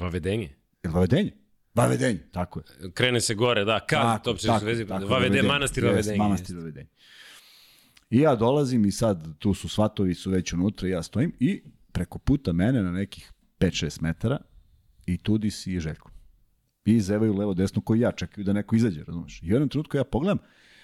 Vavedenje. 0.00 0.56
Je 0.82 0.88
li 0.88 0.94
Vavedenje? 0.94 1.32
Vavedenje, 1.74 2.20
tako 2.32 2.60
je. 2.60 2.92
Krene 2.92 3.20
se 3.20 3.34
gore, 3.34 3.64
da, 3.64 3.80
kad 3.80 4.24
Topčidarska 4.24 4.74
zvezda, 4.74 4.98
Vavedenje, 4.98 5.42
manastir 5.42 5.84
Vavedenje. 5.84 6.18
Manastir 6.18 6.56
Vavedenje. 6.56 6.88
I 8.10 8.20
ja 8.20 8.36
dolazim 8.36 8.84
i 8.84 8.92
sad 8.92 9.38
tu 9.38 9.54
su 9.54 9.68
svatovi 9.68 10.14
su 10.14 10.30
već 10.30 10.52
unutra 10.52 10.88
i 10.88 10.90
ja 10.90 11.02
stojim 11.02 11.32
i 11.40 11.62
preko 11.92 12.18
puta 12.18 12.52
mene 12.52 12.82
na 12.82 12.92
nekih 12.92 13.32
5-6 13.58 14.02
metara 14.02 14.38
i 15.06 15.18
tudi 15.18 15.50
si 15.50 15.80
Željko. 15.80 16.10
I 16.84 17.00
zevaju 17.00 17.34
levo 17.34 17.54
desno 17.54 17.82
koji 17.82 18.00
ja 18.00 18.12
čekaju 18.12 18.44
da 18.44 18.52
neko 18.52 18.76
izađe, 18.76 19.04
razumeš? 19.04 19.42
I 19.42 19.46
u 19.46 19.52
jednom 19.52 19.68
trenutku 19.68 19.96
ja 19.96 20.04
pogledam, 20.04 20.38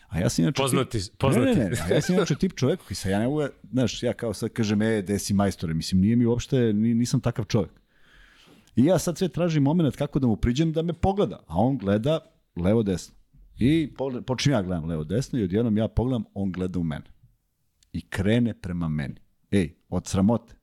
a 0.09 0.19
ja 0.19 0.29
sam 0.29 0.43
inače... 0.43 0.63
Poznati, 0.63 1.05
tip, 1.05 1.19
poznati. 1.19 1.59
Ne, 1.59 1.65
ne, 1.65 1.71
ne, 1.71 1.77
a 1.91 1.95
ja 1.95 2.01
sam 2.01 2.15
inače 2.15 2.35
tip 2.35 2.53
čovjek 2.55 2.81
koji 2.81 2.97
sa 2.97 3.09
ja 3.09 3.19
ne 3.19 3.27
mogu, 3.27 3.43
znaš, 3.73 4.03
ja 4.03 4.13
kao 4.13 4.35
sad 4.35 4.51
kažem, 4.51 4.83
e, 4.83 5.03
desi 5.03 5.35
majstore, 5.35 5.75
mislim, 5.75 6.01
nije 6.01 6.17
mi 6.17 6.27
uopšte, 6.27 6.73
nisam 6.73 7.21
takav 7.21 7.45
čovjek. 7.45 7.73
I 8.77 8.85
ja 8.85 8.99
sad 8.99 9.19
sve 9.19 9.29
tražim 9.29 9.63
moment 9.63 9.97
kako 9.97 10.19
da 10.19 10.27
mu 10.27 10.37
priđem 10.37 10.73
da 10.73 10.83
me 10.83 10.93
pogleda, 10.93 11.45
a 11.47 11.57
on 11.57 11.79
gleda 11.79 12.19
levo 12.57 12.83
desno. 12.83 13.15
I 13.59 13.95
počnem 14.27 14.53
ja 14.53 14.63
gledam 14.63 14.85
levo 14.85 15.05
desno 15.05 15.39
i 15.39 15.43
odjednom 15.43 15.77
ja 15.77 15.89
pogledam, 15.89 16.25
on 16.35 16.53
gleda 16.53 16.79
u 16.79 16.85
mene 16.85 17.16
i 17.97 18.01
krene 18.01 18.55
prema 18.55 18.89
meni. 18.89 19.17
Ej, 19.51 19.75
od 19.89 20.07
sramote. 20.07 20.55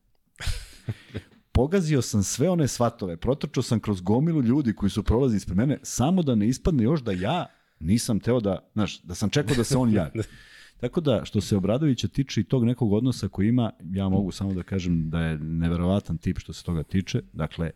Pogazio 1.51 2.01
sam 2.01 2.23
sve 2.23 2.49
one 2.49 2.68
svatove, 2.68 3.18
protrčao 3.18 3.64
sam 3.64 3.80
kroz 3.80 4.01
gomilu 4.01 4.41
ljudi 4.41 4.76
koji 4.76 4.89
su 4.89 5.03
prolazi 5.03 5.38
ispred 5.38 5.57
mene, 5.57 5.80
samo 5.84 6.23
da 6.23 6.35
ne 6.35 6.47
ispadne 6.47 6.84
još 6.84 7.01
da 7.01 7.11
ja 7.11 7.45
nisam 7.80 8.19
teo 8.19 8.39
da, 8.39 8.69
znaš, 8.73 9.01
da 9.01 9.15
sam 9.15 9.30
čekao 9.30 9.55
da 9.55 9.64
se 9.64 9.77
on 9.77 9.93
javi. 9.93 10.22
Tako 10.81 11.01
da, 11.01 11.22
što 11.26 11.41
se 11.41 11.57
Obradovića 11.57 12.07
tiče 12.07 12.41
i 12.41 12.43
tog 12.43 12.65
nekog 12.65 12.93
odnosa 12.93 13.27
koji 13.27 13.47
ima, 13.47 13.72
ja 13.91 14.10
mogu 14.10 14.31
samo 14.31 14.53
da 14.53 14.64
kažem 14.64 15.10
da 15.10 15.19
je 15.19 15.38
neverovatan 15.38 16.18
tip 16.18 16.39
što 16.39 16.53
se 16.53 16.64
toga 16.64 16.84
tiče. 16.84 17.22
Dakle, 17.34 17.72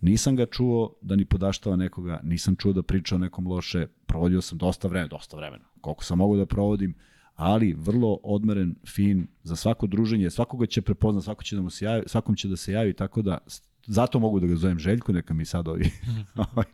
nisam 0.00 0.36
ga 0.36 0.46
čuo 0.46 0.94
da 1.02 1.16
ni 1.16 1.24
podaštava 1.24 1.76
nekoga, 1.76 2.20
nisam 2.22 2.56
čuo 2.56 2.72
da 2.72 2.82
priča 2.82 3.14
o 3.14 3.18
nekom 3.18 3.46
loše, 3.46 3.86
provodio 4.06 4.40
sam 4.40 4.58
dosta 4.58 4.88
vremena, 4.88 5.08
dosta 5.08 5.36
vremena, 5.36 5.64
koliko 5.80 6.04
sam 6.04 6.18
mogu 6.18 6.36
da 6.36 6.46
provodim, 6.46 6.94
ali 7.42 7.74
vrlo 7.78 8.18
odmeren, 8.22 8.74
fin, 8.86 9.26
za 9.42 9.56
svako 9.56 9.86
druženje, 9.86 10.30
svakoga 10.30 10.66
će 10.66 10.82
prepoznat, 10.82 11.24
svako 11.24 11.42
će 11.42 11.56
da 11.56 11.62
mu 11.62 11.70
se 11.70 11.84
javi, 11.84 12.02
svakom 12.06 12.36
će 12.36 12.48
da 12.48 12.56
se 12.56 12.72
javi, 12.72 12.92
tako 12.92 13.22
da 13.22 13.38
zato 13.86 14.18
mogu 14.18 14.40
da 14.40 14.46
ga 14.46 14.56
zovem 14.56 14.78
Željko, 14.78 15.12
neka 15.12 15.34
mi 15.34 15.44
sad 15.44 15.68
ovi... 15.68 15.90
Ovaj, 16.52 16.66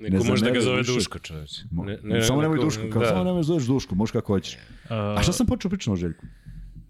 neko 0.00 0.24
ne 0.24 0.30
može 0.30 0.44
da 0.44 0.50
ga 0.50 0.60
zove 0.60 0.78
više. 0.78 0.92
Duško, 0.92 1.18
čoveč. 1.18 1.50
Ne, 1.70 1.98
ne, 2.02 2.22
samo 2.22 2.42
nemoj 2.42 2.58
Duško, 2.58 2.82
kao 2.92 3.02
da. 3.02 3.08
samo 3.08 3.24
nemoj 3.24 3.38
da 3.38 3.42
zoveš 3.42 3.64
Duško, 3.64 3.94
možeš 3.94 4.12
kako 4.12 4.32
hoćeš. 4.32 4.58
A 4.88 5.18
šta 5.22 5.32
sam 5.32 5.46
počeo 5.46 5.68
pričati 5.68 5.90
o 5.90 5.96
Željku? 5.96 6.26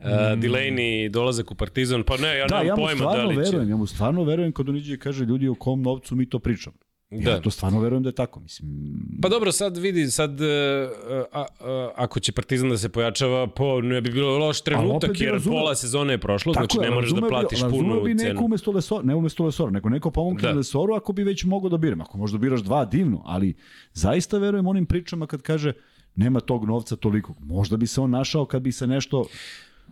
Uh, 0.00 0.06
Delaney 0.06 1.10
dolazak 1.10 1.50
u 1.50 1.54
Partizan, 1.54 2.02
pa 2.02 2.16
ne, 2.16 2.38
ja 2.38 2.46
da, 2.46 2.62
nemam 2.62 2.66
ja 2.66 2.74
pojma 2.74 3.04
da 3.04 3.24
li 3.24 3.34
će. 3.34 3.40
Verujem, 3.40 3.68
ja 3.68 3.76
mu 3.76 3.86
stvarno 3.86 4.24
verujem 4.24 4.52
kad 4.52 4.68
on 4.68 4.76
iđe 4.76 4.94
i 4.94 4.98
kaže 4.98 5.24
ljudi 5.24 5.48
o 5.48 5.54
kom 5.54 5.82
novcu 5.82 6.16
mi 6.16 6.26
to 6.26 6.38
pričamo. 6.38 6.76
Da. 7.10 7.30
Ja 7.30 7.40
to 7.40 7.50
stvarno 7.50 7.80
verujem 7.80 8.02
da 8.02 8.08
je 8.08 8.12
tako, 8.12 8.40
mislim. 8.40 8.70
Pa 9.22 9.28
dobro, 9.28 9.52
sad 9.52 9.76
vidi, 9.76 10.10
sad 10.10 10.40
e, 10.40 10.44
a, 11.32 11.44
a, 11.60 11.90
ako 11.96 12.20
će 12.20 12.32
Partizan 12.32 12.68
da 12.68 12.78
se 12.78 12.88
pojačava, 12.88 13.46
po 13.46 13.80
ne 13.80 14.00
bi 14.00 14.10
bilo 14.10 14.38
loš 14.38 14.60
trenutak, 14.60 15.20
jer 15.20 15.32
razume, 15.32 15.56
pola 15.56 15.74
sezone 15.74 16.12
je 16.12 16.18
prošlo, 16.18 16.54
tako 16.54 16.66
znači 16.66 16.86
je, 16.86 16.90
ne 16.90 16.94
moraš 16.94 17.10
da 17.10 17.28
platiš 17.28 17.64
bi, 17.64 17.70
punu 17.70 18.02
bi 18.02 18.14
neko 18.14 18.44
umesto 18.44 18.72
Lesora, 18.72 19.02
ne 19.02 19.14
umesto 19.14 19.44
Lesora, 19.44 19.70
neko 19.70 19.88
neko 19.88 20.10
pomogne 20.10 20.42
da. 20.42 20.52
Lesoru 20.52 20.94
ako 20.94 21.12
bi 21.12 21.24
već 21.24 21.44
mogao 21.44 21.70
da 21.70 21.76
biram. 21.76 22.00
Ako 22.00 22.18
možda 22.18 22.38
biraš 22.38 22.60
dva, 22.60 22.84
divno, 22.84 23.22
ali 23.24 23.54
zaista 23.92 24.38
verujem 24.38 24.66
onim 24.66 24.86
pričama 24.86 25.26
kad 25.26 25.42
kaže 25.42 25.72
nema 26.14 26.40
tog 26.40 26.64
novca 26.64 26.96
toliko. 26.96 27.34
Možda 27.40 27.76
bi 27.76 27.86
se 27.86 28.00
on 28.00 28.10
našao 28.10 28.44
kad 28.44 28.62
bi 28.62 28.72
se 28.72 28.86
nešto... 28.86 29.26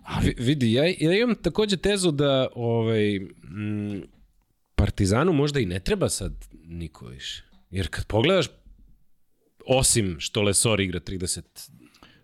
Ali... 0.04 0.34
Vidi, 0.38 0.72
ja, 0.72 0.84
ja 0.84 1.18
imam 1.18 1.34
takođe 1.42 1.76
tezu 1.76 2.10
da 2.10 2.48
ovaj, 2.54 3.16
m, 3.16 4.02
Partizanu 4.78 5.32
možda 5.32 5.60
i 5.60 5.66
ne 5.66 5.80
treba 5.80 6.08
sad 6.08 6.32
niko 6.64 7.06
više. 7.06 7.42
Jer 7.70 7.88
kad 7.88 8.06
pogledaš, 8.06 8.46
osim 9.66 10.16
što 10.20 10.42
Lesor 10.42 10.80
igra 10.80 11.00
30, 11.00 11.40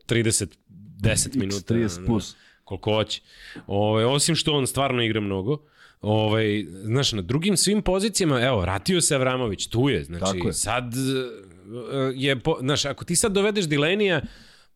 30 0.08 0.46
10 0.68 1.36
minuta. 1.36 1.74
30 1.74 2.06
plus. 2.06 2.36
Koliko 2.64 2.94
hoće. 2.94 3.20
Ove, 3.66 4.06
osim 4.06 4.34
što 4.34 4.52
on 4.52 4.66
stvarno 4.66 5.02
igra 5.02 5.20
mnogo, 5.20 5.58
ovaj, 6.00 6.66
znaš, 6.84 7.12
na 7.12 7.22
drugim 7.22 7.56
svim 7.56 7.82
pozicijama, 7.82 8.40
evo, 8.40 8.60
vratio 8.60 9.00
se 9.00 9.14
Avramović, 9.14 9.66
tu 9.66 9.88
je, 9.88 10.04
znači, 10.04 10.38
je. 10.44 10.52
sad 10.52 10.94
eh, 10.94 12.12
je, 12.14 12.40
po, 12.40 12.56
znaš, 12.60 12.84
ako 12.84 13.04
ti 13.04 13.16
sad 13.16 13.32
dovedeš 13.32 13.64
Dilenija, 13.64 14.22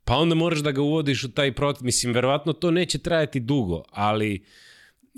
pa 0.04 0.16
onda 0.16 0.34
moraš 0.34 0.58
da 0.58 0.70
ga 0.72 0.82
uvodiš 0.82 1.24
u 1.24 1.32
taj 1.32 1.52
protiv, 1.52 1.84
mislim, 1.84 2.12
verovatno 2.12 2.52
to 2.52 2.70
neće 2.70 2.98
trajati 2.98 3.40
dugo, 3.40 3.82
ali 3.90 4.44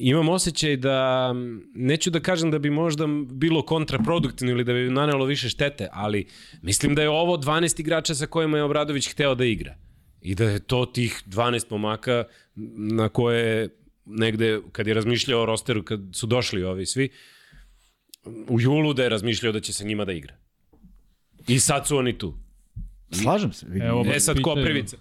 imam 0.00 0.28
osjećaj 0.28 0.76
da, 0.76 1.32
neću 1.74 2.10
da 2.10 2.20
kažem 2.20 2.50
da 2.50 2.58
bi 2.58 2.70
možda 2.70 3.06
bilo 3.32 3.62
kontraproduktivno 3.62 4.52
ili 4.52 4.64
da 4.64 4.72
bi 4.72 4.90
nanelo 4.90 5.24
više 5.24 5.48
štete, 5.48 5.88
ali 5.92 6.26
mislim 6.62 6.94
da 6.94 7.02
je 7.02 7.08
ovo 7.08 7.36
12 7.36 7.80
igrača 7.80 8.14
sa 8.14 8.26
kojima 8.26 8.56
je 8.56 8.62
Obradović 8.62 9.12
hteo 9.12 9.34
da 9.34 9.44
igra. 9.44 9.76
I 10.22 10.34
da 10.34 10.44
je 10.44 10.58
to 10.58 10.86
tih 10.86 11.22
12 11.26 11.64
momaka 11.70 12.24
na 12.76 13.08
koje 13.08 13.68
negde, 14.04 14.60
kad 14.72 14.86
je 14.86 14.94
razmišljao 14.94 15.42
o 15.42 15.46
rosteru, 15.46 15.82
kad 15.82 16.00
su 16.12 16.26
došli 16.26 16.64
ovi 16.64 16.86
svi, 16.86 17.08
u 18.48 18.60
julu 18.60 18.94
da 18.94 19.02
je 19.02 19.08
razmišljao 19.08 19.52
da 19.52 19.60
će 19.60 19.72
sa 19.72 19.84
njima 19.84 20.04
da 20.04 20.12
igra. 20.12 20.34
I 21.48 21.60
sad 21.60 21.86
su 21.86 21.96
oni 21.96 22.18
tu. 22.18 22.34
Slažem 23.12 23.52
se. 23.52 23.66
Evo, 23.82 24.04
e 24.14 24.20
sad 24.20 24.40
Koprivica. 24.42 24.96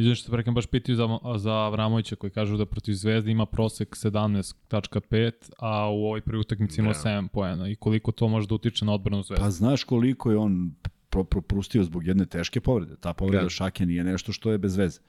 Izvim 0.00 0.14
što 0.14 0.24
se 0.24 0.32
prekam 0.32 0.54
baš 0.54 0.66
pitaju 0.66 0.96
za, 0.96 1.18
za 1.36 1.52
Avramovića 1.52 2.16
koji 2.16 2.30
kažu 2.30 2.56
da 2.56 2.66
protiv 2.66 2.92
Zvezde 2.92 3.30
ima 3.30 3.46
prosek 3.46 3.88
17.5, 3.96 5.32
a 5.58 5.90
u 5.90 6.04
ovoj 6.04 6.20
prvi 6.20 6.40
utakmici 6.40 6.80
ima 6.80 6.94
7 6.94 7.28
poena. 7.28 7.68
I 7.68 7.74
koliko 7.74 8.12
to 8.12 8.28
može 8.28 8.46
da 8.46 8.54
utiče 8.54 8.84
na 8.84 8.94
odbranu 8.94 9.22
Zvezde? 9.22 9.44
Pa 9.44 9.50
znaš 9.50 9.84
koliko 9.84 10.30
je 10.30 10.36
on 10.36 10.74
pro, 11.10 11.24
propustio 11.24 11.84
zbog 11.84 12.06
jedne 12.06 12.26
teške 12.26 12.60
povrede. 12.60 12.96
Ta 12.96 13.12
povreda 13.12 13.42
ja. 13.42 13.48
Šake 13.48 13.86
nije 13.86 14.04
nešto 14.04 14.32
što 14.32 14.52
je 14.52 14.58
bez 14.58 14.76
veze. 14.76 15.00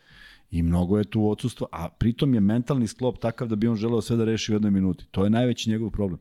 I 0.51 0.63
mnogo 0.63 0.97
je 0.97 1.03
tu 1.03 1.30
odsustvo, 1.30 1.68
a 1.72 1.89
pritom 1.89 2.34
je 2.34 2.39
mentalni 2.39 2.88
sklop 2.88 3.19
takav 3.19 3.47
da 3.47 3.55
bi 3.55 3.68
on 3.68 3.76
želeo 3.76 4.01
sve 4.01 4.18
da 4.18 4.26
reši 4.26 4.51
u 4.51 4.55
jednoj 4.55 4.72
minuti. 4.72 5.05
To 5.11 5.23
je 5.23 5.30
najveći 5.30 5.69
njegov 5.69 5.89
problem. 5.89 6.19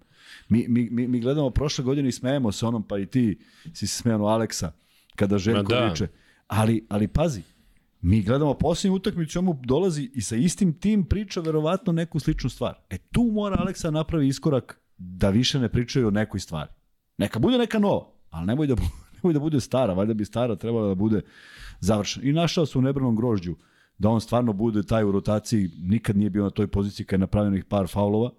Mi, 0.49 0.67
mi, 0.69 0.89
mi, 0.91 1.09
mi 1.09 1.21
gledamo 1.21 1.51
prošle 1.51 1.85
godine 1.85 2.09
i 2.09 2.13
smejemo 2.13 2.53
se 2.53 2.67
onom, 2.67 2.83
pa 2.83 2.99
i 2.99 3.07
ti 3.07 3.39
si 3.73 3.87
se 3.87 3.97
smejano 3.97 4.25
Aleksa, 4.25 4.73
kada 5.17 5.39
Željko 5.39 5.73
da. 5.73 5.87
viče. 5.87 6.09
Ali, 6.47 6.87
ali 6.89 7.09
pazi, 7.09 7.43
Mi 8.03 8.23
gledamo 8.23 8.55
posljednju 8.55 8.97
utakmicu, 8.97 9.39
on 9.39 9.45
mu 9.45 9.61
dolazi 9.65 10.11
i 10.15 10.23
sa 10.23 10.37
istim 10.37 10.73
tim 10.73 11.05
priča 11.05 11.41
verovatno 11.41 11.93
neku 11.93 12.21
sličnu 12.21 12.51
stvar. 12.51 12.75
E 12.91 12.99
tu 12.99 13.31
mora 13.33 13.57
Aleksa 13.61 13.91
napravi 13.91 14.29
iskorak 14.29 14.81
da 14.99 15.31
više 15.31 15.59
ne 15.59 15.69
pričaju 15.69 16.09
o 16.09 16.11
nekoj 16.11 16.41
stvari. 16.41 16.71
Neka 17.19 17.39
bude 17.39 17.59
neka 17.59 17.79
nova, 17.79 18.07
ali 18.31 18.47
nemoj 18.47 18.67
da, 18.67 18.75
nemoj 19.23 19.33
da 19.33 19.41
bude 19.41 19.61
stara, 19.61 19.95
valjda 19.95 20.15
bi 20.15 20.25
stara 20.25 20.57
trebala 20.57 20.89
da 20.89 20.95
bude 20.95 21.21
završena. 21.81 22.27
I 22.27 22.33
našao 22.33 22.67
se 22.67 22.79
u 22.79 22.83
nebranom 22.83 23.17
grožđu 23.17 23.55
da 23.99 24.09
on 24.09 24.21
stvarno 24.21 24.53
bude 24.53 24.83
taj 24.83 25.05
u 25.05 25.13
rotaciji, 25.13 25.71
nikad 25.79 26.17
nije 26.17 26.31
bio 26.31 26.45
na 26.45 26.51
toj 26.51 26.67
poziciji 26.67 27.07
kad 27.07 27.19
je 27.19 27.21
napravljeno 27.21 27.65
par 27.69 27.89
faulova. 27.89 28.31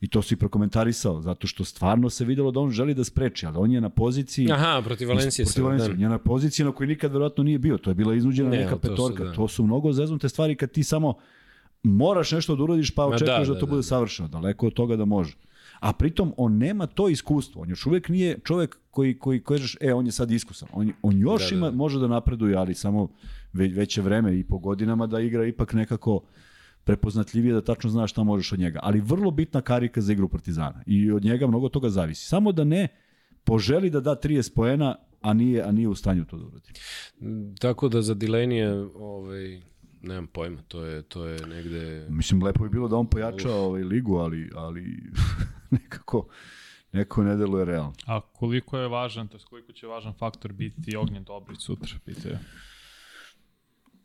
I 0.00 0.08
to 0.08 0.22
si 0.22 0.36
prokomentarisao, 0.36 1.22
zato 1.22 1.46
što 1.46 1.64
stvarno 1.64 2.10
se 2.10 2.24
videlo 2.24 2.50
da 2.50 2.60
on 2.60 2.70
želi 2.70 2.94
da 2.94 3.04
spreči, 3.04 3.46
ali 3.46 3.56
on 3.58 3.72
je 3.72 3.80
na 3.80 3.88
poziciji... 3.88 4.52
Aha, 4.52 4.82
protiv 4.84 5.08
Valencije. 5.08 5.44
Protiv 5.44 5.64
Valencije, 5.64 5.94
da. 5.94 6.02
je 6.02 6.08
na 6.08 6.18
poziciji 6.18 6.66
na 6.66 6.72
kojoj 6.72 6.88
nikad 6.88 7.12
verovatno 7.12 7.44
nije 7.44 7.58
bio. 7.58 7.78
To 7.78 7.90
je 7.90 7.94
bila 7.94 8.14
iznuđena 8.14 8.50
ne, 8.50 8.56
neka 8.56 8.76
petorka. 8.76 8.96
To 8.96 9.24
su, 9.24 9.24
da. 9.24 9.32
to 9.32 9.48
su 9.48 9.64
mnogo 9.64 9.92
zeznute 9.92 10.28
stvari 10.28 10.56
kad 10.56 10.70
ti 10.70 10.84
samo 10.84 11.14
moraš 11.82 12.32
nešto 12.32 12.56
da 12.56 12.62
uradiš 12.62 12.90
pa 12.90 13.06
očekuješ 13.06 13.48
da, 13.48 13.52
da, 13.52 13.54
da, 13.54 13.60
to 13.60 13.66
da, 13.66 13.70
bude 13.70 13.78
da. 13.78 13.82
savršeno. 13.82 14.28
Daleko 14.28 14.66
od 14.66 14.72
toga 14.72 14.96
da 14.96 15.04
može. 15.04 15.34
A 15.80 15.92
pritom 15.92 16.34
on 16.36 16.58
nema 16.58 16.86
to 16.86 17.08
iskustvo. 17.08 17.62
On 17.62 17.68
još 17.68 17.86
uvek 17.86 18.08
nije 18.08 18.38
čovek 18.44 18.78
koji, 18.90 19.18
koji 19.18 19.42
kažeš, 19.42 19.76
e, 19.80 19.94
on 19.94 20.06
je 20.06 20.12
sad 20.12 20.30
iskusan. 20.30 20.68
On, 20.72 20.92
on 21.02 21.18
još 21.18 21.42
da, 21.42 21.50
da. 21.50 21.56
ima, 21.56 21.70
može 21.70 21.98
da 21.98 22.08
napreduje, 22.08 22.56
ali 22.56 22.74
samo 22.74 23.08
veće 23.52 24.02
vreme 24.02 24.38
i 24.38 24.44
po 24.44 24.58
godinama 24.58 25.06
da 25.06 25.20
igra 25.20 25.46
ipak 25.46 25.72
nekako 25.72 26.20
prepoznatljivije 26.84 27.54
da 27.54 27.60
tačno 27.60 27.90
znaš 27.90 28.10
šta 28.10 28.22
možeš 28.22 28.52
od 28.52 28.58
njega. 28.58 28.80
Ali 28.82 29.00
vrlo 29.00 29.30
bitna 29.30 29.60
karika 29.60 30.00
za 30.00 30.12
igru 30.12 30.28
Partizana 30.28 30.82
i 30.86 31.10
od 31.12 31.24
njega 31.24 31.46
mnogo 31.46 31.68
toga 31.68 31.88
zavisi. 31.88 32.26
Samo 32.26 32.52
da 32.52 32.64
ne 32.64 32.88
poželi 33.44 33.90
da 33.90 34.00
da 34.00 34.16
30 34.16 34.54
poena, 34.54 34.96
a 35.20 35.32
nije, 35.34 35.62
a 35.62 35.72
nije 35.72 35.88
u 35.88 35.94
stanju 35.94 36.24
to 36.24 36.36
da 36.36 36.44
uradi. 36.44 36.72
Tako 37.58 37.88
da 37.88 38.02
za 38.02 38.14
Dilenije 38.14 38.72
ovaj, 38.94 39.60
Nemam 40.02 40.26
pojma, 40.26 40.62
to 40.68 40.84
je, 40.84 41.02
to 41.02 41.24
je 41.24 41.46
negde... 41.46 42.06
Mislim, 42.08 42.42
lepo 42.42 42.64
bi 42.64 42.70
bilo 42.70 42.88
da 42.88 42.96
on 42.96 43.06
pojača 43.06 43.54
ovaj 43.54 43.82
ligu, 43.82 44.16
ali, 44.16 44.50
ali 44.54 45.02
nekako, 45.70 46.28
neko 46.92 47.22
ne 47.22 47.36
deluje 47.36 47.64
realno. 47.64 47.92
A 48.06 48.20
koliko 48.20 48.78
je 48.78 48.88
važan, 48.88 49.28
to 49.28 49.36
je 49.36 49.40
koliko 49.50 49.72
će 49.72 49.86
važan 49.86 50.12
faktor 50.12 50.52
biti 50.52 50.96
Ognjen 50.96 51.24
Dobrić 51.24 51.60
sutra, 51.60 51.98
pitaju? 52.04 52.38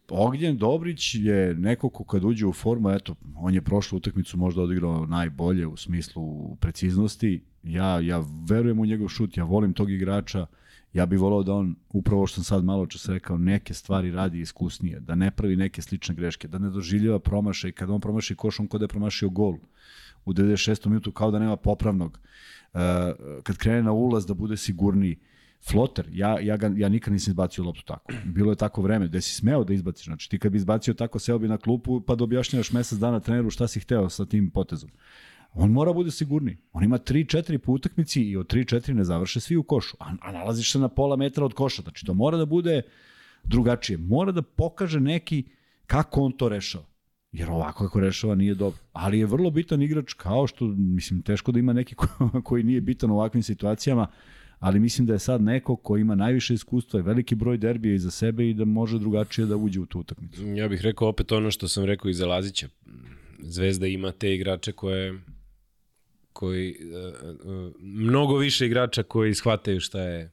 Ognjen 0.09 0.57
Dobrić 0.57 1.15
je 1.15 1.55
neko 1.55 1.89
ko 1.89 2.03
kad 2.03 2.23
uđe 2.23 2.45
u 2.45 2.53
formu, 2.53 2.89
eto, 2.89 3.15
on 3.35 3.53
je 3.53 3.61
prošlu 3.61 3.97
utakmicu 3.97 4.37
možda 4.37 4.61
odigrao 4.61 5.05
najbolje 5.05 5.67
u 5.67 5.77
smislu 5.77 6.55
preciznosti. 6.55 7.43
Ja, 7.63 7.99
ja 7.99 8.23
verujem 8.49 8.79
u 8.79 8.85
njegov 8.85 9.07
šut, 9.07 9.37
ja 9.37 9.43
volim 9.43 9.73
tog 9.73 9.91
igrača. 9.91 10.45
Ja 10.93 11.05
bih 11.05 11.19
volao 11.19 11.43
da 11.43 11.53
on, 11.53 11.75
upravo 11.89 12.27
što 12.27 12.35
sam 12.35 12.43
sad 12.43 12.63
malo 12.63 12.85
čas 12.85 13.09
rekao, 13.09 13.37
neke 13.37 13.73
stvari 13.73 14.11
radi 14.11 14.39
iskusnije, 14.39 14.99
da 14.99 15.15
ne 15.15 15.31
pravi 15.31 15.55
neke 15.55 15.81
slične 15.81 16.15
greške, 16.15 16.47
da 16.47 16.57
ne 16.57 16.69
doživljava 16.69 17.19
promašaj. 17.19 17.71
Kad 17.71 17.89
on 17.89 18.01
promaši 18.01 18.35
koš, 18.35 18.59
on 18.59 18.67
kod 18.67 18.81
je 18.81 18.87
promašio 18.87 19.29
gol 19.29 19.57
u 20.25 20.33
96. 20.33 20.87
minutu 20.87 21.11
kao 21.11 21.31
da 21.31 21.39
nema 21.39 21.55
popravnog. 21.55 22.19
Uh, 22.73 22.79
kad 23.43 23.57
krene 23.57 23.83
na 23.83 23.91
ulaz 23.91 24.25
da 24.25 24.33
bude 24.33 24.57
sigurniji. 24.57 25.17
Floter, 25.69 26.05
ja, 26.11 26.39
ja, 26.39 26.57
ga, 26.57 26.71
ja 26.77 26.89
nikad 26.89 27.13
nisam 27.13 27.31
izbacio 27.31 27.63
loptu 27.63 27.83
tako. 27.85 28.13
Bilo 28.25 28.51
je 28.51 28.55
tako 28.55 28.81
vreme 28.81 29.07
gde 29.07 29.21
si 29.21 29.35
smeo 29.35 29.63
da 29.63 29.73
izbaciš. 29.73 30.05
Znači 30.05 30.29
ti 30.29 30.39
kad 30.39 30.51
bi 30.51 30.57
izbacio 30.57 30.93
tako, 30.93 31.19
seo 31.19 31.39
bi 31.39 31.47
na 31.47 31.57
klupu 31.57 32.01
pa 32.01 32.15
da 32.15 32.23
objašnjavaš 32.23 32.71
mesec 32.71 32.99
dana 32.99 33.19
treneru 33.19 33.49
šta 33.49 33.67
si 33.67 33.79
hteo 33.79 34.09
sa 34.09 34.25
tim 34.25 34.49
potezom. 34.49 34.89
On 35.53 35.71
mora 35.71 35.93
bude 35.93 36.11
sigurni. 36.11 36.57
On 36.73 36.83
ima 36.83 36.97
3-4 36.97 37.57
po 37.57 37.71
utakmici 37.71 38.21
i 38.21 38.37
od 38.37 38.53
3-4 38.53 38.93
ne 38.93 39.03
završe 39.03 39.39
svi 39.39 39.57
u 39.57 39.63
košu. 39.63 39.97
A, 39.99 40.13
a 40.21 40.31
nalaziš 40.31 40.71
se 40.71 40.79
na 40.79 40.87
pola 40.87 41.15
metra 41.15 41.45
od 41.45 41.53
koša. 41.53 41.81
Znači 41.81 42.05
to 42.05 42.13
mora 42.13 42.37
da 42.37 42.45
bude 42.45 42.81
drugačije. 43.43 43.97
Mora 43.97 44.31
da 44.31 44.41
pokaže 44.41 44.99
neki 44.99 45.43
kako 45.87 46.21
on 46.21 46.31
to 46.31 46.49
rešava. 46.49 46.85
Jer 47.31 47.49
ovako 47.49 47.83
kako 47.83 47.99
rešava 47.99 48.35
nije 48.35 48.55
dobro. 48.55 48.79
Ali 48.93 49.19
je 49.19 49.25
vrlo 49.25 49.51
bitan 49.51 49.81
igrač 49.81 50.13
kao 50.13 50.47
što, 50.47 50.65
mislim, 50.67 51.21
teško 51.21 51.51
da 51.51 51.59
ima 51.59 51.73
neki 51.73 51.95
ko, 51.95 52.07
koji 52.47 52.63
nije 52.63 52.81
bitan 52.81 53.11
u 53.11 53.15
ovakvim 53.15 53.43
situacijama, 53.43 54.07
ali 54.65 54.79
mislim 54.79 55.07
da 55.07 55.13
je 55.13 55.19
sad 55.19 55.41
neko 55.41 55.75
ko 55.75 55.97
ima 55.97 56.15
najviše 56.15 56.53
iskustva 56.53 56.99
i 56.99 57.03
veliki 57.03 57.35
broj 57.35 57.57
derbija 57.57 57.95
iza 57.95 58.11
sebe 58.11 58.49
i 58.49 58.53
da 58.53 58.65
može 58.65 58.99
drugačije 58.99 59.45
da 59.45 59.55
uđe 59.55 59.79
u 59.79 59.85
tu 59.85 59.99
utakmicu. 59.99 60.41
Ja 60.55 60.67
bih 60.67 60.81
rekao 60.81 61.07
opet 61.07 61.31
ono 61.31 61.51
što 61.51 61.67
sam 61.67 61.85
rekao 61.85 62.09
iza 62.09 62.27
Lazića. 62.27 62.67
Zvezda 63.39 63.87
ima 63.87 64.11
te 64.11 64.33
igrače 64.35 64.71
koje 64.71 65.19
koji 66.33 66.75
uh, 66.75 67.13
uh, 67.45 67.73
mnogo 67.79 68.37
više 68.37 68.65
igrača 68.65 69.03
koji 69.03 69.33
shvataju 69.33 69.79
šta 69.79 70.01
je 70.01 70.31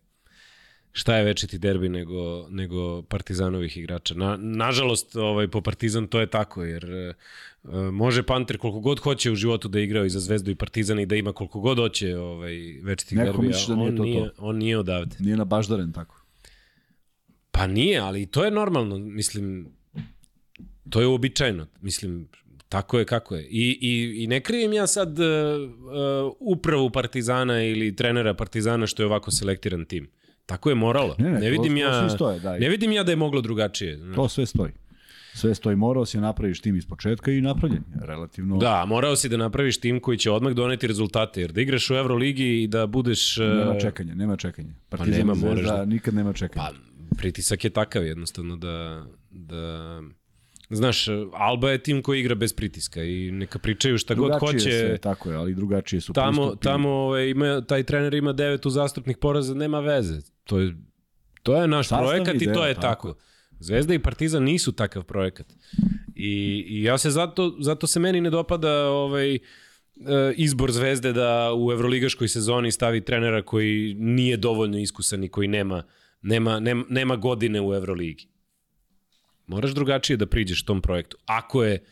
šta 0.93 1.16
je 1.16 1.24
večiti 1.24 1.59
derbi 1.59 1.89
nego, 1.89 2.48
nego 2.51 3.02
Partizanovih 3.02 3.77
igrača. 3.77 4.14
Na, 4.14 4.36
nažalost, 4.36 5.16
ovaj, 5.16 5.48
po 5.48 5.60
Partizan 5.60 6.06
to 6.06 6.20
je 6.20 6.27
tako, 6.27 6.64
jer 6.64 7.14
uh, 7.62 7.73
može 7.73 8.23
Panter 8.23 8.59
koliko 8.59 8.81
god 8.81 9.01
hoće 9.01 9.31
u 9.31 9.35
životu 9.35 9.69
da 9.69 9.81
igrao 9.81 10.05
i 10.05 10.10
za 10.10 10.20
Zvezdu 10.20 10.51
i 10.51 10.55
Partizan 10.55 11.01
i 11.01 11.06
da 11.06 11.16
ima 11.16 11.32
koliko 11.32 11.60
god 11.60 11.78
hoće 11.78 12.16
ovaj, 12.16 12.55
večiti 12.82 13.16
derbi, 13.16 13.48
da 13.48 13.74
nije 13.77 13.89
on, 13.89 13.97
to 13.97 14.02
nije, 14.02 14.28
to. 14.28 14.32
on 14.39 14.56
nije 14.56 14.78
odavde. 14.78 15.16
Nije 15.19 15.36
na 15.36 15.44
baždaren 15.44 15.93
tako. 15.93 16.23
Pa 17.51 17.66
nije, 17.66 17.98
ali 17.98 18.27
to 18.27 18.44
je 18.44 18.51
normalno, 18.51 18.98
mislim, 18.98 19.66
to 20.90 21.01
je 21.01 21.06
uobičajeno, 21.06 21.66
mislim, 21.81 22.28
Tako 22.73 22.98
je 22.98 23.05
kako 23.05 23.35
je. 23.35 23.43
I, 23.44 23.78
i, 23.81 24.23
i 24.23 24.27
ne 24.27 24.40
krijem 24.40 24.73
ja 24.73 24.86
sad 24.86 25.19
uh, 25.19 25.27
uh, 25.27 26.32
upravu 26.40 26.90
Partizana 26.90 27.64
ili 27.64 27.97
trenera 27.97 28.35
Partizana 28.35 28.86
što 28.86 29.02
je 29.02 29.06
ovako 29.06 29.31
selektiran 29.31 29.85
tim. 29.85 30.09
Tako 30.47 30.69
je 30.69 30.74
moralo. 30.74 31.16
Ne, 31.19 31.31
ne, 31.31 31.40
ne 31.40 31.51
vidim 31.51 31.73
to, 31.73 31.81
ja, 31.81 32.09
to 32.09 32.14
stoje, 32.14 32.40
da. 32.40 32.59
ne 32.59 32.69
vidim 32.69 32.93
ja 32.93 33.02
da 33.02 33.12
je 33.12 33.16
moglo 33.16 33.40
drugačije. 33.40 33.98
To 34.14 34.28
sve 34.28 34.47
stoji. 34.47 34.73
Sve 35.35 35.55
stoji, 35.55 35.77
morao 35.77 36.06
si 36.06 36.19
napraviš 36.19 36.60
tim 36.60 36.77
iz 36.77 36.86
početka 36.86 37.31
i 37.31 37.40
napravljen. 37.40 37.82
Relativno... 38.01 38.56
Da, 38.56 38.85
morao 38.85 39.16
si 39.16 39.28
da 39.28 39.36
napraviš 39.36 39.81
tim 39.81 40.01
koji 40.01 40.19
će 40.19 40.31
odmah 40.31 40.52
doneti 40.52 40.86
rezultate, 40.86 41.40
jer 41.40 41.52
da 41.52 41.60
igraš 41.60 41.90
u 41.90 41.94
Euroligi 41.94 42.62
i 42.62 42.66
da 42.66 42.86
budeš... 42.86 43.36
Nema 43.36 43.81
čekanja, 43.81 44.14
nema 44.14 44.36
čekanja. 44.36 44.73
Partizan 44.89 45.20
pa 45.20 45.35
nema, 45.35 45.35
zvezda, 45.35 45.77
da... 45.77 45.85
nikad 45.85 46.14
nema 46.14 46.32
čekanja. 46.32 46.66
Pa, 46.66 47.16
pritisak 47.16 47.64
je 47.64 47.70
takav 47.70 48.06
jednostavno 48.06 48.56
da, 48.56 49.06
da 49.31 50.01
Znaš, 50.70 51.06
Alba 51.32 51.70
je 51.70 51.78
tim 51.78 52.02
koji 52.02 52.20
igra 52.20 52.35
bez 52.35 52.52
pritiska 52.52 53.02
i 53.02 53.31
neka 53.31 53.59
pričaju 53.59 53.98
šta 53.98 54.14
drugačije 54.14 54.40
god 54.40 54.52
hoće. 54.52 54.60
Sve, 54.60 54.98
tako 54.98 55.31
je, 55.31 55.36
ali 55.36 55.55
drugačije 55.55 56.01
su 56.01 56.12
tamo, 56.12 56.43
pristupi. 56.43 56.64
Tamo 56.64 56.89
ove, 56.89 57.31
ima, 57.31 57.60
taj 57.60 57.82
trener 57.82 58.14
ima 58.14 58.32
devet 58.32 58.66
uzastopnih 58.66 59.16
poraza, 59.16 59.55
nema 59.55 59.81
veze. 59.81 60.20
To 60.44 60.59
je, 60.59 60.74
to 61.43 61.56
je 61.56 61.69
naš 61.69 61.89
Sastavni 61.89 62.09
projekat 62.09 62.43
i 62.43 62.52
to 62.52 62.66
je 62.66 62.74
tako. 62.74 63.09
tako. 63.09 63.20
Zvezda 63.60 63.94
i 63.94 63.98
Partizan 63.98 64.43
nisu 64.43 64.73
takav 64.73 65.05
projekat. 65.05 65.47
I, 66.14 66.64
i 66.69 66.82
ja 66.82 66.98
se 66.98 67.10
zato, 67.10 67.56
zato 67.60 67.86
se 67.86 68.01
meni 68.01 68.20
ne 68.20 68.31
dopada 68.31 68.89
ovaj, 68.89 69.35
e, 69.35 69.40
izbor 70.36 70.73
Zvezde 70.73 71.12
da 71.12 71.55
u 71.56 71.73
evroligaškoj 71.73 72.28
sezoni 72.28 72.73
stavi 72.73 73.05
trenera 73.05 73.43
koji 73.43 73.94
nije 73.98 74.36
dovoljno 74.36 74.78
iskusan 74.78 75.24
i 75.24 75.28
koji 75.28 75.48
nema, 75.48 75.82
nema, 76.23 76.60
nema, 76.60 76.85
nema 76.89 77.16
godine 77.16 77.60
u 77.60 77.74
Evroligi. 77.74 78.28
Moraš 79.47 79.70
drugačije 79.70 80.16
da 80.16 80.27
priđeš 80.27 80.64
tom 80.64 80.81
projektu. 80.82 81.16
Ako 81.27 81.64
je 81.64 81.85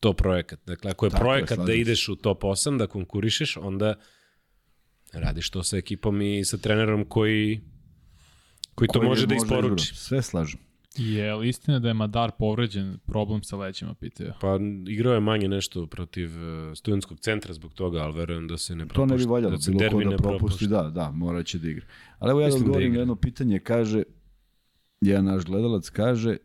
to 0.00 0.12
projekat. 0.12 0.60
Dakle, 0.66 0.90
ako 0.90 1.06
je 1.06 1.10
Tako 1.10 1.24
projekat 1.24 1.58
je, 1.58 1.64
da 1.64 1.72
ideš 1.72 2.08
u 2.08 2.16
top 2.16 2.42
8, 2.42 2.78
da 2.78 2.86
konkurišeš, 2.86 3.56
onda 3.56 3.94
radiš 5.12 5.50
to 5.50 5.62
sa 5.62 5.76
ekipom 5.76 6.22
i 6.22 6.44
sa 6.44 6.56
trenerom 6.56 7.04
koji 7.04 7.60
koji, 8.74 8.88
koji 8.88 9.02
to 9.02 9.08
može 9.08 9.26
da 9.26 9.34
isporuči. 9.34 9.84
Igra. 9.84 9.96
Sve 9.96 10.22
slažem. 10.22 10.60
Je 10.96 11.34
li 11.34 11.48
istina 11.48 11.78
da 11.78 11.88
je 11.88 11.94
Madar 11.94 12.30
povređen 12.38 12.98
problem 13.06 13.42
sa 13.42 13.56
lećima, 13.56 13.94
pitaju? 13.94 14.32
Pa 14.40 14.58
igrao 14.88 15.14
je 15.14 15.20
manje 15.20 15.48
nešto 15.48 15.86
protiv 15.86 16.30
uh, 16.30 16.76
studentskog 16.76 17.20
centra 17.20 17.54
zbog 17.54 17.74
toga, 17.74 17.98
ali 17.98 18.18
verujem 18.18 18.48
da 18.48 18.58
se 18.58 18.76
ne 18.76 18.86
propušta. 18.86 19.00
To 19.00 19.06
ne 19.06 19.16
bi 19.16 19.30
valjalo, 19.30 19.56
da 19.56 19.62
se 19.62 19.70
bilo 19.70 19.90
ko 19.90 20.10
da 20.10 20.16
propusti, 20.16 20.66
da, 20.66 20.82
da, 20.82 21.10
morat 21.10 21.46
će 21.46 21.58
da 21.58 21.68
igra. 21.68 21.86
Ali 22.18 22.30
evo 22.30 22.40
ja 22.40 22.48
da 22.48 22.56
odgovorim 22.56 22.92
da 22.92 22.98
jedno 22.98 23.16
pitanje, 23.16 23.58
kaže, 23.58 24.02
jedan 25.00 25.24
naš 25.24 25.44
gledalac 25.44 25.90
kaže, 25.90 26.36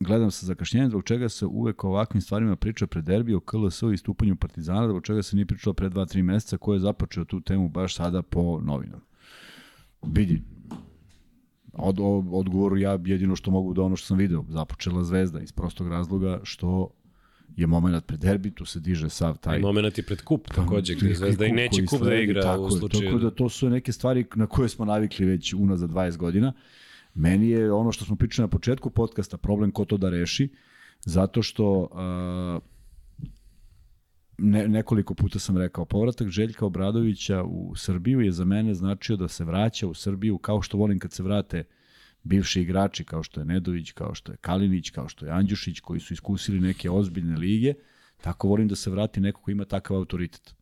gledam 0.00 0.30
sa 0.30 0.46
zakašnjenjem 0.46 0.90
zbog 0.90 1.04
čega 1.04 1.28
se 1.28 1.46
uvek 1.46 1.84
o 1.84 1.88
ovakvim 1.88 2.20
stvarima 2.20 2.56
priča 2.56 2.86
pred 2.86 3.04
derbi 3.04 3.34
o 3.34 3.40
KLS 3.40 3.82
i 3.82 3.96
stupanju 3.96 4.36
Partizana, 4.36 4.88
zbog 4.88 5.04
čega 5.04 5.22
se 5.22 5.36
nije 5.36 5.46
pričalo 5.46 5.74
pre 5.74 5.90
2-3 5.90 6.22
meseca, 6.22 6.56
ko 6.56 6.74
je 6.74 6.80
započeo 6.80 7.24
tu 7.24 7.40
temu 7.40 7.68
baš 7.68 7.94
sada 7.94 8.22
po 8.22 8.60
novinama. 8.60 9.02
Vidi, 10.02 10.42
od, 11.72 11.96
odgovoru 12.30 12.76
ja 12.76 12.98
jedino 13.04 13.36
što 13.36 13.50
mogu 13.50 13.74
da 13.74 13.82
ono 13.82 13.96
što 13.96 14.06
sam 14.06 14.16
video, 14.16 14.44
započela 14.48 15.04
Zvezda 15.04 15.40
iz 15.40 15.52
prostog 15.52 15.88
razloga 15.88 16.40
što 16.42 16.90
je 17.56 17.66
moment 17.66 18.06
pred 18.06 18.20
derbi, 18.20 18.50
tu 18.50 18.64
se 18.64 18.80
diže 18.80 19.08
sav 19.08 19.38
taj... 19.38 19.58
I 19.58 19.62
moment 19.62 19.98
i 19.98 20.02
pred 20.02 20.22
kup 20.22 20.48
takođe, 20.48 20.94
gde 20.94 21.14
Zvezda 21.14 21.46
i 21.46 21.52
neće 21.52 21.86
kup 21.86 22.00
da 22.00 22.14
igra 22.14 22.42
tako, 22.42 22.62
u 22.62 22.70
slučaju... 22.70 23.10
Tako 23.10 23.18
da 23.18 23.30
to 23.30 23.48
su 23.48 23.70
neke 23.70 23.92
stvari 23.92 24.26
na 24.34 24.46
koje 24.46 24.68
smo 24.68 24.84
navikli 24.84 25.26
već 25.26 25.54
unazad 25.54 25.90
20 25.90 26.16
godina. 26.16 26.52
Meni 27.18 27.48
je 27.48 27.72
ono 27.72 27.92
što 27.92 28.04
smo 28.04 28.16
pričali 28.16 28.44
na 28.44 28.50
početku 28.50 28.90
podcasta 28.90 29.36
problem 29.36 29.70
ko 29.70 29.84
to 29.84 29.96
da 29.96 30.10
reši, 30.10 30.48
zato 31.00 31.42
što 31.42 31.80
uh, 31.80 32.62
ne, 34.38 34.68
nekoliko 34.68 35.14
puta 35.14 35.38
sam 35.38 35.56
rekao, 35.56 35.84
povratak 35.84 36.28
Željka 36.28 36.66
Obradovića 36.66 37.42
u 37.42 37.76
Srbiju 37.76 38.20
je 38.20 38.32
za 38.32 38.44
mene 38.44 38.74
značio 38.74 39.16
da 39.16 39.28
se 39.28 39.44
vraća 39.44 39.86
u 39.86 39.94
Srbiju 39.94 40.38
kao 40.38 40.62
što 40.62 40.78
volim 40.78 40.98
kad 40.98 41.12
se 41.12 41.22
vrate 41.22 41.64
bivši 42.22 42.60
igrači 42.60 43.04
kao 43.04 43.22
što 43.22 43.40
je 43.40 43.44
Nedović, 43.44 43.92
kao 43.92 44.14
što 44.14 44.32
je 44.32 44.38
Kalinić, 44.40 44.90
kao 44.90 45.08
što 45.08 45.26
je 45.26 45.32
Andjušić, 45.32 45.80
koji 45.80 46.00
su 46.00 46.14
iskusili 46.14 46.60
neke 46.60 46.90
ozbiljne 46.90 47.36
lige, 47.36 47.74
tako 48.20 48.48
volim 48.48 48.68
da 48.68 48.76
se 48.76 48.90
vrati 48.90 49.20
neko 49.20 49.40
ko 49.40 49.50
ima 49.50 49.64
takav 49.64 49.96
autoritet. 49.96 50.54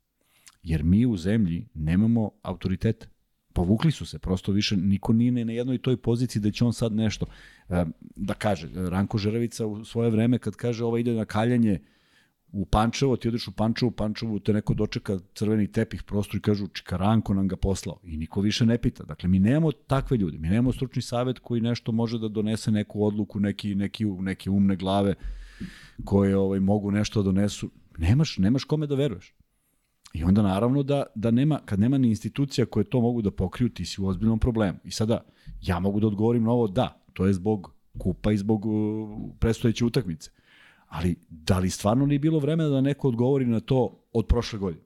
Jer 0.63 0.85
mi 0.85 1.07
u 1.07 1.17
zemlji 1.17 1.69
nemamo 1.75 2.31
autoritete 2.43 3.14
povukli 3.55 3.93
su 3.93 4.07
se, 4.07 4.19
prosto 4.19 4.53
više 4.53 4.77
niko 4.77 5.13
nije 5.13 5.45
na 5.45 5.53
jednoj 5.53 5.79
toj 5.79 5.97
poziciji 5.97 6.43
da 6.43 6.51
će 6.51 6.65
on 6.65 6.73
sad 6.73 6.93
nešto 6.93 7.27
e, 7.69 7.85
da 8.17 8.35
kaže. 8.35 8.69
Ranko 8.75 9.19
Žeravica 9.19 9.67
u 9.67 9.85
svoje 9.85 10.11
vreme 10.11 10.39
kad 10.39 10.57
kaže 10.57 10.85
ova 10.85 10.99
ide 10.99 11.13
na 11.13 11.25
kaljanje 11.25 11.81
u 12.53 12.65
Pančevo, 12.65 13.17
ti 13.17 13.29
odeš 13.29 13.49
u 13.49 13.53
Pančevo, 13.53 13.89
u 13.89 13.93
Pančevu 13.93 14.39
te 14.39 14.53
neko 14.53 14.75
dočeka 14.75 15.19
crveni 15.35 15.73
tepih 15.73 16.03
prostor 16.03 16.37
i 16.37 16.41
kažu 16.41 16.67
čika 16.67 16.97
Ranko 16.97 17.35
nam 17.35 17.49
ga 17.49 17.57
poslao 17.57 18.01
i 18.05 18.17
niko 18.17 18.41
više 18.41 18.67
ne 18.67 18.79
pita. 18.79 19.05
Dakle, 19.05 19.29
mi 19.29 19.39
nemamo 19.39 19.73
takve 19.73 20.17
ljude, 20.17 20.39
mi 20.39 20.49
nemamo 20.49 20.73
stručni 20.73 21.03
savet 21.03 21.39
koji 21.39 21.61
nešto 21.61 21.93
može 21.93 22.19
da 22.19 22.29
donese 22.29 22.71
neku 22.71 23.05
odluku, 23.05 23.41
neki, 23.41 23.75
neki, 23.75 24.05
neke 24.05 24.51
umne 24.51 24.77
glave 24.77 25.15
koje 26.05 26.37
ovaj, 26.37 26.61
mogu 26.61 26.91
nešto 26.91 27.23
da 27.23 27.27
donesu. 27.33 27.71
Nemaš, 27.99 28.39
nemaš 28.39 28.65
kome 28.65 28.87
da 28.87 28.95
veruješ. 28.95 29.35
I 30.15 30.25
onda 30.25 30.43
naravno 30.43 30.83
da, 30.83 31.03
da 31.15 31.31
nema, 31.31 31.61
kad 31.65 31.81
nema 31.81 31.99
ni 31.99 32.09
institucija 32.09 32.67
koje 32.67 32.85
to 32.85 33.01
mogu 33.01 33.23
da 33.23 33.31
pokriju, 33.31 33.69
ti 33.69 33.85
si 33.85 34.01
u 34.01 34.07
ozbiljnom 34.07 34.39
problemu. 34.39 34.79
I 34.85 34.91
sada, 34.91 35.21
ja 35.61 35.79
mogu 35.79 36.01
da 36.01 36.07
odgovorim 36.07 36.45
na 36.45 36.51
ovo, 36.51 36.69
da, 36.69 37.05
to 37.13 37.27
je 37.27 37.33
zbog 37.33 37.75
kupa 37.99 38.33
i 38.33 38.37
zbog 38.37 38.67
uh, 38.67 39.09
predstojeće 39.39 39.85
utakmice. 39.85 40.31
Ali 40.87 41.17
da 41.29 41.59
li 41.59 41.71
stvarno 41.71 42.07
nije 42.07 42.19
bilo 42.19 42.39
vremena 42.39 42.69
da 42.69 42.81
neko 42.81 43.09
odgovori 43.09 43.47
na 43.47 43.61
to 43.61 44.05
od 44.13 44.27
prošle 44.27 44.59
godine? 44.59 44.85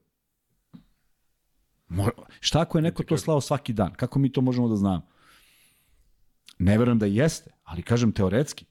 Mo, 1.88 2.08
šta 2.40 2.60
ako 2.60 2.78
je 2.78 2.82
neko 2.82 3.02
to 3.02 3.18
slao 3.18 3.40
svaki 3.40 3.72
dan? 3.72 3.92
Kako 3.94 4.18
mi 4.18 4.32
to 4.32 4.40
možemo 4.40 4.68
da 4.68 4.76
znamo? 4.76 5.06
Ne 6.58 6.78
verujem 6.78 6.98
da 6.98 7.06
jeste, 7.06 7.50
ali 7.64 7.82
kažem 7.82 8.12
teoretski. 8.12 8.64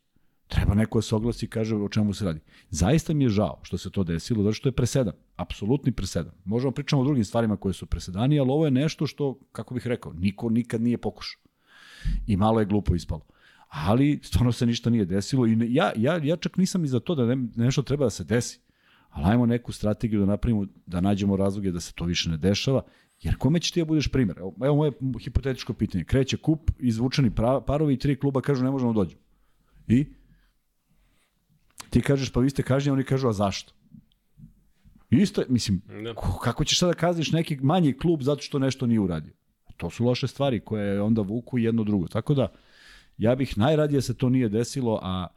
Treba 0.47 0.75
neko 0.75 0.97
da 0.97 1.01
se 1.01 1.15
oglasi 1.15 1.45
i 1.45 1.49
kaže 1.49 1.75
o 1.75 1.89
čemu 1.89 2.13
se 2.13 2.25
radi. 2.25 2.39
Zaista 2.69 3.13
mi 3.13 3.23
je 3.23 3.29
žao 3.29 3.59
što 3.63 3.77
se 3.77 3.89
to 3.89 4.03
desilo, 4.03 4.43
zato 4.43 4.53
što 4.53 4.69
je 4.69 4.73
presedan. 4.73 5.13
Apsolutni 5.35 5.91
presedan. 5.91 6.33
Možemo 6.45 6.71
pričamo 6.71 7.01
o 7.01 7.05
drugim 7.05 7.25
stvarima 7.25 7.57
koje 7.57 7.73
su 7.73 7.85
presedani, 7.85 8.39
ali 8.39 8.49
ovo 8.49 8.65
je 8.65 8.71
nešto 8.71 9.07
što, 9.07 9.39
kako 9.51 9.73
bih 9.73 9.87
rekao, 9.87 10.13
niko 10.13 10.49
nikad 10.49 10.81
nije 10.81 10.97
pokušao. 10.97 11.41
I 12.27 12.37
malo 12.37 12.59
je 12.59 12.65
glupo 12.65 12.95
ispalo. 12.95 13.25
Ali 13.69 14.19
stvarno 14.23 14.51
se 14.51 14.65
ništa 14.65 14.89
nije 14.89 15.05
desilo 15.05 15.47
i 15.47 15.55
ne, 15.55 15.73
ja, 15.73 15.91
ja, 15.95 16.19
ja 16.23 16.35
čak 16.37 16.57
nisam 16.57 16.85
i 16.85 16.87
za 16.87 16.99
to 16.99 17.15
da 17.15 17.25
ne, 17.25 17.47
nešto 17.55 17.81
treba 17.81 18.05
da 18.05 18.09
se 18.09 18.23
desi. 18.23 18.59
Ali 19.09 19.25
ajmo 19.25 19.45
neku 19.45 19.71
strategiju 19.71 20.19
da 20.19 20.25
napravimo, 20.25 20.65
da 20.85 21.01
nađemo 21.01 21.35
razloge 21.35 21.71
da 21.71 21.79
se 21.79 21.93
to 21.93 22.05
više 22.05 22.29
ne 22.29 22.37
dešava, 22.37 22.81
jer 23.21 23.37
kome 23.37 23.59
će 23.59 23.73
ti 23.73 23.81
da 23.81 23.85
budeš 23.85 24.07
primer? 24.07 24.37
Evo, 24.37 24.53
evo 24.63 24.75
moje 24.75 24.91
hipotetičko 25.19 25.73
pitanje. 25.73 26.03
Kreće 26.03 26.37
kup, 26.37 26.71
izvučeni 26.79 27.31
parovi 27.65 27.93
i 27.93 27.99
tri 27.99 28.19
kluba 28.19 28.41
kažu 28.41 28.63
ne 28.63 28.71
možemo 28.71 28.93
da 28.93 28.97
dođu. 28.97 29.15
I? 29.87 30.05
Ti 31.97 32.01
kažeš 32.01 32.29
pa 32.29 32.39
vi 32.39 32.49
ste 32.49 32.63
kažnjeni, 32.63 32.93
oni 32.93 33.03
kažu 33.03 33.27
a 33.27 33.33
zašto? 33.33 33.73
Isto, 35.09 35.43
mislim, 35.49 35.81
ne. 35.89 36.13
kako 36.43 36.65
ćeš 36.65 36.79
sada 36.79 36.91
da 36.91 36.99
kazniš 36.99 37.31
neki 37.31 37.57
manji 37.61 37.97
klub 37.97 38.21
zato 38.21 38.41
što 38.41 38.59
nešto 38.59 38.87
nije 38.87 38.99
uradio? 38.99 39.33
To 39.77 39.89
su 39.89 40.05
loše 40.05 40.27
stvari 40.27 40.59
koje 40.59 41.01
onda 41.01 41.21
vuku 41.21 41.57
jedno 41.57 41.83
drugo. 41.83 42.07
Tako 42.07 42.33
da, 42.33 42.47
ja 43.17 43.35
bih 43.35 43.57
najradije 43.57 44.01
se 44.01 44.13
to 44.13 44.29
nije 44.29 44.49
desilo, 44.49 44.99
a 45.03 45.27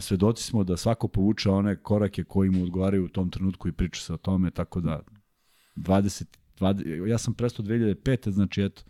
svedoci 0.00 0.42
smo 0.42 0.64
da 0.64 0.76
svako 0.76 1.08
povuče 1.08 1.50
one 1.50 1.76
korake 1.76 2.24
koji 2.24 2.50
mu 2.50 2.62
odgovaraju 2.62 3.04
u 3.04 3.08
tom 3.08 3.30
trenutku 3.30 3.68
i 3.68 3.72
priča 3.72 4.02
se 4.02 4.14
o 4.14 4.16
tome, 4.16 4.50
tako 4.50 4.80
da 4.80 5.00
20, 5.76 6.24
20 6.60 7.08
ja 7.08 7.18
sam 7.18 7.34
prestao 7.34 7.64
2005. 7.64 8.30
znači 8.30 8.62
eto, 8.62 8.82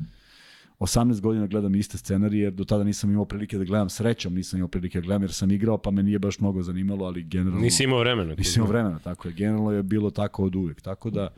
18 0.78 1.20
godina 1.20 1.46
gledam 1.46 1.74
iste 1.74 1.98
scenarije, 1.98 2.42
jer 2.42 2.52
do 2.52 2.64
tada 2.64 2.84
nisam 2.84 3.10
imao 3.10 3.24
prilike 3.24 3.58
da 3.58 3.64
gledam 3.64 3.88
srećom, 3.88 4.34
nisam 4.34 4.58
imao 4.58 4.68
prilike 4.68 5.00
da 5.00 5.04
gledam 5.06 5.22
jer 5.22 5.32
sam 5.32 5.50
igrao, 5.50 5.78
pa 5.78 5.90
me 5.90 6.02
nije 6.02 6.18
baš 6.18 6.40
mnogo 6.40 6.62
zanimalo, 6.62 7.06
ali 7.06 7.22
generalno... 7.22 7.60
Nisi 7.60 7.84
imao 7.84 7.98
vremena. 7.98 8.34
Nisi 8.34 8.58
imao 8.58 8.68
vremena, 8.68 8.98
tako 8.98 9.28
je. 9.28 9.34
Generalno 9.34 9.72
je 9.72 9.82
bilo 9.82 10.10
tako 10.10 10.44
od 10.44 10.56
uvek. 10.56 10.80
Tako 10.80 11.10
da, 11.10 11.28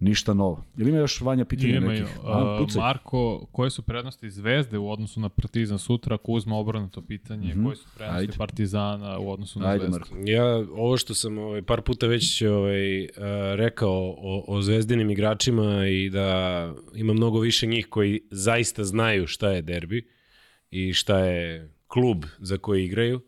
ništa 0.00 0.34
novo. 0.34 0.64
Ili 0.76 0.90
ima 0.90 0.98
još 0.98 1.20
Vanja 1.20 1.44
pitanja 1.44 1.76
Imaju. 1.76 2.00
nekih? 2.00 2.18
A, 2.24 2.66
Marko, 2.76 3.46
koje 3.52 3.70
su 3.70 3.82
prednosti 3.82 4.30
Zvezde 4.30 4.78
u 4.78 4.90
odnosu 4.90 5.20
na 5.20 5.28
Partizan 5.28 5.78
sutra, 5.78 6.14
ako 6.14 6.32
uzme 6.32 6.54
obrnuto 6.54 7.02
pitanje, 7.02 7.54
mm 7.54 7.58
-hmm. 7.58 7.64
koje 7.64 7.76
su 7.76 7.88
prednosti 7.96 8.22
Ajde. 8.22 8.32
Partizana 8.38 9.18
u 9.18 9.30
odnosu 9.30 9.60
na 9.60 9.66
Ajde, 9.66 9.84
Zvezdu? 9.84 9.98
Marko. 9.98 10.30
Ja, 10.30 10.56
ovo 10.56 10.96
što 10.96 11.14
sam 11.14 11.38
ovaj, 11.38 11.62
par 11.62 11.82
puta 11.82 12.06
već 12.06 12.42
ovaj, 12.42 13.02
uh, 13.02 13.08
rekao 13.54 14.14
o, 14.18 14.44
o 14.48 14.62
zvezdinim 14.62 15.10
igračima 15.10 15.86
i 15.86 16.10
da 16.10 16.72
ima 16.94 17.12
mnogo 17.12 17.40
više 17.40 17.66
njih 17.66 17.86
koji 17.86 18.20
zaista 18.30 18.84
znaju 18.84 19.26
šta 19.26 19.50
je 19.50 19.62
derbi 19.62 20.08
i 20.70 20.92
šta 20.92 21.18
je 21.18 21.72
klub 21.86 22.24
za 22.38 22.58
koji 22.58 22.84
igraju. 22.84 23.20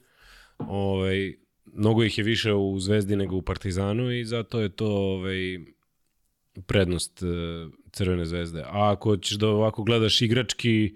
Ovaj, 0.59 1.35
mnogo 1.73 2.05
ih 2.05 2.19
je 2.19 2.25
više 2.25 2.53
u 2.53 2.79
Zvezdi 2.79 3.17
nego 3.17 3.37
u 3.37 3.43
Partizanu 3.43 4.13
i 4.13 4.25
zato 4.25 4.61
je 4.61 4.69
to 4.69 4.87
ovaj, 4.87 5.59
prednost 6.67 7.23
uh, 7.23 7.73
Crvene 7.93 8.25
zvezde. 8.25 8.63
A 8.63 8.93
ako 8.93 9.17
ćeš 9.17 9.37
da 9.37 9.49
ovako 9.49 9.83
gledaš 9.83 10.23
igrački, 10.23 10.95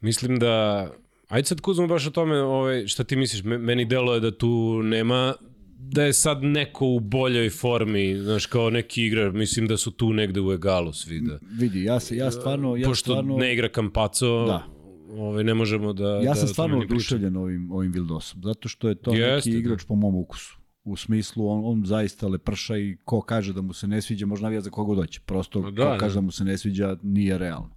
mislim 0.00 0.38
da... 0.38 0.88
Ajde 1.28 1.46
sad 1.46 1.60
kuzmo 1.60 1.86
baš 1.86 2.06
o 2.06 2.10
tome, 2.10 2.40
ovaj, 2.40 2.86
šta 2.86 3.04
ti 3.04 3.16
misliš, 3.16 3.42
meni 3.44 3.84
delo 3.84 4.14
je 4.14 4.20
da 4.20 4.38
tu 4.38 4.80
nema 4.82 5.34
da 5.78 6.04
je 6.04 6.12
sad 6.12 6.42
neko 6.42 6.86
u 6.86 7.00
boljoj 7.00 7.50
formi, 7.50 8.16
znaš, 8.18 8.46
kao 8.46 8.70
neki 8.70 9.04
igrač, 9.04 9.34
mislim 9.34 9.66
da 9.66 9.76
su 9.76 9.90
tu 9.90 10.12
negde 10.12 10.40
u 10.40 10.52
egalu 10.52 10.92
svi 10.92 11.20
da. 11.20 11.38
Vidi, 11.58 11.82
ja 11.82 12.00
se 12.00 12.16
ja 12.16 12.30
stvarno 12.30 12.76
ja 12.76 12.88
Pošto 12.88 13.10
stvarno 13.10 13.36
ne 13.36 13.52
igra 13.52 13.68
Kampaco, 13.68 14.44
da. 14.46 14.66
Ovaj 15.10 15.44
ne 15.44 15.54
možemo 15.54 15.92
da 15.92 16.20
Ja 16.24 16.34
sam 16.34 16.46
da 16.46 16.52
stvarno 16.52 16.78
oduševljen 16.78 17.36
ovim 17.36 17.72
ovim 17.72 17.92
Vildosom, 17.92 18.42
zato 18.42 18.68
što 18.68 18.88
je 18.88 18.94
to 18.94 19.14
Jeste, 19.14 19.34
neki 19.34 19.50
da. 19.50 19.58
igrač 19.58 19.80
da. 19.80 19.86
po 19.86 19.94
mom 19.94 20.14
ukusu 20.14 20.55
u 20.86 20.96
smislu 20.96 21.48
on, 21.48 21.62
on 21.64 21.86
zaista 21.86 22.28
leprša 22.28 22.76
i 22.76 22.96
ko 23.04 23.20
kaže 23.20 23.52
da 23.52 23.62
mu 23.62 23.72
se 23.72 23.86
ne 23.86 24.02
sviđa, 24.02 24.26
može 24.26 24.42
navija 24.42 24.60
za 24.60 24.70
koga 24.70 24.94
doće. 24.94 25.20
Prosto 25.26 25.60
da, 25.60 25.84
ko 25.84 25.90
da. 25.90 25.98
kaže 25.98 26.14
da 26.14 26.20
mu 26.20 26.30
se 26.30 26.44
ne 26.44 26.58
sviđa, 26.58 26.96
nije 27.02 27.38
realno. 27.38 27.70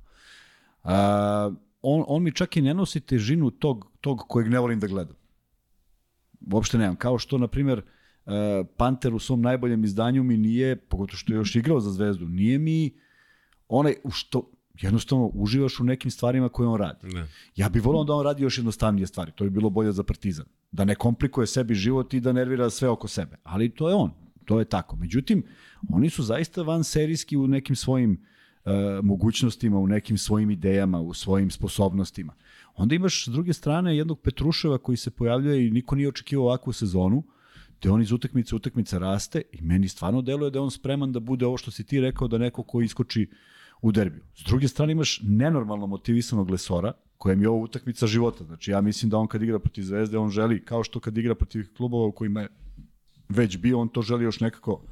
A, 0.84 1.52
on, 1.82 2.04
on 2.08 2.24
mi 2.24 2.32
čak 2.32 2.58
i 2.58 2.62
ne 2.62 2.74
nosi 2.74 3.00
težinu 3.00 3.52
tog, 3.52 3.92
tog 4.02 4.20
kojeg 4.28 4.50
ne 4.50 4.60
volim 4.60 4.80
da 4.80 4.88
gledam. 4.88 5.16
Uopšte 6.52 6.78
nemam. 6.78 6.96
Kao 6.96 7.18
što, 7.18 7.38
na 7.38 7.48
primjer, 7.48 7.82
Panter 8.78 9.14
u 9.14 9.20
svom 9.20 9.42
najboljem 9.42 9.84
izdanju 9.84 10.24
mi 10.24 10.38
nije, 10.38 10.76
pogotovo 10.76 11.18
što 11.18 11.34
je 11.34 11.38
još 11.38 11.56
igrao 11.56 11.80
za 11.80 11.92
zvezdu, 11.92 12.28
nije 12.28 12.60
mi 12.60 12.94
onaj, 13.68 13.96
u 14.04 14.12
što, 14.12 14.52
jednostavno 14.82 15.32
uživaš 15.34 15.80
u 15.80 15.84
nekim 15.84 16.12
stvarima 16.12 16.50
koje 16.50 16.68
on 16.68 16.80
radi. 16.80 17.08
Ne. 17.08 17.28
Ja 17.56 17.70
bih 17.70 17.86
volao 17.86 18.04
da 18.04 18.14
on 18.14 18.26
radi 18.26 18.44
još 18.44 18.58
jednostavnije 18.58 19.08
stvari, 19.08 19.32
to 19.36 19.44
bi 19.44 19.50
bilo 19.50 19.70
bolje 19.70 19.92
za 19.92 20.04
Partizan. 20.04 20.46
Da 20.72 20.86
ne 20.86 20.96
komplikuje 20.96 21.48
sebi 21.48 21.76
život 21.76 22.14
i 22.14 22.20
da 22.20 22.34
nervira 22.34 22.70
sve 22.70 22.90
oko 22.90 23.08
sebe. 23.08 23.38
Ali 23.44 23.70
to 23.70 23.90
je 23.90 23.96
on, 23.96 24.12
to 24.46 24.60
je 24.60 24.66
tako. 24.66 24.96
Međutim, 24.96 25.44
oni 25.90 26.10
su 26.10 26.24
zaista 26.24 26.62
van 26.62 26.84
serijski 26.84 27.38
u 27.38 27.48
nekim 27.48 27.76
svojim 27.76 28.12
uh, 28.66 28.72
mogućnostima, 29.04 29.80
u 29.80 29.88
nekim 29.88 30.18
svojim 30.18 30.52
idejama, 30.52 31.00
u 31.00 31.14
svojim 31.14 31.52
sposobnostima. 31.52 32.34
Onda 32.76 32.96
imaš 32.96 33.26
s 33.26 33.28
druge 33.28 33.54
strane 33.54 33.98
jednog 33.98 34.20
Petruševa 34.20 34.78
koji 34.78 34.98
se 34.98 35.12
pojavljuje 35.12 35.68
i 35.68 35.72
niko 35.72 35.96
nije 35.96 36.10
očekivao 36.10 36.46
ovakvu 36.46 36.74
sezonu, 36.74 37.24
te 37.80 37.92
on 37.92 38.02
iz 38.02 38.12
utakmice 38.12 38.56
utakmice 38.56 39.00
raste 39.00 39.42
i 39.52 39.62
meni 39.62 39.88
stvarno 39.88 40.22
deluje 40.22 40.52
da 40.52 40.60
je 40.60 40.64
on 40.64 40.72
spreman 40.72 41.12
da 41.12 41.20
bude 41.20 41.46
ovo 41.46 41.58
što 41.58 41.72
si 41.72 41.84
ti 41.84 42.02
rekao 42.02 42.28
da 42.28 42.38
neko 42.38 42.64
ko 42.64 42.82
iskoči 42.82 43.30
u 43.82 43.92
derbiju. 43.92 44.24
S 44.36 44.44
druge 44.44 44.68
strane 44.68 44.92
imaš 44.92 45.22
nenormalno 45.24 45.88
motivisanog 45.88 46.50
Lesora, 46.50 46.94
kojem 47.18 47.42
je 47.42 47.50
ovo 47.50 47.64
utakmica 47.64 48.08
života. 48.08 48.44
Znači 48.44 48.72
ja 48.72 48.82
mislim 48.82 49.10
da 49.10 49.18
on 49.18 49.28
kad 49.28 49.44
igra 49.44 49.60
protiv 49.60 49.84
Zvezde, 49.84 50.18
on 50.18 50.30
želi, 50.30 50.66
kao 50.66 50.84
što 50.84 51.00
kad 51.00 51.18
igra 51.18 51.36
protiv 51.36 51.74
klubova 51.78 52.08
u 52.08 52.12
kojima 52.12 52.42
je 52.42 52.48
već 53.30 53.58
bio, 53.58 53.80
on 53.80 53.90
to 53.90 54.02
želi 54.02 54.24
još 54.24 54.40
nekako 54.40 54.84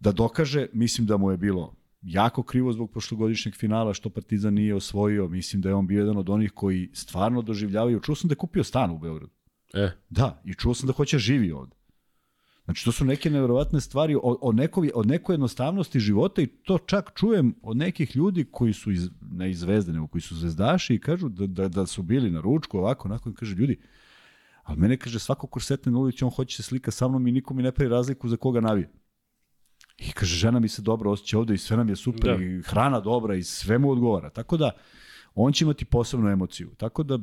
da 0.00 0.12
dokaže. 0.12 0.66
Mislim 0.72 1.06
da 1.06 1.16
mu 1.16 1.30
je 1.30 1.36
bilo 1.36 1.74
jako 2.02 2.42
krivo 2.42 2.72
zbog 2.72 2.90
prošlogodišnjeg 2.90 3.54
finala 3.54 3.94
što 3.94 4.10
Partizan 4.10 4.54
nije 4.54 4.74
osvojio. 4.74 5.28
Mislim 5.28 5.62
da 5.62 5.68
je 5.68 5.74
on 5.74 5.86
bio 5.86 6.00
jedan 6.00 6.16
od 6.16 6.28
onih 6.28 6.52
koji 6.52 6.90
stvarno 6.92 7.42
doživljavaju. 7.42 8.00
Čuo 8.00 8.14
sam 8.14 8.28
da 8.28 8.32
je 8.32 8.36
kupio 8.36 8.64
stan 8.64 8.90
u 8.90 8.98
Beogradu. 8.98 9.32
E. 9.74 9.90
Da, 10.10 10.42
i 10.44 10.54
čuo 10.54 10.74
sam 10.74 10.86
da 10.86 10.92
hoće 10.92 11.18
živi 11.18 11.52
ovde. 11.52 11.76
Znači, 12.64 12.84
to 12.84 12.92
su 12.92 13.04
neke 13.04 13.30
nevjerovatne 13.30 13.80
stvari 13.80 14.14
o, 14.14 14.38
o, 14.40 14.52
nekoj, 14.52 14.90
o 14.94 15.02
nekoj 15.02 15.32
jednostavnosti 15.32 16.00
života 16.00 16.42
i 16.42 16.46
to 16.46 16.78
čak 16.78 17.12
čujem 17.14 17.54
od 17.62 17.76
nekih 17.76 18.16
ljudi 18.16 18.46
koji 18.50 18.72
su 18.72 18.92
iz, 18.92 19.10
ne 19.20 19.50
iz 19.50 19.60
zvezde, 19.60 19.92
nego 19.92 20.06
koji 20.06 20.22
su 20.22 20.36
zvezdaši 20.36 20.94
i 20.94 21.00
kažu 21.00 21.28
da, 21.28 21.46
da, 21.46 21.68
da 21.68 21.86
su 21.86 22.02
bili 22.02 22.30
na 22.30 22.40
ručku 22.40 22.78
ovako, 22.78 23.08
onako 23.08 23.30
i 23.30 23.34
kaže 23.34 23.54
ljudi, 23.54 23.80
ali 24.62 24.78
mene 24.78 24.96
kaže 24.96 25.18
svako 25.18 25.46
ko 25.46 25.60
setne 25.60 25.92
na 25.92 25.98
ulici, 25.98 26.24
on 26.24 26.30
hoće 26.30 26.56
se 26.56 26.62
slika 26.62 26.90
sa 26.90 27.08
mnom 27.08 27.26
i 27.26 27.32
niko 27.32 27.54
mi 27.54 27.62
ne 27.62 27.72
pravi 27.72 27.90
razliku 27.90 28.28
za 28.28 28.36
koga 28.36 28.60
navije. 28.60 28.90
I 29.98 30.12
kaže, 30.12 30.36
žena 30.36 30.60
mi 30.60 30.68
se 30.68 30.82
dobro 30.82 31.10
osjeća 31.10 31.38
ovde 31.38 31.54
i 31.54 31.58
sve 31.58 31.76
nam 31.76 31.88
je 31.88 31.96
super 31.96 32.38
da. 32.38 32.44
i 32.44 32.62
hrana 32.62 33.00
dobra 33.00 33.34
i 33.34 33.42
sve 33.42 33.78
mu 33.78 33.90
odgovara. 33.90 34.30
Tako 34.30 34.56
da, 34.56 34.70
on 35.34 35.52
će 35.52 35.64
imati 35.64 35.84
posebnu 35.84 36.28
emociju. 36.28 36.74
Tako 36.76 37.02
da, 37.02 37.18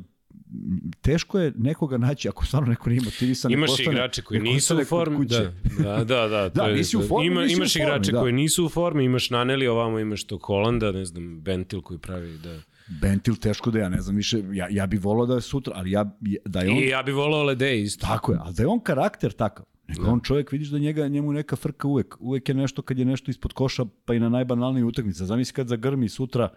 teško 1.00 1.38
je 1.38 1.52
nekoga 1.56 1.98
naći 1.98 2.28
ako 2.28 2.46
stvarno 2.46 2.68
neko 2.68 2.90
nije 2.90 3.02
motivisan. 3.02 3.52
Imaš 3.52 3.70
postane, 3.70 3.92
igrače 3.92 4.22
koji 4.22 4.40
nisu 4.40 4.78
u 4.78 4.84
formi. 4.84 5.26
Da, 5.26 5.52
da, 5.78 6.04
da. 6.04 6.28
da, 6.28 6.48
da 6.54 6.62
je, 6.62 6.74
nisi 6.74 6.96
u 6.96 7.02
formi, 7.02 7.26
ima, 7.26 7.40
nisi 7.42 7.54
imaš 7.54 7.76
u 7.76 7.78
formi, 7.78 7.88
igrače 7.88 8.12
da. 8.12 8.20
koji 8.20 8.32
nisu 8.32 8.66
u 8.66 8.68
formi, 8.68 9.04
imaš 9.04 9.30
Naneli, 9.30 9.66
ovamo 9.66 9.98
imaš 9.98 10.24
to 10.24 10.38
Kolanda, 10.38 10.92
ne 10.92 11.04
znam, 11.04 11.40
Bentil 11.40 11.80
koji 11.80 11.98
pravi 11.98 12.38
da... 12.38 12.60
Bentil 13.00 13.36
teško 13.36 13.70
da 13.70 13.78
ja 13.78 13.88
ne 13.88 14.00
znam 14.00 14.16
više, 14.16 14.42
ja, 14.52 14.66
ja 14.70 14.86
bih 14.86 15.04
volao 15.04 15.26
da 15.26 15.34
je 15.34 15.40
sutra, 15.40 15.72
ali 15.76 15.90
ja, 15.90 16.16
da 16.44 16.60
je 16.60 16.70
on... 16.70 16.76
I 16.76 16.88
ja 16.88 17.02
bih 17.02 17.14
volao 17.14 17.42
Lede 17.42 17.80
isto. 17.80 18.06
Tako 18.06 18.32
je, 18.32 18.38
ali 18.42 18.54
da 18.54 18.62
je 18.62 18.66
on 18.66 18.80
karakter 18.80 19.32
takav. 19.32 19.66
Da. 19.88 20.10
on 20.10 20.20
čovjek, 20.20 20.52
vidiš 20.52 20.68
da 20.68 20.78
njega, 20.78 21.08
njemu 21.08 21.32
neka 21.32 21.56
frka 21.56 21.88
uvek. 21.88 22.16
Uvek 22.20 22.48
je 22.48 22.54
nešto 22.54 22.82
kad 22.82 22.98
je 22.98 23.04
nešto 23.04 23.30
ispod 23.30 23.52
koša, 23.52 23.84
pa 24.04 24.14
i 24.14 24.20
na 24.20 24.28
najbanalniji 24.28 24.84
utakmica. 24.84 25.26
Zamisli 25.26 25.54
kad 25.54 25.68
zagrmi 25.68 26.08
sutra, 26.08 26.48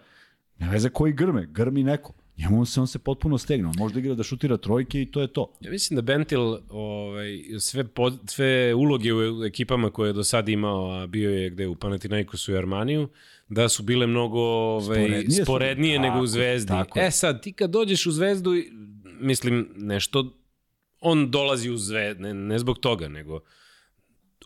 ne 0.58 0.70
veze 0.70 0.88
koji 0.88 1.12
grme, 1.12 1.46
grmi 1.46 1.82
neko. 1.82 2.12
Njemu 2.38 2.64
se 2.64 2.80
on 2.80 2.86
se 2.86 2.98
potpuno 2.98 3.38
stegnuo. 3.38 3.72
Možda 3.78 3.98
igra 3.98 4.14
da 4.14 4.22
šutira 4.22 4.56
trojke 4.56 5.02
i 5.02 5.06
to 5.06 5.20
je 5.20 5.26
to. 5.26 5.52
Ja 5.60 5.70
mislim 5.70 5.96
da 5.96 6.02
Bentil 6.02 6.40
ovaj, 6.68 7.42
sve, 7.60 7.84
pod, 7.84 8.18
sve 8.26 8.74
uloge 8.74 9.14
u 9.14 9.44
ekipama 9.44 9.90
koje 9.90 10.08
je 10.08 10.12
do 10.12 10.24
sada 10.24 10.50
imao, 10.50 10.90
a 10.90 11.06
bio 11.06 11.30
je 11.30 11.50
gde 11.50 11.66
u 11.66 11.74
Panathinaikosu 11.74 12.52
i 12.52 12.56
Armaniju, 12.56 13.08
da 13.48 13.68
su 13.68 13.82
bile 13.82 14.06
mnogo 14.06 14.40
ovaj, 14.40 14.82
sporednije, 14.82 15.44
sporednije 15.44 15.96
su, 15.96 16.02
nego 16.02 16.20
u 16.20 16.26
Zvezdi. 16.26 16.68
Tako 16.68 17.00
e 17.00 17.10
sad, 17.10 17.42
ti 17.42 17.52
kad 17.52 17.70
dođeš 17.70 18.06
u 18.06 18.12
Zvezdu, 18.12 18.50
mislim, 19.20 19.68
nešto, 19.76 20.38
on 21.00 21.30
dolazi 21.30 21.70
u 21.70 21.76
Zvezdu, 21.76 22.22
ne, 22.22 22.34
ne 22.34 22.58
zbog 22.58 22.78
toga, 22.78 23.08
nego 23.08 23.40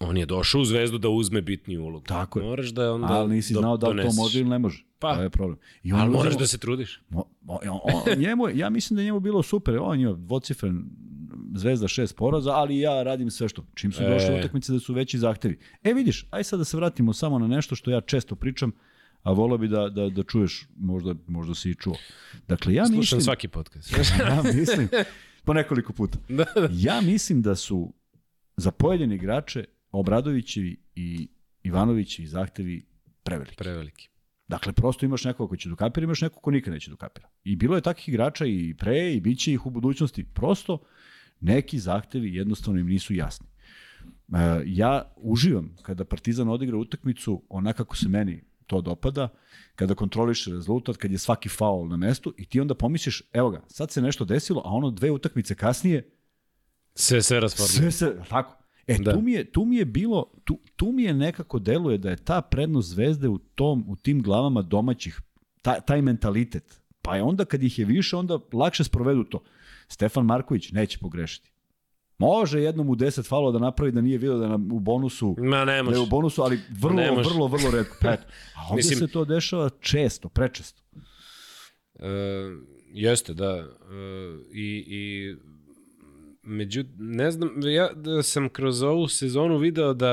on 0.00 0.16
je 0.16 0.26
došao 0.26 0.60
u 0.60 0.64
Zvezdu 0.64 0.98
da 0.98 1.08
uzme 1.08 1.40
bitniju 1.40 1.84
ulogu. 1.84 2.06
Tako 2.06 2.38
je. 2.38 2.44
Moraš 2.46 2.68
da 2.68 2.92
onda 2.92 3.06
Ali 3.06 3.34
nisi 3.34 3.54
znao 3.54 3.76
da 3.76 3.86
to 3.86 4.12
može 4.16 4.40
ili 4.40 4.48
ne 4.48 4.58
može. 4.58 4.84
Pa, 4.98 5.16
to 5.16 5.22
je 5.22 5.30
problem. 5.30 5.58
I 5.82 5.92
on 5.92 6.00
ali 6.00 6.10
moraš 6.10 6.38
da 6.38 6.46
se 6.46 6.58
trudiš. 6.58 7.02
Mo, 7.08 7.24
on, 7.46 7.58
on, 7.68 8.18
njemu, 8.18 8.48
ja 8.48 8.70
mislim 8.70 8.96
da 8.96 9.02
njemu 9.02 9.20
bilo 9.20 9.42
super. 9.42 9.78
On 9.80 10.00
je 10.00 10.14
dvocifren 10.16 10.84
zvezda 11.54 11.88
šest 11.88 12.16
poraza, 12.16 12.50
ali 12.50 12.78
ja 12.78 13.02
radim 13.02 13.30
sve 13.30 13.48
što. 13.48 13.66
Čim 13.74 13.92
su 13.92 14.02
došle 14.02 14.36
e. 14.36 14.38
utakmice 14.38 14.72
da 14.72 14.80
su 14.80 14.94
veći 14.94 15.18
zahtevi. 15.18 15.58
E 15.82 15.94
vidiš, 15.94 16.26
aj 16.30 16.44
sad 16.44 16.58
da 16.58 16.64
se 16.64 16.76
vratimo 16.76 17.12
samo 17.12 17.38
na 17.38 17.46
nešto 17.46 17.74
što 17.74 17.90
ja 17.90 18.00
često 18.00 18.34
pričam, 18.34 18.72
a 19.22 19.32
volao 19.32 19.58
bi 19.58 19.68
da, 19.68 19.88
da, 19.88 20.08
da 20.08 20.22
čuješ, 20.22 20.68
možda, 20.76 21.14
možda 21.26 21.54
si 21.54 21.70
i 21.70 21.74
čuo. 21.74 21.94
Dakle, 22.48 22.74
ja 22.74 22.86
Slušam 22.86 22.98
mislim... 22.98 23.20
svaki 23.20 23.48
podcast. 23.48 23.92
ja 24.28 24.42
mislim 24.54 24.88
po 25.44 25.54
nekoliko 25.54 25.92
puta. 25.92 26.18
Da, 26.28 26.44
da. 26.54 26.68
Ja 26.72 27.00
mislim 27.00 27.42
da 27.42 27.54
su 27.54 27.92
za 28.56 28.70
pojedine 28.70 29.14
igrače 29.14 29.64
Obradovićevi 29.92 30.76
i 30.94 31.28
Ivanovići 31.62 32.26
zahtevi 32.26 32.86
preveliki. 33.22 33.56
Preveliki. 33.56 34.08
Dakle, 34.48 34.72
prosto 34.72 35.06
imaš 35.06 35.24
nekoga 35.24 35.48
ko 35.48 35.56
će 35.56 35.68
da 35.68 35.76
kapira, 35.76 36.04
imaš 36.04 36.20
nekoga 36.20 36.40
ko 36.40 36.50
nikad 36.50 36.72
neće 36.72 36.90
da 36.90 36.96
kapira. 36.96 37.28
I 37.44 37.56
bilo 37.56 37.76
je 37.76 37.82
takvih 37.82 38.08
igrača 38.08 38.46
i 38.46 38.74
pre, 38.78 39.12
i 39.12 39.20
bit 39.20 39.38
će 39.38 39.52
ih 39.52 39.66
u 39.66 39.70
budućnosti. 39.70 40.24
Prosto, 40.24 40.78
neki 41.40 41.78
zahtevi 41.78 42.34
jednostavno 42.34 42.80
im 42.80 42.86
nisu 42.86 43.14
jasni. 43.14 43.46
E, 43.46 44.62
ja 44.66 45.14
uživam 45.16 45.76
kada 45.82 46.04
Partizan 46.04 46.48
odigra 46.48 46.76
utakmicu 46.76 47.42
onako 47.48 47.76
kako 47.76 47.96
se 47.96 48.08
meni 48.08 48.44
to 48.66 48.80
dopada, 48.80 49.28
kada 49.74 49.94
kontroliš 49.94 50.46
rezultat, 50.46 50.96
kad 50.96 51.12
je 51.12 51.18
svaki 51.18 51.48
faul 51.48 51.88
na 51.88 51.96
mestu 51.96 52.34
i 52.36 52.46
ti 52.46 52.60
onda 52.60 52.74
pomisliš, 52.74 53.22
evo 53.32 53.50
ga, 53.50 53.62
sad 53.68 53.90
se 53.90 54.02
nešto 54.02 54.24
desilo, 54.24 54.62
a 54.64 54.68
ono 54.68 54.90
dve 54.90 55.10
utakmice 55.10 55.54
kasnije 55.54 56.10
sve 56.94 57.22
se 57.22 57.40
raspadne. 57.40 57.68
Sve 57.68 57.90
se, 57.90 58.16
tako. 58.28 58.59
E, 58.86 58.98
da. 58.98 59.12
tu, 59.12 59.20
mi 59.20 59.32
je, 59.32 59.44
tu 59.52 59.64
mi 59.64 59.76
je 59.76 59.84
bilo, 59.84 60.32
tu, 60.44 60.58
tu 60.76 60.92
mi 60.92 61.02
je 61.02 61.14
nekako 61.14 61.58
deluje 61.58 61.98
da 61.98 62.10
je 62.10 62.16
ta 62.16 62.40
prednost 62.40 62.88
zvezde 62.88 63.28
u, 63.28 63.38
tom, 63.38 63.84
u 63.88 63.96
tim 63.96 64.22
glavama 64.22 64.62
domaćih, 64.62 65.20
ta, 65.62 65.80
taj 65.80 66.02
mentalitet. 66.02 66.80
Pa 67.02 67.16
je 67.16 67.22
onda 67.22 67.44
kad 67.44 67.62
ih 67.62 67.78
je 67.78 67.84
više, 67.84 68.16
onda 68.16 68.38
lakše 68.52 68.84
sprovedu 68.84 69.24
to. 69.24 69.42
Stefan 69.88 70.26
Marković 70.26 70.72
neće 70.72 70.98
pogrešiti. 70.98 71.50
Može 72.18 72.60
jednom 72.60 72.88
u 72.88 72.96
10 72.96 73.28
falova 73.28 73.52
da 73.52 73.58
napravi 73.58 73.92
da 73.92 74.00
nije 74.00 74.18
video 74.18 74.38
da 74.38 74.48
nam 74.48 74.72
u 74.72 74.80
bonusu, 74.80 75.36
Ma, 75.38 75.64
ne 75.64 75.82
može. 75.82 75.94
da 75.94 76.00
je 76.00 76.02
u 76.02 76.06
bonusu, 76.06 76.42
ali 76.42 76.60
vrlo, 76.70 77.02
vrlo, 77.02 77.22
vrlo, 77.22 77.46
vrlo 77.46 77.70
redko. 77.70 77.96
Pa 78.00 78.12
eto. 78.12 78.22
A 78.56 78.60
ovdje 78.62 78.76
Mislim, 78.76 78.98
se 78.98 79.06
to 79.06 79.24
dešava 79.24 79.70
često, 79.80 80.28
prečesto. 80.28 80.82
Uh, 81.94 82.02
jeste, 82.92 83.34
da. 83.34 83.56
Uh, 83.58 84.40
i, 84.52 84.84
I 84.86 85.34
među, 86.42 86.84
ne 86.98 87.30
znam, 87.30 87.50
ja 87.62 87.92
da 87.92 88.22
sam 88.22 88.48
kroz 88.48 88.82
ovu 88.82 89.08
sezonu 89.08 89.58
video 89.58 89.94
da 89.94 90.12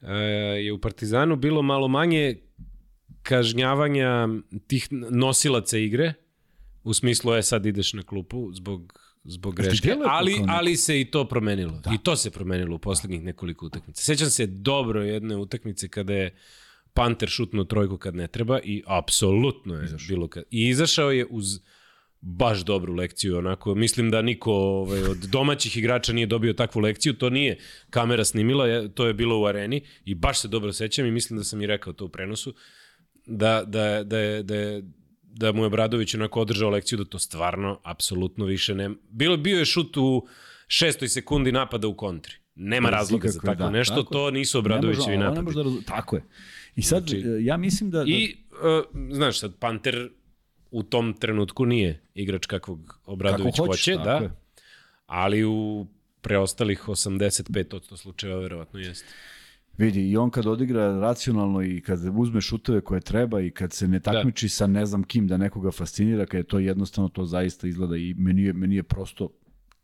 uh, 0.00 0.08
je 0.56 0.72
u 0.72 0.80
Partizanu 0.80 1.36
bilo 1.36 1.62
malo 1.62 1.88
manje 1.88 2.36
kažnjavanja 3.22 4.28
tih 4.66 4.88
nosilaca 4.90 5.78
igre, 5.78 6.14
u 6.84 6.94
smislu 6.94 7.32
je 7.32 7.42
sad 7.42 7.66
ideš 7.66 7.92
na 7.92 8.02
klupu 8.02 8.52
zbog 8.52 8.98
zbog 9.24 9.54
greške, 9.54 9.96
ali, 10.06 10.34
ali 10.48 10.76
se 10.76 11.00
i 11.00 11.04
to 11.04 11.28
promenilo. 11.28 11.80
Da. 11.84 11.90
I 11.94 11.98
to 11.98 12.16
se 12.16 12.30
promenilo 12.30 12.76
u 12.76 12.78
poslednjih 12.78 13.22
nekoliko 13.22 13.66
utakmica. 13.66 14.02
Sećam 14.02 14.30
se 14.30 14.46
dobro 14.46 15.02
jedne 15.02 15.36
utakmice 15.36 15.88
kada 15.88 16.14
je 16.14 16.36
Panter 16.94 17.28
šutnuo 17.28 17.64
trojku 17.64 17.98
kad 17.98 18.14
ne 18.14 18.28
treba 18.28 18.60
i 18.64 18.82
apsolutno 18.86 19.74
je 19.74 19.84
izašao. 19.84 20.08
bilo 20.08 20.28
kad... 20.28 20.44
I 20.50 20.68
izašao 20.68 21.10
je 21.10 21.26
uz 21.30 21.60
baš 22.20 22.64
dobru 22.64 22.94
lekciju, 22.94 23.38
onako, 23.38 23.74
mislim 23.74 24.10
da 24.10 24.22
niko 24.22 24.52
ovaj, 24.52 25.02
od 25.02 25.16
domaćih 25.16 25.76
igrača 25.76 26.12
nije 26.12 26.26
dobio 26.26 26.52
takvu 26.52 26.80
lekciju, 26.80 27.12
to 27.12 27.30
nije 27.30 27.58
kamera 27.90 28.24
snimila, 28.24 28.88
to 28.88 29.06
je 29.06 29.14
bilo 29.14 29.40
u 29.40 29.46
areni 29.46 29.82
i 30.04 30.14
baš 30.14 30.40
se 30.40 30.48
dobro 30.48 30.72
sećam 30.72 31.06
i 31.06 31.10
mislim 31.10 31.38
da 31.38 31.44
sam 31.44 31.62
i 31.62 31.66
rekao 31.66 31.92
to 31.92 32.04
u 32.04 32.08
prenosu, 32.08 32.54
da, 33.26 33.64
da, 33.66 34.04
da, 34.04 34.18
je, 34.18 34.42
da 34.42 34.54
je 34.54 34.82
da 35.22 35.52
mu 35.52 35.64
je 35.64 35.70
Bradović 35.70 36.14
onako 36.14 36.40
održao 36.40 36.70
lekciju 36.70 36.98
da 36.98 37.04
to 37.04 37.18
stvarno, 37.18 37.80
apsolutno 37.84 38.44
više 38.44 38.74
ne... 38.74 38.90
Bilo, 39.10 39.36
bio 39.36 39.58
je 39.58 39.64
šut 39.64 39.96
u 39.96 40.26
šestoj 40.66 41.08
sekundi 41.08 41.52
napada 41.52 41.88
u 41.88 41.96
kontri. 41.96 42.34
Nema 42.54 42.90
razloga 42.90 43.28
za 43.28 43.40
tako 43.40 43.62
da, 43.62 43.70
nešto, 43.70 43.94
tako 43.94 44.12
to 44.12 44.30
nisu 44.30 44.58
Obradovićevi 44.58 45.16
napadi. 45.16 45.36
Ne 45.36 45.42
može 45.42 45.62
da 45.62 45.70
tako 45.86 46.16
je. 46.16 46.22
I 46.76 46.82
sad, 46.82 47.08
znači, 47.08 47.26
ja 47.40 47.56
mislim 47.56 47.90
da... 47.90 47.98
da... 47.98 48.04
I, 48.06 48.36
uh, 48.50 49.12
znaš, 49.12 49.38
sad, 49.38 49.54
Panter 49.58 50.10
u 50.70 50.82
tom 50.82 51.12
trenutku 51.12 51.66
nije 51.66 52.02
igrač 52.14 52.46
kakvog 52.46 53.00
Obradović 53.06 53.56
Kako 53.56 53.66
hoće, 53.66 53.96
hoće 53.96 54.04
da. 54.04 54.30
Ali 55.06 55.44
u 55.44 55.86
preostalih 56.20 56.88
85% 56.88 57.96
slučajeva 57.96 58.40
verovatno 58.40 58.80
jeste. 58.80 59.14
Vidi, 59.78 60.10
i 60.10 60.16
on 60.16 60.30
kad 60.30 60.46
odigra 60.46 60.98
racionalno 61.00 61.62
i 61.62 61.80
kad 61.80 62.00
uzme 62.16 62.40
šuteve 62.40 62.80
koje 62.80 63.00
treba 63.00 63.40
i 63.40 63.50
kad 63.50 63.72
se 63.72 63.88
ne 63.88 63.98
da. 63.98 64.12
takmiči 64.12 64.46
da. 64.46 64.50
sa 64.50 64.66
ne 64.66 64.86
znam 64.86 65.02
kim 65.02 65.28
da 65.28 65.36
nekoga 65.36 65.70
fascinira, 65.70 66.26
kad 66.26 66.38
je 66.38 66.44
to 66.44 66.58
jednostavno, 66.58 67.08
to 67.08 67.24
zaista 67.24 67.68
izgleda 67.68 67.96
i 67.96 68.14
meni 68.18 68.42
je, 68.42 68.52
meni 68.52 68.76
je 68.76 68.82
prosto 68.82 69.28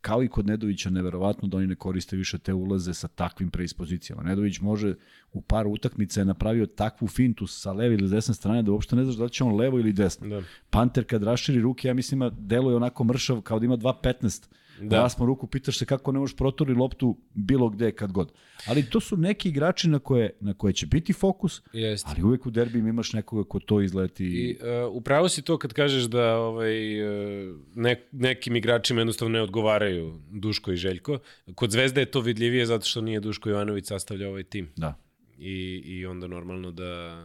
kao 0.05 0.23
i 0.23 0.29
kod 0.29 0.47
Nedovića 0.47 0.91
neverovatno 0.91 1.49
da 1.49 1.57
oni 1.57 1.67
ne 1.67 1.75
koriste 1.75 2.17
više 2.17 2.39
te 2.39 2.55
ulaze 2.55 2.95
sa 2.95 3.09
takvim 3.09 3.51
preispozicijama. 3.51 4.23
Nedović 4.23 4.61
može 4.61 4.95
u 5.33 5.41
par 5.41 5.67
utakmica 5.67 6.21
je 6.21 6.25
napravio 6.25 6.67
takvu 6.67 7.09
fintu 7.09 7.47
sa 7.47 7.73
leve 7.73 7.95
ili 7.95 8.09
desne 8.09 8.35
strane 8.35 8.63
da 8.63 8.73
uopšte 8.73 8.97
ne 8.97 9.05
znaš 9.05 9.17
da 9.17 9.25
li 9.25 9.31
će 9.31 9.45
on 9.45 9.57
levo 9.57 9.79
ili 9.79 9.93
desno. 9.93 10.29
Da. 10.29 10.43
Panter 10.71 11.05
kad 11.05 11.23
raširi 11.23 11.61
ruke, 11.61 11.89
ja 11.89 11.95
mislim, 11.95 12.31
deluje 12.39 12.77
onako 12.77 13.05
mršav 13.05 13.41
kao 13.41 13.59
da 13.59 13.65
ima 13.65 13.77
2.15 13.77 14.49
Da. 14.81 14.97
Raspon 14.97 15.27
ruku, 15.27 15.47
pitaš 15.47 15.79
se 15.79 15.87
kako 15.87 16.13
ne 16.13 16.19
možeš 16.19 16.37
protori 16.37 16.75
loptu 16.75 17.17
bilo 17.35 17.69
gde 17.69 17.93
kad 17.93 18.13
god. 18.13 18.33
Ali 18.67 18.91
to 18.91 19.01
su 19.01 19.17
neki 19.17 19.49
igrači 19.49 19.89
na 19.89 19.99
koje, 19.99 20.31
na 20.41 20.55
koje 20.55 20.73
će 20.73 20.87
biti 20.87 21.13
fokus, 21.13 21.63
Jest. 21.73 22.07
ali 22.09 22.23
uvek 22.23 22.47
u 22.47 22.51
derbijima 22.51 22.89
imaš 22.89 23.13
nekoga 23.13 23.49
ko 23.49 23.61
to 23.61 23.81
izleti. 23.81 24.25
I 24.25 24.57
uh, 24.61 24.93
upravo 24.93 25.29
si 25.29 25.43
to 25.43 25.59
kad 25.59 25.73
kažeš 25.73 26.05
da 26.05 26.37
ovaj, 26.37 27.03
uh, 27.03 27.57
ne, 27.75 28.09
nekim 28.13 28.57
igračima 28.57 29.01
jednostavno 29.01 29.33
ne 29.33 29.43
odgovaraju 29.43 30.21
Duško 30.31 30.73
i 30.73 30.77
Željko. 30.77 31.19
Kod 31.55 31.71
Zvezde 31.71 32.01
je 32.01 32.11
to 32.11 32.21
vidljivije 32.21 32.67
zato 32.67 32.87
što 32.87 33.01
nije 33.01 33.21
Duško 33.21 33.49
Jovanović 33.49 33.87
sastavljao 33.87 34.31
ovaj 34.31 34.45
tim. 34.45 34.69
Da. 34.77 34.95
I, 35.39 35.83
I 35.85 36.07
onda 36.07 36.27
normalno 36.27 36.71
da... 36.71 37.23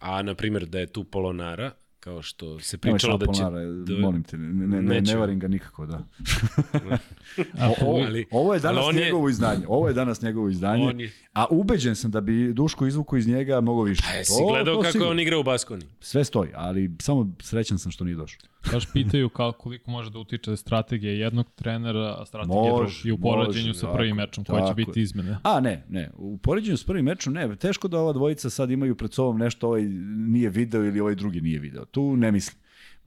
A, 0.00 0.22
na 0.22 0.34
primjer, 0.34 0.66
da 0.66 0.78
je 0.78 0.86
tu 0.86 1.04
Polonara, 1.04 1.70
kao 2.04 2.22
što 2.22 2.58
se 2.60 2.78
pričalo 2.78 3.18
da 3.18 3.32
će... 3.32 3.42
Da... 3.42 4.00
molim 4.00 4.22
te, 4.22 4.38
ne, 4.38 4.66
ne, 4.66 4.82
ne, 4.82 5.00
ne 5.00 5.16
varim 5.16 5.38
ga 5.38 5.48
nikako, 5.48 5.86
da. 5.86 5.96
o, 7.68 7.86
ovo, 7.86 8.04
ali, 8.06 8.26
ovo 8.30 8.54
je 8.54 8.60
danas 8.60 8.84
ali 8.84 8.96
njegovo 8.96 9.28
je... 9.28 9.30
izdanje. 9.30 9.64
Ovo 9.68 9.88
je 9.88 9.94
danas 9.94 10.22
njegovo 10.22 10.48
izdanje. 10.48 10.84
On 10.84 11.00
je... 11.00 11.10
A 11.32 11.46
ubeđen 11.50 11.96
sam 11.96 12.10
da 12.10 12.20
bi 12.20 12.52
Duško 12.52 12.86
izvuko 12.86 13.16
iz 13.16 13.28
njega 13.28 13.60
mnogo 13.60 13.82
više. 13.82 14.02
Pa 14.06 14.16
jesi 14.16 14.32
gledao 14.50 14.74
to 14.74 14.80
kako 14.80 14.92
sigurno. 14.92 15.10
on 15.10 15.20
igra 15.20 15.38
u 15.38 15.42
Baskoni? 15.42 15.82
Sve 16.00 16.24
stoji, 16.24 16.50
ali 16.54 16.90
samo 17.00 17.32
srećan 17.40 17.78
sam 17.78 17.92
što 17.92 18.04
nije 18.04 18.16
došao. 18.16 18.40
Baš 18.72 18.92
pitaju 18.92 19.28
kao 19.28 19.52
koliko 19.52 19.90
može 19.90 20.10
da 20.10 20.18
utiče 20.18 20.56
strategija 20.56 21.12
jednog 21.12 21.50
trenera, 21.54 22.16
a 22.18 22.26
strategija 22.26 22.72
može, 22.72 23.08
i 23.08 23.12
u 23.12 23.18
poređenju 23.18 23.66
može, 23.66 23.78
sa 23.78 23.92
prvim 23.92 24.16
tako, 24.16 24.26
mečom, 24.26 24.44
koje 24.44 24.68
će 24.68 24.74
biti 24.74 25.00
izmene. 25.00 25.38
A 25.42 25.60
ne, 25.60 25.84
ne, 25.88 26.10
u 26.16 26.38
poređenju 26.38 26.76
sa 26.76 26.84
prvim 26.86 27.04
mečom 27.04 27.32
ne, 27.32 27.56
teško 27.56 27.88
da 27.88 27.98
ova 27.98 28.12
dvojica 28.12 28.50
sad 28.50 28.70
imaju 28.70 28.94
pred 28.94 29.12
sobom 29.12 29.38
nešto 29.38 29.68
ovaj 29.68 29.82
nije 30.28 30.50
video 30.50 30.84
ili 30.84 31.00
ovaj 31.00 31.14
drugi 31.14 31.40
nije 31.40 31.58
video. 31.58 31.84
Tu 31.94 32.16
ne 32.16 32.32
mislim. 32.32 32.58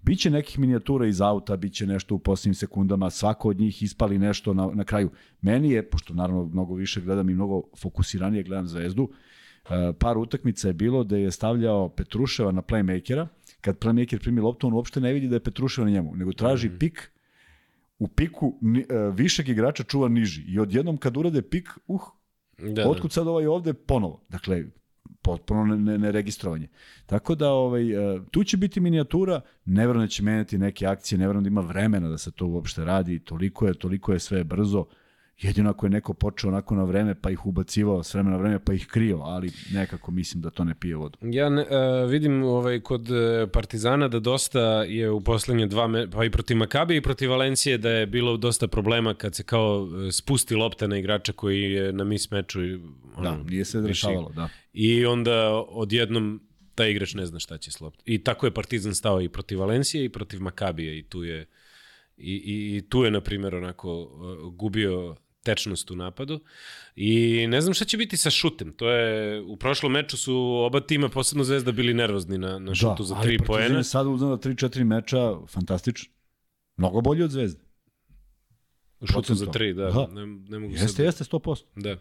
Biće 0.01 0.29
nekih 0.29 0.59
minijatura 0.59 1.07
iz 1.07 1.21
auta, 1.21 1.57
biće 1.57 1.87
nešto 1.87 2.15
u 2.15 2.19
posljednjim 2.19 2.55
sekundama, 2.55 3.09
svako 3.09 3.49
od 3.49 3.59
njih 3.59 3.83
ispali 3.83 4.17
nešto 4.17 4.53
na, 4.53 4.69
na 4.73 4.83
kraju. 4.83 5.09
Meni 5.41 5.71
je, 5.71 5.89
pošto 5.89 6.13
naravno 6.13 6.45
mnogo 6.45 6.75
više 6.75 7.01
gledam 7.01 7.29
i 7.29 7.33
mnogo 7.33 7.63
fokusiranije 7.77 8.43
gledam 8.43 8.67
Zvezdu, 8.67 9.09
eh, 9.09 9.93
par 9.99 10.17
utakmica 10.17 10.67
je 10.67 10.73
bilo 10.73 11.03
da 11.03 11.17
je 11.17 11.31
stavljao 11.31 11.89
Petruševa 11.89 12.51
na 12.51 12.61
playmakera, 12.61 13.27
kad 13.61 13.79
playmaker 13.79 14.21
primi 14.21 14.41
loptu, 14.41 14.67
on 14.67 14.73
uopšte 14.73 15.01
ne 15.01 15.13
vidi 15.13 15.27
da 15.27 15.35
je 15.35 15.43
Petruševa 15.43 15.85
na 15.85 15.91
njemu, 15.91 16.15
nego 16.15 16.33
traži 16.33 16.69
mm. 16.69 16.79
pik, 16.79 17.11
u 17.99 18.07
piku 18.07 18.47
uh, 18.47 19.15
višeg 19.15 19.49
igrača 19.49 19.83
čuva 19.83 20.07
niži. 20.07 20.43
I 20.47 20.59
odjednom 20.59 20.97
kad 20.97 21.17
urade 21.17 21.41
pik, 21.41 21.69
uh, 21.87 22.01
da, 22.57 22.83
da. 22.83 22.89
otkud 22.89 23.11
sad 23.11 23.27
ovaj 23.27 23.47
ovde 23.47 23.73
ponovo. 23.73 24.23
Dakle, 24.29 24.63
potpuno 25.21 25.75
neregistrovanje. 25.75 26.67
Ne, 26.67 26.71
ne 26.71 27.05
Tako 27.05 27.35
da 27.35 27.51
ovaj, 27.51 28.15
uh, 28.15 28.21
tu 28.31 28.43
će 28.43 28.57
biti 28.57 28.79
minijatura, 28.79 29.41
ne 29.65 29.87
da 29.87 30.07
će 30.07 30.23
menjati 30.23 30.57
neke 30.57 30.87
akcije, 30.87 31.19
ne 31.19 31.27
da 31.41 31.47
ima 31.47 31.61
vremena 31.61 32.09
da 32.09 32.17
se 32.17 32.31
to 32.31 32.47
uopšte 32.47 32.85
radi, 32.85 33.19
toliko 33.19 33.67
je, 33.67 33.73
toliko 33.73 34.13
je 34.13 34.19
sve 34.19 34.43
brzo. 34.43 34.85
Jedino 35.41 35.69
ako 35.69 35.85
je 35.85 35.89
neko 35.89 36.13
počeo 36.13 36.47
onako 36.47 36.75
na 36.75 36.83
vreme 36.83 37.15
pa 37.21 37.29
ih 37.29 37.45
ubacivao 37.45 38.03
s 38.03 38.13
vremena 38.13 38.35
na 38.35 38.41
vreme 38.41 38.59
pa 38.65 38.73
ih 38.73 38.87
krio, 38.87 39.17
ali 39.17 39.51
nekako 39.73 40.11
mislim 40.11 40.41
da 40.41 40.49
to 40.49 40.63
ne 40.63 40.75
pije 40.79 40.95
vodu. 40.95 41.17
Ja 41.21 41.49
ne, 41.49 41.61
uh, 41.61 42.09
vidim 42.09 42.43
ovaj, 42.43 42.79
kod 42.79 43.11
e, 43.11 43.47
Partizana 43.53 44.07
da 44.07 44.19
dosta 44.19 44.83
je 44.83 45.09
u 45.09 45.21
poslednje 45.21 45.67
dva, 45.67 45.87
me, 45.87 46.11
pa 46.11 46.25
i 46.25 46.29
protiv 46.29 46.57
Makabi 46.57 46.95
i 46.95 47.01
protiv 47.01 47.29
Valencije 47.29 47.77
da 47.77 47.89
je 47.89 48.05
bilo 48.05 48.37
dosta 48.37 48.67
problema 48.67 49.13
kad 49.13 49.35
se 49.35 49.43
kao 49.43 49.87
e, 50.07 50.11
spusti 50.11 50.55
lopta 50.55 50.87
na 50.87 50.97
igrača 50.97 51.33
koji 51.33 51.61
je 51.61 51.93
na 51.93 52.03
mis 52.03 52.31
meču. 52.31 52.59
Ono, 53.15 53.31
da, 53.31 53.43
nije 53.43 53.65
se 53.65 53.81
dešavalo, 53.81 54.29
da. 54.29 54.49
I 54.73 55.05
onda 55.05 55.63
odjednom 55.69 56.41
taj 56.75 56.91
igrač 56.91 57.13
ne 57.13 57.25
zna 57.25 57.39
šta 57.39 57.57
će 57.57 57.71
s 57.71 57.81
loptom. 57.81 58.03
I 58.05 58.23
tako 58.23 58.45
je 58.45 58.53
Partizan 58.53 58.95
stao 58.95 59.21
i 59.21 59.29
protiv 59.29 59.59
Valencije 59.59 60.05
i 60.05 60.09
protiv 60.09 60.41
Makabije 60.41 60.99
i 60.99 61.03
tu 61.03 61.23
je 61.23 61.45
i, 62.17 62.33
i, 62.33 62.77
i 62.77 62.89
tu 62.89 63.03
je 63.03 63.11
na 63.11 63.21
primjer 63.21 63.55
onako 63.55 64.09
gubio 64.53 65.15
tečnost 65.47 65.91
u 65.91 65.95
napadu. 65.95 66.39
I 66.95 67.45
ne 67.47 67.61
znam 67.61 67.73
šta 67.73 67.85
će 67.85 67.97
biti 67.97 68.17
sa 68.17 68.29
šutem. 68.29 68.73
To 68.73 68.89
je, 68.89 69.41
u 69.41 69.55
prošlom 69.57 69.91
meču 69.91 70.17
su 70.17 70.35
oba 70.65 70.79
tima, 70.79 71.09
posebno 71.09 71.43
Zvezda, 71.43 71.71
bili 71.71 71.93
nervozni 71.93 72.37
na, 72.37 72.59
na 72.59 72.75
šutu 72.75 73.03
da, 73.03 73.13
za 73.13 73.21
tri 73.21 73.37
poena. 73.39 73.69
Da, 73.69 73.75
ali 73.75 73.83
sad 73.83 74.07
uzmano 74.07 74.37
3-4 74.37 74.83
meča, 74.83 75.37
fantastično. 75.47 76.13
Mnogo 76.77 77.01
bolji 77.01 77.23
od 77.23 77.31
Zvezde. 77.31 77.63
U 78.99 79.07
šutu 79.07 79.35
za 79.35 79.51
tri, 79.51 79.73
da. 79.73 79.91
da. 79.91 80.07
Ne, 80.07 80.25
ne 80.25 80.59
mogu 80.59 80.73
jeste, 80.73 80.87
sad... 80.87 81.05
jeste, 81.05 81.23
100%. 81.23 81.63
Da. 81.75 81.97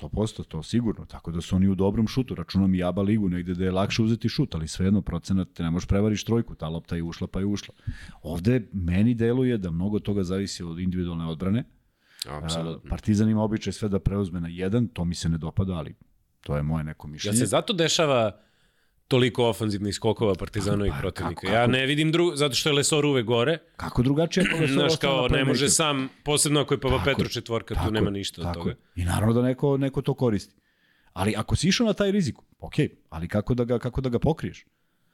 100%, 0.00 0.44
to 0.48 0.62
sigurno. 0.62 1.06
Tako 1.06 1.30
da 1.30 1.40
su 1.40 1.56
oni 1.56 1.68
u 1.68 1.74
dobrom 1.74 2.08
šutu. 2.08 2.34
Računam 2.34 2.74
i 2.74 2.82
ABA 2.82 3.02
ligu 3.02 3.28
negde 3.28 3.54
da 3.54 3.64
je 3.64 3.72
lakše 3.72 4.02
uzeti 4.02 4.28
šut, 4.28 4.54
ali 4.54 4.68
svejedno 4.68 5.02
procenat 5.02 5.48
te 5.54 5.62
ne 5.62 5.70
možeš 5.70 5.88
prevariš 5.88 6.24
trojku, 6.24 6.54
ta 6.54 6.68
lopta 6.68 6.96
je 6.96 7.02
ušla 7.02 7.26
pa 7.26 7.38
je 7.40 7.46
ušla. 7.46 7.74
Ovde 8.22 8.68
meni 8.72 9.14
deluje 9.14 9.58
da 9.58 9.70
mnogo 9.70 9.98
toga 9.98 10.24
zavisi 10.24 10.62
od 10.62 10.78
individualne 10.78 11.26
odbrane. 11.26 11.64
Apsolutno. 12.28 12.90
Partizan 12.90 13.30
ima 13.30 13.42
običaj 13.42 13.72
sve 13.72 13.88
da 13.88 13.98
preuzme 13.98 14.40
na 14.40 14.48
jedan, 14.48 14.88
to 14.88 15.04
mi 15.04 15.14
se 15.14 15.28
ne 15.28 15.38
dopada, 15.38 15.72
ali 15.72 15.94
to 16.40 16.56
je 16.56 16.62
moje 16.62 16.84
neko 16.84 17.08
mišljenje. 17.08 17.36
Ja 17.36 17.38
se 17.38 17.46
zato 17.46 17.72
dešava 17.72 18.40
toliko 19.08 19.48
ofanzivnih 19.48 19.94
skokova 19.94 20.34
Partizana 20.34 20.86
i 20.86 20.90
pa, 20.90 20.96
protivnika. 20.98 21.40
Kako, 21.40 21.46
kako? 21.46 21.56
Ja 21.56 21.66
ne 21.66 21.86
vidim 21.86 22.12
drugo, 22.12 22.36
zato 22.36 22.54
što 22.54 22.68
je 22.68 22.72
Lesor 22.72 23.06
uvek 23.06 23.26
gore. 23.26 23.58
Kako 23.76 24.02
drugačije 24.02 24.46
ako 24.48 24.60
Lesor 24.60 24.74
Znaš, 24.74 24.96
kao 24.96 25.28
ne 25.28 25.44
može 25.44 25.68
sam, 25.68 26.08
posebno 26.24 26.60
ako 26.60 26.74
je 26.74 26.80
Papa 26.80 27.02
Petru 27.04 27.28
četvorka, 27.28 27.74
tu 27.74 27.90
nema 27.90 28.10
ništa 28.10 28.42
tako. 28.42 28.60
od 28.60 28.64
toga. 28.64 28.74
I 28.94 29.04
naravno 29.04 29.34
da 29.34 29.42
neko, 29.42 29.76
neko 29.76 30.02
to 30.02 30.14
koristi. 30.14 30.54
Ali 31.12 31.34
ako 31.36 31.56
si 31.56 31.68
išao 31.68 31.86
na 31.86 31.92
taj 31.92 32.10
rizik, 32.10 32.36
ok, 32.58 32.74
ali 33.08 33.28
kako 33.28 33.54
da 33.54 33.64
ga, 33.64 33.78
kako 33.78 34.00
da 34.00 34.08
ga 34.08 34.18
pokriješ? 34.18 34.66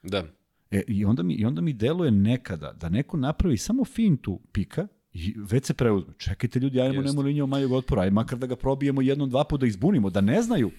Da. 0.03 0.23
E, 0.71 0.83
i, 0.87 1.05
onda 1.05 1.23
mi, 1.23 1.33
I 1.33 1.45
onda 1.45 1.61
mi 1.61 1.73
deluje 1.73 2.11
nekada 2.11 2.73
da 2.73 2.89
neko 2.89 3.17
napravi 3.17 3.57
samo 3.57 3.85
fintu 3.85 4.41
pika 4.51 4.87
i 5.13 5.35
već 5.37 5.65
se 5.65 5.73
preuzme. 5.73 6.13
Čekajte 6.17 6.59
ljudi, 6.59 6.81
ajmo 6.81 7.01
nemo 7.01 7.21
linijom 7.21 7.49
manjeg 7.49 7.71
otpora, 7.71 8.01
aj 8.01 8.09
makar 8.09 8.39
da 8.39 8.47
ga 8.47 8.55
probijemo 8.55 9.01
jednom, 9.01 9.29
dva 9.29 9.43
puta 9.43 9.61
da 9.61 9.67
izbunimo, 9.67 10.09
da 10.09 10.21
ne 10.21 10.41
znaju 10.41 10.71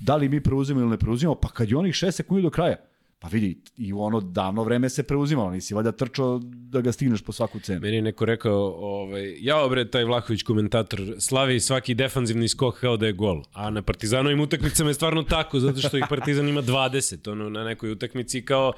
da 0.00 0.16
li 0.16 0.28
mi 0.28 0.42
preuzimamo 0.42 0.84
ili 0.84 0.90
ne 0.90 0.98
preuzimamo, 0.98 1.34
pa 1.34 1.48
kad 1.48 1.70
je 1.70 1.76
onih 1.76 1.94
6 1.94 2.10
sekundi 2.10 2.42
do 2.42 2.50
kraja, 2.50 2.76
Pa 3.20 3.28
vidi, 3.28 3.60
i 3.76 3.92
ono 3.92 4.20
davno 4.20 4.64
vreme 4.64 4.88
se 4.88 5.02
preuzimalo, 5.02 5.50
nisi 5.50 5.74
valjda 5.74 5.92
trčao 5.92 6.40
da 6.42 6.80
ga 6.80 6.92
stigneš 6.92 7.22
po 7.22 7.32
svaku 7.32 7.60
cenu. 7.60 7.80
Meni 7.80 7.96
je 7.96 8.02
neko 8.02 8.24
rekao, 8.24 8.58
ovaj, 8.78 9.36
ja 9.40 9.56
obre 9.62 9.90
taj 9.90 10.04
Vlahović 10.04 10.42
komentator, 10.42 11.00
slavi 11.18 11.60
svaki 11.60 11.94
defanzivni 11.94 12.48
skok 12.48 12.80
kao 12.80 12.96
da 12.96 13.06
je 13.06 13.12
gol, 13.12 13.42
a 13.52 13.70
na 13.70 13.82
Partizanovim 13.82 14.40
utakmicama 14.40 14.90
je 14.90 14.94
stvarno 14.94 15.22
tako, 15.22 15.60
zato 15.60 15.80
što 15.80 15.98
ih 15.98 16.04
Partizan 16.08 16.48
ima 16.48 16.62
20, 16.62 17.30
ono, 17.30 17.50
na 17.50 17.64
nekoj 17.64 17.90
utakmici 17.92 18.44
kao 18.44 18.72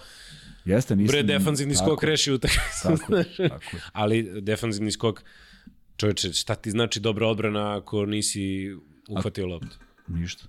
Jeste, 0.64 0.96
nisam... 0.96 1.12
Bre, 1.12 1.22
defanzivni 1.22 1.74
tako, 1.74 1.86
skok 1.86 2.02
reši 2.02 2.32
utakmicu. 2.32 2.82
Tako, 2.82 3.12
tako. 3.48 3.76
Ali 3.92 4.40
defanzivni 4.40 4.92
skok, 4.92 5.22
čoveče, 5.96 6.32
šta 6.32 6.54
ti 6.54 6.70
znači 6.70 7.00
dobra 7.00 7.26
odbrana 7.26 7.76
ako 7.76 8.06
nisi 8.06 8.74
uhvatio 9.08 9.46
loptu? 9.46 9.76
Ništa. 10.08 10.44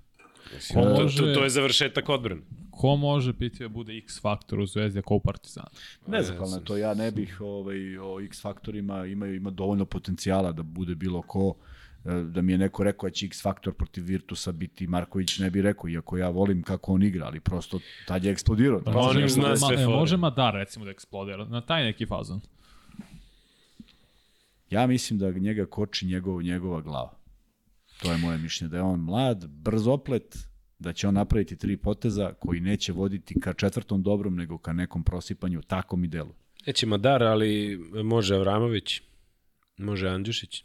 Mislim, 0.56 0.84
to, 0.84 1.04
može... 1.04 1.18
to, 1.18 1.34
to 1.34 1.44
je 1.44 1.50
završetak 1.50 2.10
odbrane. 2.10 2.42
Ko 2.72 2.96
može 2.96 3.34
biti 3.34 3.60
da 3.60 3.70
bude 3.70 3.98
X 3.98 4.22
faktor 4.22 4.60
u 4.60 4.66
Zvezdi 4.66 5.00
ako 5.00 5.16
u 5.16 5.20
Partizanu? 5.20 5.68
Nezahvalno 6.08 6.58
je 6.58 6.64
to, 6.64 6.78
ja 6.78 6.94
ne 6.94 7.12
bih 7.12 7.42
ovaj, 7.42 7.98
o 7.98 8.20
X 8.22 8.42
faktorima, 8.42 9.06
ima, 9.06 9.28
ima 9.28 9.50
dovoljno 9.50 9.86
potencijala 9.86 10.52
da 10.52 10.64
bude 10.64 10.96
bilo 10.96 11.22
ko 11.22 11.56
da 12.04 12.42
mi 12.42 12.52
je 12.52 12.58
neko 12.58 12.84
rekao 12.84 13.10
da 13.10 13.14
će 13.14 13.26
X 13.26 13.42
faktor 13.42 13.74
protiv 13.74 14.04
Virtusa 14.04 14.52
biti 14.52 14.88
Marković, 14.88 15.40
ne 15.40 15.50
bi 15.50 15.62
rekao, 15.62 15.90
iako 15.90 16.18
ja 16.18 16.30
volim 16.30 16.64
kako 16.64 16.94
on 16.94 17.04
igra, 17.04 17.26
ali 17.26 17.40
prosto 17.40 17.80
tad 18.08 18.24
je 18.24 18.32
eksplodirao. 18.32 18.82
Pa, 18.86 18.92
može, 18.92 19.28
zna 19.28 19.58
sve 19.58 19.76
ma, 19.76 19.82
e, 19.82 19.88
može 19.88 20.18
Madar 20.18 20.54
recimo 20.54 20.86
da 20.86 20.92
eksplodira, 20.92 21.46
na 21.46 21.62
taj 21.62 21.84
neki 21.84 22.06
fazon. 22.06 22.42
Ja 24.70 24.88
mislim 24.88 25.20
da 25.20 25.32
njega 25.32 25.66
koči 25.66 26.06
njegov, 26.06 26.42
njegova 26.42 26.82
glava. 26.82 27.14
To 28.02 28.12
je 28.12 28.18
moje 28.18 28.38
mišljenje, 28.38 28.72
da 28.72 28.78
je 28.78 28.84
on 28.84 29.00
mlad, 29.00 29.48
brzoplet, 29.48 30.38
da 30.80 30.94
će 30.94 31.08
on 31.08 31.14
napraviti 31.14 31.58
tri 31.58 31.78
poteza 31.78 32.34
koji 32.40 32.60
neće 32.60 32.94
voditi 32.94 33.40
ka 33.40 33.54
četvrtom 33.54 34.04
dobrom, 34.04 34.36
nego 34.36 34.58
ka 34.58 34.74
nekom 34.74 35.04
prosipanju, 35.04 35.62
tako 35.62 35.96
mi 35.96 36.08
delu. 36.08 36.34
Neće 36.68 36.86
Madar, 36.86 37.24
ali 37.24 37.80
može 38.04 38.36
Avramović, 38.36 39.02
može 39.78 40.10
Andjušić. 40.10 40.64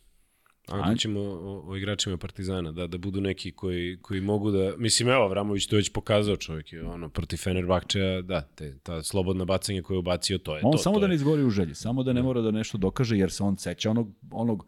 Ako 0.66 0.94
ćemo 0.94 1.20
o, 1.20 1.62
o 1.66 1.76
igračima 1.76 2.16
Partizana, 2.16 2.72
da, 2.72 2.86
da 2.86 2.98
budu 2.98 3.20
neki 3.20 3.50
koji, 3.52 3.98
koji 4.02 4.20
mogu 4.20 4.50
da... 4.50 4.72
Mislim, 4.78 5.08
evo, 5.08 5.28
Vramović 5.28 5.66
to 5.66 5.76
već 5.76 5.92
pokazao 5.92 6.36
čovjek, 6.36 6.72
je, 6.72 6.86
ono, 6.86 7.08
protiv 7.08 7.36
Fenerbahčeja, 7.36 8.22
da, 8.22 8.40
te, 8.40 8.78
ta 8.78 9.02
slobodna 9.02 9.44
bacanja 9.44 9.82
koje 9.82 9.94
je 9.94 9.98
ubacio, 9.98 10.38
to 10.38 10.56
je 10.56 10.62
on 10.64 10.72
to. 10.72 10.76
On 10.76 10.78
samo 10.78 10.94
to 10.94 11.00
da 11.00 11.06
ne 11.06 11.14
izgori 11.14 11.44
u 11.44 11.50
želji, 11.50 11.74
samo 11.74 12.02
da 12.02 12.12
ne 12.12 12.22
mora 12.22 12.40
da 12.40 12.50
nešto 12.50 12.78
dokaže, 12.78 13.18
jer 13.18 13.30
se 13.30 13.42
on 13.42 13.56
seća 13.56 13.90
onog, 13.90 14.10
onog 14.30 14.66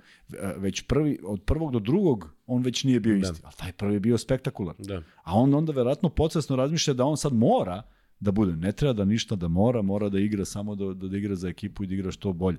već 0.56 0.82
prvi, 0.82 1.18
od 1.24 1.42
prvog 1.42 1.72
do 1.72 1.78
drugog, 1.78 2.34
on 2.46 2.62
već 2.62 2.84
nije 2.84 3.00
bio 3.00 3.18
da. 3.18 3.28
isti, 3.28 3.42
ali 3.44 3.54
taj 3.58 3.72
prvi 3.72 3.94
je 3.94 4.00
bio 4.00 4.18
spektakular. 4.18 4.74
Da. 4.78 5.02
A 5.22 5.34
on 5.34 5.54
onda 5.54 5.72
verovatno 5.72 6.08
podsvesno 6.08 6.56
razmišlja 6.56 6.94
da 6.94 7.04
on 7.04 7.16
sad 7.16 7.32
mora 7.32 7.82
da 8.20 8.30
bude, 8.30 8.52
ne 8.52 8.72
treba 8.72 8.92
da 8.92 9.04
ništa 9.04 9.36
da 9.36 9.48
mora, 9.48 9.82
mora 9.82 10.08
da 10.08 10.18
igra 10.18 10.44
samo 10.44 10.74
da, 10.74 10.94
da, 10.94 11.08
da 11.08 11.16
igra 11.16 11.34
za 11.34 11.48
ekipu 11.48 11.84
i 11.84 11.86
da 11.86 11.94
igra 11.94 12.10
što 12.10 12.32
bolje 12.32 12.58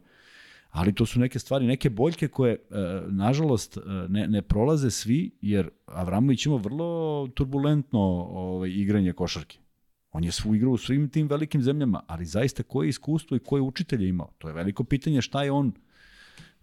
ali 0.70 0.94
to 0.96 1.06
su 1.06 1.20
neke 1.20 1.40
stvari, 1.40 1.68
neke 1.68 1.90
boljke 1.90 2.28
koje, 2.28 2.54
e, 2.54 2.58
nažalost, 3.08 3.78
e, 3.78 3.82
ne, 4.10 4.28
ne 4.28 4.41
prolaze 4.41 4.91
svi, 4.91 5.32
jer 5.41 5.70
Avramović 5.86 6.46
ima 6.46 6.56
vrlo 6.56 7.28
turbulentno 7.34 8.00
ovaj, 8.00 8.70
igranje 8.70 9.14
košarke. 9.14 9.58
On 10.12 10.24
je 10.24 10.32
svu 10.32 10.56
igru 10.56 10.72
u 10.72 10.78
svim 10.78 11.10
tim 11.10 11.28
velikim 11.28 11.62
zemljama, 11.62 12.04
ali 12.08 12.26
zaista 12.26 12.64
koje 12.64 12.90
iskustvo 12.90 13.38
i 13.38 13.40
koje 13.40 13.62
učitelje 13.62 14.10
imao? 14.10 14.32
To 14.38 14.48
je 14.48 14.54
veliko 14.54 14.84
pitanje 14.84 15.22
šta 15.22 15.44
je 15.44 15.52
on 15.52 15.74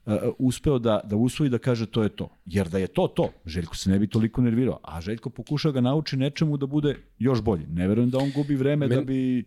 uh, 0.06 0.12
uspeo 0.38 0.78
da, 0.78 1.00
da 1.04 1.16
usvoji 1.16 1.50
da 1.50 1.58
kaže 1.58 1.86
to 1.86 2.02
je 2.02 2.08
to. 2.08 2.28
Jer 2.46 2.68
da 2.68 2.78
je 2.78 2.86
to 2.86 3.06
to, 3.08 3.30
Željko 3.46 3.76
se 3.76 3.90
ne 3.90 3.98
bi 3.98 4.06
toliko 4.06 4.42
nervirao, 4.42 4.80
a 4.82 5.00
Željko 5.00 5.30
pokuša 5.30 5.70
ga 5.70 5.80
nauči 5.80 6.16
nečemu 6.16 6.56
da 6.56 6.66
bude 6.66 6.96
još 7.18 7.42
bolji. 7.42 7.66
Ne 7.66 7.88
verujem 7.88 8.10
da 8.10 8.18
on 8.18 8.30
gubi 8.34 8.54
vreme 8.54 8.86
Men... 8.86 8.98
da 8.98 9.04
bi 9.04 9.44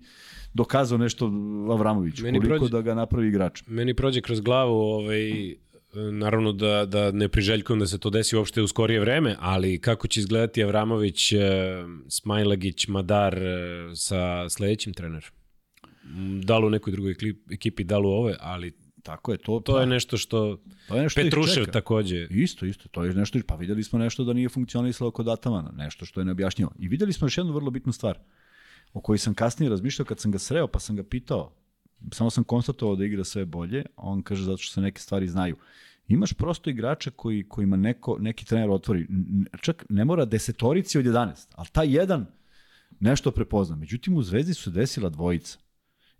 dokazao 0.53 0.98
nešto 0.98 1.31
Avramović, 1.72 2.22
meni 2.22 2.40
koliko 2.40 2.57
prođe, 2.57 2.72
da 2.72 2.81
ga 2.81 2.95
napravi 2.95 3.27
igrač. 3.27 3.64
Meni 3.68 3.94
prođe 3.94 4.22
kroz 4.22 4.41
glavu 4.41 4.76
ovaj, 4.76 5.56
naravno 5.94 6.53
da, 6.53 6.86
da 6.86 7.11
ne 7.11 7.27
priželjkujem 7.27 7.80
da 7.80 7.88
se 7.88 7.98
to 7.98 8.10
desi 8.10 8.36
uopšte 8.36 8.61
u 8.61 8.68
skorije 8.68 8.99
vreme, 8.99 9.36
ali 9.40 9.81
kako 9.81 10.07
će 10.07 10.19
izgledati 10.19 10.64
Avramović, 10.64 11.34
eh, 11.34 11.40
Smajlagić, 12.07 12.88
Madar 12.88 13.38
eh, 13.38 13.95
sa 13.95 14.49
sledećim 14.49 14.94
trenerom? 14.94 15.31
Da 16.44 16.57
li 16.57 16.65
u 16.65 16.69
nekoj 16.69 16.91
drugoj 16.91 17.15
ekipi, 17.52 17.84
da 17.84 17.99
li 17.99 18.07
u 18.07 18.10
ove, 18.10 18.36
ali 18.40 18.73
Tako 19.10 19.31
je 19.31 19.38
to. 19.38 19.60
To 19.60 19.73
pa, 19.73 19.80
je 19.80 19.86
nešto 19.86 20.18
što, 20.18 20.57
to 20.88 20.95
je 20.95 21.02
nešto 21.02 21.22
Petrušev 21.22 21.65
takođe. 21.65 22.27
Isto, 22.30 22.65
isto. 22.65 22.90
To 22.90 23.03
je 23.03 23.14
nešto, 23.14 23.40
pa 23.48 23.56
videli 23.56 23.84
smo 23.84 23.99
nešto 23.99 24.23
da 24.23 24.34
nije 24.34 24.49
funkcionisalo 24.49 25.11
kod 25.11 25.27
Atamana, 25.27 25.72
nešto 25.72 26.06
što 26.06 26.22
je 26.22 26.26
neobjašnjivo. 26.26 26.72
I 26.80 26.88
videli 26.88 27.14
smo 27.14 27.26
još 27.26 27.38
jednu 27.38 27.53
vrlo 27.53 27.72
bitnu 27.72 27.94
stvar 27.94 28.19
o 28.94 29.02
kojoj 29.02 29.18
sam 29.18 29.34
kasnije 29.34 29.69
razmišljao 29.69 30.06
kad 30.06 30.19
sam 30.19 30.31
ga 30.31 30.40
sreo, 30.40 30.68
pa 30.68 30.80
sam 30.80 30.95
ga 30.95 31.03
pitao, 31.03 31.52
samo 32.11 32.30
sam 32.30 32.44
konstatovao 32.44 32.95
da 32.95 33.06
igra 33.06 33.23
sve 33.23 33.45
bolje, 33.45 33.86
on 33.95 34.22
kaže 34.22 34.44
zato 34.44 34.57
što 34.57 34.73
se 34.73 34.81
neke 34.81 35.02
stvari 35.02 35.27
znaju. 35.27 35.56
Imaš 36.07 36.34
prosto 36.34 36.69
igrača 36.69 37.11
koji, 37.11 37.44
kojima 37.49 37.77
neko, 37.77 38.18
neki 38.19 38.45
trener 38.45 38.69
otvori, 38.69 39.07
čak 39.61 39.86
ne 39.90 40.06
mora 40.06 40.26
desetorici 40.26 40.99
od 40.99 41.06
11, 41.06 41.48
ali 41.56 41.68
taj 41.72 41.95
jedan 41.95 42.26
nešto 42.99 43.31
prepozna. 43.31 43.76
Međutim, 43.76 44.18
u 44.18 44.22
Zvezdi 44.22 44.53
su 44.53 44.72
desila 44.72 45.10
dvojica. 45.10 45.57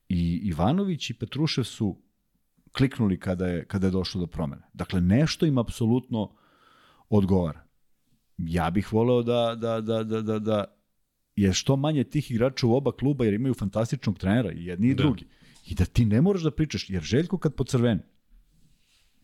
I 0.10 0.41
Ivanović 0.44 1.10
i 1.10 1.14
Petrušev 1.14 1.64
su 1.64 1.95
kliknuli 2.72 3.20
kada 3.20 3.48
je, 3.48 3.66
kada 3.66 3.88
je 3.88 3.91
došlo 3.91 4.22
do 4.22 4.28
promene. 4.28 4.62
Dakle, 4.74 5.02
nešto 5.02 5.46
im 5.46 5.58
apsolutno 5.58 6.32
odgovara. 7.10 7.66
Ja 8.38 8.70
bih 8.70 8.94
voleo 8.94 9.24
da, 9.24 9.56
da, 9.56 9.82
da, 9.82 10.04
da, 10.04 10.22
da, 10.22 10.40
da 10.40 10.66
je 11.36 11.54
što 11.54 11.76
manje 11.76 12.04
tih 12.04 12.32
igrača 12.32 12.68
u 12.68 12.76
oba 12.76 12.91
kluba 12.91 13.26
jer 13.26 13.34
imaju 13.34 13.54
fantastičnog 13.54 14.18
trenera 14.18 14.52
i 14.52 14.66
jedni 14.66 14.88
i 14.88 14.96
da. 14.96 15.04
drugi. 15.04 15.26
I 15.68 15.76
da 15.76 15.86
ti 15.86 16.06
ne 16.06 16.22
moraš 16.22 16.41
da 16.41 16.52
pričaš, 16.52 16.90
jer 16.90 17.04
Željko 17.04 17.38
kad 17.38 17.56
pocrveni, 17.56 18.02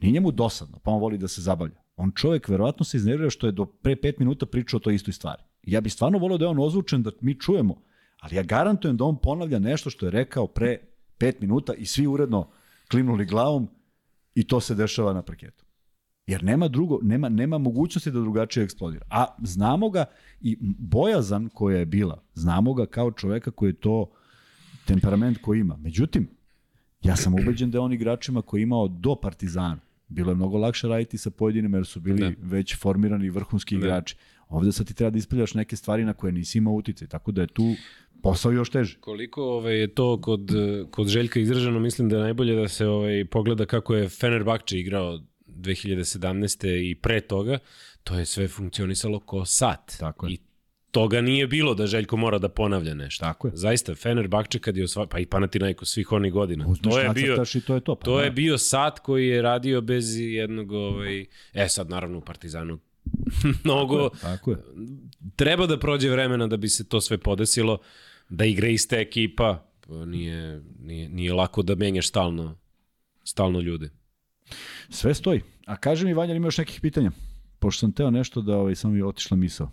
nije 0.02 0.12
njemu 0.12 0.32
dosadno, 0.32 0.80
pa 0.80 0.92
on 0.92 1.02
voli 1.02 1.18
da 1.18 1.28
se 1.28 1.42
zabavlja. 1.42 1.82
On 1.96 2.12
čovjek 2.16 2.50
verovatno 2.50 2.86
se 2.86 2.98
iznervira 2.98 3.30
što 3.30 3.48
je 3.48 3.52
do 3.52 3.66
pre 3.66 3.96
pet 3.96 4.20
minuta 4.20 4.46
pričao 4.46 4.78
o 4.78 4.80
toj 4.80 4.96
istoj 4.96 5.14
stvari. 5.14 5.44
Ja 5.64 5.82
bih 5.82 5.94
stvarno 5.94 6.18
volio 6.18 6.38
da 6.38 6.46
je 6.46 6.50
on 6.50 6.60
ozvučen, 6.60 7.04
da 7.04 7.12
mi 7.22 7.40
čujemo, 7.40 7.82
ali 8.20 8.36
ja 8.36 8.44
garantujem 8.44 8.98
da 8.98 9.04
on 9.04 9.18
ponavlja 9.22 9.60
nešto 9.60 9.90
što 9.90 10.06
je 10.06 10.12
rekao 10.12 10.48
pre 10.48 10.78
pet 11.18 11.42
minuta 11.42 11.74
i 11.74 11.86
svi 11.86 12.08
uredno 12.08 12.50
klimnuli 12.92 13.26
glavom 13.26 13.68
i 14.36 14.44
to 14.44 14.60
se 14.60 14.76
dešava 14.76 15.14
na 15.14 15.22
parketu. 15.22 15.66
Jer 16.28 16.44
nema 16.44 16.68
drugo, 16.68 17.00
nema, 17.02 17.30
nema 17.30 17.58
mogućnosti 17.58 18.12
da 18.12 18.20
drugačije 18.20 18.64
eksplodira. 18.64 19.06
A 19.10 19.26
znamo 19.44 19.90
ga 19.90 20.06
i 20.42 20.58
bojazan 20.80 21.50
koja 21.54 21.80
je 21.80 21.86
bila, 21.86 22.24
znamo 22.34 22.74
ga 22.74 22.86
kao 22.86 23.12
čoveka 23.12 23.52
koji 23.52 23.70
je 23.70 23.80
to 23.80 24.12
temperament 24.86 25.38
koji 25.42 25.60
ima. 25.60 25.78
Međutim, 25.78 26.28
ja 27.02 27.16
sam 27.16 27.34
ubeđen 27.34 27.72
da 27.72 27.78
je 27.78 27.82
on 27.82 27.94
igračima 27.94 28.42
koji 28.42 28.62
je 28.62 28.64
imao 28.64 28.88
do 28.88 29.16
Partizana, 29.16 29.80
bilo 30.08 30.32
je 30.32 30.36
mnogo 30.36 30.58
lakše 30.58 30.88
raditi 30.88 31.18
sa 31.18 31.30
pojedinim 31.30 31.74
jer 31.74 31.86
su 31.86 32.00
bili 32.00 32.22
ne. 32.22 32.36
već 32.42 32.78
formirani 32.78 33.30
vrhunski 33.30 33.76
ne. 33.76 33.80
igrači. 33.80 34.16
Ovde 34.50 34.72
sad 34.72 34.88
ti 34.88 34.94
treba 34.94 35.10
da 35.10 35.18
ispaljaš 35.18 35.54
neke 35.54 35.76
stvari 35.76 36.06
na 36.06 36.14
koje 36.14 36.34
nisi 36.34 36.58
imao 36.58 36.74
utice, 36.74 37.08
tako 37.08 37.32
da 37.32 37.42
je 37.42 37.48
tu 37.48 37.74
posao 38.26 38.52
još 38.52 38.70
teže. 38.70 38.98
Koliko 39.00 39.44
ovaj, 39.44 39.80
je 39.80 39.88
to 39.88 40.22
kod, 40.22 40.52
kod 40.92 41.08
Željka 41.08 41.40
izraženo, 41.40 41.80
mislim 41.80 42.10
da 42.10 42.16
je 42.16 42.24
najbolje 42.24 42.56
da 42.56 42.68
se 42.68 42.88
ovaj, 42.88 43.26
pogleda 43.26 43.66
kako 43.66 43.96
je 43.96 44.10
Fenerbahče 44.10 44.80
igrao 44.80 45.20
2017. 45.48 46.90
i 46.92 46.96
pre 46.96 47.22
toga, 47.22 47.60
to 48.04 48.20
je 48.20 48.26
sve 48.26 48.48
funkcionisalo 48.48 49.20
ko 49.20 49.46
sat. 49.46 49.96
Tako 50.00 50.28
je. 50.28 50.34
I 50.34 50.38
toga 50.92 51.22
nije 51.22 51.48
bilo 51.48 51.74
da 51.74 51.88
Željko 51.88 52.18
mora 52.18 52.38
da 52.40 52.50
ponavlja 52.50 52.94
nešto. 52.94 53.26
Tako 53.26 53.48
je. 53.48 53.52
Zaista, 53.56 53.96
Fenerbahče 53.96 54.60
kad 54.60 54.78
je 54.78 54.84
osva... 54.84 55.08
pa 55.08 55.20
i 55.20 55.26
Panathinaiko 55.26 55.86
svih 55.86 56.12
onih 56.12 56.34
godina. 56.34 56.68
Uzmeš 56.68 56.94
to 56.94 57.00
je 57.00 57.10
bio, 57.10 57.44
i 57.56 57.62
to 57.62 57.76
je 57.76 57.82
to. 57.82 57.96
Pa, 57.96 58.06
to 58.06 58.22
je 58.22 58.32
bio 58.32 58.58
sat 58.58 59.00
koji 59.00 59.28
je 59.28 59.42
radio 59.42 59.82
bez 59.82 60.20
jednog, 60.20 60.72
ovaj... 60.72 61.26
e 61.54 61.68
sad 61.68 61.90
naravno 61.90 62.18
u 62.18 62.22
Partizanu 62.22 62.80
Mnogo, 63.64 64.10
tako 64.10 64.16
je, 64.16 64.38
tako 64.38 64.52
je. 64.52 64.58
treba 65.36 65.68
da 65.68 65.80
prođe 65.80 66.10
vremena 66.10 66.48
da 66.48 66.58
bi 66.58 66.70
se 66.70 66.88
to 66.88 67.02
sve 67.02 67.18
podesilo, 67.18 67.78
da 68.30 68.46
igra 68.46 68.68
ista 68.68 68.98
ekipa, 68.98 69.66
nije, 70.06 70.62
nije, 70.80 71.10
nije 71.10 71.34
lako 71.34 71.62
da 71.62 71.76
menjaš 71.76 72.08
stalno, 72.08 72.58
stalno 73.24 73.60
ljude. 73.60 73.90
Sve 74.90 75.14
stoji. 75.14 75.42
A 75.66 75.78
kaže 75.78 76.06
mi, 76.06 76.14
Vanja, 76.14 76.36
ima 76.36 76.48
još 76.48 76.58
nekih 76.58 76.82
pitanja? 76.82 77.12
Pošto 77.60 77.80
sam 77.80 77.92
teo 77.92 78.12
nešto 78.12 78.42
da 78.42 78.58
ovaj, 78.58 78.76
sam 78.76 78.94
mi 78.94 79.02
otišla 79.02 79.38
misao. 79.38 79.72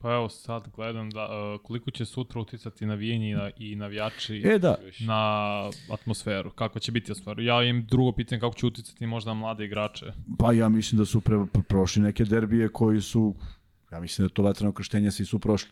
Pa 0.00 0.12
evo 0.12 0.28
sad 0.28 0.68
gledam 0.76 1.10
da 1.10 1.24
uh, 1.24 1.60
koliko 1.62 1.90
će 1.90 2.04
sutra 2.04 2.40
uticati 2.40 2.86
navijenje 2.86 3.30
i, 3.30 3.34
na, 3.34 3.50
i 3.56 3.76
navijači 3.76 4.42
e, 4.44 4.58
da. 4.58 4.76
na 5.00 5.70
atmosferu. 5.90 6.50
Kako 6.50 6.78
će 6.78 6.92
biti 6.92 7.12
atmosferu? 7.12 7.42
Ja 7.42 7.62
im 7.62 7.86
drugo 7.86 8.12
pitanje 8.12 8.40
kako 8.40 8.56
će 8.56 8.66
uticati 8.66 9.06
možda 9.06 9.34
mlade 9.34 9.64
igrače. 9.64 10.06
Pa 10.38 10.52
ja 10.52 10.68
mislim 10.68 10.98
da 10.98 11.04
su 11.04 11.20
pre, 11.20 11.36
pre, 11.52 11.62
prošli 11.62 12.02
neke 12.02 12.24
derbije 12.24 12.68
koji 12.68 13.00
su 13.00 13.34
ja 13.92 14.00
mislim 14.00 14.28
da 14.28 14.34
to 14.34 14.42
vatreno 14.42 14.72
krštenje 14.72 15.10
svi 15.10 15.24
su 15.24 15.38
prošli. 15.38 15.70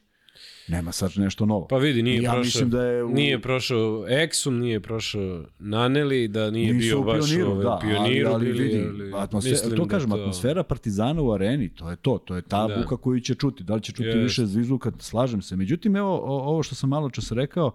Nema 0.68 0.92
sad 0.92 1.12
nešto 1.16 1.46
novo. 1.46 1.66
Pa 1.66 1.76
vidi, 1.76 2.02
nije 2.02 2.22
ja 2.22 2.30
prošao, 2.30 2.44
mislim 2.44 2.70
da 2.70 2.84
je 2.84 3.04
u... 3.04 3.08
nije 3.08 3.40
prošao 3.40 4.04
Exum, 4.08 4.50
nije 4.50 4.80
prošao 4.80 5.44
Naneli, 5.58 6.28
da 6.28 6.50
nije 6.50 6.74
Nisu 6.74 6.86
bio 6.86 7.02
baš 7.02 7.30
pioniru, 7.30 7.50
ovaj, 7.50 7.64
da, 7.64 7.78
pioniru 7.80 8.28
ali, 8.28 8.48
ali, 8.48 8.52
vidi, 8.52 8.86
ali, 8.88 9.12
atmosfera, 9.16 9.76
to 9.76 9.84
da 9.84 9.88
kažem, 9.88 10.10
to... 10.10 10.16
atmosfera 10.16 10.62
Partizana 10.62 11.22
u 11.22 11.32
areni, 11.32 11.68
to 11.68 11.90
je 11.90 11.96
to, 11.96 12.18
to 12.18 12.36
je 12.36 12.42
ta 12.42 12.66
da. 12.66 12.76
buka 12.76 12.96
koju 12.96 13.20
će 13.20 13.34
čuti, 13.34 13.64
da 13.64 13.74
li 13.74 13.82
će 13.82 13.92
čuti 13.92 14.08
yes. 14.08 14.22
više 14.22 14.46
zvizuka, 14.46 14.92
slažem 14.98 15.42
se. 15.42 15.56
Međutim, 15.56 15.96
evo, 15.96 16.18
ovo 16.24 16.62
što 16.62 16.74
sam 16.74 16.90
malo 16.90 17.10
čas 17.10 17.32
rekao, 17.32 17.66
uh, 17.66 17.72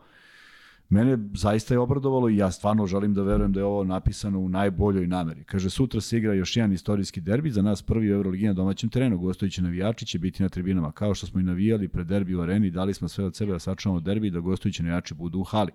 Mene 0.89 1.17
zaista 1.33 1.73
je 1.73 1.79
obradovalo 1.79 2.29
i 2.29 2.37
ja 2.37 2.51
stvarno 2.51 2.85
želim 2.85 3.13
da 3.13 3.23
verujem 3.23 3.53
da 3.53 3.59
je 3.59 3.65
ovo 3.65 3.83
napisano 3.83 4.39
u 4.39 4.49
najboljoj 4.49 5.07
nameri. 5.07 5.43
Kaže, 5.43 5.69
sutra 5.69 6.01
se 6.01 6.17
igra 6.17 6.33
još 6.33 6.57
jedan 6.57 6.73
istorijski 6.73 7.21
derbi, 7.21 7.51
za 7.51 7.61
nas 7.61 7.81
prvi 7.81 8.11
u 8.11 8.15
Euroligi 8.15 8.47
na 8.47 8.53
domaćem 8.53 8.89
terenu, 8.89 9.17
gostujući 9.17 9.61
navijači 9.61 10.05
će 10.05 10.19
biti 10.19 10.43
na 10.43 10.49
tribinama. 10.49 10.91
Kao 10.91 11.13
što 11.13 11.27
smo 11.27 11.39
i 11.39 11.43
navijali 11.43 11.87
pred 11.87 12.07
derbi 12.07 12.35
u 12.35 12.41
areni, 12.41 12.71
dali 12.71 12.93
smo 12.93 13.07
sve 13.07 13.25
od 13.25 13.35
sebe 13.35 13.51
da 13.51 13.59
sačuvamo 13.59 13.99
derbi 13.99 14.29
da 14.29 14.39
gostujući 14.39 14.83
navijači 14.83 15.13
budu 15.13 15.39
u 15.39 15.43
hali. 15.43 15.71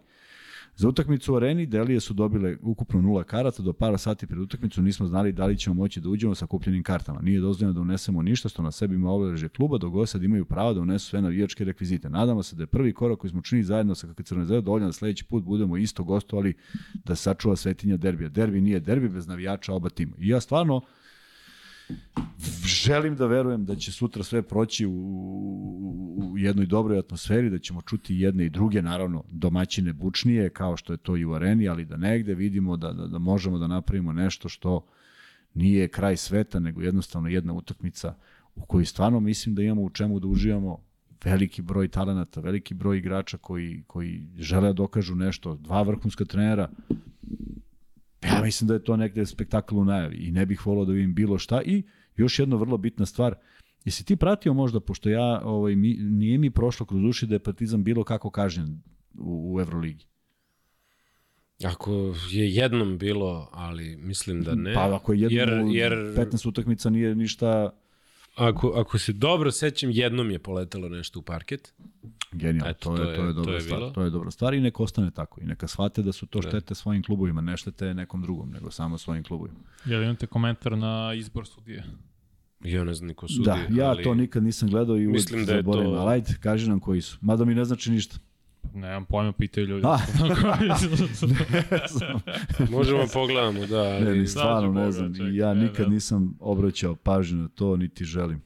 Za 0.77 0.89
utakmicu 0.89 1.32
u 1.32 1.36
areni 1.36 1.66
Delije 1.66 2.01
su 2.01 2.15
dobile 2.15 2.57
ukupno 2.62 3.01
nula 3.03 3.24
karata, 3.24 3.62
do 3.62 3.73
para 3.73 3.99
sati 3.99 4.27
pred 4.27 4.40
utakmicu 4.40 4.82
nismo 4.82 5.07
znali 5.07 5.32
da 5.32 5.47
li 5.47 5.59
ćemo 5.59 5.74
moći 5.74 6.01
da 6.01 6.09
uđemo 6.09 6.35
sa 6.35 6.47
kupljenim 6.47 6.82
kartama. 6.82 7.20
Nije 7.20 7.40
dozvoljeno 7.40 7.73
da 7.73 7.81
unesemo 7.81 8.23
ništa 8.23 8.49
što 8.49 8.62
na 8.62 8.73
sebi 8.73 8.94
ima 8.94 9.11
obeleže 9.11 9.49
kluba, 9.49 9.78
dok 9.78 9.93
god 9.93 10.09
sad 10.09 10.23
imaju 10.23 10.44
pravo 10.44 10.74
da 10.74 10.81
unesu 10.81 11.07
sve 11.07 11.23
navijačke 11.23 11.65
rekvizite. 11.65 12.11
Nadamo 12.11 12.43
se 12.43 12.57
da 12.57 12.62
je 12.62 12.66
prvi 12.66 12.93
korak 12.93 13.19
koji 13.19 13.31
smo 13.31 13.43
činili 13.43 13.65
zajedno 13.65 13.94
sa 13.94 14.07
KK 14.07 14.24
Crne 14.24 14.44
Zvezda 14.44 14.61
dovoljan 14.61 14.89
da 14.89 14.93
sledeći 14.93 15.24
put 15.24 15.44
budemo 15.44 15.77
isto 15.77 16.05
gostovali 16.05 16.55
da 17.05 17.15
sačuva 17.15 17.57
svetinja 17.57 17.97
derbija. 17.97 18.28
Derbi 18.28 18.61
nije 18.61 18.81
derbi 18.81 19.09
bez 19.09 19.27
navijača 19.27 19.74
oba 19.74 19.89
tima. 19.89 20.16
I 20.19 20.28
ja 20.28 20.40
stvarno 20.40 20.81
želim 22.67 23.17
da 23.17 23.27
verujem 23.27 23.65
da 23.65 23.77
će 23.77 23.93
sutra 23.93 24.23
sve 24.23 24.43
proći 24.43 24.87
u, 24.87 24.93
u 26.17 26.39
jednoj 26.39 26.67
dobroj 26.67 26.99
atmosferi, 26.99 27.51
da 27.51 27.59
ćemo 27.59 27.83
čuti 27.83 28.17
jedne 28.17 28.47
i 28.47 28.51
druge, 28.51 28.83
naravno 28.83 29.25
domaćine 29.31 29.93
bučnije, 29.93 30.51
kao 30.51 30.77
što 30.77 30.93
je 30.93 30.97
to 30.97 31.17
i 31.17 31.25
u 31.25 31.35
areni, 31.35 31.69
ali 31.69 31.85
da 31.85 31.97
negde 31.97 32.35
vidimo 32.35 32.77
da, 32.77 32.93
da, 32.93 33.07
da 33.07 33.19
možemo 33.19 33.59
da 33.59 33.67
napravimo 33.67 34.13
nešto 34.13 34.49
što 34.49 34.87
nije 35.55 35.89
kraj 35.89 36.17
sveta, 36.17 36.59
nego 36.59 36.83
jednostavno 36.83 37.29
jedna 37.29 37.53
utakmica 37.53 38.15
u 38.57 38.67
kojoj 38.67 38.85
stvarno 38.85 39.21
mislim 39.21 39.55
da 39.55 39.63
imamo 39.63 39.83
u 39.83 39.91
čemu 39.91 40.21
da 40.21 40.27
uživamo 40.27 40.79
veliki 41.25 41.63
broj 41.63 41.89
talenata, 41.89 42.41
veliki 42.41 42.75
broj 42.75 42.99
igrača 42.99 43.39
koji, 43.39 43.83
koji 43.87 44.27
žele 44.39 44.69
da 44.69 44.73
dokažu 44.73 45.15
nešto, 45.15 45.57
dva 45.57 45.83
vrhunska 45.83 46.25
trenera, 46.25 46.69
Ja 48.24 48.43
mislim 48.43 48.69
da 48.69 48.74
je 48.74 48.85
to 48.85 48.97
negde 48.97 49.27
spektakl 49.27 49.78
u 49.78 49.85
najavi 49.85 50.16
i 50.16 50.32
ne 50.32 50.47
bih 50.47 50.66
volao 50.66 50.85
da 50.85 50.93
vidim 50.93 51.15
bilo 51.15 51.39
šta. 51.39 51.62
I 51.62 51.82
još 52.16 52.39
jedna 52.39 52.57
vrlo 52.57 52.77
bitna 52.77 53.07
stvar, 53.07 53.35
jesi 53.85 54.05
ti 54.05 54.16
pratio 54.16 54.55
možda, 54.55 54.81
pošto 54.81 55.09
ja, 55.09 55.40
ovaj, 55.44 55.77
mi, 55.77 55.94
nije 55.94 56.39
mi 56.39 56.51
prošlo 56.51 56.86
kroz 56.86 57.05
uši 57.05 57.27
da 57.27 57.35
je 57.35 57.43
Partizan 57.43 57.85
bilo 57.85 58.05
kako 58.05 58.31
kažnjen 58.31 58.82
u, 59.19 59.55
u 59.55 59.61
Euroligi? 59.61 60.07
Ako 61.65 62.15
je 62.31 62.55
jednom 62.55 62.99
bilo, 62.99 63.49
ali 63.53 63.97
mislim 63.97 64.43
da 64.43 64.55
ne. 64.55 64.74
Pa 64.74 64.94
ako 64.97 65.12
je 65.12 65.20
jednom 65.20 65.69
jer, 65.70 65.93
jer, 65.93 65.93
15 66.16 66.49
utakmica 66.49 66.90
nije 66.90 67.15
ništa 67.15 67.70
Ako, 68.35 68.69
ako 68.77 68.99
se 68.99 69.13
dobro 69.13 69.51
sećam, 69.51 69.91
jednom 69.91 70.31
je 70.31 70.39
poletalo 70.39 70.89
nešto 70.89 71.19
u 71.19 71.23
parket. 71.23 71.75
Genijalno, 72.33 72.73
to, 72.73 72.97
to, 72.97 73.03
je, 73.03 73.17
to 73.17 73.25
je 73.25 73.33
dobra 73.33 73.53
to 73.53 73.55
je 73.55 73.61
stvar. 73.61 73.81
Bilo. 73.81 73.91
To 73.91 74.03
je 74.03 74.11
dobra 74.11 74.31
stvar 74.31 74.55
i 74.55 74.61
neka 74.61 74.83
ostane 74.83 75.11
tako. 75.11 75.41
I 75.41 75.45
neka 75.45 75.67
shvate 75.69 76.03
da 76.03 76.13
su 76.13 76.27
to 76.27 76.41
da. 76.41 76.49
štete 76.49 76.75
svojim 76.75 77.03
klubovima, 77.03 77.41
ne 77.41 77.57
štete 77.57 77.95
nekom 77.95 78.23
drugom, 78.23 78.51
nego 78.51 78.71
samo 78.71 78.99
svojim 78.99 79.25
klubovima. 79.25 79.59
Jel 79.85 80.03
imate 80.03 80.27
komentar 80.27 80.79
na 80.79 81.15
izbor 81.15 81.47
sudije? 81.47 81.85
Ja 82.65 82.85
ne 82.85 82.95
znam 82.95 83.09
niko 83.09 83.29
sudije. 83.29 83.45
Da, 83.45 83.83
ja 83.83 83.89
ali... 83.89 84.05
to 84.05 84.15
nikad 84.15 84.43
nisam 84.43 84.69
gledao 84.69 84.97
i 84.97 85.07
uvijek 85.07 85.31
da 85.31 85.45
zaboravim. 85.45 85.93
To... 85.93 85.99
Ali 85.99 86.11
ajde, 86.11 86.35
kaži 86.41 86.69
nam 86.69 86.81
koji 86.81 87.01
su. 87.01 87.19
Mada 87.21 87.45
mi 87.45 87.55
ne 87.55 87.65
znači 87.65 87.91
ništa. 87.91 88.17
Nemam 88.74 89.05
pojma, 89.05 89.32
pitaju 89.32 89.66
ljudi. 89.66 89.86
Možemo 92.76 93.06
pogledamo, 93.12 93.66
da. 93.66 93.80
Ali... 93.82 94.05
Ne, 94.05 94.14
ni 94.16 94.26
stvarno 94.26 94.72
ne 94.72 94.93
znam. 94.93 95.14
Ček, 95.14 95.26
ja 95.32 95.55
nikad 95.55 95.89
ne, 95.89 95.94
nisam 95.94 96.36
obraćao 96.40 96.97
pažnju 96.97 97.43
na 97.43 97.48
to, 97.48 97.76
niti 97.76 98.05
želim. 98.05 98.43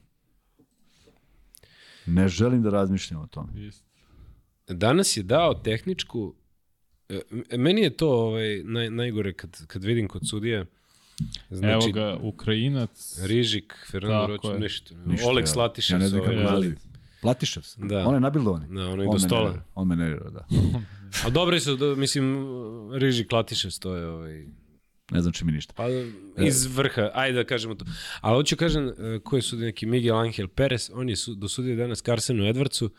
Ne 2.05 2.27
želim 2.27 2.63
da 2.63 2.69
razmišljam 2.69 3.21
o 3.21 3.27
tome. 3.27 3.49
Danas 4.67 5.17
je 5.17 5.23
dao 5.23 5.53
tehničku 5.53 6.35
e, 7.09 7.57
meni 7.57 7.81
je 7.81 7.89
to 7.89 8.09
ovaj, 8.09 8.63
naj, 8.63 8.89
najgore 8.89 9.33
kad, 9.33 9.65
kad 9.67 9.83
vidim 9.83 10.07
kod 10.07 10.29
sudija. 10.29 10.65
Znači, 11.49 11.73
Evo 11.73 11.93
ga, 11.93 12.17
Ukrajinac. 12.21 13.19
Rižik, 13.23 13.75
Fernando 13.91 14.27
Roć, 14.27 14.59
ništa. 14.59 14.95
ništa. 15.05 15.27
Oleg 15.27 15.47
Slatišev. 15.47 15.95
Ja 15.95 15.99
ne 15.99 16.07
znam 16.07 16.21
kako 16.21 16.63
Platišev 17.21 17.61
se. 17.61 17.81
Da. 17.81 18.07
On 18.07 18.13
je 18.13 18.19
nabildovan. 18.19 18.75
Da, 18.75 18.87
on 18.87 19.01
je 19.01 19.07
do 19.11 19.19
stola. 19.19 19.53
On 19.75 19.87
me 19.87 19.95
nerira, 19.95 20.29
da. 20.29 20.47
A 21.25 21.29
dobri 21.29 21.59
su, 21.59 21.75
da, 21.75 21.95
mislim, 21.95 22.47
Riži 22.93 23.27
Klatišev 23.27 23.69
stoje 23.69 24.07
ovaj... 24.07 24.45
Ne 25.11 25.21
znači 25.21 25.45
mi 25.45 25.51
ništa. 25.51 25.73
Pa 25.73 25.83
iz 26.43 26.75
vrha, 26.75 27.11
ajde 27.13 27.37
da 27.37 27.43
kažemo 27.43 27.75
to. 27.75 27.85
Ali 28.21 28.35
hoću 28.35 28.57
kažem, 28.57 28.87
e, 28.87 29.19
ko 29.23 29.35
je 29.35 29.41
sudio 29.41 29.65
neki 29.65 29.85
Miguel 29.85 30.17
Angel 30.17 30.47
Perez, 30.47 30.91
on 30.93 31.09
je 31.09 31.15
su, 31.15 31.35
dosudio 31.35 31.75
danas 31.75 32.01
Carsenu 32.01 32.43
Edwardsu, 32.43 32.89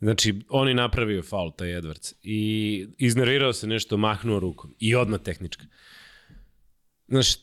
Znači, 0.00 0.40
on 0.48 0.68
je 0.68 0.74
napravio 0.74 1.22
faul, 1.22 1.52
taj 1.56 1.68
Edwards. 1.68 2.14
I 2.22 2.86
iznervirao 2.98 3.52
se 3.52 3.66
nešto, 3.66 3.96
mahnuo 3.96 4.38
rukom. 4.38 4.74
I 4.78 4.94
odmah 4.94 5.20
tehnička. 5.20 5.64
Znaš, 7.08 7.36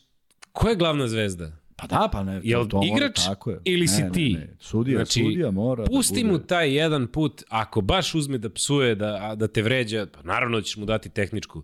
ko 0.52 0.68
je 0.68 0.76
glavna 0.76 1.08
zvezda? 1.08 1.57
Pa 1.80 1.86
da, 1.86 2.08
pa 2.12 2.22
ne. 2.24 2.40
Jel 2.44 2.66
to 2.68 2.80
igrač 2.84 3.18
mora, 3.18 3.34
tako 3.34 3.50
je. 3.50 3.60
ili 3.64 3.80
ne, 3.80 3.88
si 3.88 4.02
ti? 4.12 4.32
Ne, 4.32 4.38
ne. 4.38 4.56
Sudija, 4.60 4.96
znači, 4.96 5.20
sudija 5.20 5.50
mora 5.50 5.84
da 5.84 5.90
pusti 5.90 6.22
da 6.22 6.28
bude... 6.28 6.32
mu 6.32 6.46
taj 6.46 6.74
jedan 6.76 7.06
put, 7.06 7.42
ako 7.48 7.80
baš 7.80 8.14
uzme 8.14 8.38
da 8.38 8.50
psuje, 8.50 8.94
da, 8.94 9.34
da 9.36 9.48
te 9.48 9.62
vređa, 9.62 10.06
pa 10.12 10.22
naravno 10.22 10.58
da 10.58 10.62
ćeš 10.62 10.76
mu 10.76 10.86
dati 10.86 11.08
tehničku. 11.08 11.62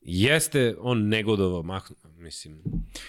Jeste 0.00 0.74
on 0.80 1.08
negodovao, 1.08 1.62
mah, 1.62 1.82
mislim. 2.16 2.62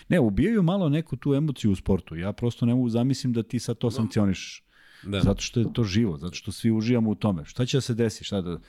Ne, 0.09 0.19
ubijaju 0.19 0.63
malo 0.63 0.89
neku 0.89 1.15
tu 1.15 1.33
emociju 1.33 1.71
u 1.71 1.75
sportu. 1.75 2.15
Ja 2.15 2.33
prosto 2.33 2.65
ne 2.65 2.75
mogu 2.75 2.89
zamislim 2.89 3.33
da 3.33 3.43
ti 3.43 3.59
sad 3.59 3.77
to 3.77 3.87
no. 3.87 3.91
sankcioniš. 3.91 4.63
Da. 5.03 5.21
Zato 5.21 5.41
što 5.41 5.59
je 5.59 5.65
to 5.73 5.83
živo, 5.83 6.17
zato 6.17 6.35
što 6.35 6.51
svi 6.51 6.71
uživamo 6.71 7.09
u 7.09 7.15
tome. 7.15 7.45
Šta 7.45 7.65
će 7.65 7.77
da 7.77 7.81
se 7.81 7.93
desi? 7.93 8.23
Šta 8.23 8.41
da, 8.41 8.59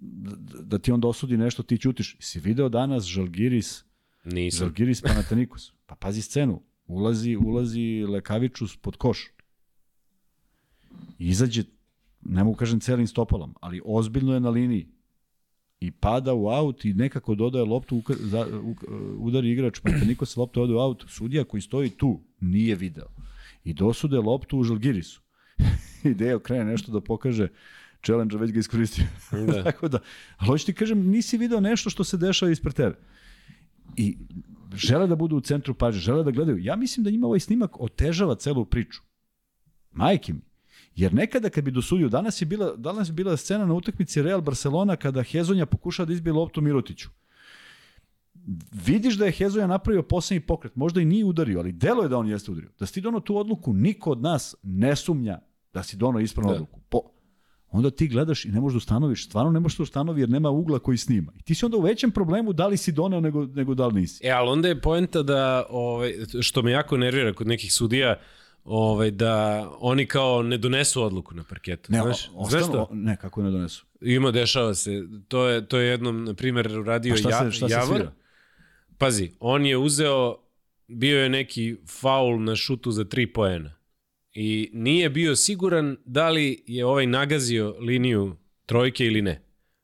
da, 0.00 0.62
da 0.62 0.78
ti 0.78 0.92
onda 0.92 1.08
osudi 1.08 1.36
nešto, 1.36 1.62
ti 1.62 1.78
ćutiš. 1.78 2.16
Si 2.20 2.40
video 2.40 2.68
danas 2.68 3.04
Žalgiris, 3.04 3.84
Nisam. 4.24 4.66
Žalgiris 4.66 5.02
Panathinaikos. 5.02 5.72
Pa 5.86 5.94
pazi 5.94 6.22
scenu 6.22 6.62
ulazi, 6.88 7.36
ulazi 7.36 8.04
Lekavičus 8.08 8.76
pod 8.76 8.96
koš. 8.96 9.26
Izađe, 11.18 11.64
ne 12.20 12.44
mogu 12.44 12.56
kažem 12.56 12.80
celim 12.80 13.06
stopalom, 13.06 13.54
ali 13.60 13.82
ozbiljno 13.84 14.34
je 14.34 14.40
na 14.40 14.50
liniji. 14.50 14.88
I 15.80 15.90
pada 15.90 16.34
u 16.34 16.48
aut 16.48 16.84
i 16.84 16.94
nekako 16.94 17.34
dodaje 17.34 17.64
loptu, 17.64 18.02
za, 18.08 18.46
udari 19.18 19.50
igrač, 19.50 19.80
pa 19.80 19.90
niko 19.90 20.26
se 20.26 20.40
lopta 20.40 20.60
ode 20.60 20.74
u 20.74 20.78
aut. 20.78 21.04
Sudija 21.08 21.44
koji 21.44 21.60
stoji 21.60 21.90
tu 21.90 22.20
nije 22.40 22.74
video. 22.74 23.06
I 23.64 23.74
dosude 23.74 24.18
loptu 24.18 24.58
u 24.58 24.64
Žalgirisu. 24.64 25.22
I 26.04 26.14
Deo 26.14 26.38
krene 26.38 26.64
nešto 26.64 26.92
da 26.92 27.00
pokaže 27.00 27.48
challenge 28.06 28.36
već 28.36 28.52
ga 28.52 28.60
iskoristio. 28.60 29.04
Da. 29.46 29.62
Tako 29.70 29.88
da, 29.88 29.98
ali 30.36 30.46
hoću 30.46 30.66
ti 30.66 30.74
kažem, 30.74 31.06
nisi 31.06 31.38
video 31.38 31.60
nešto 31.60 31.90
što 31.90 32.04
se 32.04 32.16
dešava 32.16 32.52
ispred 32.52 32.74
tebe. 32.74 32.96
I 33.96 34.16
žele 34.74 35.06
da 35.06 35.16
budu 35.16 35.36
u 35.36 35.40
centru 35.40 35.74
pažnje, 35.74 36.00
žele 36.00 36.24
da 36.24 36.30
gledaju. 36.30 36.58
Ja 36.58 36.76
mislim 36.76 37.04
da 37.04 37.10
njima 37.10 37.26
ovaj 37.26 37.40
snimak 37.40 37.80
otežava 37.80 38.34
celu 38.34 38.64
priču. 38.64 39.02
Majke 39.92 40.32
mi. 40.32 40.40
Jer 40.94 41.14
nekada 41.14 41.50
kad 41.50 41.64
bi 41.64 41.70
dosudio, 41.70 42.08
danas 42.08 42.42
je 42.42 42.46
bila, 42.46 42.76
danas 42.76 43.08
je 43.08 43.12
bila 43.12 43.36
scena 43.36 43.66
na 43.66 43.74
utakmici 43.74 44.22
Real 44.22 44.40
Barcelona 44.40 44.96
kada 44.96 45.22
Hezonja 45.22 45.66
pokušava 45.66 46.06
da 46.06 46.12
izbije 46.12 46.32
loptu 46.32 46.60
Mirotiću. 46.60 47.08
Vidiš 48.86 49.18
da 49.18 49.26
je 49.26 49.32
Hezonja 49.32 49.66
napravio 49.66 50.02
poslednji 50.02 50.40
pokret, 50.40 50.76
možda 50.76 51.00
i 51.00 51.04
nije 51.04 51.24
udario, 51.24 51.58
ali 51.58 51.72
delo 51.72 52.02
je 52.02 52.08
da 52.08 52.18
on 52.18 52.28
jeste 52.28 52.50
udario. 52.50 52.70
Da 52.78 52.86
si 52.86 53.00
dono 53.00 53.20
tu 53.20 53.36
odluku, 53.36 53.72
niko 53.72 54.10
od 54.10 54.22
nas 54.22 54.54
ne 54.62 54.96
sumnja 54.96 55.38
da 55.72 55.82
si 55.82 55.96
dono 55.96 56.20
ispravnu 56.20 56.50
da. 56.50 56.54
odluku. 56.54 56.80
Po, 56.88 57.00
onda 57.70 57.90
ti 57.90 58.08
gledaš 58.08 58.44
i 58.44 58.48
ne 58.48 58.60
možeš 58.60 58.74
da 58.74 58.78
ustanoviš, 58.78 59.26
stvarno 59.26 59.52
ne 59.52 59.60
možeš 59.60 59.78
da 59.78 59.82
ustanovi 59.82 60.20
jer 60.20 60.28
nema 60.28 60.50
ugla 60.50 60.78
koji 60.78 60.98
snima. 60.98 61.32
I 61.38 61.42
ti 61.42 61.54
si 61.54 61.64
onda 61.64 61.76
u 61.76 61.80
većem 61.80 62.10
problemu 62.10 62.52
da 62.52 62.66
li 62.66 62.76
si 62.76 62.92
doneo 62.92 63.20
nego, 63.20 63.46
nego 63.46 63.74
da 63.74 63.86
li 63.86 64.00
nisi. 64.00 64.26
E, 64.26 64.30
ali 64.30 64.48
onda 64.48 64.68
je 64.68 64.80
poenta 64.80 65.22
da, 65.22 65.66
ovaj, 65.70 66.14
što 66.40 66.62
me 66.62 66.70
jako 66.70 66.96
nervira 66.96 67.32
kod 67.32 67.46
nekih 67.46 67.72
sudija, 67.72 68.18
ovaj, 68.64 69.10
da 69.10 69.66
oni 69.80 70.06
kao 70.06 70.42
ne 70.42 70.58
donesu 70.58 71.02
odluku 71.02 71.34
na 71.34 71.44
parketu. 71.48 71.92
Ne, 71.92 72.02
znaš, 72.02 72.30
ostanu, 72.34 72.64
znaš 72.64 72.72
to? 72.72 72.88
Ne, 72.92 73.16
kako 73.16 73.42
ne 73.42 73.50
donesu? 73.50 73.86
Ima, 74.00 74.30
dešava 74.30 74.74
se. 74.74 75.02
To 75.28 75.46
je, 75.46 75.68
to 75.68 75.78
je 75.78 75.88
jednom, 75.88 76.24
na 76.24 76.34
primjer, 76.34 76.78
uradio 76.78 77.16
šta 77.16 77.30
ja, 77.30 77.44
se, 77.44 77.56
šta 77.56 77.66
Javor. 77.70 77.86
Se 77.86 77.94
svira? 77.94 78.12
Pazi, 78.98 79.30
on 79.40 79.66
je 79.66 79.76
uzeo, 79.76 80.36
bio 80.88 81.22
je 81.22 81.28
neki 81.28 81.76
faul 81.86 82.42
na 82.42 82.56
šutu 82.56 82.90
za 82.90 83.04
tri 83.04 83.32
poena. 83.32 83.77
I 84.40 84.70
nije 84.72 85.10
bio 85.10 85.36
siguran 85.36 85.96
da 86.04 86.28
li 86.28 86.64
je 86.66 86.84
ovaj 86.86 87.06
nagazio 87.06 87.76
liniju 87.80 88.36
trojke 88.66 89.06
ili 89.06 89.22
ne. 89.22 89.42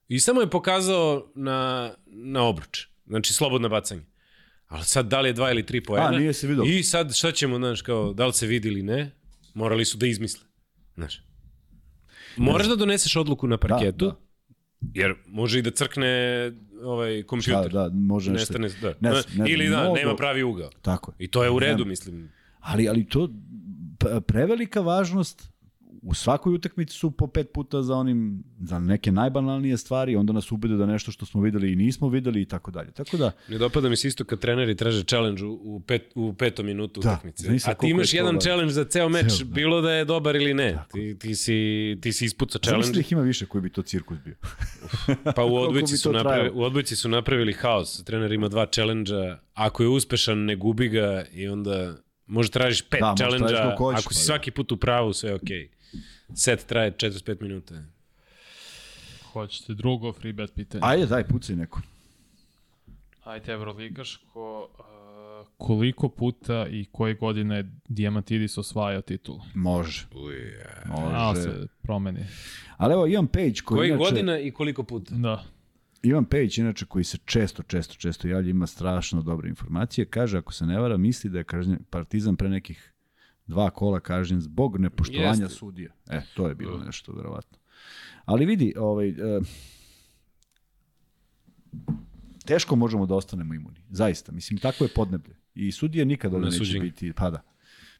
I 0.08 0.20
samo 0.20 0.40
je 0.40 0.50
pokazao 0.50 1.32
na, 1.34 1.90
na 2.06 2.42
obruč. 2.42 2.86
Znači, 3.06 3.34
slobodno 3.34 3.68
bacanje. 3.68 4.02
Ali 4.66 4.84
sad, 4.84 5.06
da 5.06 5.20
li 5.20 5.28
je 5.28 5.32
dva 5.32 5.50
ili 5.50 5.66
tri 5.66 5.80
poena? 5.80 6.06
A, 6.06 6.10
nije 6.10 6.32
se 6.32 6.46
vidio. 6.46 6.64
I 6.64 6.82
sad, 6.82 7.14
šta 7.14 7.32
ćemo, 7.32 7.56
znaš, 7.56 7.82
kao, 7.82 8.12
da 8.12 8.26
li 8.26 8.32
se 8.32 8.46
vidi 8.46 8.68
ili 8.68 8.82
ne? 8.82 9.10
Morali 9.54 9.84
su 9.84 9.98
da 9.98 10.06
izmisle. 10.06 10.46
Znaš. 10.94 11.22
Moraš 12.36 12.66
da 12.66 12.76
doneseš 12.76 13.16
odluku 13.16 13.46
na 13.46 13.56
parketu, 13.58 14.04
Da, 14.06 14.10
da. 14.10 14.16
jer 14.94 15.14
može 15.26 15.58
i 15.58 15.62
da 15.62 15.70
crkne 15.70 16.52
ovaj 16.82 17.22
kompjuter. 17.22 17.72
Da, 17.72 17.88
da, 17.88 17.90
može 17.94 18.30
nešto. 18.32 18.58
Nestane, 18.58 18.92
da. 19.00 19.10
Ne, 19.10 19.22
ne, 19.36 19.50
Ili 19.52 19.68
da, 19.68 19.80
mnogo- 19.80 19.96
nema 19.96 20.16
pravi 20.16 20.42
ugao. 20.42 20.70
Tako 20.82 21.12
je. 21.12 21.24
I 21.24 21.28
to 21.28 21.44
je 21.44 21.50
u 21.50 21.58
redu, 21.58 21.78
Nema. 21.78 21.88
mislim. 21.88 22.30
Ali, 22.64 22.88
ali 22.88 23.04
to 23.04 23.28
prevelika 24.22 24.80
važnost 24.80 25.54
u 26.02 26.14
svakoj 26.14 26.54
utakmici 26.54 26.94
su 26.94 27.10
po 27.10 27.26
pet 27.26 27.52
puta 27.52 27.82
za 27.82 27.94
onim 27.94 28.44
za 28.60 28.78
neke 28.78 29.12
najbanalnije 29.12 29.76
stvari, 29.76 30.16
onda 30.16 30.32
nas 30.32 30.52
ubede 30.52 30.76
da 30.76 30.86
nešto 30.86 31.12
što 31.12 31.26
smo 31.26 31.40
videli 31.40 31.72
i 31.72 31.76
nismo 31.76 32.08
videli 32.08 32.42
i 32.42 32.46
tako 32.46 32.70
dalje. 32.70 32.90
Tako 32.90 33.16
da 33.16 33.32
Ne 33.48 33.58
dopada 33.58 33.88
mi 33.88 33.96
se 33.96 34.08
isto 34.08 34.24
kad 34.24 34.38
treneri 34.38 34.76
traže 34.76 35.04
challenge 35.04 35.44
u, 35.44 35.80
pet, 35.80 36.02
u 36.14 36.34
petom 36.34 36.66
minutu 36.66 37.00
Da, 37.00 37.10
utakmice. 37.10 37.48
A 37.66 37.74
ti 37.74 37.88
imaš 37.88 38.14
jedan 38.14 38.26
važno. 38.26 38.40
challenge 38.40 38.72
za 38.72 38.84
ceo 38.84 39.08
meč, 39.08 39.26
Ceo, 39.28 39.46
da. 39.46 39.54
bilo 39.54 39.80
da 39.80 39.92
je 39.92 40.04
dobar 40.04 40.36
ili 40.36 40.54
ne. 40.54 40.78
Ti, 40.92 41.16
ti, 41.18 41.34
si, 41.34 41.54
ti 42.00 42.12
si 42.12 42.24
ispuca 42.24 42.58
Zamisli 42.58 42.70
da 42.70 42.82
challenge. 42.82 43.00
ih 43.00 43.12
ima 43.12 43.22
više 43.22 43.46
koji 43.46 43.62
bi 43.62 43.70
to 43.70 43.82
cirkus 43.82 44.18
bio. 44.18 44.34
Pa 45.36 45.44
u 45.44 45.54
odbojci, 45.66 45.96
su 45.96 46.12
napravi, 46.12 46.36
trajalo? 46.36 46.52
u 46.54 46.62
odbojci 46.62 46.96
su 46.96 47.08
napravili 47.08 47.52
haos. 47.52 48.04
Trener 48.04 48.32
ima 48.32 48.48
dva 48.48 48.66
challenge-a. 48.66 49.38
Ako 49.54 49.82
je 49.82 49.88
uspešan, 49.88 50.38
ne 50.38 50.56
gubi 50.56 50.88
ga 50.88 51.24
i 51.32 51.48
onda 51.48 51.96
može 52.26 52.50
tražiš 52.50 52.82
pet 52.82 53.00
Da, 53.00 53.14
challenge-a. 53.16 53.74
Ako 53.74 53.92
si 53.92 54.04
pa 54.04 54.14
da. 54.14 54.24
svaki 54.24 54.50
put 54.50 54.72
u 54.72 54.76
pravu, 54.76 55.12
sve 55.12 55.30
je 55.30 55.34
okej. 55.34 55.68
Set 56.34 56.66
traje 56.66 56.92
45 56.92 57.42
minuta. 57.42 57.74
Hoćete 59.32 59.74
drugo 59.74 60.12
free 60.12 60.32
bet 60.32 60.54
pitanje? 60.54 60.80
Ajde, 60.84 61.06
daj, 61.06 61.24
pucaj 61.24 61.56
neko. 61.56 61.80
Ajde, 63.24 63.52
Evroligaško. 63.52 64.68
Uh, 64.78 65.46
koliko 65.56 66.08
puta 66.08 66.66
i 66.70 66.84
koje 66.92 67.14
godine 67.14 67.56
je 67.56 67.70
Diamantidis 67.88 68.58
osvajao 68.58 69.02
titulu? 69.02 69.40
Može. 69.54 70.06
Malo 70.86 71.10
Može. 71.28 71.42
se 71.42 71.66
promeni. 71.82 72.26
Ali 72.76 72.92
evo, 72.94 73.06
Ivan 73.06 73.26
Page 73.26 73.54
koji 73.64 73.78
Koji 73.78 73.88
inače... 73.88 74.04
godina 74.04 74.38
i 74.38 74.50
koliko 74.50 74.82
puta? 74.82 75.14
Da. 75.14 75.44
Ivan 76.04 76.24
Pejić, 76.24 76.58
inače, 76.58 76.86
koji 76.86 77.04
se 77.04 77.18
često, 77.24 77.62
često, 77.62 77.94
često 77.94 78.28
javlja, 78.28 78.50
ima 78.50 78.66
strašno 78.66 79.22
dobre 79.22 79.48
informacije. 79.48 80.04
Kaže, 80.04 80.38
ako 80.38 80.52
se 80.52 80.66
ne 80.66 80.80
vara, 80.80 80.96
misli 80.96 81.30
da 81.30 81.38
je 81.38 81.44
kažnjen, 81.44 81.78
Partizan 81.90 82.36
pre 82.36 82.48
nekih 82.48 82.92
dva 83.46 83.70
kola 83.70 84.00
kažnjen 84.00 84.40
zbog 84.40 84.78
nepoštovanja 84.78 85.42
Jeste. 85.42 85.48
sudija. 85.48 85.92
E, 86.10 86.20
to 86.34 86.48
je 86.48 86.54
bilo 86.54 86.78
nešto, 86.78 87.12
verovatno. 87.12 87.58
Ali 88.24 88.46
vidi, 88.46 88.74
ovaj, 88.76 89.08
e, 89.08 89.40
teško 92.44 92.76
možemo 92.76 93.06
da 93.06 93.14
ostanemo 93.14 93.54
imuni. 93.54 93.80
Zaista. 93.90 94.32
Mislim, 94.32 94.58
tako 94.58 94.84
je 94.84 94.90
podneblje. 94.94 95.36
I 95.54 95.72
sudije 95.72 96.04
nikad 96.04 96.34
ovde 96.34 96.46
Na 96.46 96.56
neće 96.58 96.80
biti, 96.80 97.12
pa 97.12 97.30
da. 97.30 97.42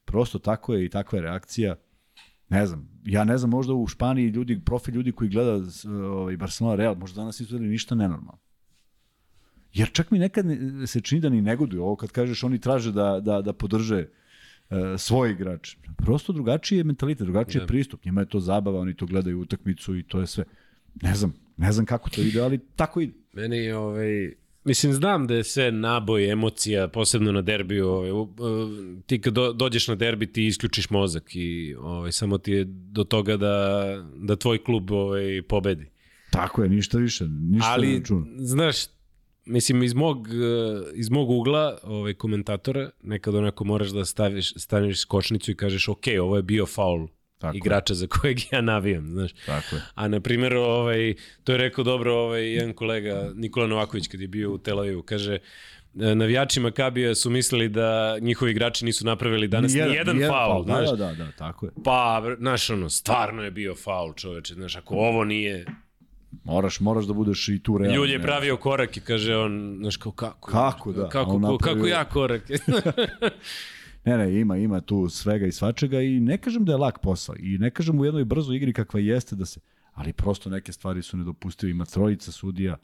Prosto 0.04 0.38
tako 0.38 0.74
je 0.74 0.84
i 0.84 0.88
takva 0.88 1.18
je 1.18 1.22
reakcija. 1.22 1.76
Ne 2.54 2.66
znam, 2.66 2.88
ja 3.04 3.24
ne 3.24 3.38
znam, 3.38 3.50
možda 3.50 3.74
u 3.74 3.86
Španiji 3.86 4.28
ljudi, 4.28 4.60
profil 4.64 4.94
ljudi 4.94 5.12
koji 5.12 5.30
gleda 5.30 5.60
ovaj, 6.10 6.36
Barcelona 6.36 6.76
Real, 6.76 6.94
možda 6.94 7.20
danas 7.20 7.40
videli 7.40 7.68
ništa 7.68 7.94
nenormalno. 7.94 8.38
Jer 9.72 9.90
čak 9.92 10.10
mi 10.10 10.18
nekad 10.18 10.46
ne- 10.46 10.86
se 10.86 11.00
čini 11.00 11.20
da 11.20 11.28
ni 11.28 11.40
negoduju. 11.42 11.82
Ovo 11.82 11.96
kad 11.96 12.10
kažeš 12.10 12.44
oni 12.44 12.60
traže 12.60 12.92
da, 12.92 13.20
da, 13.20 13.40
da 13.42 13.52
podrže 13.52 13.98
e, 13.98 14.06
svoj 14.98 15.30
igrač. 15.30 15.76
Prosto 15.96 16.32
drugačiji 16.32 16.78
je 16.78 16.84
mentalitet, 16.84 17.26
drugačiji 17.26 17.62
je 17.62 17.66
pristup. 17.66 18.04
Njima 18.04 18.20
je 18.20 18.28
to 18.28 18.40
zabava, 18.40 18.80
oni 18.80 18.94
to 18.94 19.06
gledaju 19.06 19.40
utakmicu 19.40 19.96
i 19.96 20.02
to 20.02 20.20
je 20.20 20.26
sve. 20.26 20.44
Ne 21.02 21.14
znam, 21.14 21.34
ne 21.56 21.72
znam 21.72 21.86
kako 21.86 22.10
to 22.10 22.20
ide, 22.20 22.40
ali 22.40 22.58
tako 22.76 23.00
ide. 23.00 23.12
Meni 23.32 23.56
je 23.56 23.76
ovaj... 23.76 24.34
Mislim, 24.64 24.92
znam 24.92 25.26
da 25.26 25.34
je 25.34 25.44
sve 25.44 25.72
naboj 25.72 26.30
emocija, 26.30 26.88
posebno 26.88 27.32
na 27.32 27.42
derbiju. 27.42 27.88
Ovaj, 27.88 28.10
ti 29.06 29.20
kad 29.20 29.32
do, 29.32 29.52
dođeš 29.52 29.88
na 29.88 29.94
derbi, 29.94 30.32
ti 30.32 30.46
isključiš 30.46 30.90
mozak 30.90 31.24
i 31.34 31.74
ovaj, 31.78 32.12
samo 32.12 32.38
ti 32.38 32.52
je 32.52 32.64
do 32.66 33.04
toga 33.04 33.36
da, 33.36 33.84
da 34.16 34.36
tvoj 34.36 34.64
klub 34.64 34.90
ovaj, 34.90 35.42
pobedi. 35.48 35.90
Tako 36.30 36.62
je, 36.62 36.68
ništa 36.68 36.98
više, 36.98 37.24
ništa 37.28 37.68
ne 37.68 37.74
Ali, 37.74 38.02
znaš, 38.38 38.76
mislim, 39.44 39.82
iz 39.82 39.94
mog, 39.94 40.28
eh, 40.28 40.92
iz 40.94 41.10
mog 41.10 41.30
ugla 41.30 41.78
ovaj, 41.82 42.14
komentatora, 42.14 42.90
nekad 43.02 43.34
onako 43.34 43.64
moraš 43.64 43.88
da 43.88 44.04
staviš, 44.04 44.52
staviš 44.56 45.00
skočnicu 45.00 45.50
i 45.50 45.56
kažeš, 45.56 45.88
ok, 45.88 46.04
ovo 46.20 46.36
je 46.36 46.42
bio 46.42 46.66
faul 46.66 47.08
Tako 47.38 47.54
je. 47.54 47.58
igrača 47.58 47.94
za 47.94 48.06
kojeg 48.06 48.38
ja 48.52 48.60
navijam, 48.60 49.06
znaš. 49.06 49.32
Tako 49.46 49.76
je. 49.76 49.82
A 49.94 50.08
na 50.08 50.20
primjer, 50.20 50.56
ovaj, 50.56 51.14
to 51.44 51.52
je 51.52 51.58
rekao 51.58 51.84
dobro 51.84 52.14
ovaj, 52.14 52.46
jedan 52.46 52.72
kolega, 52.72 53.30
Nikola 53.34 53.66
Novaković, 53.66 54.08
kad 54.08 54.20
je 54.20 54.28
bio 54.28 54.52
u 54.52 54.58
Tel 54.58 54.78
Avivu, 54.78 55.02
kaže, 55.02 55.38
e, 56.00 56.14
navijači 56.14 56.60
Makabija 56.60 57.14
su 57.14 57.30
mislili 57.30 57.68
da 57.68 58.18
njihovi 58.20 58.50
igrači 58.50 58.84
nisu 58.84 59.04
napravili 59.04 59.48
danas 59.48 59.72
ni 59.72 59.78
jedan, 59.78 60.20
faul, 60.28 60.64
Da, 60.64 60.72
znaš. 60.74 60.90
da, 60.90 60.96
da, 60.96 61.14
da, 61.14 61.32
tako 61.32 61.66
je. 61.66 61.72
Pa, 61.84 62.22
znaš, 62.38 62.70
ono, 62.70 62.90
stvarno 62.90 63.42
je 63.42 63.50
bio 63.50 63.74
faul, 63.74 64.14
čoveče, 64.14 64.54
znaš, 64.54 64.76
ako 64.76 64.94
ovo 64.94 65.24
nije... 65.24 65.64
Moraš, 66.44 66.80
moraš 66.80 67.04
da 67.04 67.12
budeš 67.12 67.48
i 67.48 67.58
tu 67.58 67.78
realan. 67.78 67.96
Ljulj 67.96 68.12
je 68.12 68.22
pravio 68.22 68.56
korak 68.56 68.96
i 68.96 69.00
kaže 69.00 69.36
on, 69.36 69.76
znaš, 69.80 69.96
kao 69.96 70.12
kako? 70.12 70.50
Kako, 70.50 70.92
da, 70.92 71.02
Kako, 71.02 71.24
kako, 71.24 71.38
napravio- 71.38 71.86
ja 71.86 72.04
korak? 72.04 72.42
Ne, 74.04 74.18
ne, 74.18 74.40
ima, 74.40 74.56
ima 74.56 74.80
tu 74.80 75.08
svega 75.08 75.46
i 75.46 75.52
svačega 75.52 76.00
i 76.00 76.20
ne 76.20 76.38
kažem 76.38 76.64
da 76.64 76.72
je 76.72 76.78
lak 76.78 76.98
posao 77.02 77.34
i 77.38 77.58
ne 77.58 77.70
kažem 77.70 78.00
u 78.00 78.04
jednoj 78.04 78.24
brzoj 78.24 78.56
igri 78.56 78.72
kakva 78.72 79.00
jeste 79.00 79.36
da 79.36 79.46
se, 79.46 79.60
ali 79.92 80.12
prosto 80.12 80.50
neke 80.50 80.72
stvari 80.72 81.02
su 81.02 81.16
nedopustive, 81.16 81.70
ima 81.70 81.84
trojica 81.84 82.32
sudija, 82.32 82.76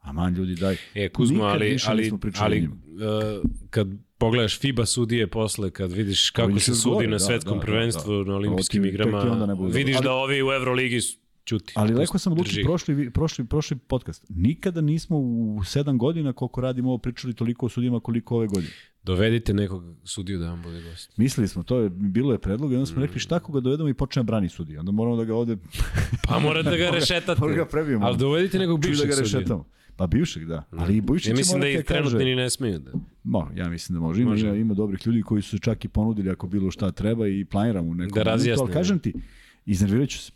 aman 0.00 0.34
ljudi 0.34 0.54
daj. 0.54 0.76
e, 0.94 1.08
Kuzmo, 1.08 1.36
Nikad 1.36 1.50
ali, 1.52 1.78
ali, 1.86 2.12
ali 2.38 2.68
uh, 2.68 3.50
kad 3.70 3.88
pogledaš 4.18 4.60
FIBA 4.60 4.86
sudije 4.86 5.26
posle, 5.26 5.70
kad 5.70 5.92
vidiš 5.92 6.30
kako 6.30 6.60
se 6.60 6.74
sudi 6.74 6.94
gore, 6.94 7.06
na 7.06 7.14
da, 7.14 7.18
svetskom 7.18 7.52
da, 7.52 7.60
da, 7.60 7.66
prvenstvu, 7.66 8.24
da. 8.24 8.30
na 8.30 8.36
olimpijskim 8.36 8.84
igrama, 8.84 9.56
vidiš 9.72 9.96
dobro. 9.96 10.08
da 10.08 10.14
ovi 10.14 10.42
u 10.42 10.52
Euroligi 10.52 11.00
su 11.00 11.18
ćuti. 11.44 11.72
Ali 11.76 11.98
rekao 11.98 12.18
sam 12.18 12.32
Luki 12.32 12.50
drži. 12.50 12.62
prošli, 12.62 13.10
prošli, 13.10 13.44
prošli 13.44 13.76
podcast, 13.76 14.24
nikada 14.28 14.80
nismo 14.80 15.18
u 15.18 15.60
sedam 15.64 15.98
godina 15.98 16.32
koliko 16.32 16.60
radimo 16.60 16.88
ovo 16.88 16.98
pričali 16.98 17.34
toliko 17.34 17.66
o 17.66 17.68
sudijama 17.68 18.00
koliko 18.00 18.36
ove 18.36 18.46
godine. 18.46 18.72
Dovedite 19.04 19.54
nekog 19.54 19.82
sudiju 20.04 20.38
da 20.38 20.46
vam 20.46 20.62
bude 20.62 20.82
gost. 20.82 21.12
Mislili 21.16 21.48
smo, 21.48 21.62
to 21.62 21.78
je, 21.78 21.90
bilo 21.90 22.32
je 22.32 22.38
predlog 22.38 22.72
i 22.72 22.76
onda 22.76 22.86
smo 22.86 22.98
Mm. 22.98 23.02
rekli 23.02 23.20
šta 23.20 23.36
ako 23.36 23.52
ga 23.52 23.60
dovedemo 23.60 23.88
i 23.88 23.94
počne 23.94 24.22
da 24.22 24.24
brani 24.24 24.48
sudija. 24.48 24.80
Onda 24.80 24.92
moramo 24.92 25.16
da 25.16 25.24
ga 25.24 25.34
ovde 25.34 25.56
Pa 26.28 26.38
morate 26.38 26.70
da 26.70 26.76
ga 26.76 26.90
rešetate. 26.98 27.40
Moramo 27.40 27.56
ga 27.56 27.66
prebijemo. 27.66 28.06
Ali 28.06 28.18
dovedite 28.18 28.58
nekog 28.58 28.80
da 28.80 28.88
bivšeg 28.88 29.06
ga 29.06 29.12
sudiju. 29.14 29.32
rešetamo. 29.32 29.64
Pa 29.96 30.06
bivšeg, 30.08 30.44
da. 30.44 30.64
Ali 30.72 30.96
i 30.96 31.00
Bujšić 31.00 31.28
Ja 31.28 31.34
mislim 31.34 31.60
da 31.60 31.68
ih 31.68 31.76
te 31.76 31.82
kaže- 31.82 31.94
trenutno 31.94 32.18
ni 32.20 32.34
ne 32.34 32.50
smeju. 32.50 32.78
Da. 32.78 32.90
Mo, 33.24 33.50
ja 33.54 33.68
mislim 33.68 33.94
da 33.94 34.00
može. 34.00 34.22
Ima, 34.22 34.30
Može. 34.30 34.46
Ima, 34.46 34.56
ima 34.56 34.74
dobrih 34.74 35.06
ljudi 35.06 35.22
koji 35.22 35.42
su 35.42 35.58
čak 35.58 35.84
i 35.84 35.88
ponudili 35.88 36.30
ako 36.30 36.46
bilo 36.46 36.70
šta 36.70 36.90
treba 36.92 37.28
i 37.28 37.44
planiramo 37.44 37.88
u 37.88 37.94
nekom 37.94 38.22
Da. 38.24 38.30
Ali 38.30 38.72
kažem 38.72 38.98
ti, 38.98 39.12
iznervirat 39.66 40.08
ću 40.08 40.18
se. 40.18 40.32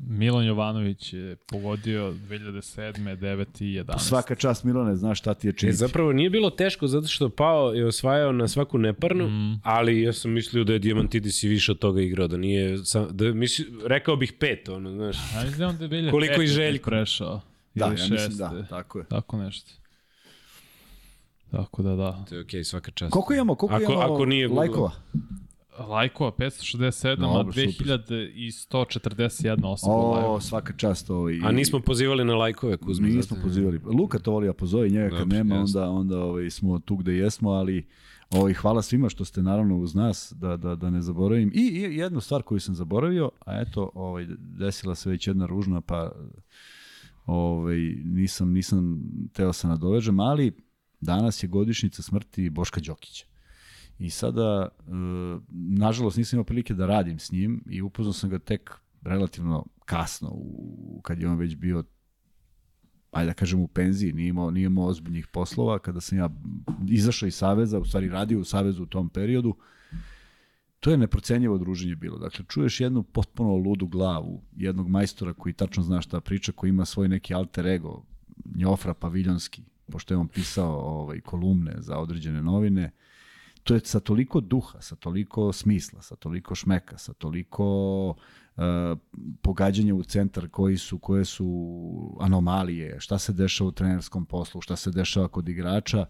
Milan 0.00 0.46
Jovanović 0.46 1.12
je 1.12 1.36
pogodio 1.36 2.12
2007. 2.20 2.82
9. 3.16 3.62
i 3.62 3.74
11. 3.74 3.98
Svaka 3.98 4.34
čast 4.34 4.64
Milane, 4.64 4.96
znaš 4.96 5.18
šta 5.18 5.34
ti 5.34 5.46
je 5.46 5.50
E, 5.50 5.52
činiti. 5.52 5.76
zapravo 5.76 6.12
nije 6.12 6.30
bilo 6.30 6.50
teško 6.50 6.86
zato 6.86 7.06
što 7.06 7.28
Pao 7.28 7.68
je 7.68 7.86
osvajao 7.86 8.32
na 8.32 8.48
svaku 8.48 8.78
neparnu, 8.78 9.28
Mm. 9.28 9.60
ali 9.62 10.02
ja 10.02 10.12
sam 10.12 10.30
mislio 10.30 10.64
da 10.64 10.72
je 10.72 10.78
Diamantidis 10.78 11.42
i 11.42 11.48
više 11.48 11.72
od 11.72 11.78
toga 11.78 12.00
igrao, 12.00 12.28
da 12.28 12.36
nije, 12.36 12.78
sam, 12.78 13.08
da 13.10 13.24
misli, 13.26 13.66
rekao 13.84 14.16
bih 14.16 14.32
pet, 14.32 14.68
ono, 14.68 14.90
znaš. 14.92 15.16
Ja 15.34 15.40
mislim 15.40 15.58
da 15.58 15.64
je 15.64 15.68
on 15.68 15.76
debelje 15.78 16.10
Koliko 16.10 16.42
i 16.42 16.46
Željko. 16.46 16.90
prešao. 16.90 17.40
Da, 17.74 17.84
ja 17.84 17.90
mislim 17.90 18.36
da, 18.38 18.66
tako 18.66 18.98
je. 18.98 19.04
Tako 19.04 19.36
nešto. 19.38 19.70
Tako 21.50 21.82
da 21.82 21.90
da. 21.92 22.24
To 22.28 22.34
je 22.34 22.40
okej, 22.40 22.64
svaka 22.64 22.90
čast. 22.90 23.12
Koliko 23.12 23.34
imamo, 23.34 23.54
koliko 23.54 23.74
Ako- 23.76 23.92
imamo 23.92 24.04
ako 24.04 24.24
nije 24.24 24.48
Google. 24.48 24.88
Lajkova? 25.78 25.88
Lajkova 25.88 26.30
567, 26.30 27.08
a 27.08 27.16
Dobro, 27.16 27.52
super. 27.52 27.64
2141 27.64 29.64
osoba 29.64 29.94
O, 29.94 30.10
lajkova. 30.10 30.40
svaka 30.40 30.72
čast 30.72 31.10
ovaj. 31.10 31.40
A 31.44 31.52
nismo 31.52 31.80
pozivali 31.80 32.24
na 32.24 32.34
lajkove, 32.34 32.76
Kuzma. 32.76 33.06
nismo 33.06 33.22
zato- 33.22 33.42
pozivali. 33.42 33.80
Luka 33.84 34.18
to 34.18 34.30
voli, 34.30 34.48
a 34.48 34.52
pozovi 34.52 34.90
njega 34.90 35.16
kad 35.16 35.28
nema, 35.28 35.54
jasno. 35.54 35.80
onda, 35.80 35.90
onda 35.90 36.18
ovaj, 36.20 36.50
smo 36.50 36.78
tu 36.78 36.96
gde 36.96 37.12
jesmo, 37.12 37.50
ali 37.50 37.86
ovaj, 38.30 38.54
hvala 38.54 38.82
svima 38.82 39.08
što 39.08 39.24
ste 39.24 39.42
naravno 39.42 39.76
uz 39.76 39.94
nas, 39.94 40.32
da, 40.36 40.56
da, 40.56 40.74
da 40.76 40.90
ne 40.90 41.02
zaboravim. 41.02 41.52
I, 41.54 41.60
I 41.60 41.96
jednu 41.96 42.20
stvar 42.20 42.42
koju 42.42 42.60
sam 42.60 42.74
zaboravio, 42.74 43.30
a 43.40 43.60
eto, 43.60 43.90
ovaj, 43.94 44.26
desila 44.38 44.94
se 44.94 45.10
već 45.10 45.26
jedna 45.26 45.46
ružna, 45.46 45.80
pa 45.80 46.12
ovaj, 47.26 47.78
nisam, 48.04 48.52
nisam 48.52 49.02
teo 49.32 49.52
se 49.52 49.68
nadovežem, 49.68 50.20
ali 50.20 50.52
danas 51.00 51.42
je 51.42 51.48
godišnjica 51.48 52.02
smrti 52.02 52.50
Boška 52.50 52.80
Đokića. 52.80 53.26
I 53.98 54.10
sada, 54.10 54.68
e, 54.78 54.90
nažalost, 55.50 56.16
nisam 56.16 56.36
imao 56.36 56.44
prilike 56.44 56.74
da 56.74 56.86
radim 56.86 57.18
s 57.18 57.32
njim 57.32 57.64
i 57.70 57.82
upoznao 57.82 58.12
sam 58.12 58.30
ga 58.30 58.38
tek 58.38 58.70
relativno 59.02 59.66
kasno, 59.84 60.28
u, 60.32 61.00
kad 61.04 61.20
je 61.20 61.28
on 61.28 61.38
već 61.38 61.56
bio 61.56 61.84
ajde 63.16 63.30
da 63.30 63.34
kažem 63.34 63.60
u 63.60 63.68
penziji, 63.68 64.12
nije 64.12 64.28
imao, 64.28 64.50
nije 64.50 64.66
imao 64.66 64.86
ozbiljnih 64.86 65.26
poslova, 65.26 65.78
kada 65.78 66.00
sam 66.00 66.18
ja 66.18 66.28
izašao 66.88 67.26
iz 67.26 67.34
Saveza, 67.34 67.78
u 67.78 67.84
stvari 67.84 68.08
radio 68.08 68.40
u 68.40 68.44
Savezu 68.44 68.82
u 68.82 68.86
tom 68.86 69.08
periodu, 69.08 69.54
to 70.80 70.90
je 70.90 70.96
neprocenjivo 70.96 71.58
druženje 71.58 71.94
bilo. 71.94 72.18
Dakle, 72.18 72.44
čuješ 72.48 72.80
jednu 72.80 73.02
potpuno 73.02 73.56
ludu 73.56 73.86
glavu, 73.86 74.42
jednog 74.56 74.88
majstora 74.88 75.32
koji 75.32 75.52
tačno 75.52 75.82
zna 75.82 76.00
šta 76.00 76.20
priča, 76.20 76.52
koji 76.52 76.70
ima 76.70 76.84
svoj 76.84 77.08
neki 77.08 77.34
alter 77.34 77.66
ego, 77.66 78.04
Njofra 78.54 78.94
Paviljonski, 78.94 79.62
pošto 79.90 80.14
je 80.14 80.18
on 80.18 80.28
pisao 80.28 80.80
ovaj, 80.80 81.20
kolumne 81.20 81.74
za 81.78 81.98
određene 81.98 82.42
novine, 82.42 82.90
to 83.66 83.74
je 83.74 83.80
sa 83.84 84.00
toliko 84.00 84.40
duha, 84.40 84.80
sa 84.80 84.96
toliko 84.96 85.52
smisla, 85.52 86.02
sa 86.02 86.16
toliko 86.16 86.54
šmeka, 86.54 86.98
sa 86.98 87.12
toliko 87.12 87.66
uh, 88.10 88.64
pogađanja 89.42 89.94
u 89.94 90.02
centar 90.02 90.48
koji 90.48 90.76
su, 90.76 90.98
koje 90.98 91.24
su 91.24 91.46
anomalije, 92.20 93.00
šta 93.00 93.18
se 93.18 93.32
dešava 93.32 93.68
u 93.68 93.72
trenerskom 93.72 94.26
poslu, 94.26 94.60
šta 94.60 94.76
se 94.76 94.90
dešava 94.90 95.28
kod 95.28 95.48
igrača, 95.48 96.06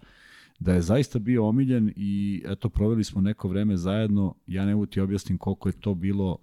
da 0.59 0.75
je 0.75 0.83
zaista 0.83 1.19
bio 1.19 1.49
omiljen 1.49 1.93
i 1.97 2.43
eto, 2.47 2.69
proveli 2.69 3.05
smo 3.05 3.21
neko 3.21 3.49
vreme 3.49 3.77
zajedno, 3.77 4.35
ja 4.47 4.65
ne 4.65 4.87
ti 4.91 5.01
objasnim 5.01 5.39
koliko 5.39 5.69
je 5.69 5.81
to 5.81 5.95
bilo 5.95 6.39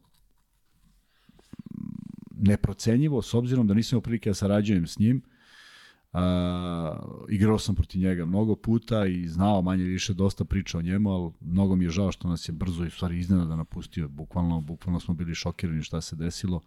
neprocenjivo, 2.32 3.22
s 3.22 3.34
obzirom 3.34 3.68
da 3.68 3.74
nisam 3.74 3.98
imao 3.98 4.02
prilike 4.02 4.30
da 4.30 4.34
sarađujem 4.34 4.88
s 4.88 5.00
njim, 5.00 5.22
Uh, 6.14 6.20
igrao 7.30 7.60
sam 7.60 7.76
protiv 7.76 8.02
njega 8.02 8.26
mnogo 8.26 8.56
puta 8.56 9.06
i 9.06 9.28
znao 9.28 9.62
manje 9.62 9.84
više 9.84 10.14
dosta 10.14 10.46
priča 10.46 10.78
o 10.78 10.82
njemu, 10.82 11.12
ali 11.12 11.32
mnogo 11.42 11.76
mi 11.76 11.86
je 11.86 11.90
žao 11.90 12.12
što 12.12 12.28
nas 12.28 12.50
je 12.50 12.54
brzo 12.54 12.86
i 12.86 12.90
stvari 12.90 13.20
iznenada 13.20 13.56
napustio. 13.56 14.08
Bukvalno, 14.08 14.62
bukvalno 14.62 15.00
smo 15.00 15.14
bili 15.14 15.36
šokirani 15.36 15.84
šta 15.84 16.02
se 16.02 16.16
desilo. 16.16 16.62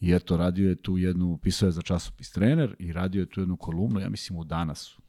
I 0.00 0.12
eto, 0.12 0.36
radio 0.36 0.68
je 0.68 0.76
tu 0.76 0.98
jednu, 0.98 1.38
pisao 1.42 1.66
je 1.66 1.72
za 1.72 1.82
časopis 1.82 2.32
trener 2.32 2.76
i 2.78 2.92
radio 2.92 3.20
je 3.20 3.26
tu 3.26 3.40
jednu 3.40 3.56
kolumnu, 3.56 4.00
ja 4.00 4.08
mislim 4.08 4.38
u 4.38 4.44
Danasu, 4.44 5.02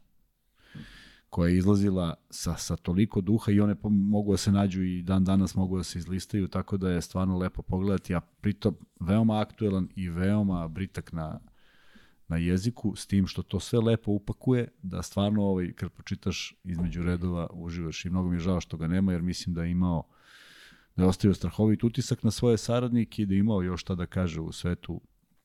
koja 1.30 1.48
je 1.48 1.58
izlazila 1.58 2.14
sa, 2.30 2.56
sa 2.56 2.76
toliko 2.76 3.20
duha 3.20 3.52
i 3.52 3.60
one 3.60 3.76
mogu 3.82 4.32
da 4.32 4.36
se 4.36 4.52
nađu 4.52 4.82
i 4.82 5.02
dan 5.02 5.24
danas 5.24 5.54
mogu 5.54 5.76
da 5.76 5.82
se 5.82 5.98
izlistaju, 5.98 6.48
tako 6.48 6.76
da 6.76 6.90
je 6.90 7.02
stvarno 7.02 7.38
lepo 7.38 7.62
pogledati, 7.62 8.14
a 8.14 8.20
pritom 8.20 8.76
veoma 9.00 9.40
aktuelan 9.40 9.88
i 9.96 10.08
veoma 10.08 10.68
britak 10.68 11.12
na, 11.12 11.40
na 12.28 12.36
jeziku, 12.36 12.96
s 12.96 13.06
tim 13.06 13.26
što 13.26 13.42
to 13.42 13.60
sve 13.60 13.78
lepo 13.78 14.12
upakuje, 14.12 14.68
da 14.82 15.02
stvarno 15.02 15.42
ovaj, 15.42 15.72
kad 15.72 15.92
počitaš 15.92 16.54
između 16.64 17.02
redova 17.02 17.46
uživaš 17.52 18.04
i 18.04 18.10
mnogo 18.10 18.28
mi 18.28 18.36
je 18.36 18.40
žao 18.40 18.60
što 18.60 18.76
ga 18.76 18.86
nema, 18.86 19.12
jer 19.12 19.22
mislim 19.22 19.54
da 19.54 19.64
je 19.64 19.70
imao 19.70 20.02
da 20.96 21.02
je 21.02 21.08
ostavio 21.08 21.34
strahovit 21.34 21.84
utisak 21.84 22.22
na 22.22 22.30
svoje 22.30 22.58
saradnike 22.58 23.22
i 23.22 23.26
da 23.26 23.34
je 23.34 23.38
imao 23.38 23.62
još 23.62 23.80
šta 23.80 23.94
da 23.94 24.06
kaže 24.06 24.40
u 24.40 24.52
svetu 24.52 25.00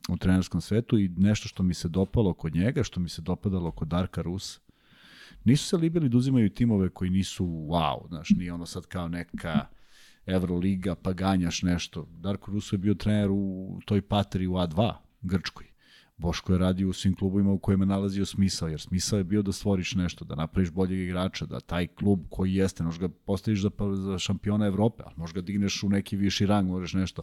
u 0.09 0.17
trenerskom 0.17 0.61
svetu 0.61 0.99
i 0.99 1.09
nešto 1.17 1.47
što 1.47 1.63
mi 1.63 1.73
se 1.73 1.87
dopalo 1.87 2.33
kod 2.33 2.55
njega, 2.55 2.83
što 2.83 2.99
mi 2.99 3.09
se 3.09 3.21
dopadalo 3.21 3.71
kod 3.71 3.87
Darka 3.87 4.21
Rus, 4.21 4.59
nisu 5.43 5.65
se 5.67 5.77
libili 5.77 6.09
da 6.09 6.17
uzimaju 6.17 6.49
timove 6.49 6.89
koji 6.89 7.09
nisu 7.09 7.45
wow, 7.45 8.07
znaš, 8.07 8.29
nije 8.29 8.53
ono 8.53 8.65
sad 8.65 8.85
kao 8.85 9.07
neka 9.07 9.67
Euroliga, 10.25 10.95
pa 10.95 11.13
ganjaš 11.13 11.63
nešto. 11.63 12.07
Darko 12.11 12.51
Russo 12.51 12.75
je 12.75 12.77
bio 12.77 12.93
trener 12.93 13.29
u 13.31 13.79
toj 13.85 14.01
patri 14.01 14.47
u 14.47 14.53
A2, 14.53 14.93
Grčkoj. 15.21 15.65
Boško 16.19 16.53
je 16.53 16.59
radio 16.59 16.89
u 16.89 16.93
svim 16.93 17.15
klubovima 17.15 17.51
u 17.51 17.59
kojima 17.59 17.83
je 17.83 17.87
nalazio 17.87 18.25
smisao, 18.25 18.67
jer 18.67 18.81
smisao 18.81 19.17
je 19.17 19.23
bio 19.23 19.41
da 19.41 19.51
stvoriš 19.51 19.95
nešto, 19.95 20.25
da 20.25 20.35
napraviš 20.35 20.71
boljeg 20.71 20.99
igrača, 20.99 21.45
da 21.45 21.59
taj 21.59 21.87
klub 21.87 22.19
koji 22.29 22.53
jeste, 22.53 22.83
možeš 22.83 22.99
ga 22.99 23.09
postaviš 23.09 23.61
za, 23.61 23.69
za 23.95 24.19
šampiona 24.19 24.65
Evrope, 24.65 25.03
ali 25.05 25.15
možeš 25.17 25.33
ga 25.33 25.41
digneš 25.41 25.83
u 25.83 25.89
neki 25.89 26.17
viši 26.17 26.45
rang, 26.45 26.69
možeš 26.69 26.93
nešto. 26.93 27.21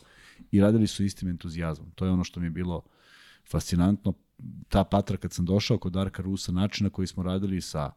I 0.51 0.61
radili 0.61 0.87
su 0.87 1.05
istim 1.05 1.29
entuzijazmom. 1.29 1.91
To 1.95 2.05
je 2.05 2.11
ono 2.11 2.25
što 2.25 2.41
mi 2.41 2.47
je 2.47 2.51
bilo 2.51 2.83
fascinantno. 3.51 4.13
Ta 4.69 4.85
patra 4.85 5.17
kad 5.17 5.33
sam 5.33 5.45
došao 5.45 5.79
kod 5.79 5.93
Darka 5.93 6.23
Rusa, 6.23 6.53
načina 6.53 6.91
koji 6.91 7.07
smo 7.07 7.23
radili 7.23 7.61
sa 7.61 7.91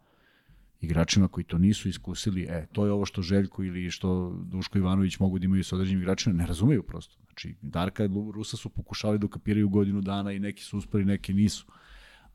igračima 0.81 1.27
koji 1.27 1.43
to 1.43 1.57
nisu 1.57 1.89
iskusili, 1.89 2.43
e, 2.49 2.67
to 2.71 2.85
je 2.85 2.91
ovo 2.91 3.05
što 3.05 3.21
Željko 3.21 3.63
ili 3.63 3.91
što 3.91 4.39
Duško 4.43 4.77
Ivanović 4.77 5.19
mogu 5.19 5.39
da 5.39 5.45
imaju 5.45 5.63
sa 5.63 5.75
određenim 5.75 6.01
igračima, 6.01 6.35
ne 6.35 6.47
razumeju 6.47 6.83
prosto. 6.83 7.17
Znači, 7.25 7.55
Darka 7.61 8.05
i 8.05 8.09
Rusa 8.33 8.57
su 8.57 8.69
pokušali 8.69 9.19
da 9.19 9.27
kapiraju 9.27 9.69
godinu 9.69 10.01
dana 10.01 10.31
i 10.31 10.39
neki 10.39 10.63
su 10.63 10.77
uspeli, 10.77 11.05
neki 11.05 11.33
nisu. 11.33 11.65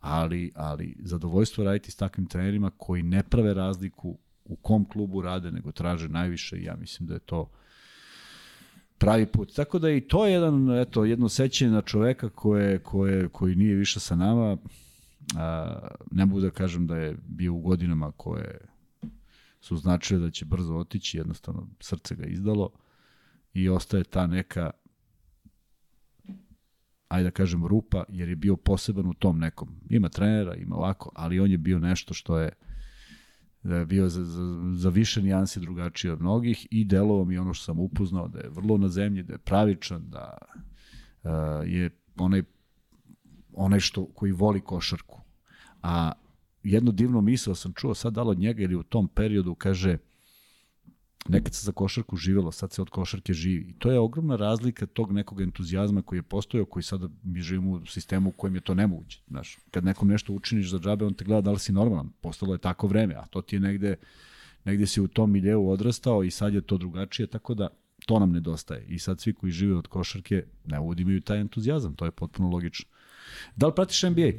Ali, 0.00 0.52
ali 0.54 0.96
zadovoljstvo 0.98 1.64
raditi 1.64 1.90
s 1.90 1.96
takvim 1.96 2.26
trenerima 2.26 2.70
koji 2.70 3.02
ne 3.02 3.22
prave 3.22 3.54
razliku 3.54 4.18
u 4.44 4.56
kom 4.56 4.84
klubu 4.84 5.22
rade, 5.22 5.50
nego 5.50 5.72
traže 5.72 6.08
najviše 6.08 6.56
i 6.56 6.64
ja 6.64 6.76
mislim 6.76 7.06
da 7.06 7.14
je 7.14 7.20
to 7.20 7.50
pravi 8.98 9.26
put. 9.26 9.54
Tako 9.54 9.78
da 9.78 9.90
i 9.90 10.00
to 10.00 10.26
je 10.26 10.32
jedan, 10.32 10.78
eto, 10.80 11.04
jedno 11.04 11.28
sećanje 11.28 11.70
na 11.70 11.82
čoveka 11.82 12.28
koje, 12.28 12.78
koje, 12.78 13.28
koji 13.28 13.54
nije 13.54 13.74
više 13.74 14.00
sa 14.00 14.16
nama, 14.16 14.56
A, 15.36 15.88
ne 16.10 16.26
mogu 16.26 16.40
da 16.40 16.50
kažem 16.50 16.86
da 16.86 16.96
je 16.96 17.16
bio 17.26 17.54
u 17.54 17.60
godinama 17.60 18.12
koje 18.12 18.58
su 19.60 19.76
značile 19.76 20.20
da 20.20 20.30
će 20.30 20.44
brzo 20.44 20.74
otići, 20.74 21.18
jednostavno 21.18 21.68
srce 21.80 22.14
ga 22.14 22.26
izdalo 22.26 22.70
i 23.54 23.68
ostaje 23.68 24.04
ta 24.04 24.26
neka 24.26 24.70
ajde 27.08 27.24
da 27.24 27.30
kažem 27.30 27.66
rupa, 27.66 28.04
jer 28.08 28.28
je 28.28 28.36
bio 28.36 28.56
poseban 28.56 29.06
u 29.06 29.14
tom 29.14 29.38
nekom. 29.38 29.68
Ima 29.90 30.08
trenera, 30.08 30.54
ima 30.54 30.76
ovako, 30.76 31.10
ali 31.14 31.40
on 31.40 31.50
je 31.50 31.58
bio 31.58 31.78
nešto 31.78 32.14
što 32.14 32.38
je 32.38 32.52
da 33.62 33.76
je 33.76 33.86
bio 33.86 34.08
za, 34.08 34.24
za, 34.24 34.42
za 34.74 34.88
više 34.88 35.22
nijansi 35.22 35.60
drugačiji 35.60 36.10
od 36.10 36.20
mnogih 36.20 36.66
i 36.70 36.84
delovo 36.84 37.24
mi 37.24 37.38
ono 37.38 37.54
što 37.54 37.64
sam 37.64 37.78
upoznao 37.78 38.28
da 38.28 38.38
je 38.38 38.48
vrlo 38.48 38.78
na 38.78 38.88
zemlji, 38.88 39.22
da 39.22 39.32
je 39.32 39.38
pravičan, 39.38 40.10
da 40.10 40.38
uh, 41.22 41.30
je 41.66 41.90
onaj 42.16 42.42
onaj 43.56 43.80
što, 43.80 44.06
koji 44.06 44.32
voli 44.32 44.60
košarku. 44.60 45.20
A 45.82 46.12
jedno 46.62 46.92
divno 46.92 47.20
misao 47.20 47.54
sam 47.54 47.72
čuo 47.72 47.94
sad 47.94 48.12
dalo 48.14 48.30
od 48.30 48.38
njega 48.38 48.62
ili 48.62 48.74
u 48.74 48.82
tom 48.82 49.08
periodu, 49.08 49.54
kaže, 49.54 49.98
nekad 51.28 51.54
se 51.54 51.64
za 51.64 51.72
košarku 51.72 52.16
živelo, 52.16 52.52
sad 52.52 52.72
se 52.72 52.82
od 52.82 52.90
košarke 52.90 53.32
živi. 53.32 53.64
I 53.70 53.72
to 53.78 53.90
je 53.90 53.98
ogromna 53.98 54.36
razlika 54.36 54.86
tog 54.86 55.12
nekog 55.12 55.40
entuzijazma 55.40 56.02
koji 56.02 56.18
je 56.18 56.22
postojao, 56.22 56.66
koji 56.66 56.82
sada 56.82 57.08
mi 57.22 57.40
živimo 57.40 57.70
u 57.70 57.86
sistemu 57.86 58.28
u 58.28 58.32
kojem 58.32 58.54
je 58.54 58.60
to 58.60 58.74
nemoguće. 58.74 59.22
Znaš, 59.28 59.58
kad 59.70 59.84
nekom 59.84 60.08
nešto 60.08 60.32
učiniš 60.32 60.70
za 60.70 60.78
džabe, 60.78 61.04
on 61.04 61.14
te 61.14 61.24
gleda 61.24 61.40
da 61.40 61.50
li 61.50 61.58
si 61.58 61.72
normalan. 61.72 62.10
Postalo 62.20 62.54
je 62.54 62.58
tako 62.58 62.86
vreme, 62.86 63.14
a 63.14 63.26
to 63.26 63.42
ti 63.42 63.56
je 63.56 63.60
negde, 63.60 63.96
negde 64.64 64.86
si 64.86 65.00
u 65.00 65.08
tom 65.08 65.30
miljeu 65.30 65.70
odrastao 65.70 66.24
i 66.24 66.30
sad 66.30 66.54
je 66.54 66.60
to 66.60 66.78
drugačije, 66.78 67.26
tako 67.26 67.54
da 67.54 67.68
to 68.06 68.18
nam 68.18 68.32
nedostaje. 68.32 68.84
I 68.88 68.98
sad 68.98 69.20
svi 69.20 69.32
koji 69.32 69.52
žive 69.52 69.74
od 69.74 69.86
košarke 69.86 70.44
ne 70.64 70.78
imaju 70.98 71.20
taj 71.20 71.40
entuzijazam, 71.40 71.94
to 71.94 72.04
je 72.04 72.10
potpuno 72.10 72.48
logično. 72.48 72.90
Da 73.56 73.66
li 73.66 73.72
pratiš 73.76 74.02
NBA? 74.02 74.30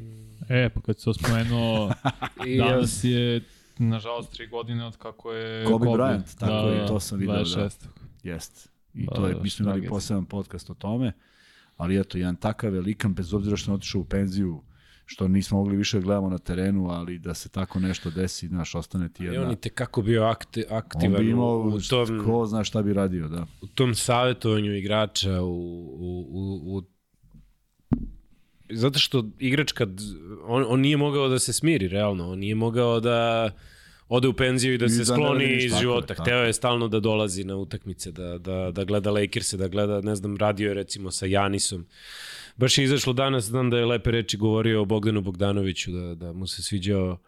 E, 0.48 0.68
pa 0.68 0.80
kad 0.80 1.00
se 1.00 1.10
ospomenuo, 1.10 1.92
danas 2.58 3.04
je, 3.04 3.40
nažalost, 3.78 4.32
tri 4.32 4.46
godine 4.46 4.84
od 4.86 4.96
kako 4.96 5.32
je 5.32 5.64
Kobe, 5.64 5.86
Kobe 5.86 5.98
Bryant, 5.98 6.38
tako 6.38 6.68
da, 6.68 6.74
je, 6.74 6.86
to 6.86 7.00
sam 7.00 7.18
vidio. 7.18 7.34
26. 7.34 7.56
Da. 7.56 8.30
Jeste. 8.30 8.68
I 8.94 9.06
da, 9.06 9.14
to 9.14 9.26
je, 9.26 9.34
da, 9.34 9.40
mi 9.40 9.50
smo 9.50 9.64
imali 9.64 9.88
poseban 9.88 10.24
podcast 10.24 10.70
o 10.70 10.74
tome, 10.74 11.12
ali 11.76 12.00
eto, 12.00 12.18
jedan 12.18 12.36
takav 12.36 12.72
velikan, 12.72 13.14
bez 13.14 13.34
obzira 13.34 13.56
što 13.56 13.70
je 13.70 13.74
otišao 13.74 14.00
u 14.00 14.04
penziju, 14.04 14.62
što 15.04 15.28
nismo 15.28 15.58
mogli 15.58 15.76
više 15.76 15.98
da 15.98 16.04
gledamo 16.04 16.30
na 16.30 16.38
terenu, 16.38 16.88
ali 16.90 17.18
da 17.18 17.34
se 17.34 17.48
tako 17.48 17.80
nešto 17.80 18.10
desi, 18.10 18.48
znaš, 18.48 18.74
ostane 18.74 19.08
ti 19.08 19.24
jedna... 19.24 19.40
I 19.40 19.44
on 19.44 19.52
i 19.52 19.56
tekako 19.56 20.02
bio 20.02 20.24
akti, 20.24 20.64
aktivan 20.70 21.16
on 21.16 21.24
bi 21.24 21.30
imao, 21.30 21.58
u, 21.58 21.80
tom... 21.80 22.24
Ko 22.24 22.46
zna 22.46 22.64
šta 22.64 22.82
bi 22.82 22.92
radio, 22.92 23.28
da. 23.28 23.46
U 23.62 23.66
tom 23.66 23.94
savjetovanju 23.94 24.74
igrača, 24.74 25.42
u, 25.42 25.56
u, 25.98 26.26
u, 26.30 26.76
u 26.76 26.82
zato 28.70 28.98
što 28.98 29.24
igrač 29.38 29.72
kad, 29.72 30.00
on, 30.44 30.64
on 30.68 30.80
nije 30.80 30.96
mogao 30.96 31.28
da 31.28 31.38
se 31.38 31.52
smiri 31.52 31.88
realno, 31.88 32.30
on 32.30 32.38
nije 32.38 32.54
mogao 32.54 33.00
da 33.00 33.50
ode 34.08 34.28
u 34.28 34.32
penziju 34.32 34.74
i 34.74 34.78
da 34.78 34.86
I 34.86 34.88
se 34.88 34.98
da 34.98 35.04
skloni 35.04 35.64
iz 35.64 35.74
života. 35.80 36.14
Je, 36.14 36.16
Hteo 36.20 36.42
je 36.42 36.52
stalno 36.52 36.88
da 36.88 37.00
dolazi 37.00 37.44
na 37.44 37.56
utakmice, 37.56 38.12
da, 38.12 38.38
da, 38.38 38.70
da 38.72 38.84
gleda 38.84 39.10
Lakers-e, 39.10 39.56
da 39.56 39.68
gleda, 39.68 40.00
ne 40.00 40.14
znam, 40.14 40.36
radio 40.36 40.68
je 40.68 40.74
recimo 40.74 41.10
sa 41.10 41.26
Janisom. 41.26 41.86
Baš 42.56 42.78
je 42.78 42.84
izašlo 42.84 43.12
danas, 43.12 43.44
znam 43.44 43.70
da 43.70 43.78
je 43.78 43.86
lepe 43.86 44.10
reči 44.10 44.36
govorio 44.36 44.82
o 44.82 44.84
Bogdanu 44.84 45.20
Bogdanoviću, 45.20 45.92
da, 45.92 46.14
da 46.14 46.32
mu 46.32 46.46
se 46.46 46.62
sviđao 46.62 47.18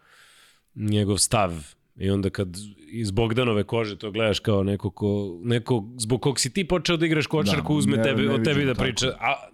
njegov 0.75 1.17
stav 1.17 1.51
I 1.99 2.09
onda 2.09 2.29
kad 2.29 2.57
iz 2.91 3.11
Bogdanove 3.11 3.63
kože 3.63 3.97
to 3.97 4.11
gledaš 4.11 4.39
kao 4.39 4.63
neko, 4.63 4.89
ko, 4.89 5.39
neko 5.43 5.89
zbog 5.97 6.21
kog 6.21 6.39
si 6.39 6.53
ti 6.53 6.67
počeo 6.67 6.97
da 6.97 7.05
igraš 7.05 7.27
kočarku, 7.27 7.73
da, 7.73 7.77
uzme 7.77 7.97
ne, 7.97 8.03
tebe, 8.03 8.21
ne 8.21 8.33
od 8.33 8.43
tebi 8.43 8.65
da 8.65 8.73
priča. 8.73 9.07
A, 9.19 9.49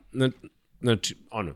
znači, 0.81 1.15
ono, 1.31 1.53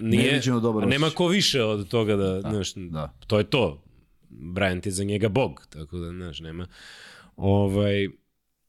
nije, 0.00 0.40
dobar 0.62 0.88
nema 0.88 1.10
ko 1.10 1.26
više 1.26 1.62
od 1.62 1.88
toga 1.88 2.16
da, 2.16 2.32
da, 2.32 2.50
znaš, 2.50 2.74
da. 2.74 3.14
to 3.26 3.38
je 3.38 3.44
to. 3.44 3.84
Bryant 4.30 4.86
je 4.86 4.92
za 4.92 5.04
njega 5.04 5.28
bog, 5.28 5.66
tako 5.70 5.98
da, 5.98 6.10
znaš, 6.10 6.40
nema. 6.40 6.66
Ovaj, 7.36 8.08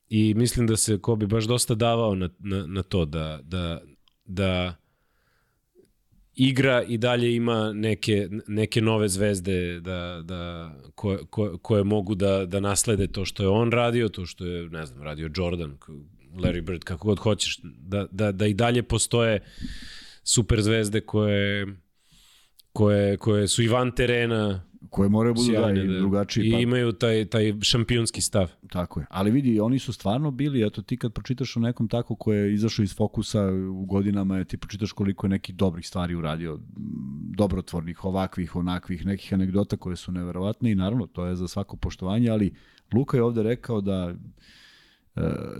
I 0.09 0.33
mislim 0.33 0.67
da 0.67 0.77
se 0.77 0.97
Kobe 1.01 1.27
baš 1.27 1.45
dosta 1.45 1.75
davao 1.75 2.15
na, 2.15 2.29
na, 2.39 2.67
na 2.67 2.83
to 2.83 3.05
da, 3.05 3.39
da, 3.43 3.81
da 4.25 4.75
igra 6.35 6.83
i 6.83 6.97
dalje 6.97 7.35
ima 7.35 7.73
neke, 7.73 8.29
neke 8.47 8.81
nove 8.81 9.07
zvezde 9.07 9.79
da, 9.79 10.21
da, 10.23 10.71
koje, 10.95 11.19
koje, 11.29 11.51
koje 11.61 11.83
mogu 11.83 12.15
da, 12.15 12.45
da 12.45 12.59
naslede 12.59 13.07
to 13.07 13.25
što 13.25 13.43
je 13.43 13.49
on 13.49 13.71
radio, 13.71 14.09
to 14.09 14.25
što 14.25 14.45
je, 14.45 14.69
ne 14.69 14.85
znam, 14.85 15.03
radio 15.03 15.29
Jordan, 15.35 15.77
Larry 16.33 16.61
Bird, 16.61 16.83
kako 16.83 17.07
god 17.07 17.19
hoćeš, 17.19 17.59
da, 17.63 18.07
da, 18.11 18.31
da 18.31 18.47
i 18.47 18.53
dalje 18.53 18.83
postoje 18.83 19.39
super 20.25 20.61
zvezde 20.61 21.01
koje, 21.01 21.67
koje, 22.73 23.17
koje 23.17 23.47
su 23.47 23.63
i 23.63 23.67
van 23.67 23.91
terena, 23.91 24.61
koje 24.89 25.09
moraju 25.09 25.33
budu 25.33 25.51
da, 25.51 25.71
i 25.71 25.87
da. 25.87 25.99
drugačiji. 25.99 26.47
I 26.47 26.51
pa... 26.51 26.57
imaju 26.57 26.91
taj, 26.91 27.25
taj 27.25 27.53
šampionski 27.61 28.21
stav. 28.21 28.51
Tako 28.69 28.99
je. 28.99 29.05
Ali 29.09 29.31
vidi, 29.31 29.59
oni 29.59 29.79
su 29.79 29.93
stvarno 29.93 30.31
bili, 30.31 30.67
eto 30.67 30.81
ti 30.81 30.97
kad 30.97 31.13
pročitaš 31.13 31.57
o 31.57 31.59
nekom 31.59 31.87
tako 31.87 32.15
ko 32.15 32.33
je 32.33 32.53
izašao 32.53 32.83
iz 32.83 32.95
fokusa 32.95 33.51
u 33.51 33.85
godinama, 33.85 34.43
ti 34.43 34.57
pročitaš 34.57 34.91
koliko 34.91 35.25
je 35.25 35.29
nekih 35.29 35.55
dobrih 35.55 35.87
stvari 35.87 36.15
uradio, 36.15 36.59
dobrotvornih, 37.37 38.05
ovakvih, 38.05 38.55
onakvih, 38.55 39.05
nekih 39.05 39.33
anegdota 39.33 39.77
koje 39.77 39.95
su 39.95 40.11
neverovatne 40.11 40.71
i 40.71 40.75
naravno 40.75 41.07
to 41.07 41.25
je 41.25 41.35
za 41.35 41.47
svako 41.47 41.77
poštovanje, 41.77 42.29
ali 42.29 42.53
Luka 42.93 43.17
je 43.17 43.23
ovde 43.23 43.43
rekao 43.43 43.81
da 43.81 44.15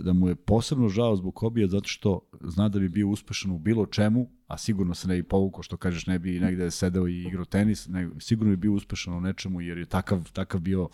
da 0.00 0.12
mu 0.12 0.28
je 0.28 0.34
posebno 0.34 0.88
žao 0.88 1.16
zbog 1.16 1.34
Kobija 1.34 1.68
zato 1.68 1.88
što 1.88 2.20
zna 2.40 2.68
da 2.68 2.78
bi 2.78 2.88
bio 2.88 3.08
uspešan 3.08 3.50
u 3.50 3.58
bilo 3.58 3.86
čemu, 3.86 4.30
a 4.46 4.58
sigurno 4.58 4.94
se 4.94 5.08
ne 5.08 5.16
bi 5.16 5.22
povukao, 5.22 5.62
što 5.62 5.76
kažeš, 5.76 6.06
ne 6.06 6.18
bi 6.18 6.40
negde 6.40 6.70
sedeo 6.70 7.08
i 7.08 7.22
igrao 7.22 7.44
tenis, 7.44 7.88
ne, 7.88 8.10
sigurno 8.18 8.50
bi 8.50 8.56
bio 8.56 8.72
uspešan 8.72 9.14
u 9.14 9.20
nečemu, 9.20 9.60
jer 9.60 9.78
je 9.78 9.86
takav, 9.86 10.32
takav 10.32 10.60
bio 10.60 10.88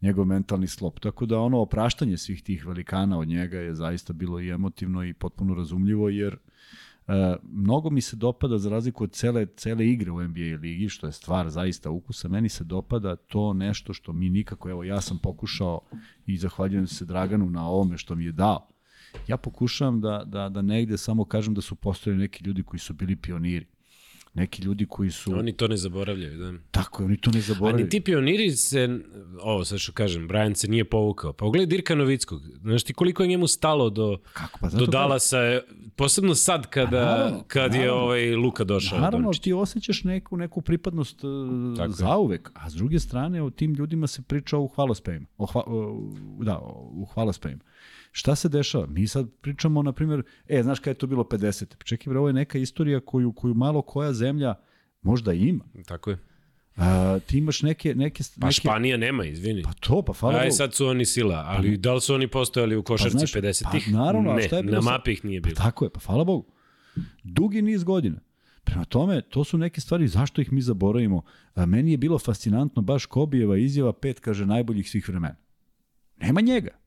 njegov 0.00 0.24
mentalni 0.24 0.66
slop. 0.66 1.00
Tako 1.00 1.26
da 1.26 1.40
ono 1.40 1.58
opraštanje 1.58 2.16
svih 2.16 2.42
tih 2.42 2.66
velikana 2.66 3.18
od 3.18 3.28
njega 3.28 3.58
je 3.58 3.74
zaista 3.74 4.12
bilo 4.12 4.40
i 4.40 4.50
emotivno 4.50 5.04
i 5.04 5.14
potpuno 5.14 5.54
razumljivo, 5.54 6.08
jer 6.08 6.34
e, 6.34 6.38
mnogo 7.42 7.90
mi 7.90 8.00
se 8.00 8.16
dopada, 8.16 8.58
za 8.58 8.70
razliku 8.70 9.04
od 9.04 9.12
cele, 9.12 9.46
cele 9.56 9.86
igre 9.86 10.10
u 10.10 10.22
NBA 10.22 10.56
ligi, 10.60 10.88
što 10.88 11.06
je 11.06 11.12
stvar 11.12 11.50
zaista 11.50 11.90
ukusa, 11.90 12.28
meni 12.28 12.48
se 12.48 12.64
dopada 12.64 13.16
to 13.16 13.52
nešto 13.52 13.92
što 13.92 14.12
mi 14.12 14.30
nikako, 14.30 14.70
evo 14.70 14.84
ja 14.84 15.00
sam 15.00 15.18
pokušao 15.18 15.80
i 16.26 16.38
zahvaljujem 16.38 16.86
se 16.86 17.04
Draganu 17.04 17.50
na 17.50 17.68
ovome 17.68 17.98
što 17.98 18.14
mi 18.14 18.24
je 18.24 18.32
dao, 18.32 18.68
ja 19.28 19.36
pokušavam 19.36 20.00
da, 20.00 20.22
da, 20.26 20.48
da 20.48 20.62
negde 20.62 20.98
samo 20.98 21.24
kažem 21.24 21.54
da 21.54 21.60
su 21.60 21.74
postojali 21.74 22.20
neki 22.20 22.44
ljudi 22.44 22.62
koji 22.62 22.80
su 22.80 22.94
bili 22.94 23.16
pioniri. 23.16 23.66
Neki 24.34 24.62
ljudi 24.62 24.86
koji 24.86 25.10
su... 25.10 25.38
Oni 25.38 25.52
to 25.52 25.68
ne 25.68 25.76
zaboravljaju, 25.76 26.38
da. 26.38 26.52
Tako 26.70 27.02
je, 27.02 27.06
oni 27.06 27.16
to 27.16 27.30
ne 27.30 27.40
zaboravljaju. 27.40 27.82
A 27.82 27.84
ni 27.84 27.90
ti 27.90 28.00
pioniri 28.00 28.50
se, 28.50 28.98
ovo 29.40 29.64
sad 29.64 29.78
što 29.78 29.92
kažem, 29.92 30.28
Brian 30.28 30.54
se 30.54 30.68
nije 30.68 30.84
povukao. 30.84 31.32
Pa 31.32 31.44
ugledaj 31.46 31.66
Dirka 31.66 31.94
Novickog. 31.94 32.42
Znaš 32.60 32.82
ti 32.82 32.94
koliko 32.94 33.22
je 33.22 33.28
njemu 33.28 33.46
stalo 33.46 33.90
do, 33.90 34.18
Kako? 34.32 34.58
Pa 34.60 34.68
do 34.68 34.86
Dalasa, 34.86 35.38
posebno 35.96 36.34
sad 36.34 36.66
kada, 36.70 37.04
naravno, 37.04 37.44
kad 37.46 37.72
naravno, 37.72 37.84
je 37.84 37.92
ovaj 37.92 38.34
Luka 38.34 38.64
došao. 38.64 39.00
Naravno, 39.00 39.26
Dončić. 39.26 39.42
ti 39.42 39.52
osjećaš 39.52 40.04
neku, 40.04 40.36
neku 40.36 40.60
pripadnost 40.62 41.24
uh, 41.24 41.76
Tako 41.76 41.92
zauvek, 41.92 42.50
a 42.54 42.70
s 42.70 42.74
druge 42.74 42.98
strane 42.98 43.42
o 43.42 43.50
tim 43.50 43.74
ljudima 43.74 44.06
se 44.06 44.22
priča 44.22 44.58
u 44.58 44.68
hvalospejima. 44.68 45.26
O, 45.38 45.46
hva, 45.46 45.62
o, 45.66 46.10
da, 46.40 46.58
u 46.90 47.04
hvalospejima. 47.04 47.60
Šta 48.12 48.34
se 48.34 48.48
dešava? 48.48 48.86
Mi 48.86 49.06
sad 49.06 49.28
pričamo, 49.40 49.82
na 49.82 49.92
primjer, 49.92 50.22
e, 50.48 50.62
znaš 50.62 50.78
kada 50.78 50.90
je 50.90 50.94
to 50.94 51.06
bilo 51.06 51.24
50. 51.24 51.84
Čekaj, 51.84 52.10
bre, 52.10 52.18
ovo 52.18 52.28
je 52.28 52.32
neka 52.32 52.58
istorija 52.58 53.00
koju, 53.00 53.32
koju 53.32 53.54
malo 53.54 53.82
koja 53.82 54.12
zemlja 54.12 54.54
možda 55.02 55.32
ima. 55.32 55.64
Tako 55.86 56.10
je. 56.10 56.18
A, 56.76 57.18
ti 57.26 57.38
imaš 57.38 57.62
neke, 57.62 57.94
neke, 57.94 58.22
Pa 58.40 58.46
neke... 58.46 58.54
Španija 58.54 58.96
nema, 58.96 59.24
izvini. 59.24 59.62
Pa 59.62 59.72
to, 59.72 60.02
pa 60.02 60.12
hvala 60.12 60.38
Aj, 60.38 60.50
sad 60.50 60.74
su 60.74 60.86
oni 60.86 61.04
sila, 61.04 61.44
ali 61.48 61.76
pa, 61.76 61.80
da 61.80 61.94
li 61.94 62.00
su 62.00 62.14
oni 62.14 62.28
postojali 62.28 62.76
u 62.76 62.82
košarci 62.82 63.26
pa, 63.32 63.40
50-ih? 63.40 63.84
Pa 63.92 63.98
naravno, 63.98 64.32
ne, 64.32 64.42
a 64.42 64.46
šta 64.46 64.56
je 64.56 64.62
bilo? 64.62 64.74
na 64.74 64.90
mapi 64.90 65.12
ih 65.12 65.24
nije 65.24 65.40
bilo. 65.40 65.54
Pa 65.56 65.62
tako 65.62 65.84
je, 65.84 65.90
pa 65.90 66.00
hvala 66.00 66.24
Bogu. 66.24 66.52
Dugi 67.22 67.62
niz 67.62 67.84
godina. 67.84 68.20
Prema 68.64 68.84
tome, 68.84 69.20
to 69.20 69.44
su 69.44 69.58
neke 69.58 69.80
stvari, 69.80 70.08
zašto 70.08 70.40
ih 70.40 70.52
mi 70.52 70.60
zaboravimo? 70.60 71.22
A, 71.54 71.66
meni 71.66 71.90
je 71.90 71.96
bilo 71.96 72.18
fascinantno 72.18 72.82
baš 72.82 73.06
Kobijeva 73.06 73.56
izjava 73.56 73.92
pet, 73.92 74.20
kaže, 74.20 74.46
najboljih 74.46 74.90
svih 74.90 75.08
vremena. 75.08 75.36
Nema 76.16 76.40
njega 76.40 76.81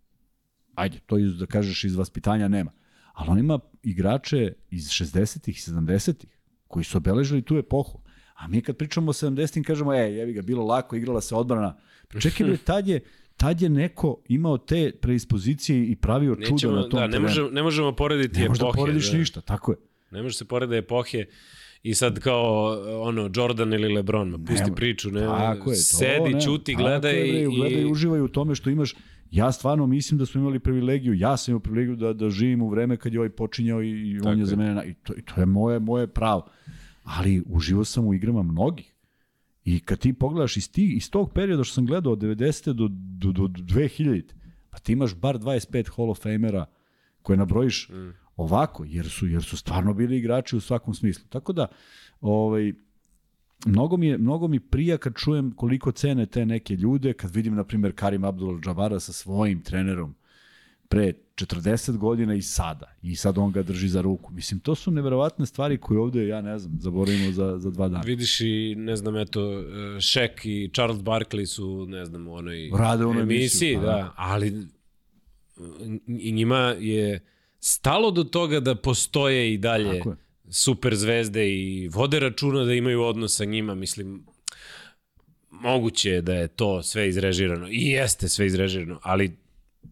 ajde, 0.76 1.00
to 1.06 1.18
iz, 1.18 1.38
da 1.38 1.46
kažeš 1.46 1.84
iz 1.84 1.96
vaspitanja 1.96 2.48
nema. 2.48 2.72
Ali 3.14 3.30
on 3.30 3.40
ima 3.40 3.60
igrače 3.84 4.54
iz 4.70 4.88
60-ih 4.88 5.58
i 5.58 5.72
70-ih 5.72 6.30
koji 6.68 6.84
su 6.84 6.98
obeležili 6.98 7.42
tu 7.42 7.58
epohu. 7.58 8.02
A 8.36 8.48
mi 8.48 8.62
kad 8.62 8.78
pričamo 8.78 9.10
o 9.10 9.14
70-im 9.14 9.64
kažemo, 9.64 9.94
e, 9.94 9.98
jevi 9.98 10.34
ga, 10.34 10.42
bilo 10.42 10.66
lako, 10.66 10.96
igrala 10.96 11.22
se 11.22 11.36
odbrana. 11.36 11.78
Čekaj, 12.22 12.48
bre, 12.48 12.58
tad 12.72 12.88
je, 12.88 13.04
tad 13.38 13.62
je 13.62 13.70
neko 13.70 14.22
imao 14.28 14.58
te 14.58 14.92
predispozicije 15.02 15.86
i 15.86 15.96
pravio 15.96 16.36
Nećemo, 16.36 16.60
čudo 16.60 16.76
na 16.76 16.90
tom 16.90 17.00
da, 17.00 17.08
ne, 17.08 17.20
možemo, 17.20 17.50
ne 17.50 17.64
možemo 17.64 17.92
porediti 17.92 18.40
ne 18.40 18.46
epohe. 18.46 18.60
Ne 18.60 18.66
možeš 18.66 18.76
da 18.76 18.82
porediš 18.82 19.12
da. 19.12 19.18
ništa, 19.18 19.42
tako 19.42 19.72
je. 19.72 19.78
Ne 20.12 20.22
može 20.22 20.38
se 20.38 20.46
porediti 20.46 20.78
epohe 20.78 21.26
i 21.84 21.94
sad 21.94 22.20
kao 22.20 22.78
ono 23.02 23.30
Jordan 23.36 23.74
ili 23.74 23.94
LeBron, 23.94 24.30
ma 24.30 24.38
pusti 24.38 24.64
Nemo, 24.64 24.76
priču, 24.76 25.12
ne, 25.12 25.22
tako 25.22 25.72
je, 25.72 25.78
to, 25.78 25.98
sedi, 25.98 26.34
ne, 26.34 26.42
čuti, 26.42 26.76
gledaj 26.76 27.14
je, 27.14 27.44
i, 27.44 27.46
gledaj 27.46 27.82
i 27.82 27.86
uživaj 27.86 28.22
u 28.22 28.28
tome 28.28 28.56
što 28.56 28.70
imaš 28.70 28.96
Ja 29.36 29.52
stvarno 29.52 29.88
mislim 29.88 30.18
da 30.18 30.26
smo 30.26 30.42
imali 30.42 30.60
privilegiju, 30.60 31.14
ja 31.14 31.38
sam 31.38 31.52
imao 31.52 31.60
privilegiju 31.60 31.96
da, 31.96 32.14
da 32.14 32.30
živim 32.30 32.62
u 32.62 32.70
vreme 32.70 32.98
kad 32.98 33.14
je 33.14 33.20
ovaj 33.20 33.30
počinjao 33.30 33.82
i, 33.84 33.90
i 33.90 34.20
on 34.20 34.40
je 34.40 34.46
za 34.46 34.56
mene, 34.56 34.86
i 34.86 34.94
to, 34.94 35.14
i 35.18 35.22
to 35.22 35.40
je 35.40 35.46
moje, 35.46 35.80
moje 35.80 36.08
pravo. 36.08 36.48
Ali 37.04 37.44
uživo 37.46 37.86
sam 37.86 38.08
u 38.08 38.14
igrama 38.14 38.44
mnogih. 38.44 38.96
I 39.64 39.80
kad 39.80 40.00
ti 40.00 40.14
pogledaš 40.14 40.58
iz, 40.58 40.72
tih, 40.72 40.98
iz 40.98 41.12
tog 41.12 41.34
perioda 41.34 41.64
što 41.64 41.74
sam 41.74 41.86
gledao 41.86 42.14
od 42.14 42.20
90. 42.20 42.74
do, 42.74 42.88
do, 42.92 43.32
do 43.32 43.44
2000. 43.48 44.24
Pa 44.70 44.78
ti 44.78 44.94
imaš 44.94 45.16
bar 45.16 45.40
25 45.40 45.96
Hall 45.96 46.10
of 46.10 46.20
Famera 46.22 46.66
koje 47.22 47.38
nabrojiš 47.38 47.90
mm. 47.90 48.14
ovako, 48.36 48.86
jer 48.88 49.10
su, 49.10 49.28
jer 49.28 49.44
su 49.44 49.58
stvarno 49.58 49.94
bili 49.94 50.18
igrači 50.18 50.56
u 50.56 50.62
svakom 50.62 50.94
smislu. 50.94 51.26
Tako 51.30 51.54
da, 51.54 51.68
ovaj, 52.22 52.74
mnogo 53.66 53.98
mi, 53.98 54.08
je, 54.08 54.18
mnogo 54.18 54.48
mi 54.48 54.60
prija 54.60 54.98
kad 54.98 55.14
čujem 55.16 55.52
koliko 55.52 55.92
cene 55.92 56.26
te 56.26 56.46
neke 56.46 56.76
ljude, 56.76 57.14
kad 57.14 57.36
vidim, 57.36 57.56
na 57.56 57.64
primjer, 57.64 57.94
Karim 57.96 58.22
Abdul-Jabara 58.22 59.00
sa 59.00 59.14
svojim 59.14 59.62
trenerom 59.62 60.16
pre 60.90 61.14
40 61.36 61.98
godina 61.98 62.34
i 62.34 62.42
sada. 62.42 62.96
I 63.02 63.16
sad 63.16 63.38
on 63.38 63.52
ga 63.52 63.64
drži 63.64 63.88
za 63.88 64.02
ruku. 64.02 64.34
Mislim, 64.34 64.60
to 64.60 64.76
su 64.76 64.92
neverovatne 64.92 65.46
stvari 65.46 65.78
koje 65.78 66.00
ovde, 66.00 66.28
ja 66.28 66.42
ne 66.42 66.60
znam, 66.60 66.78
zaboravimo 66.80 67.32
za, 67.32 67.58
za 67.60 67.72
dva 67.72 67.88
dana. 67.88 68.04
Vidiš 68.06 68.42
i, 68.42 68.76
ne 68.78 68.96
znam, 68.96 69.18
eto, 69.18 69.42
Shaq 70.00 70.48
i 70.48 70.70
Charles 70.74 70.98
Barkley 70.98 71.46
su, 71.46 71.86
ne 71.86 72.06
znam, 72.06 72.28
u 72.28 72.34
onoj 72.34 72.70
Rade 72.78 73.06
u 73.06 73.12
emisiji, 73.12 73.76
pa 73.76 73.82
da, 73.82 73.88
da, 73.88 74.14
ali 74.18 74.68
i 76.08 76.32
njima 76.32 76.76
je 76.80 77.20
stalo 77.60 78.12
do 78.12 78.24
toga 78.24 78.60
da 78.60 78.76
postoje 78.76 79.54
i 79.54 79.58
dalje 79.58 79.98
Tako 79.98 80.10
je 80.10 80.25
super 80.50 80.96
zvezde 80.96 81.50
i 81.50 81.90
vode 81.94 82.20
računa 82.20 82.64
da 82.64 82.74
imaju 82.74 83.04
odnos 83.04 83.38
sa 83.38 83.46
njima, 83.46 83.76
mislim, 83.76 84.26
moguće 85.50 86.10
je 86.10 86.22
da 86.22 86.34
je 86.34 86.48
to 86.48 86.84
sve 86.84 87.10
izrežirano 87.10 87.68
i 87.70 87.82
jeste 87.82 88.30
sve 88.30 88.46
izrežirano, 88.46 89.00
ali 89.04 89.38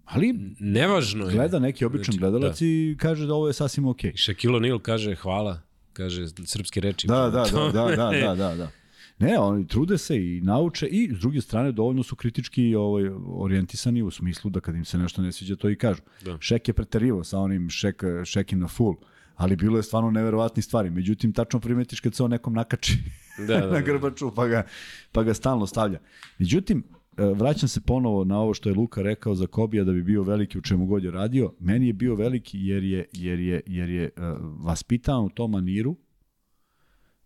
Ali 0.05 0.33
nevažno 0.59 1.25
je. 1.25 1.35
Gleda 1.35 1.59
neki 1.59 1.85
običan 1.85 2.03
znači, 2.03 2.19
gledalac 2.19 2.59
da. 2.59 2.65
i 2.65 2.95
kaže 2.99 3.25
da 3.25 3.33
ovo 3.33 3.47
je 3.47 3.53
sasvim 3.53 3.87
okej. 3.87 4.11
Okay. 4.11 4.23
Shaquille 4.25 4.57
O'Neal 4.59 4.79
kaže 4.79 5.15
hvala, 5.15 5.61
kaže 5.93 6.27
srpske 6.45 6.81
reči. 6.81 7.07
Da, 7.07 7.29
da, 7.29 7.29
da, 7.29 7.71
da, 7.73 7.95
da, 7.95 8.11
da, 8.11 8.35
da, 8.35 8.55
da. 8.55 8.71
Ne, 9.19 9.39
oni 9.39 9.67
trude 9.67 9.97
se 9.97 10.17
i 10.17 10.41
nauče 10.41 10.87
i 10.87 11.09
s 11.15 11.19
druge 11.19 11.41
strane 11.41 11.71
dovoljno 11.71 12.03
su 12.03 12.15
kritički 12.15 12.75
ovaj, 12.75 13.09
orijentisani 13.27 14.01
u 14.01 14.11
smislu 14.11 14.49
da 14.49 14.59
kad 14.59 14.75
im 14.75 14.85
se 14.85 14.97
nešto 14.97 15.21
ne 15.21 15.31
sviđa 15.31 15.55
to 15.55 15.69
i 15.69 15.75
kažu. 15.75 16.01
Da. 16.25 16.37
Šek 16.39 16.67
je 16.67 16.73
preterivo 16.73 17.23
sa 17.23 17.39
onim 17.39 17.69
šek, 17.69 18.03
šekim 18.25 18.59
na 18.59 18.67
full 18.67 18.95
ali 19.43 19.55
bilo 19.55 19.77
je 19.77 19.83
stvarno 19.83 20.11
neverovatni 20.11 20.63
stvari. 20.63 20.89
Međutim, 20.89 21.33
tačno 21.33 21.59
primetiš 21.59 21.99
kad 21.99 22.15
se 22.15 22.23
on 22.23 22.31
nekom 22.31 22.53
nakači 22.53 22.97
da, 23.37 23.45
da, 23.45 23.59
da. 23.67 23.71
na 23.71 23.81
grbaču, 23.81 24.31
pa 24.35 24.47
ga, 24.47 24.63
pa 25.11 25.23
ga 25.23 25.33
stalno 25.33 25.67
stavlja. 25.67 25.99
Međutim, 26.39 26.83
e, 27.17 27.25
vraćam 27.25 27.69
se 27.69 27.81
ponovo 27.81 28.23
na 28.23 28.39
ovo 28.39 28.53
što 28.53 28.69
je 28.69 28.75
Luka 28.75 29.01
rekao 29.01 29.35
za 29.35 29.47
Kobija 29.47 29.83
da 29.83 29.91
bi 29.91 30.03
bio 30.03 30.23
veliki 30.23 30.57
u 30.57 30.61
čemu 30.61 30.85
god 30.85 31.03
je 31.03 31.11
radio. 31.11 31.53
Meni 31.59 31.87
je 31.87 31.93
bio 31.93 32.15
veliki 32.15 32.59
jer 32.59 32.83
je, 32.83 33.05
jer 33.13 33.39
je, 33.39 33.61
jer 33.65 33.89
je 33.89 34.09
uh, 34.17 34.23
vaspitan 34.65 35.25
u 35.25 35.29
tom 35.29 35.51
maniru, 35.51 35.95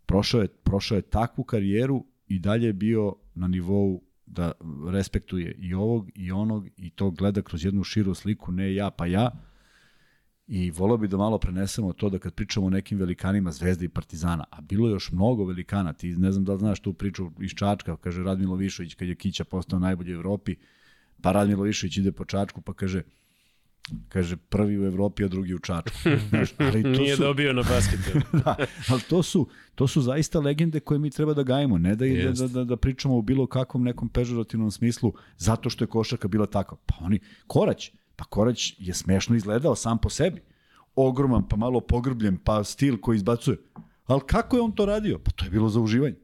prošao 0.06 0.40
je, 0.40 0.48
prošao 0.48 0.96
je 0.96 1.02
takvu 1.02 1.44
karijeru 1.44 2.04
i 2.26 2.38
dalje 2.38 2.66
je 2.66 2.72
bio 2.72 3.14
na 3.34 3.48
nivou 3.48 4.02
da 4.26 4.52
respektuje 4.90 5.54
i 5.58 5.74
ovog 5.74 6.08
i 6.14 6.32
onog 6.32 6.66
i 6.76 6.90
to 6.90 7.10
gleda 7.10 7.42
kroz 7.42 7.64
jednu 7.64 7.84
širu 7.84 8.14
sliku, 8.14 8.52
ne 8.52 8.74
ja 8.74 8.90
pa 8.90 9.06
ja, 9.06 9.30
I 10.48 10.70
volao 10.70 10.96
bi 10.96 11.08
da 11.08 11.16
malo 11.16 11.38
prenesemo 11.38 11.92
to 11.92 12.08
da 12.10 12.18
kad 12.18 12.34
pričamo 12.34 12.66
o 12.66 12.70
nekim 12.70 12.98
velikanima 12.98 13.52
Zvezde 13.52 13.84
i 13.84 13.88
Partizana, 13.88 14.44
a 14.50 14.60
bilo 14.60 14.88
je 14.88 14.92
još 14.92 15.12
mnogo 15.12 15.44
velikana, 15.44 15.92
ti 15.92 16.08
ne 16.08 16.32
znam 16.32 16.44
da 16.44 16.52
li 16.52 16.58
znaš 16.58 16.80
tu 16.80 16.92
priču 16.92 17.30
iz 17.40 17.50
Čačka, 17.50 17.96
kaže 17.96 18.22
Radmilo 18.22 18.56
Višović 18.56 18.94
kad 18.94 19.08
je 19.08 19.14
Kića 19.14 19.44
postao 19.44 19.78
najbolji 19.78 20.14
u 20.14 20.18
Evropi, 20.18 20.56
pa 21.22 21.32
Radmilo 21.32 21.62
Višović 21.62 21.96
ide 21.96 22.12
po 22.12 22.24
Čačku 22.24 22.60
pa 22.60 22.74
kaže 22.74 23.02
kaže 24.08 24.36
prvi 24.36 24.78
u 24.78 24.86
Evropi, 24.86 25.24
a 25.24 25.28
drugi 25.28 25.54
u 25.54 25.58
Čačku. 25.58 25.96
Znaš, 26.28 26.50
ali 26.58 26.82
to 26.82 26.88
Nije 26.88 27.16
su, 27.16 27.22
dobio 27.22 27.52
na 27.52 27.62
basketu. 27.62 28.18
da, 28.44 28.56
ali 28.88 29.00
to 29.00 29.22
su, 29.22 29.48
to 29.74 29.86
su 29.88 30.00
zaista 30.00 30.40
legende 30.40 30.80
koje 30.80 30.98
mi 30.98 31.10
treba 31.10 31.34
da 31.34 31.42
gajimo, 31.42 31.78
ne 31.78 31.96
da, 31.96 32.06
da, 32.32 32.48
da, 32.48 32.64
da 32.64 32.76
pričamo 32.76 33.16
u 33.16 33.22
bilo 33.22 33.46
kakvom 33.46 33.84
nekom 33.84 34.08
pežorativnom 34.08 34.70
smislu 34.70 35.12
zato 35.36 35.70
što 35.70 35.84
je 35.84 35.88
košarka 35.88 36.28
bila 36.28 36.46
takva. 36.46 36.78
Pa 36.86 36.94
oni, 37.00 37.20
Korać, 37.46 37.92
Pa 38.18 38.24
Korać 38.24 38.74
je 38.78 38.94
smešno 38.94 39.36
izgledao 39.36 39.74
sam 39.74 39.98
po 39.98 40.10
sebi. 40.10 40.42
Ogroman, 40.94 41.48
pa 41.48 41.56
malo 41.56 41.80
pogrbljen, 41.80 42.36
pa 42.44 42.64
stil 42.64 43.00
koji 43.00 43.16
izbacuje. 43.16 43.56
Ali 44.06 44.20
kako 44.26 44.56
je 44.56 44.62
on 44.62 44.72
to 44.72 44.86
radio? 44.86 45.18
Pa 45.18 45.30
to 45.30 45.44
je 45.44 45.50
bilo 45.50 45.68
za 45.68 45.80
uživanje. 45.80 46.16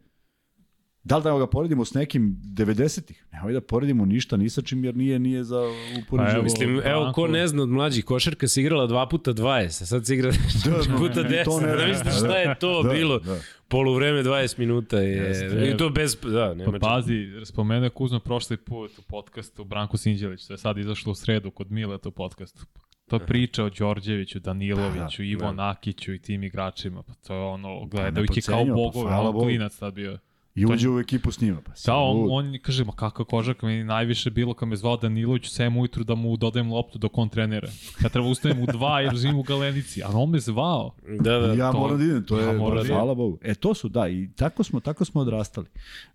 Da 1.05 1.17
li 1.17 1.23
da 1.23 1.39
ga 1.39 1.47
poredimo 1.47 1.85
s 1.85 1.95
nekim 1.95 2.37
90-ih? 2.45 3.25
Nemoj 3.33 3.53
da 3.53 3.61
poredimo 3.61 4.05
ništa 4.05 4.37
ni 4.37 4.51
sa 4.51 4.63
čim 4.63 4.85
jer 4.85 4.97
nije 4.97 5.19
nije 5.19 5.45
za 5.45 5.61
upoređivanje. 6.05 6.35
Evo, 6.35 6.43
mislim, 6.43 6.81
evo 6.85 7.13
ko 7.15 7.29
ne 7.29 7.47
zna 7.47 7.63
od 7.63 7.69
mlađih 7.69 8.05
košarka 8.05 8.49
se 8.49 8.61
igrala 8.61 8.89
2 8.89 9.11
puta 9.11 9.33
20, 9.33 9.67
a 9.67 9.71
sad 9.71 10.07
se 10.07 10.15
igra 10.15 10.31
4 10.65 10.89
da, 10.89 10.99
puta 10.99 11.21
10. 11.21 11.45
To 11.45 11.61
ne, 11.61 11.77
da 11.77 11.87
misliš 11.87 12.15
šta 12.15 12.37
je 12.37 12.55
to 12.61 12.83
da, 12.83 12.93
bilo? 12.93 13.19
Da. 13.19 13.39
Poluvreme 13.69 14.23
20 14.23 14.59
minuta 14.59 14.99
je. 14.99 15.17
Jeste, 15.17 15.71
I 15.75 15.77
to 15.77 15.91
bez 15.91 16.17
da, 16.23 16.55
nema. 16.55 16.73
Pa 16.73 16.79
pazi, 16.79 17.29
spomene 17.45 17.91
Kuzma 17.91 18.21
prošli 18.21 18.57
put 18.57 18.99
u 18.99 19.03
podcastu 19.03 19.65
Branko 19.65 19.97
Sinđelić, 19.97 20.47
to 20.47 20.53
je 20.53 20.59
sad 20.59 20.79
izašlo 20.79 21.13
u 21.13 21.15
sredu 21.15 21.51
kod 21.51 21.71
Mile 21.71 21.99
to 21.99 22.11
podcastu. 22.11 22.67
To 23.09 23.19
priča 23.19 23.65
o 23.65 23.71
Đorđeviću, 23.71 24.41
Daniloviću, 24.41 25.23
da, 25.23 25.25
da, 25.25 25.25
Ivo 25.25 25.47
da. 25.47 25.53
Nakiću 25.53 26.15
i 26.15 26.19
tim 26.19 26.43
igračima. 26.43 27.03
Pa 27.03 27.15
to 27.15 27.35
je 27.35 27.41
ono, 27.41 27.81
pa 27.81 27.87
gledajući 27.87 28.41
kao 28.41 28.65
bogove, 28.65 29.11
pa, 29.11 29.21
on 29.21 29.43
klinac 29.43 29.79
tad 29.79 29.95
bio. 29.95 30.19
I 30.55 30.67
uđe 30.67 30.91
u 30.91 31.01
ekipu 31.01 31.33
s 31.33 31.41
njima. 31.41 31.61
Pa, 31.61 31.73
da, 31.87 31.97
on, 31.97 32.27
on 32.31 32.59
kaže, 32.63 32.85
ma 32.85 32.93
kakva 32.93 33.25
kožaka, 33.25 33.67
meni 33.67 33.85
najviše 33.85 34.31
bilo 34.31 34.55
kad 34.55 34.69
me 34.69 34.77
zvao 34.77 34.97
Danilović 34.97 35.47
u 35.47 35.51
7 35.51 35.81
ujutru 35.81 36.05
da 36.05 36.15
mu 36.15 36.37
dodajem 36.37 36.73
loptu 36.73 36.99
dok 36.99 37.19
on 37.19 37.29
trenera. 37.29 37.69
Ja 38.03 38.09
treba 38.09 38.29
ustajem 38.29 38.63
u 38.63 38.67
2 38.67 38.99
jer 38.99 39.17
živim 39.17 39.39
u 39.39 39.43
galenici, 39.43 40.03
a 40.03 40.09
on 40.13 40.31
me 40.31 40.41
zvao. 40.41 40.95
Da, 41.21 41.39
da. 41.39 41.55
Ja 41.55 41.73
to, 41.73 41.79
moram 41.79 41.99
da 41.99 42.05
idem, 42.05 42.25
to 42.25 42.39
je, 42.39 42.47
ja 42.47 42.53
mora 42.53 42.83
da 42.83 42.89
hvala 42.89 43.15
Bogu. 43.15 43.39
E, 43.43 43.55
to 43.55 43.75
su, 43.75 43.89
da, 43.89 44.09
i 44.09 44.29
tako 44.37 44.65
smo, 44.65 44.81
tako 44.81 45.05
smo 45.05 45.21
odrastali. 45.21 45.67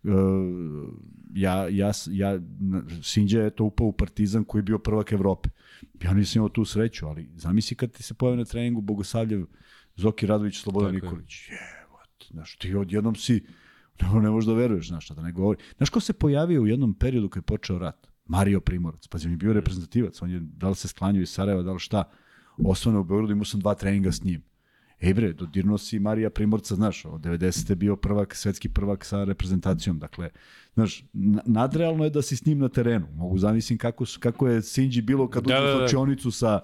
Uh, 0.04 0.12
ja, 1.34 1.68
ja, 1.70 1.92
ja, 2.10 2.40
Sinđa 3.04 3.42
je 3.42 3.50
to 3.50 3.64
upao 3.64 3.88
u 3.88 3.92
Partizan 3.92 4.44
koji 4.44 4.60
je 4.60 4.64
bio 4.64 4.80
prvak 4.80 5.12
Evrope. 5.12 5.50
Ja 6.04 6.14
nisam 6.14 6.40
imao 6.40 6.50
tu 6.50 6.66
sreću, 6.66 7.08
ali 7.08 7.30
zamisli 7.36 7.78
kad 7.78 7.92
ti 7.92 8.04
se 8.04 8.14
pojavi 8.14 8.38
na 8.38 8.46
treningu 8.46 8.82
Bogosavljev, 8.82 9.46
Zoki 9.96 10.26
Radović, 10.26 10.58
Slobodan 10.58 10.96
Nikolić. 10.96 11.50
Je, 11.50 11.88
what, 11.92 12.32
znaš, 12.32 12.56
ti 12.56 12.76
odjednom 12.76 13.16
si 13.16 13.44
Ne, 14.02 14.22
ne 14.22 14.30
možeš 14.30 14.48
da 14.48 14.54
veruješ, 14.54 14.88
znaš, 14.88 15.06
šta 15.06 15.14
da 15.14 15.22
ne 15.22 15.32
govori. 15.32 15.60
Znaš 15.78 15.90
ko 15.90 16.00
se 16.00 16.14
pojavio 16.14 16.62
u 16.62 16.68
jednom 16.68 16.94
periodu 16.94 17.30
kad 17.30 17.44
je 17.44 17.46
počeo 17.46 17.80
rat? 17.80 18.08
Mario 18.26 18.60
Primorac. 18.60 19.08
Pa 19.08 19.18
on 19.26 19.32
je 19.32 19.38
bio 19.38 19.54
reprezentativac. 19.54 20.22
On 20.22 20.32
je, 20.32 20.40
da 20.40 20.70
li 20.70 20.76
se 20.76 20.88
sklanjao 20.88 21.22
iz 21.22 21.30
Sarajeva, 21.30 21.64
da 21.64 21.72
li 21.72 21.80
šta. 21.80 22.04
Osnovno 22.66 23.02
u 23.02 23.04
Beogradu 23.04 23.32
imao 23.34 23.46
sam 23.46 23.60
dva 23.60 23.76
treninga 23.76 24.12
s 24.12 24.24
njim. 24.24 24.44
Ej 25.02 25.14
bre, 25.14 25.34
dodirno 25.34 25.78
si 25.78 26.00
Marija 26.00 26.30
Primorca, 26.30 26.76
znaš, 26.76 27.06
od 27.06 27.22
90. 27.22 27.70
je 27.70 27.76
bio 27.76 27.96
prvak, 27.96 28.36
svetski 28.36 28.70
prvak 28.70 29.06
sa 29.06 29.24
reprezentacijom, 29.24 30.00
dakle, 30.00 30.30
znaš, 30.74 31.04
nadrealno 31.46 32.04
je 32.04 32.10
da 32.10 32.22
si 32.22 32.36
s 32.36 32.46
njim 32.46 32.60
na 32.60 32.70
terenu. 32.70 33.08
Mogu 33.16 33.38
zamislim 33.38 33.78
kako, 33.78 34.06
kako 34.20 34.48
je 34.48 34.62
Sinđi 34.62 35.02
bilo 35.02 35.30
kad 35.30 35.44
da, 35.44 35.60
uđe 35.86 35.98
da. 35.98 36.16
da. 36.24 36.32
sa 36.32 36.62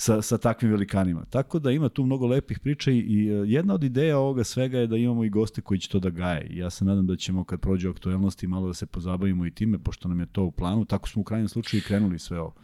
sa, 0.00 0.22
sa 0.22 0.38
takvim 0.38 0.70
velikanima. 0.70 1.24
Tako 1.30 1.58
da 1.58 1.70
ima 1.70 1.88
tu 1.88 2.04
mnogo 2.04 2.26
lepih 2.26 2.58
priča 2.58 2.90
i, 2.90 2.98
i 2.98 3.28
e, 3.28 3.32
jedna 3.32 3.74
od 3.74 3.84
ideja 3.84 4.18
ovoga 4.18 4.44
svega 4.44 4.78
je 4.78 4.86
da 4.86 4.96
imamo 4.96 5.24
i 5.24 5.30
goste 5.30 5.60
koji 5.60 5.80
će 5.80 5.88
to 5.88 5.98
da 5.98 6.10
gaje. 6.10 6.46
I 6.50 6.56
ja 6.56 6.70
se 6.70 6.84
nadam 6.84 7.06
da 7.06 7.16
ćemo 7.16 7.44
kad 7.44 7.60
prođe 7.60 7.88
aktuelnosti 7.90 8.46
malo 8.46 8.66
da 8.66 8.74
se 8.74 8.86
pozabavimo 8.86 9.46
i 9.46 9.50
time, 9.50 9.78
pošto 9.78 10.08
nam 10.08 10.20
je 10.20 10.26
to 10.26 10.44
u 10.44 10.50
planu. 10.50 10.84
Tako 10.84 11.08
smo 11.08 11.20
u 11.20 11.24
krajnjem 11.24 11.48
slučaju 11.48 11.78
i 11.78 11.84
krenuli 11.84 12.18
sve 12.18 12.40
ovo. 12.40 12.54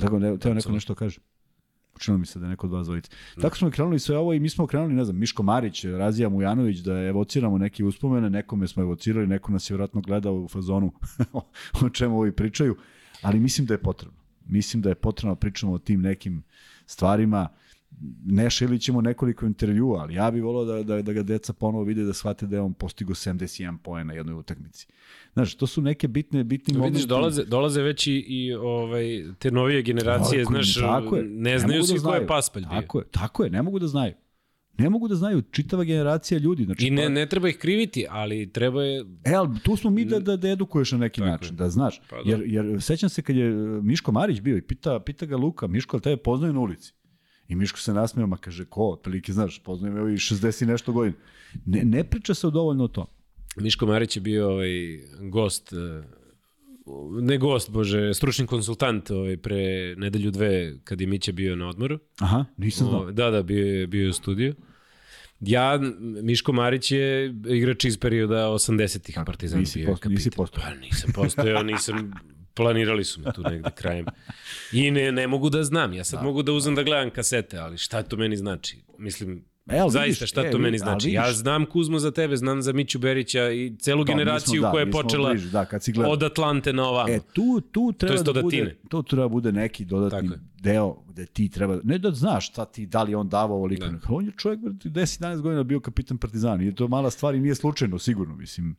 Tako, 0.00 0.18
ne, 0.18 0.38
teo 0.38 0.54
neko 0.54 0.72
nešto 0.72 0.94
kaže. 0.94 1.20
Učinilo 1.96 2.18
mi 2.18 2.26
se 2.26 2.38
da 2.38 2.46
je 2.46 2.50
neko 2.50 2.66
od 2.66 2.72
vas 2.72 2.86
dvojice. 2.86 3.10
Tako 3.40 3.56
smo 3.56 3.70
krenuli 3.70 3.98
sve 3.98 4.18
ovo 4.18 4.32
i 4.32 4.40
mi 4.40 4.48
smo 4.48 4.66
krenuli, 4.66 4.94
ne 4.94 5.04
znam, 5.04 5.18
Miško 5.18 5.42
Marić, 5.42 5.84
Razija 5.84 6.28
Mujanović, 6.28 6.78
da 6.78 6.94
evociramo 6.94 7.58
neke 7.58 7.84
uspomene, 7.84 8.30
nekome 8.30 8.68
smo 8.68 8.82
evocirali, 8.82 9.26
neko 9.26 9.52
nas 9.52 9.70
je 9.70 9.74
vjerojatno 9.74 10.00
gledao 10.00 10.34
u 10.34 10.48
fazonu 10.48 10.92
o 11.84 11.90
čemu 11.90 12.18
ovi 12.18 12.32
pričaju, 12.32 12.76
ali 13.22 13.40
mislim 13.40 13.66
da 13.66 13.74
je 13.74 13.78
potrebno 13.82 14.23
mislim 14.46 14.82
da 14.82 14.88
je 14.88 14.94
potrebno 14.94 15.34
da 15.34 15.40
pričamo 15.40 15.72
o 15.72 15.78
tim 15.78 16.00
nekim 16.00 16.42
stvarima. 16.86 17.48
Ne 18.24 18.50
šili 18.50 18.78
ćemo 18.78 19.00
nekoliko 19.00 19.46
intervjua, 19.46 20.02
ali 20.02 20.14
ja 20.14 20.30
bih 20.30 20.42
volao 20.42 20.64
da, 20.64 20.82
da, 20.82 21.02
da 21.02 21.12
ga 21.12 21.22
deca 21.22 21.52
ponovo 21.52 21.84
vide 21.84 22.04
da 22.04 22.12
shvate 22.12 22.46
da 22.46 22.56
je 22.56 22.62
on 22.62 22.74
postigo 22.74 23.14
71 23.14 23.78
poena 23.78 24.04
na 24.04 24.12
jednoj 24.12 24.34
utakmici. 24.34 24.86
Znaš, 25.32 25.54
to 25.54 25.66
su 25.66 25.82
neke 25.82 26.08
bitne, 26.08 26.44
bitni 26.44 26.74
momenti. 26.74 26.92
Vidiš, 26.92 27.08
dolaze, 27.08 27.44
dolaze 27.44 27.82
već 27.82 28.06
i, 28.06 28.24
i 28.28 28.54
ovaj, 28.54 29.24
te 29.38 29.50
novije 29.50 29.82
generacije, 29.82 30.44
tako, 30.44 30.52
znaš, 30.52 30.74
tako 30.74 31.16
je. 31.16 31.24
ne 31.24 31.58
znaju 31.58 31.80
ne 31.80 31.86
svi 31.86 31.98
da 31.98 32.04
ko 32.04 32.14
je 32.14 32.26
paspalj 32.26 32.62
bio. 32.62 32.80
Tako 32.80 32.98
je, 32.98 33.04
tako 33.10 33.44
je, 33.44 33.50
ne 33.50 33.62
mogu 33.62 33.78
da 33.78 33.86
znaju. 33.86 34.14
Ne 34.78 34.90
mogu 34.90 35.08
da 35.08 35.14
znaju, 35.14 35.42
čitava 35.42 35.84
generacija 35.84 36.38
ljudi. 36.38 36.64
Znači, 36.64 36.86
I 36.86 36.90
ne, 36.90 37.08
ne 37.08 37.28
treba 37.28 37.48
ih 37.48 37.58
kriviti, 37.58 38.06
ali 38.10 38.52
treba 38.52 38.82
je... 38.82 39.04
E, 39.24 39.34
ali 39.34 39.50
tu 39.62 39.76
smo 39.76 39.90
mi 39.90 40.04
da, 40.04 40.18
da, 40.18 40.36
da 40.36 40.48
edukuješ 40.48 40.92
na 40.92 40.98
neki 40.98 41.20
Tako 41.20 41.30
način, 41.30 41.54
je. 41.54 41.56
da 41.56 41.70
znaš. 41.70 42.00
Pa, 42.10 42.16
da. 42.16 42.30
Jer, 42.30 42.42
jer 42.46 42.82
sećam 42.82 43.08
se 43.08 43.22
kad 43.22 43.36
je 43.36 43.46
e, 43.46 43.54
Miško 43.82 44.12
Marić 44.12 44.40
bio 44.40 44.56
i 44.56 44.62
pita, 44.62 45.00
pita 45.00 45.26
ga 45.26 45.36
Luka, 45.36 45.66
Miško, 45.66 46.00
tebe 46.00 46.16
poznaju 46.16 46.52
na 46.52 46.60
ulici? 46.60 46.92
I 47.48 47.54
Miško 47.54 47.78
se 47.78 47.94
nasmeo, 47.94 48.26
ma 48.26 48.36
kaže, 48.36 48.64
ko, 48.64 48.90
otprilike, 48.90 49.32
znaš, 49.32 49.62
poznaju 49.62 49.94
me 49.94 50.00
ovi 50.00 50.12
60 50.12 50.62
i 50.62 50.66
nešto 50.66 50.92
godina. 50.92 51.16
Ne, 51.66 51.82
ne 51.84 52.04
priča 52.04 52.34
se 52.34 52.50
dovoljno 52.50 52.84
o 52.84 52.88
tom. 52.88 53.06
Miško 53.56 53.86
Marić 53.86 54.16
je 54.16 54.20
bio 54.20 54.50
ovaj 54.50 54.70
gost 55.30 55.72
e, 55.72 56.02
ne 57.20 57.38
gost, 57.38 57.70
bože, 57.70 58.14
stručni 58.14 58.46
konsultant 58.46 59.10
ovaj, 59.10 59.36
pre 59.36 59.94
nedelju 59.96 60.30
dve 60.30 60.78
kad 60.84 61.00
je 61.00 61.06
Mića 61.06 61.32
bio 61.32 61.56
na 61.56 61.68
odmoru. 61.68 61.98
Aha, 62.18 62.44
nisam 62.56 62.88
znao. 62.88 63.12
Da, 63.12 63.30
da, 63.30 63.42
bio 63.42 63.66
je, 63.66 63.86
bio 63.86 64.02
je 64.02 64.08
u 64.08 64.12
studiju. 64.12 64.54
Ja, 65.40 65.80
Miško 66.22 66.52
Marić 66.52 66.92
je 66.92 67.34
igrač 67.48 67.84
iz 67.84 67.98
perioda 67.98 68.34
80-ih 68.34 69.18
Partizan. 69.26 69.60
Nisi, 69.60 69.84
posto, 69.86 70.08
nisi 70.08 70.30
postojao. 70.30 70.70
Pa 70.70 70.76
nisam 70.76 71.12
postojao, 71.14 71.62
nisam, 71.62 72.12
planirali 72.54 73.04
su 73.04 73.20
me 73.20 73.32
tu 73.32 73.42
negde 73.42 73.70
krajem. 73.74 74.06
I 74.72 74.90
ne, 74.90 75.12
ne 75.12 75.26
mogu 75.26 75.50
da 75.50 75.62
znam, 75.62 75.92
ja 75.92 76.04
sad 76.04 76.20
da. 76.20 76.24
mogu 76.24 76.42
da 76.42 76.52
uzem 76.52 76.74
da 76.74 76.82
gledam 76.82 77.10
kasete, 77.10 77.58
ali 77.58 77.78
šta 77.78 78.02
to 78.02 78.16
meni 78.16 78.36
znači? 78.36 78.84
Mislim, 78.98 79.44
E, 79.66 79.78
ali 79.78 79.90
Zaista, 79.90 80.26
šta 80.26 80.46
e, 80.46 80.50
to 80.50 80.58
meni 80.58 80.78
znači? 80.78 81.10
Ja 81.10 81.32
znam 81.32 81.66
Kuzmu 81.66 81.98
za 81.98 82.10
tebe, 82.10 82.36
znam 82.36 82.62
za 82.62 82.72
Miću 82.72 82.98
Berića 82.98 83.50
i 83.50 83.76
celu 83.78 84.04
to, 84.04 84.12
generaciju 84.12 84.60
smo, 84.60 84.62
da, 84.62 84.70
koja 84.70 84.80
je 84.80 84.90
počela 84.90 85.30
bliži, 85.30 85.50
da, 85.50 85.64
kad 85.64 85.82
si 85.82 85.92
od 86.06 86.22
Atlante 86.22 86.72
na 86.72 86.88
ovamo. 86.88 87.12
E, 87.12 87.20
tu, 87.32 87.60
tu 87.72 87.92
treba 87.92 88.22
da 88.22 88.42
bude, 88.42 88.76
to 88.88 89.02
treba 89.02 89.28
bude 89.28 89.52
neki 89.52 89.84
dodatni 89.84 90.30
deo 90.58 90.96
gde 91.08 91.26
ti 91.26 91.48
treba, 91.48 91.78
ne 91.84 91.98
da 91.98 92.10
znaš 92.10 92.48
šta 92.48 92.64
ti, 92.64 92.86
da 92.86 93.02
li 93.02 93.14
on 93.14 93.28
davao 93.28 93.56
ovoliko. 93.56 93.86
Da. 93.86 93.98
On 94.08 94.24
je 94.26 94.32
čovjek 94.36 94.60
10-11 94.60 95.40
godina 95.40 95.62
bio 95.62 95.80
kapitan 95.80 96.18
Partizana 96.18 96.64
i 96.64 96.74
to 96.74 96.88
mala 96.88 97.10
stvar 97.10 97.34
i 97.34 97.40
nije 97.40 97.54
slučajno, 97.54 97.98
sigurno, 97.98 98.36
mislim. 98.36 98.76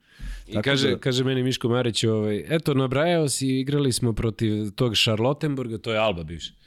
I 0.47 0.61
kaže, 0.61 0.89
da... 0.89 0.97
kaže 0.97 1.23
meni 1.23 1.43
Miško 1.43 1.69
Marić, 1.69 2.03
ovaj, 2.03 2.45
eto, 2.49 2.73
nabrajao 2.73 3.29
si, 3.29 3.47
igrali 3.47 3.91
smo 3.91 4.13
protiv 4.13 4.71
tog 4.71 4.95
Šarlotenburga, 4.95 5.77
to 5.77 5.91
je 5.91 5.97
Alba 5.97 6.23
bivša 6.23 6.64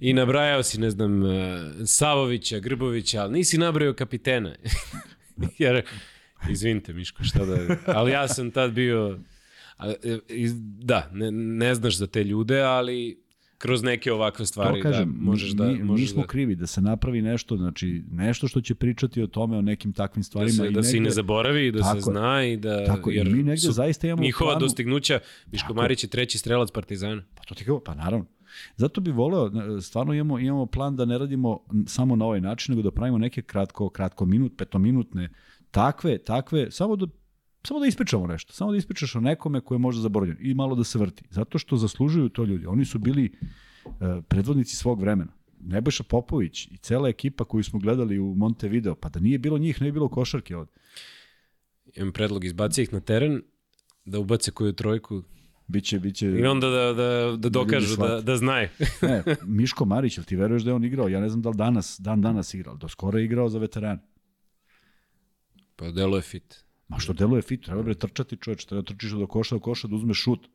I 0.00 0.12
nabrajao 0.12 0.62
si, 0.62 0.80
ne 0.80 0.90
znam, 0.90 1.26
e, 1.26 1.60
Savovića, 1.86 2.58
Grbovića, 2.58 3.22
ali 3.22 3.32
nisi 3.32 3.58
nabrajao 3.58 3.94
kapitena. 3.94 4.54
Jer, 5.58 5.82
izvinite 6.50 6.92
Miško, 6.92 7.24
šta 7.24 7.44
da... 7.44 7.76
Ali 7.86 8.12
ja 8.12 8.28
sam 8.28 8.50
tad 8.50 8.72
bio... 8.72 9.18
E, 9.78 10.18
da, 10.78 11.10
ne, 11.12 11.30
ne 11.30 11.74
znaš 11.74 11.96
za 11.96 12.06
te 12.06 12.24
ljude, 12.24 12.60
ali 12.60 13.24
kroz 13.58 13.82
neke 13.82 14.12
ovakve 14.12 14.46
stvari 14.46 14.80
to 14.80 14.82
kažem, 14.82 15.14
da 15.18 15.24
možeš 15.24 15.50
da... 15.50 15.66
Mi, 15.66 15.78
možeš 15.78 16.02
mi 16.02 16.12
smo 16.12 16.22
da... 16.22 16.28
krivi 16.28 16.54
da 16.54 16.66
se 16.66 16.80
napravi 16.80 17.22
nešto, 17.22 17.56
znači 17.56 18.02
nešto 18.10 18.48
što 18.48 18.60
će 18.60 18.74
pričati 18.74 19.22
o 19.22 19.26
tome, 19.26 19.56
o 19.56 19.62
nekim 19.62 19.92
takvim 19.92 20.22
stvarima. 20.22 20.50
Da 20.50 20.52
se, 20.52 20.68
i 20.68 20.70
da 20.70 20.80
negde, 20.80 20.82
se 20.82 20.96
i 20.96 21.00
ne 21.00 21.10
zaboravi, 21.10 21.72
da 21.72 21.78
tako, 21.80 21.94
se 21.94 22.00
zna 22.00 22.44
i 22.44 22.56
da... 22.56 22.84
Tako, 22.84 23.10
jer 23.10 23.30
mi 23.30 23.42
negde 23.42 23.70
zaista 23.70 24.06
imamo 24.06 24.22
Njihova 24.22 24.50
planu... 24.50 24.60
dostignuća, 24.60 25.20
Miško 25.52 25.74
Marić 25.74 26.04
je 26.04 26.10
treći 26.10 26.38
strelac 26.38 26.70
Partizana. 26.70 27.22
Pa 27.34 27.42
to 27.42 27.54
ti 27.54 27.64
kao, 27.64 27.80
pa 27.80 27.94
naravno. 27.94 28.26
Zato 28.76 29.00
bi 29.00 29.10
voleo, 29.10 29.50
stvarno 29.80 30.14
imamo, 30.14 30.38
imamo 30.38 30.66
plan 30.66 30.96
da 30.96 31.04
ne 31.04 31.18
radimo 31.18 31.60
samo 31.86 32.16
na 32.16 32.24
ovaj 32.24 32.40
način, 32.40 32.74
nego 32.74 32.82
da 32.82 32.94
pravimo 32.94 33.18
neke 33.18 33.42
kratko, 33.42 33.88
kratko 33.88 34.26
minut, 34.26 34.52
petominutne, 34.56 35.28
takve, 35.70 36.18
takve, 36.18 36.70
samo 36.70 36.96
da 36.96 37.06
samo 37.66 37.80
da 37.80 37.86
ispričamo 37.86 38.26
nešto, 38.26 38.52
samo 38.52 38.70
da 38.70 38.78
ispričaš 38.78 39.16
o 39.16 39.20
nekome 39.20 39.60
koje 39.60 39.76
je 39.76 39.80
možda 39.80 40.02
zaboravljen 40.02 40.36
i 40.40 40.54
malo 40.54 40.74
da 40.74 40.84
se 40.84 40.98
vrti. 40.98 41.24
Zato 41.30 41.58
što 41.58 41.76
zaslužuju 41.76 42.28
to 42.28 42.44
ljudi. 42.44 42.66
Oni 42.66 42.84
su 42.84 42.98
bili 42.98 43.32
uh, 43.84 43.92
predvodnici 44.28 44.76
svog 44.76 45.00
vremena. 45.00 45.32
Nebojša 45.60 46.02
Popović 46.02 46.66
i 46.66 46.76
cela 46.76 47.08
ekipa 47.08 47.44
koju 47.44 47.64
smo 47.64 47.78
gledali 47.78 48.18
u 48.18 48.34
Montevideo, 48.34 48.94
pa 48.94 49.08
da 49.08 49.20
nije 49.20 49.38
bilo 49.38 49.58
njih, 49.58 49.80
ne 49.80 49.86
bi 49.86 49.92
bilo 49.92 50.08
košarke 50.08 50.56
ovde. 50.56 50.72
Imam 51.96 52.12
predlog, 52.12 52.44
izbaci 52.44 52.82
ih 52.82 52.92
na 52.92 53.00
teren, 53.00 53.42
da 54.04 54.18
ubace 54.18 54.50
koju 54.50 54.72
trojku, 54.72 55.22
Biće, 55.66 55.98
biće... 55.98 56.26
I 56.26 56.46
onda 56.46 56.68
da, 56.68 56.92
da, 56.92 57.36
da 57.36 57.48
dokažu 57.48 57.96
da, 57.96 58.20
da 58.20 58.36
znaju. 58.36 58.68
ne, 59.02 59.22
Miško 59.60 59.84
Marić, 59.84 60.16
ili 60.16 60.26
ti 60.26 60.36
veruješ 60.36 60.62
da 60.62 60.70
je 60.70 60.74
on 60.74 60.84
igrao? 60.84 61.08
Ja 61.08 61.20
ne 61.20 61.28
znam 61.28 61.42
da 61.42 61.48
li 61.48 61.56
danas, 61.56 61.96
dan 62.00 62.22
danas 62.22 62.54
igrao, 62.54 62.76
do 62.76 62.88
skoro 62.88 63.18
je 63.18 63.24
igrao 63.24 63.48
za 63.48 63.58
veterane. 63.58 64.00
Pa 65.76 65.90
delo 65.90 66.16
je 66.16 66.22
fit. 66.22 66.64
Ma 66.88 66.98
što 66.98 67.12
delo 67.12 67.36
je 67.36 67.42
fit, 67.42 67.64
treba 67.64 67.82
bre 67.82 67.94
trčati 67.94 68.36
čoveč, 68.36 68.64
treba 68.64 68.82
da 68.82 68.86
trčiš 68.86 69.10
do 69.10 69.26
koša, 69.26 69.54
do 69.54 69.60
koša, 69.60 69.88
da 69.88 69.96
uzmeš 69.96 70.22
šut. 70.22 70.48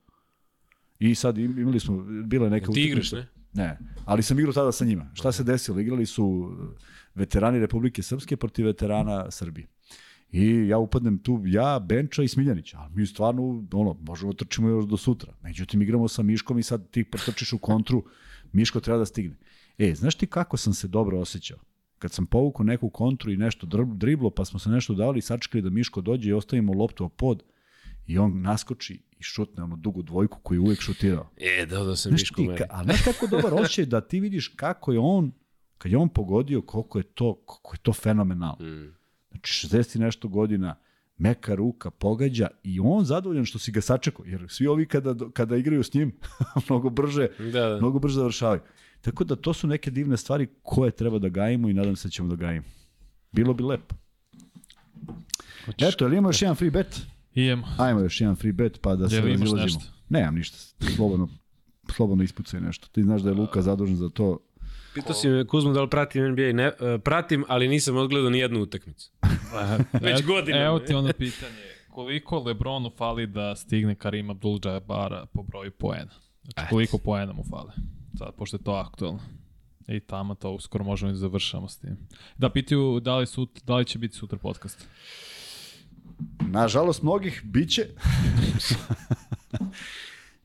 I 0.99 1.15
sad 1.15 1.37
imali 1.37 1.79
smo, 1.79 1.97
bile 2.25 2.49
neke... 2.49 2.65
Ti 2.73 2.81
igraš, 2.81 3.11
ne? 3.11 3.27
Ne, 3.53 3.77
ali 4.05 4.23
sam 4.23 4.39
igrao 4.39 4.53
tada 4.53 4.71
sa 4.71 4.85
njima. 4.85 5.11
Šta 5.13 5.31
se 5.31 5.43
desilo? 5.43 5.79
Igrali 5.79 6.05
su 6.05 6.55
veterani 7.15 7.59
Republike 7.59 8.03
Srpske 8.03 8.37
protiv 8.37 8.65
veterana 8.65 9.31
Srbije. 9.31 9.67
I 10.31 10.67
ja 10.67 10.77
upadnem 10.77 11.17
tu, 11.17 11.41
ja, 11.45 11.79
Benča 11.79 12.23
i 12.23 12.27
Smiljanić, 12.27 12.73
ali 12.73 12.91
mi 12.95 13.05
stvarno, 13.05 13.65
ono, 13.71 13.97
možemo 14.01 14.33
trčimo 14.33 14.69
još 14.69 14.85
do 14.85 14.97
sutra. 14.97 15.33
Međutim, 15.41 15.81
igramo 15.81 16.07
sa 16.07 16.23
Miškom 16.23 16.59
i 16.59 16.63
sad 16.63 16.89
ti 16.91 17.03
potrčiš 17.03 17.53
u 17.53 17.57
kontru, 17.57 18.03
Miško 18.51 18.79
treba 18.79 18.99
da 18.99 19.05
stigne. 19.05 19.37
E, 19.77 19.95
znaš 19.95 20.15
ti 20.15 20.27
kako 20.27 20.57
sam 20.57 20.73
se 20.73 20.87
dobro 20.87 21.19
osjećao? 21.19 21.59
kad 21.99 22.11
sam 22.11 22.25
povukao 22.25 22.63
neku 22.63 22.89
kontru 22.89 23.31
i 23.31 23.37
nešto 23.37 23.67
driblo, 23.95 24.29
pa 24.29 24.45
smo 24.45 24.59
se 24.59 24.69
nešto 24.69 24.93
dali, 24.93 25.21
sačekali 25.21 25.61
da 25.61 25.69
Miško 25.69 26.01
dođe 26.01 26.29
i 26.29 26.33
ostavimo 26.33 26.73
loptu 26.73 27.05
o 27.05 27.09
pod 27.09 27.43
i 28.07 28.17
on 28.17 28.41
naskoči 28.41 28.93
i 29.19 29.23
šutne 29.23 29.63
onu 29.63 29.75
dugu 29.75 30.01
dvojku 30.01 30.39
koju 30.43 30.63
uvek 30.63 30.81
šutirao. 30.81 31.29
E, 31.37 31.65
da, 31.65 31.83
da 31.83 31.95
se 31.95 32.11
Miško 32.11 32.41
meni. 32.41 32.59
A 32.69 32.83
znaš 32.83 33.01
kako 33.03 33.27
dobar 33.27 33.53
osjećaj 33.53 33.85
da 33.85 34.01
ti 34.01 34.19
vidiš 34.19 34.47
kako 34.47 34.91
je 34.91 34.99
on, 34.99 35.31
kad 35.77 35.91
je 35.91 35.97
on 35.97 36.09
pogodio, 36.09 36.61
koliko 36.61 36.97
je 36.97 37.03
to, 37.03 37.33
koliko 37.45 37.75
je 37.75 37.79
to 37.79 37.93
fenomenalno. 37.93 38.65
Mm. 38.65 38.98
Znači, 39.31 39.67
60 39.67 39.99
nešto 39.99 40.27
godina, 40.27 40.75
meka 41.17 41.55
ruka, 41.55 41.91
pogađa 41.91 42.47
i 42.63 42.79
on 42.79 43.05
zadovoljan 43.05 43.45
što 43.45 43.59
si 43.59 43.71
ga 43.71 43.81
sačekao, 43.81 44.25
jer 44.25 44.45
svi 44.49 44.67
ovi 44.67 44.85
kada, 44.85 45.15
kada 45.33 45.57
igraju 45.57 45.83
s 45.83 45.93
njim 45.93 46.11
mnogo 46.69 46.89
brže, 46.89 47.27
da, 47.39 47.69
da. 47.69 47.77
mnogo 47.77 47.99
brže 47.99 48.15
završavaju. 48.15 48.61
Tako 49.01 49.23
da 49.23 49.35
to 49.35 49.53
su 49.53 49.67
neke 49.67 49.91
divne 49.91 50.17
stvari 50.17 50.47
koje 50.61 50.91
treba 50.91 51.19
da 51.19 51.29
gajimo 51.29 51.69
i 51.69 51.73
nadam 51.73 51.95
se 51.95 52.07
da 52.07 52.11
ćemo 52.11 52.29
da 52.29 52.35
gajimo. 52.35 52.65
Bilo 53.31 53.53
bi 53.53 53.63
lepo. 53.63 53.95
Hoćeš... 55.65 55.93
Eto, 55.93 56.05
ili 56.05 56.17
ima 56.17 56.29
još 56.29 56.41
jedan 56.41 56.55
free 56.55 56.71
bet? 56.71 57.01
Ijem. 57.33 57.63
Ajmo 57.77 57.99
još 57.99 58.21
jedan 58.21 58.35
free 58.35 58.53
bet 58.53 58.81
pa 58.81 58.95
da 58.95 59.09
se 59.09 59.21
razilazimo. 59.21 59.81
Nemam 60.09 60.35
ništa, 60.35 60.57
slobodno, 60.95 61.29
slobodno 61.95 62.23
ispucaj 62.23 62.61
nešto. 62.61 62.87
Ti 62.87 63.03
znaš 63.03 63.21
da 63.21 63.29
je 63.29 63.35
Luka 63.35 63.61
zadužen 63.61 63.95
za 63.95 64.09
to. 64.09 64.39
Pitao 64.93 65.13
si 65.13 65.29
me 65.29 65.47
Kuzmo 65.47 65.73
da 65.73 65.81
li 65.81 65.89
pratim 65.89 66.31
NBA, 66.31 66.53
ne, 66.53 66.67
uh, 66.67 67.01
pratim, 67.03 67.45
ali 67.47 67.67
nisam 67.67 67.97
odgledao 67.97 68.29
ni 68.29 68.39
jednu 68.39 68.61
utakmicu. 68.61 69.11
Već 70.01 70.25
godinama. 70.25 70.65
Evo 70.65 70.79
ti 70.79 70.93
ono 70.93 71.13
pitanje, 71.13 71.63
koliko 71.89 72.39
Lebronu 72.39 72.91
fali 72.97 73.27
da 73.27 73.55
stigne 73.55 73.95
Karim 73.95 74.27
Abdul-Jabara 74.27 75.25
po 75.25 75.43
broju 75.43 75.71
poena? 75.71 76.11
Znači, 76.43 76.69
koliko 76.69 76.97
poena 76.97 77.33
mu 77.33 77.43
fale? 77.49 77.71
Sad, 78.17 78.35
pošto 78.35 78.57
je 78.57 78.63
to 78.63 78.71
aktualno. 78.71 79.19
I 79.87 79.99
tamo 79.99 80.35
to 80.35 80.51
uskoro 80.51 80.83
možemo 80.83 81.09
i 81.09 81.13
da 81.13 81.19
završamo 81.19 81.67
s 81.67 81.77
tim. 81.77 81.97
Da 82.37 82.49
pitaju 82.49 82.99
da 82.99 83.17
li, 83.17 83.25
sut, 83.25 83.59
da 83.63 83.75
li 83.75 83.85
će 83.85 83.99
biti 83.99 84.15
sutra 84.15 84.37
podcast. 84.37 84.87
Nažalost, 86.39 87.01
mnogih 87.03 87.41
biće. 87.43 87.87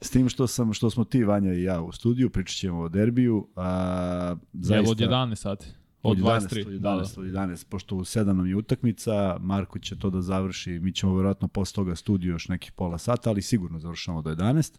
S 0.05 0.11
tim 0.11 0.29
što, 0.29 0.47
sam, 0.47 0.73
što 0.73 0.91
smo 0.91 1.05
ti, 1.05 1.25
Vanja 1.25 1.53
i 1.53 1.63
ja 1.63 1.83
u 1.83 1.93
studiju, 1.93 2.31
pričat 2.31 2.57
ćemo 2.57 2.81
o 2.81 2.89
derbiju. 2.89 3.49
A, 3.57 4.37
zaista, 4.53 4.77
Evo 4.77 4.91
od 4.91 4.99
11 4.99 5.35
sati. 5.35 5.67
Od 6.03 6.19
23. 6.19 6.67
Od 6.67 6.73
11, 6.73 6.79
da, 6.79 6.95
od 6.95 7.27
11, 7.27 7.67
pošto 7.69 7.97
u 7.97 8.01
7 8.01 8.25
nam 8.25 8.47
je 8.47 8.57
utakmica, 8.57 9.37
Marko 9.41 9.79
će 9.79 9.99
to 9.99 10.11
da 10.11 10.21
završi, 10.21 10.71
mi 10.71 10.93
ćemo 10.93 11.17
verovatno 11.17 11.49
posle 11.49 11.75
toga 11.75 11.97
studiju 11.97 12.33
još 12.33 12.49
nekih 12.49 12.73
pola 12.73 12.99
sata, 12.99 13.31
ali 13.31 13.43
sigurno 13.43 13.79
završamo 13.79 14.23
do 14.23 14.31
11. 14.31 14.79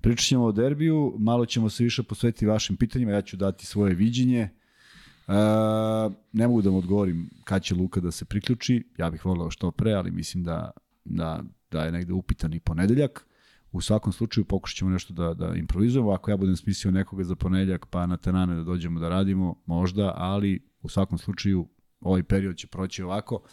Pričat 0.00 0.26
ćemo 0.26 0.44
o 0.44 0.52
derbiju, 0.52 1.14
malo 1.18 1.46
ćemo 1.46 1.70
se 1.70 1.84
više 1.84 2.02
posvetiti 2.02 2.46
vašim 2.46 2.76
pitanjima, 2.76 3.12
ja 3.12 3.22
ću 3.22 3.36
dati 3.36 3.66
svoje 3.66 3.94
viđenje. 3.94 4.48
Uh, 5.26 5.34
ne 6.32 6.48
mogu 6.48 6.62
da 6.62 6.70
mu 6.70 6.78
odgovorim 6.78 7.30
kad 7.44 7.62
će 7.62 7.74
Luka 7.74 8.00
da 8.00 8.10
se 8.10 8.24
priključi, 8.24 8.84
ja 8.98 9.10
bih 9.10 9.24
volao 9.24 9.50
što 9.50 9.70
pre, 9.70 9.92
ali 9.92 10.10
mislim 10.10 10.44
da, 10.44 10.70
da, 11.04 11.42
da 11.70 11.84
je 11.84 11.92
negde 11.92 12.12
upitan 12.12 12.54
i 12.54 12.60
ponedeljak. 12.60 13.26
U 13.74 13.80
svakom 13.80 14.12
slučaju 14.12 14.44
pokušat 14.44 14.76
ćemo 14.76 14.90
nešto 14.90 15.14
da, 15.14 15.34
da 15.34 15.54
improvizujemo. 15.54 16.10
Ako 16.10 16.30
ja 16.30 16.36
budem 16.36 16.56
smislio 16.56 16.90
nekoga 16.90 17.24
za 17.24 17.36
ponedeljak, 17.36 17.86
pa 17.86 18.06
na 18.06 18.16
tenane 18.16 18.54
da 18.54 18.64
dođemo 18.64 19.00
da 19.00 19.08
radimo, 19.08 19.54
možda, 19.66 20.12
ali 20.16 20.60
u 20.82 20.88
svakom 20.88 21.18
slučaju 21.18 21.68
ovaj 22.00 22.22
period 22.22 22.56
će 22.56 22.66
proći 22.66 23.02
ovako. 23.02 23.34
Uh, 23.34 23.50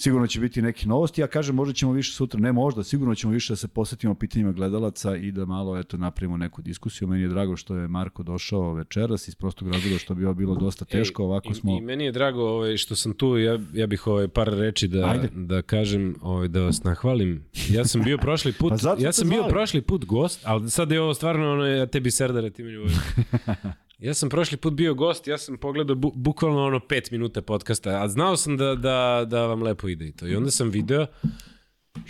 Sigurno 0.00 0.26
će 0.26 0.40
biti 0.40 0.62
neki 0.62 0.88
novosti. 0.88 1.20
Ja 1.20 1.26
kažem, 1.26 1.54
možda 1.54 1.74
ćemo 1.74 1.92
više 1.92 2.12
sutra, 2.12 2.40
ne 2.40 2.52
možda, 2.52 2.84
sigurno 2.84 3.14
ćemo 3.14 3.32
više 3.32 3.52
da 3.52 3.56
se 3.56 3.68
posvetimo 3.68 4.14
pitanjima 4.14 4.52
gledalaca 4.52 5.16
i 5.16 5.32
da 5.32 5.44
malo 5.44 5.78
eto 5.78 5.96
napravimo 5.96 6.36
neku 6.36 6.62
diskusiju. 6.62 7.08
Meni 7.08 7.22
je 7.22 7.28
drago 7.28 7.56
što 7.56 7.76
je 7.76 7.88
Marko 7.88 8.22
došao 8.22 8.72
večeras 8.72 9.28
iz 9.28 9.34
prostog 9.34 9.68
razloga 9.68 9.98
što 9.98 10.14
bi 10.14 10.24
ovo 10.24 10.34
bilo 10.34 10.54
dosta 10.54 10.84
teško. 10.84 11.24
Ovako 11.24 11.54
smo... 11.54 11.72
I, 11.72 11.76
i 11.76 11.80
meni 11.80 12.04
je 12.04 12.12
drago 12.12 12.42
ovaj, 12.42 12.76
što 12.76 12.96
sam 12.96 13.12
tu, 13.12 13.38
ja, 13.38 13.58
ja 13.72 13.86
bih 13.86 14.06
ovaj, 14.06 14.28
par 14.28 14.48
reči 14.48 14.88
da, 14.88 15.06
Ajde. 15.06 15.28
da 15.34 15.62
kažem, 15.62 16.14
ovaj, 16.22 16.48
da 16.48 16.60
vas 16.60 16.84
nahvalim. 16.84 17.44
Ja 17.70 17.84
sam 17.84 18.02
bio 18.02 18.18
prošli 18.18 18.52
put, 18.52 18.72
pa 18.82 18.96
ja 18.98 19.12
sam 19.12 19.28
bio 19.28 19.44
prošli 19.48 19.82
put 19.82 20.04
gost, 20.04 20.40
ali 20.44 20.70
sad 20.70 20.90
je 20.90 21.00
ovo 21.00 21.14
stvarno 21.14 21.52
ono, 21.52 21.66
ja 21.66 21.86
tebi 21.86 22.10
serdare, 22.10 22.50
ti 22.50 22.62
meni 22.62 22.76
ovaj. 22.76 22.92
Ja 23.98 24.14
sam 24.14 24.28
prošli 24.28 24.56
put 24.56 24.72
bio 24.72 24.94
gost, 24.94 25.26
ja 25.26 25.38
sam 25.38 25.56
pogledao 25.56 25.96
bu, 25.96 26.12
bukvalno 26.14 26.64
ono 26.64 26.78
5 26.78 27.12
minuta 27.12 27.42
podcasta, 27.42 28.02
a 28.02 28.08
znao 28.08 28.36
sam 28.36 28.56
da, 28.56 28.74
da, 28.74 29.24
da 29.28 29.46
vam 29.46 29.62
lepo 29.62 29.88
ide 29.88 30.08
i 30.08 30.12
to. 30.12 30.26
I 30.26 30.36
onda 30.36 30.50
sam 30.50 30.70
video, 30.70 31.06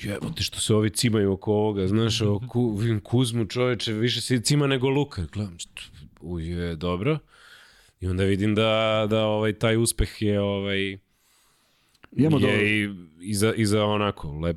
jebote 0.02 0.42
što 0.42 0.60
se 0.60 0.74
ovi 0.74 0.90
cimaju 0.90 1.32
oko 1.32 1.52
ovoga, 1.52 1.86
znaš, 1.86 2.20
o 2.20 2.40
ku, 2.48 2.78
Kuzmu 3.02 3.46
čoveče, 3.46 3.92
više 3.92 4.20
se 4.20 4.40
cima 4.40 4.66
nego 4.66 4.88
Luka. 4.88 5.26
Gledam, 5.32 5.56
uje, 6.20 6.76
dobro. 6.76 7.18
I 8.00 8.06
onda 8.06 8.24
vidim 8.24 8.54
da, 8.54 9.06
da 9.10 9.24
ovaj, 9.26 9.52
taj 9.52 9.76
uspeh 9.76 10.22
je 10.22 10.40
ovaj, 10.40 10.98
Imamo 12.12 12.38
je 12.38 12.84
i, 12.84 12.90
i, 13.20 13.34
za, 13.34 13.54
i 13.54 13.66
za 13.66 13.84
onako 13.84 14.32
lep, 14.32 14.56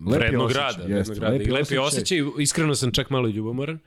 vrednog 0.00 0.52
rada. 0.52 0.82
Jest, 0.82 1.10
rada. 1.10 1.28
Lepi 1.28 1.44
I 1.44 1.52
lepi 1.52 1.78
osjećaj. 1.78 2.22
osjećaj. 2.22 2.42
Iskreno 2.42 2.74
sam 2.74 2.92
čak 2.92 3.10
malo 3.10 3.28
ljubomoran. 3.28 3.78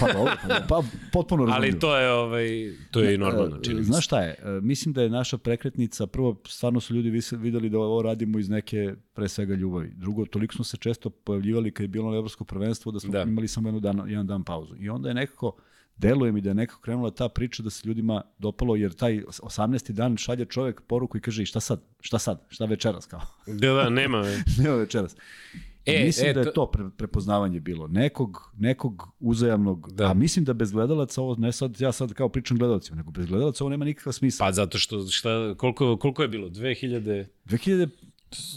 Pa 0.00 0.12
dobro, 0.12 0.32
pa, 0.48 0.60
pa 0.68 0.82
potpuno 1.12 1.44
razumljivo. 1.44 1.72
Ali 1.72 1.80
to 1.80 1.96
je, 1.96 2.12
ovaj, 2.12 2.48
to 2.90 3.00
je 3.00 3.14
i 3.14 3.18
normalno. 3.18 3.58
Čini 3.58 3.84
Znaš 3.84 4.04
šta 4.04 4.20
je, 4.20 4.30
e, 4.30 4.60
mislim 4.62 4.92
da 4.92 5.02
je 5.02 5.10
naša 5.10 5.38
prekretnica, 5.38 6.06
prvo, 6.06 6.42
stvarno 6.46 6.80
su 6.80 6.94
ljudi 6.94 7.20
videli 7.32 7.68
da 7.68 7.78
ovo 7.78 8.02
radimo 8.02 8.38
iz 8.38 8.48
neke, 8.48 8.94
pre 9.14 9.28
svega, 9.28 9.54
ljubavi. 9.54 9.92
Drugo, 9.94 10.26
toliko 10.26 10.54
smo 10.54 10.64
se 10.64 10.76
često 10.76 11.10
pojavljivali 11.10 11.70
kad 11.70 11.84
je 11.84 11.88
bilo 11.88 12.10
na 12.10 12.16
evropsko 12.16 12.44
prvenstvo 12.44 12.92
da 12.92 13.00
smo 13.00 13.12
da. 13.12 13.22
imali 13.22 13.48
samo 13.48 13.68
jedan 13.68 13.80
dan, 13.80 14.10
jedan 14.10 14.26
dan 14.26 14.44
pauzu. 14.44 14.74
I 14.78 14.88
onda 14.88 15.08
je 15.08 15.14
nekako, 15.14 15.56
deluje 15.96 16.32
mi 16.32 16.40
da 16.40 16.50
je 16.50 16.54
nekako 16.54 16.80
krenula 16.80 17.10
ta 17.10 17.28
priča 17.28 17.62
da 17.62 17.70
se 17.70 17.88
ljudima 17.88 18.22
dopalo, 18.38 18.76
jer 18.76 18.92
taj 18.92 19.22
18. 19.22 19.92
dan 19.92 20.16
šalje 20.16 20.44
čovek 20.44 20.80
poruku 20.80 21.18
i 21.18 21.20
kaže 21.20 21.46
šta 21.46 21.60
sad, 21.60 21.82
šta 22.00 22.18
sad, 22.18 22.44
šta 22.48 22.64
večeras 22.64 23.06
kao. 23.06 23.20
Da, 23.46 23.72
da, 23.72 23.90
nema. 23.90 24.24
nema 24.62 24.74
večeras. 24.74 25.16
E, 25.86 26.04
mislim 26.04 26.30
e, 26.30 26.32
da 26.32 26.40
je 26.40 26.52
to 26.52 26.70
pre, 26.70 26.84
prepoznavanje 26.96 27.60
bilo. 27.60 27.86
Nekog, 27.86 28.52
nekog 28.58 29.08
uzajamnog, 29.20 29.92
da. 29.92 30.10
a 30.10 30.14
mislim 30.14 30.44
da 30.44 30.52
bez 30.52 30.72
gledalaca 30.72 31.22
ovo, 31.22 31.34
ne 31.34 31.52
sad, 31.52 31.80
ja 31.80 31.92
sad 31.92 32.12
kao 32.12 32.28
pričam 32.28 32.58
gledalacima, 32.58 32.96
nego 32.96 33.10
bez 33.10 33.26
gledalaca 33.26 33.64
ovo 33.64 33.70
nema 33.70 33.84
nikakva 33.84 34.12
smisla. 34.12 34.46
Pa 34.46 34.52
zato 34.52 34.78
što, 34.78 35.06
šta, 35.06 35.54
koliko, 35.54 35.96
koliko 35.96 36.22
je 36.22 36.28
bilo? 36.28 36.48
2000... 36.48 37.26
2000... 37.44 37.88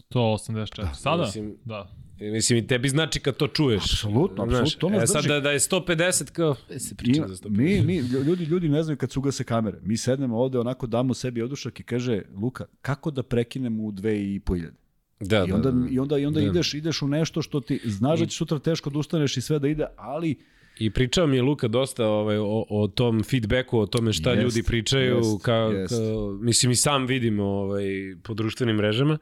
184. 0.10 0.82
Da, 0.82 0.94
Sada? 0.94 1.24
Mislim, 1.24 1.58
da. 1.66 1.92
Mislim, 2.20 2.60
i 2.60 2.68
tebi 2.68 2.90
znači 2.90 3.20
kad 3.20 3.36
to 3.36 3.48
čuješ. 3.48 3.84
Apsolutno, 3.84 4.44
apsolutno. 4.44 5.02
E, 5.02 5.08
sad 5.08 5.26
da, 5.26 5.40
da 5.40 5.52
je 5.52 5.60
150 5.60 6.32
kao... 6.32 6.56
E, 6.70 6.80
se 6.80 6.96
priča 6.96 7.28
za 7.28 7.36
150. 7.36 7.50
Mi, 7.50 7.82
mi, 7.82 7.98
ljudi, 7.98 8.44
ljudi 8.44 8.70
ne 8.70 8.84
znaju 8.84 8.98
kad 8.98 9.18
ugase 9.18 9.44
kamere. 9.44 9.80
Mi 9.82 9.98
sednemo 9.98 10.38
ovde, 10.38 10.60
onako 10.60 10.88
damo 10.88 11.14
sebi 11.14 11.42
odušak 11.42 11.80
i 11.80 11.84
kaže, 11.84 12.22
Luka, 12.42 12.66
kako 12.82 13.12
da 13.12 13.24
prekinemo 13.24 13.84
u 13.84 13.92
dve 13.92 14.34
i 14.36 14.40
po 14.40 14.56
iljade? 14.56 14.78
Da, 15.20 15.46
I 15.48 15.52
onda, 15.52 15.72
da, 15.72 15.80
da. 15.80 15.88
I 15.90 16.00
onda, 16.00 16.18
i 16.18 16.26
onda 16.26 16.40
da. 16.40 16.46
ideš, 16.46 16.74
ideš 16.74 17.02
u 17.02 17.08
nešto 17.08 17.42
što 17.42 17.60
ti 17.60 17.82
znaš 17.86 18.20
da 18.20 18.26
će 18.26 18.38
sutra 18.38 18.60
teško 18.60 18.90
da 18.90 19.00
ustaneš 19.00 19.38
i 19.38 19.42
sve 19.42 19.60
da 19.60 19.68
ide, 19.68 19.86
ali 19.98 20.36
I 20.80 20.90
pričao 20.90 21.28
mi 21.28 21.36
je 21.36 21.42
Luka 21.42 21.68
dosta 21.68 22.08
ovaj, 22.08 22.38
o, 22.38 22.66
o 22.70 22.88
tom 22.88 23.24
feedbacku, 23.24 23.80
o 23.80 23.86
tome 23.86 24.14
šta 24.14 24.32
jest, 24.32 24.44
ljudi 24.44 24.64
pričaju, 24.64 25.18
jest, 25.18 25.44
ka, 25.44 25.54
jest. 25.54 25.94
ka, 25.94 26.02
mislim 26.42 26.72
i 26.72 26.76
sam 26.76 27.06
vidimo 27.06 27.44
ovaj, 27.44 27.86
po 28.24 28.34
društvenim 28.34 28.76
mrežama. 28.76 29.18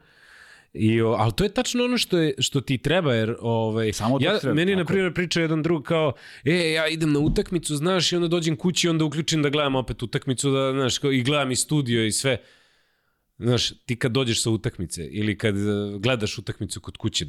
I, 0.72 1.00
o, 1.02 1.08
ali 1.08 1.32
to 1.32 1.44
je 1.44 1.54
tačno 1.54 1.84
ono 1.84 1.98
što, 1.98 2.18
je, 2.18 2.34
što 2.38 2.60
ti 2.60 2.78
treba, 2.78 3.14
jer 3.14 3.36
ovaj, 3.40 3.92
Samo 3.92 4.18
ja, 4.20 4.38
treba, 4.38 4.54
meni 4.54 4.76
na 4.76 4.84
primjer 4.84 5.14
priča 5.14 5.40
jedan 5.40 5.62
drug 5.62 5.84
kao, 5.84 6.12
e, 6.44 6.72
ja 6.72 6.88
idem 6.88 7.12
na 7.12 7.18
utakmicu, 7.18 7.76
znaš, 7.76 8.12
i 8.12 8.16
onda 8.16 8.28
dođem 8.28 8.56
kući 8.56 8.86
i 8.86 8.90
onda 8.90 9.04
uključim 9.04 9.42
da 9.42 9.48
gledam 9.48 9.74
opet 9.74 10.02
utakmicu, 10.02 10.50
da, 10.50 10.72
znaš, 10.72 10.98
kao, 10.98 11.12
i 11.12 11.22
gledam 11.22 11.50
i 11.50 11.56
studio 11.56 12.06
i 12.06 12.12
sve. 12.12 12.38
Znaš, 13.38 13.70
ti 13.86 13.96
kad 13.96 14.12
dođeš 14.12 14.42
sa 14.42 14.50
utakmice 14.50 15.06
ili 15.06 15.38
kad 15.38 15.56
e, 15.56 15.98
gledaš 15.98 16.38
utakmicu 16.38 16.80
kod 16.80 16.96
kuće, 16.96 17.26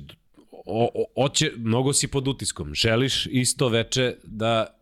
o, 0.52 0.92
o, 0.94 1.06
oće, 1.16 1.52
mnogo 1.58 1.94
si 1.94 2.08
pod 2.08 2.28
utiskom. 2.28 2.74
Želiš 2.74 3.26
isto 3.26 3.70
veče 3.70 4.16
da 4.24 4.80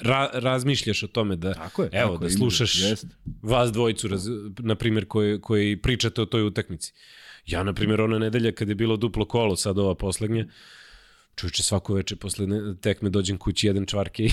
ra, 0.00 0.30
razmišljaš 0.32 1.02
o 1.02 1.06
tome 1.06 1.36
da 1.36 1.54
tako 1.54 1.82
je, 1.82 1.90
evo 1.92 2.12
tako 2.12 2.24
da 2.24 2.30
slušaš 2.30 2.80
jest. 2.80 3.06
vas 3.42 3.72
dvojicu 3.72 4.08
raz, 4.08 4.28
na 4.58 4.74
primjer 4.74 5.06
koji 5.08 5.40
koji 5.40 5.76
pričate 5.76 6.22
o 6.22 6.26
toj 6.26 6.42
utakmici. 6.42 6.92
Ja 7.46 7.62
na 7.62 7.72
primjer 7.72 8.00
ona 8.00 8.18
nedelja 8.18 8.52
kad 8.52 8.68
je 8.68 8.74
bilo 8.74 8.96
duplo 8.96 9.24
kolo 9.24 9.56
sad 9.56 9.78
ova 9.78 9.94
poslednja 9.94 10.46
Čuče 11.36 11.62
svako 11.62 11.94
veče 11.94 12.16
posle 12.16 12.46
tekme 12.80 13.10
dođem 13.10 13.38
kući 13.38 13.66
jedan 13.66 13.86
čvarke 13.86 14.28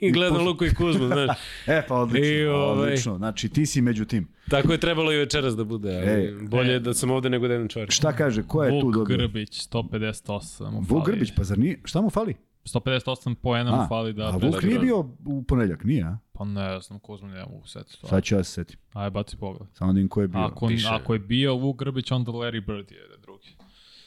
i 0.00 0.12
gledam 0.14 0.46
Luku 0.46 0.64
i 0.64 0.74
Kuzmu, 0.74 1.06
znaš. 1.06 1.30
e, 1.66 1.82
pa 1.88 1.94
odlično, 1.94 2.26
I, 2.26 2.46
ovaj, 2.46 2.82
odlično. 2.82 3.16
Znači, 3.16 3.48
ti 3.48 3.66
si 3.66 3.80
među 3.80 4.04
tim. 4.04 4.28
Tako 4.48 4.72
je 4.72 4.78
trebalo 4.78 5.12
i 5.12 5.16
večeras 5.16 5.56
da 5.56 5.64
bude, 5.64 5.96
ali 5.96 6.24
e, 6.24 6.34
bolje 6.48 6.74
e, 6.74 6.80
da 6.80 6.94
sam 6.94 7.10
ovde 7.10 7.30
nego 7.30 7.48
da 7.48 7.54
jedan 7.54 7.68
čvarke. 7.68 7.92
Šta 7.92 8.12
kaže, 8.12 8.42
ko 8.42 8.64
je 8.64 8.70
Vuk 8.70 8.82
tu 8.82 8.90
dobio? 8.90 9.16
Grbić, 9.16 9.68
158 9.68 10.70
mu 10.70 10.80
Vuk 10.88 11.06
Grbić, 11.06 11.32
pa 11.36 11.44
zar 11.44 11.58
nije, 11.58 11.80
šta 11.84 12.00
mu 12.00 12.10
fali? 12.10 12.34
158 12.64 13.34
poena 13.34 13.76
mu 13.76 13.88
fali 13.88 14.12
da... 14.12 14.26
A 14.26 14.36
Vuk 14.36 14.62
nije 14.62 14.78
bio 14.78 14.98
u 15.26 15.42
ponedeljak, 15.42 15.84
nije, 15.84 16.04
a? 16.04 16.18
Pa 16.32 16.44
ne 16.44 16.80
znam, 16.80 16.98
Kuzma 16.98 17.28
ne 17.28 17.44
mogu 17.44 17.66
setiti. 17.66 17.98
Sad 18.08 18.24
ću 18.24 18.34
ja 18.34 18.44
se 18.44 18.52
setim. 18.52 18.78
Aj, 18.92 19.10
baci 19.10 19.36
pogled. 19.36 19.68
Samo 19.72 19.92
da 19.92 20.00
im 20.00 20.08
ko 20.08 20.20
je 20.20 20.28
bio. 20.28 20.40
Ako, 20.40 20.68
Piše. 20.68 20.88
ako 20.90 21.12
je 21.12 21.18
bio 21.18 21.54
Vuk 21.54 21.78
Grbić, 21.78 22.10
onda 22.10 22.32
Larry 22.32 22.66
Bird 22.66 22.90
je 22.92 22.98
drugi. 23.22 23.56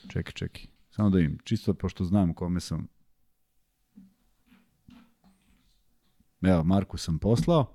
Čekaj, 0.10 0.34
čekaj. 0.34 0.73
Samo 0.96 1.10
da 1.10 1.20
im, 1.20 1.38
čisto 1.44 1.74
pošto 1.74 2.04
znam 2.04 2.34
kome 2.34 2.60
sam... 2.60 2.88
Evo, 6.42 6.64
Marku 6.64 6.98
sam 6.98 7.20
poslao. 7.20 7.66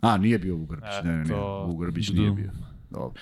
A, 0.00 0.16
nije 0.16 0.38
bio 0.38 0.56
Vuk 0.56 0.70
Grbić, 0.70 0.90
ne, 1.04 1.16
ne, 1.16 1.24
ne, 1.24 1.34
Vuk 1.66 1.80
Grbić 1.80 2.10
nije 2.10 2.30
bio. 2.30 2.50
Dobro. 2.90 3.20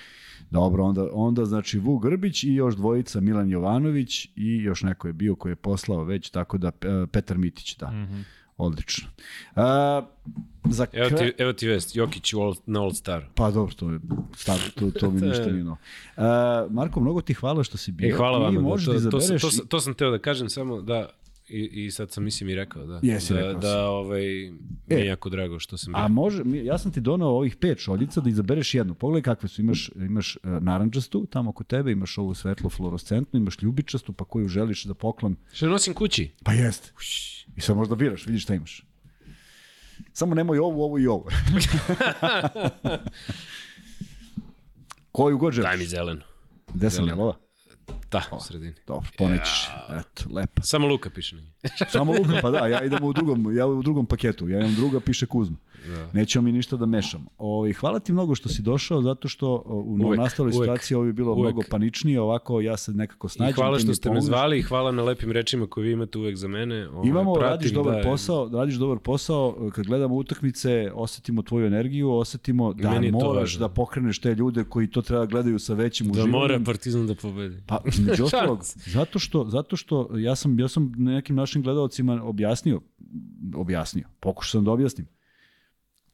Dobro, 0.49 0.83
onda, 0.83 1.07
onda 1.13 1.45
znači 1.45 1.79
Vuk 1.79 2.03
Grbić 2.03 2.43
i 2.43 2.53
još 2.53 2.75
dvojica 2.75 3.19
Milan 3.19 3.49
Jovanović 3.49 4.25
i 4.35 4.57
još 4.63 4.83
neko 4.83 5.07
je 5.07 5.13
bio 5.13 5.35
koji 5.35 5.51
je 5.51 5.55
poslao 5.55 6.03
već, 6.03 6.29
tako 6.29 6.57
da 6.57 6.71
Petar 7.11 7.37
Mitić, 7.37 7.77
da. 7.77 7.91
Mm 7.91 7.95
-hmm. 7.95 8.23
Odlično. 8.57 9.07
A, 9.55 10.01
za 10.69 10.85
evo, 10.93 11.09
ti, 11.09 11.33
evo 11.37 11.53
ti 11.53 11.67
vest, 11.67 11.95
Jokić 11.95 12.33
all, 12.33 12.55
na 12.65 12.81
All 12.81 12.93
Star. 12.93 13.25
Pa 13.35 13.51
dobro, 13.51 13.73
to 13.75 13.91
je 13.91 13.99
star, 14.35 14.59
to, 14.75 14.91
to 14.91 15.11
mi 15.11 15.21
ništa 15.27 15.45
nije 15.45 15.63
no. 15.63 15.77
Uh, 16.17 16.23
Marko, 16.71 16.99
mnogo 16.99 17.21
ti 17.21 17.33
hvala 17.33 17.63
što 17.63 17.77
si 17.77 17.91
bio. 17.91 18.09
E, 18.09 18.17
hvala 18.17 18.37
vam. 18.37 18.55
Da, 18.55 18.61
to, 18.85 18.93
da 18.93 19.09
to, 19.09 19.19
sam, 19.19 19.39
to, 19.39 19.51
sam, 19.51 19.67
to 19.67 19.79
sam 19.79 19.93
teo 19.93 20.11
da 20.11 20.19
kažem 20.19 20.49
samo 20.49 20.81
da 20.81 21.09
I, 21.49 21.85
I 21.85 21.91
sad 21.91 22.11
sam 22.11 22.23
mislim 22.23 22.49
i 22.49 22.55
rekao, 22.55 22.85
da. 22.85 22.99
Jesi 23.03 23.33
da, 23.33 23.39
rekao 23.39 23.61
da, 23.61 23.89
ovaj, 23.89 24.21
mi 24.87 24.95
je 24.95 25.01
e, 25.01 25.05
jako 25.05 25.29
drago 25.29 25.59
što 25.59 25.77
sam 25.77 25.93
bio. 25.93 26.03
A 26.03 26.07
može, 26.07 26.43
ja 26.63 26.77
sam 26.77 26.91
ti 26.91 27.01
donao 27.01 27.29
ovih 27.29 27.55
pet 27.55 27.79
šoljica 27.79 28.21
da 28.21 28.29
izabereš 28.29 28.73
jednu. 28.73 28.93
Pogledaj 28.93 29.21
kakve 29.21 29.49
su, 29.49 29.61
imaš, 29.61 29.89
imaš 29.95 30.35
uh, 30.35 30.63
naranđastu 30.63 31.25
tamo 31.25 31.51
kod 31.51 31.67
tebe, 31.67 31.91
imaš 31.91 32.17
ovu 32.17 32.33
svetlo 32.33 32.69
fluorescentnu, 32.69 33.39
imaš 33.39 33.61
ljubičastu, 33.61 34.13
pa 34.13 34.25
koju 34.25 34.47
želiš 34.47 34.83
da 34.83 34.93
poklon. 34.93 35.35
Što 35.53 35.67
nosim 35.67 35.93
kući? 35.93 36.29
Pa 36.43 36.53
jeste. 36.53 36.91
I 37.57 37.61
sad 37.61 37.77
možda 37.77 37.95
biraš, 37.95 38.25
vidiš 38.25 38.43
šta 38.43 38.53
imaš. 38.53 38.83
Samo 40.13 40.35
nemoj 40.35 40.59
ovu, 40.59 40.81
ovu 40.81 40.99
i 40.99 41.07
ovu. 41.07 41.25
Koju 45.11 45.37
god 45.37 45.53
želiš. 45.53 45.69
Daj 45.69 45.77
mi 45.77 45.85
zelenu. 45.85 46.21
Gde 46.73 46.89
sam 46.89 47.07
jelova? 47.07 47.37
Da, 48.11 48.23
u 48.31 48.39
sredini. 48.39 48.73
Dobro, 48.87 49.09
ponećeš. 49.17 49.69
Ja. 49.69 49.99
Eto, 49.99 50.23
lepo. 50.33 50.61
Samo 50.61 50.87
Luka 50.87 51.09
piše 51.09 51.35
na 51.35 51.41
Samo 51.91 52.11
Luka, 52.11 52.39
pa 52.41 52.51
da, 52.51 52.67
ja 52.67 52.83
idem 52.83 53.03
u 53.03 53.13
drugom, 53.13 53.57
ja 53.57 53.67
u 53.67 53.83
drugom 53.83 54.05
paketu. 54.05 54.49
Ja 54.49 54.59
imam 54.59 54.75
druga, 54.75 54.99
piše 54.99 55.25
Kuzma. 55.25 55.57
Da. 55.87 56.09
Nećemo 56.13 56.43
mi 56.43 56.51
ništa 56.51 56.77
da 56.77 56.85
mešamo. 56.85 57.29
O, 57.37 57.65
hvala 57.79 57.99
ti 57.99 58.13
mnogo 58.13 58.35
što 58.35 58.49
si 58.49 58.61
došao, 58.61 59.01
zato 59.01 59.27
što 59.27 59.63
u 59.65 59.97
uvek, 60.03 60.19
nastaloj 60.19 60.51
situaciji 60.51 60.95
ovo 60.95 61.05
bi 61.05 61.13
bilo 61.13 61.33
uvek. 61.33 61.53
mnogo 61.53 61.61
paničnije, 61.69 62.21
ovako 62.21 62.61
ja 62.61 62.77
se 62.77 62.91
nekako 62.91 63.29
snađem. 63.29 63.49
I 63.49 63.53
hvala 63.53 63.79
što 63.79 63.93
ste 63.93 64.11
me 64.11 64.21
zvali 64.21 64.59
i 64.59 64.61
hvala 64.61 64.91
na 64.91 65.03
lepim 65.03 65.31
rečima 65.31 65.67
koje 65.67 65.85
vi 65.85 65.91
imate 65.91 66.17
uvek 66.17 66.35
za 66.35 66.47
mene. 66.47 66.89
Ovaj, 66.89 67.09
Imamo, 67.09 67.33
pratim, 67.33 67.49
radiš 67.49 67.71
dobar 67.71 67.95
da, 67.95 68.01
posao, 68.01 68.49
radiš 68.53 68.75
dobar 68.75 68.99
posao, 68.99 69.69
kad 69.73 69.85
gledamo 69.85 70.15
utakmice, 70.15 70.91
osetimo 70.93 71.41
tvoju 71.41 71.65
energiju, 71.65 72.11
osetimo 72.11 72.73
da 72.73 73.01
moraš 73.11 73.57
da 73.57 73.69
pokreneš 73.69 74.19
te 74.19 74.35
ljude 74.35 74.63
koji 74.63 74.87
to 74.87 75.01
treba 75.01 75.25
gledaju 75.25 75.59
sa 75.59 75.73
većim 75.73 76.11
uživanjem. 76.11 76.31
Da 76.31 76.37
mora 76.37 76.59
Partizan 76.65 77.07
da 77.07 77.15
pobedi. 77.15 77.63
Pa, 77.67 77.81
među 78.07 78.23
ostalog, 78.29 78.59
zato 78.85 79.19
što, 79.19 79.45
zato 79.49 79.75
što 79.75 80.09
ja 80.17 80.35
sam, 80.35 80.59
ja 80.59 80.67
sam 80.67 80.93
nekim 80.97 81.35
našim 81.35 81.63
gledalcima 81.63 82.23
objasnio, 82.23 82.81
objasnio, 83.55 84.07
pokušao 84.19 84.59
sam 84.59 84.65
da 84.65 84.71
objasnim 84.71 85.07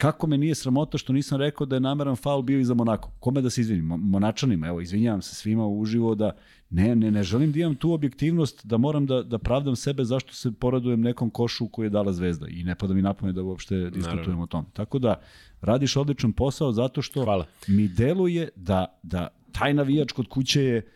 Kako 0.03 0.27
me 0.27 0.37
nije 0.37 0.55
sramota 0.55 0.97
što 0.97 1.13
nisam 1.13 1.39
rekao 1.39 1.65
da 1.65 1.75
je 1.75 1.79
nameran 1.79 2.15
faul 2.15 2.41
bio 2.41 2.59
i 2.59 2.65
za 2.65 2.73
Monako? 2.73 3.11
Kome 3.19 3.41
da 3.41 3.49
se 3.49 3.61
izvinim? 3.61 3.85
Monačanima, 3.85 4.67
evo, 4.67 4.81
izvinjavam 4.81 5.21
se 5.21 5.35
svima 5.35 5.67
uživo 5.67 6.15
da 6.15 6.31
ne, 6.69 6.95
ne, 6.95 7.11
ne 7.11 7.23
želim 7.23 7.51
da 7.51 7.59
imam 7.59 7.75
tu 7.75 7.93
objektivnost 7.93 8.65
da 8.65 8.77
moram 8.77 9.05
da, 9.05 9.21
da 9.23 9.37
pravdam 9.37 9.75
sebe 9.75 10.03
zašto 10.03 10.33
se 10.33 10.51
poradujem 10.51 11.01
nekom 11.01 11.29
košu 11.29 11.67
koji 11.67 11.85
je 11.85 11.89
dala 11.89 12.13
zvezda 12.13 12.47
i 12.49 12.63
ne 12.63 12.75
pada 12.75 12.93
mi 12.93 13.01
napome 13.01 13.31
da 13.31 13.43
uopšte 13.43 13.89
diskutujem 13.89 14.39
o 14.39 14.47
tom. 14.47 14.65
Tako 14.73 14.99
da, 14.99 15.21
radiš 15.61 15.95
odličan 15.97 16.33
posao 16.33 16.71
zato 16.71 17.01
što 17.01 17.23
Hvala. 17.23 17.45
mi 17.67 17.87
deluje 17.87 18.49
da, 18.55 18.99
da 19.03 19.27
taj 19.51 19.73
navijač 19.73 20.11
kod 20.11 20.27
kuće 20.27 20.63
je 20.63 20.89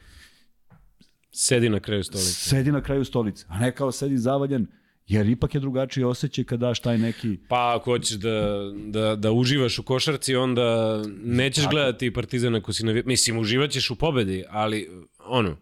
Sedi 1.32 1.70
na 1.70 1.80
kraju 1.80 2.04
stolice. 2.04 2.32
Sedi 2.32 2.72
na 2.72 2.82
kraju 2.82 3.06
stolice, 3.06 3.46
a 3.48 3.60
ne 3.60 3.72
kao 3.72 3.92
sedi 3.92 4.18
zavaljen 4.18 4.68
Jer 5.08 5.30
ipak 5.30 5.56
je 5.56 5.60
drugačiji 5.62 6.04
osjećaj 6.04 6.44
kada 6.44 6.68
daš 6.68 6.80
taj 6.80 6.98
neki... 6.98 7.38
Pa 7.48 7.76
ako 7.76 7.92
hoćeš 7.92 8.18
da, 8.18 8.60
da, 8.86 9.16
da 9.16 9.32
uživaš 9.32 9.80
u 9.80 9.84
košarci, 9.84 10.36
onda 10.36 11.02
nećeš 11.24 11.64
Tako. 11.64 11.74
gledati 11.74 12.14
Partizan 12.14 12.56
ako 12.56 12.74
si 12.74 12.86
navi... 12.86 13.04
Mislim, 13.06 13.40
uživaćeš 13.40 13.90
u 13.90 13.96
pobedi, 13.96 14.44
ali 14.50 14.90
ono, 15.26 15.58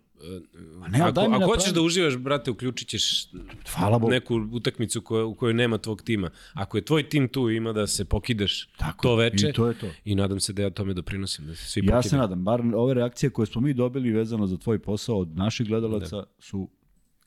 ne, 0.89 1.01
ako, 1.01 1.21
ako 1.21 1.45
hoćeš 1.45 1.73
da 1.73 1.81
uživaš, 1.81 2.17
brate, 2.17 2.51
uključit 2.51 2.87
ćeš 2.87 3.27
Hvala 3.75 4.09
neku 4.09 4.35
utakmicu 4.51 5.01
koja, 5.01 5.25
u 5.25 5.35
kojoj 5.35 5.53
nema 5.53 5.77
tvog 5.77 6.01
tima. 6.01 6.29
Ako 6.53 6.77
je 6.77 6.85
tvoj 6.85 7.09
tim 7.09 7.27
tu, 7.27 7.49
ima 7.49 7.73
da 7.73 7.87
se 7.87 8.05
pokidaš 8.05 8.69
Tako, 8.77 9.03
to 9.03 9.15
veče. 9.15 9.49
I 9.49 9.53
to 9.53 9.67
je 9.67 9.73
to. 9.79 9.87
I 10.05 10.15
nadam 10.15 10.39
se 10.39 10.53
da 10.53 10.61
ja 10.61 10.69
tome 10.69 10.93
doprinosim, 10.93 11.47
da 11.47 11.55
se 11.55 11.65
svi 11.65 11.79
Ja 11.79 11.85
pokidam. 11.85 12.03
se 12.03 12.17
nadam, 12.17 12.43
bar 12.43 12.61
ove 12.75 12.93
reakcije 12.93 13.29
koje 13.29 13.45
smo 13.45 13.61
mi 13.61 13.73
dobili 13.73 14.11
vezano 14.11 14.47
za 14.47 14.57
tvoj 14.57 14.79
posao 14.79 15.19
od 15.19 15.37
naših 15.37 15.67
gledalaca 15.67 16.15
da. 16.15 16.25
su 16.39 16.69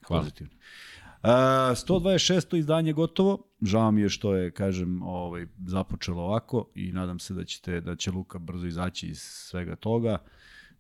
Hvala. 0.07 0.23
pozitivne. 0.23 0.53
126. 1.23 2.57
izdanje 2.57 2.93
gotovo. 2.93 3.39
Žao 3.63 3.91
mi 3.91 4.01
je 4.01 4.09
što 4.09 4.35
je, 4.35 4.51
kažem, 4.51 5.03
ovaj, 5.03 5.47
započelo 5.67 6.23
ovako 6.23 6.71
i 6.75 6.93
nadam 6.93 7.19
se 7.19 7.35
da, 7.35 7.45
ćete, 7.45 7.81
da 7.81 7.97
će 7.97 8.11
Luka 8.11 8.39
brzo 8.39 8.67
izaći 8.67 9.07
iz 9.07 9.19
svega 9.23 9.77
toga. 9.77 10.19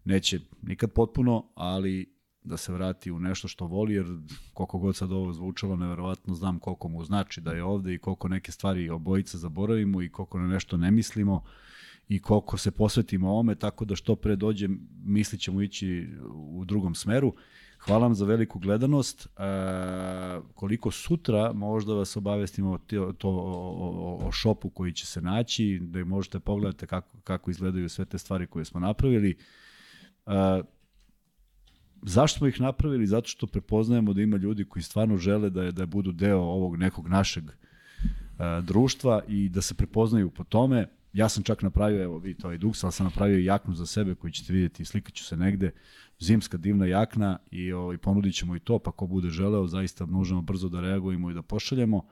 Neće 0.05 0.41
nikad 0.63 0.93
potpuno, 0.93 1.53
ali 1.55 2.19
da 2.43 2.57
se 2.57 2.73
vrati 2.73 3.11
u 3.11 3.21
nešto 3.21 3.49
što 3.49 3.67
voli, 3.67 3.95
jer 3.95 4.07
koliko 4.55 4.79
god 4.79 4.97
sad 4.97 5.13
ovo 5.13 5.33
zvučalo, 5.33 5.77
neverovatno 5.77 6.35
znam 6.35 6.59
koliko 6.59 6.89
mu 6.89 7.05
znači 7.05 7.41
da 7.41 7.53
je 7.53 7.65
ovde 7.65 7.95
i 7.95 7.99
koliko 7.99 8.29
neke 8.29 8.53
stvari 8.53 8.91
obojica 8.91 9.39
zaboravimo 9.39 10.03
i 10.03 10.09
koliko 10.09 10.39
na 10.39 10.49
nešto 10.49 10.77
ne 10.77 10.91
mislimo 10.91 11.45
i 12.09 12.19
koliko 12.19 12.57
se 12.57 12.71
posvetimo 12.71 13.39
ome, 13.39 13.55
tako 13.55 13.85
da 13.85 13.97
što 13.97 14.17
pre 14.17 14.37
dođe, 14.37 14.69
mislit 15.05 15.41
ćemo 15.41 15.63
ići 15.63 16.09
u 16.33 16.65
drugom 16.65 16.95
smeru. 16.95 17.35
Hvala 17.79 18.03
vam 18.03 18.15
za 18.15 18.25
veliku 18.25 18.59
gledanost. 18.59 19.27
E, 19.27 19.41
koliko 20.55 20.91
sutra 20.91 21.53
možda 21.53 21.95
vas 21.95 22.17
obavestimo 22.17 22.79
to, 22.79 23.13
to 23.19 23.29
o, 23.29 24.23
o, 24.23 24.29
o 24.29 24.33
šopu 24.33 24.71
koji 24.71 24.93
će 24.93 25.07
se 25.07 25.21
naći, 25.21 25.79
da 25.83 26.05
možete 26.05 26.41
pogledati 26.41 26.87
kako, 26.87 27.19
kako 27.25 27.51
izgledaju 27.51 27.89
sve 27.89 28.05
te 28.05 28.19
stvari 28.19 28.47
koje 28.47 28.65
smo 28.65 28.81
napravili. 28.81 29.39
E, 30.27 30.63
zašto 32.03 32.39
smo 32.39 32.47
ih 32.47 32.61
napravili? 32.61 33.07
Zato 33.07 33.29
što 33.29 33.47
prepoznajemo 33.47 34.13
da 34.13 34.23
ima 34.23 34.37
ljudi 34.37 34.65
koji 34.65 34.83
stvarno 34.83 35.17
žele 35.17 35.51
da, 35.51 35.71
da 35.71 35.87
budu 35.87 36.13
deo 36.13 36.41
ovog 36.41 36.77
nekog 36.77 37.09
našeg 37.09 37.45
e, 37.45 37.53
društva 38.63 39.23
i 39.29 39.49
da 39.49 39.63
se 39.63 39.75
prepoznaju 39.75 40.31
po 40.31 40.45
tome. 40.45 40.98
Ja 41.13 41.29
sam 41.29 41.43
čak 41.43 41.63
napravio, 41.63 42.03
evo 42.03 42.19
vi 42.19 42.35
to 42.35 42.51
je 42.51 42.59
duks, 42.59 42.85
ali 42.85 42.93
sam 42.93 43.07
napravio 43.07 43.39
jaknu 43.39 43.75
za 43.75 43.87
sebe 43.87 44.15
koju 44.15 44.31
ćete 44.31 44.53
vidjeti, 44.53 44.85
slikaću 44.85 45.25
se 45.25 45.37
negde 45.37 45.71
zimska 46.19 46.57
divna 46.57 46.87
jakna 46.87 47.39
i 47.51 47.73
ovaj, 47.73 47.99
ponudit 47.99 48.35
ćemo 48.35 48.57
i 48.57 48.61
to, 48.61 48.79
pa 48.79 48.91
ko 48.91 49.07
bude 49.07 49.31
želeo, 49.31 49.67
zaista 49.67 50.07
možemo 50.07 50.43
brzo 50.43 50.69
da 50.69 50.81
reagujemo 50.81 51.31
i 51.31 51.35
da 51.35 51.43
pošaljemo. 51.43 52.07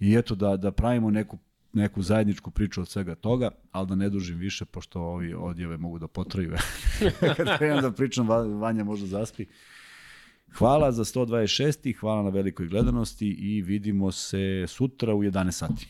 I 0.00 0.14
eto, 0.14 0.34
da, 0.34 0.56
da 0.56 0.72
pravimo 0.72 1.10
neku, 1.10 1.38
neku 1.72 2.02
zajedničku 2.02 2.50
priču 2.50 2.80
od 2.80 2.88
svega 2.88 3.14
toga, 3.14 3.50
ali 3.72 3.88
da 3.88 3.94
ne 3.94 4.08
dužim 4.08 4.38
više, 4.38 4.64
pošto 4.64 5.00
ovi 5.00 5.34
odjeve 5.34 5.76
mogu 5.76 5.98
da 5.98 6.08
potraju. 6.08 6.56
Kad 7.36 7.58
krenem 7.58 7.82
da 7.82 7.92
pričam, 7.92 8.28
Vanja 8.60 8.84
možda 8.84 9.06
zaspi. 9.06 9.46
Hvala 10.52 10.92
za 10.92 11.04
126. 11.04 12.00
Hvala 12.00 12.22
na 12.22 12.30
velikoj 12.30 12.68
gledanosti 12.68 13.28
i 13.28 13.62
vidimo 13.62 14.12
se 14.12 14.64
sutra 14.68 15.14
u 15.14 15.22
11 15.22 15.50
sati. 15.50 15.88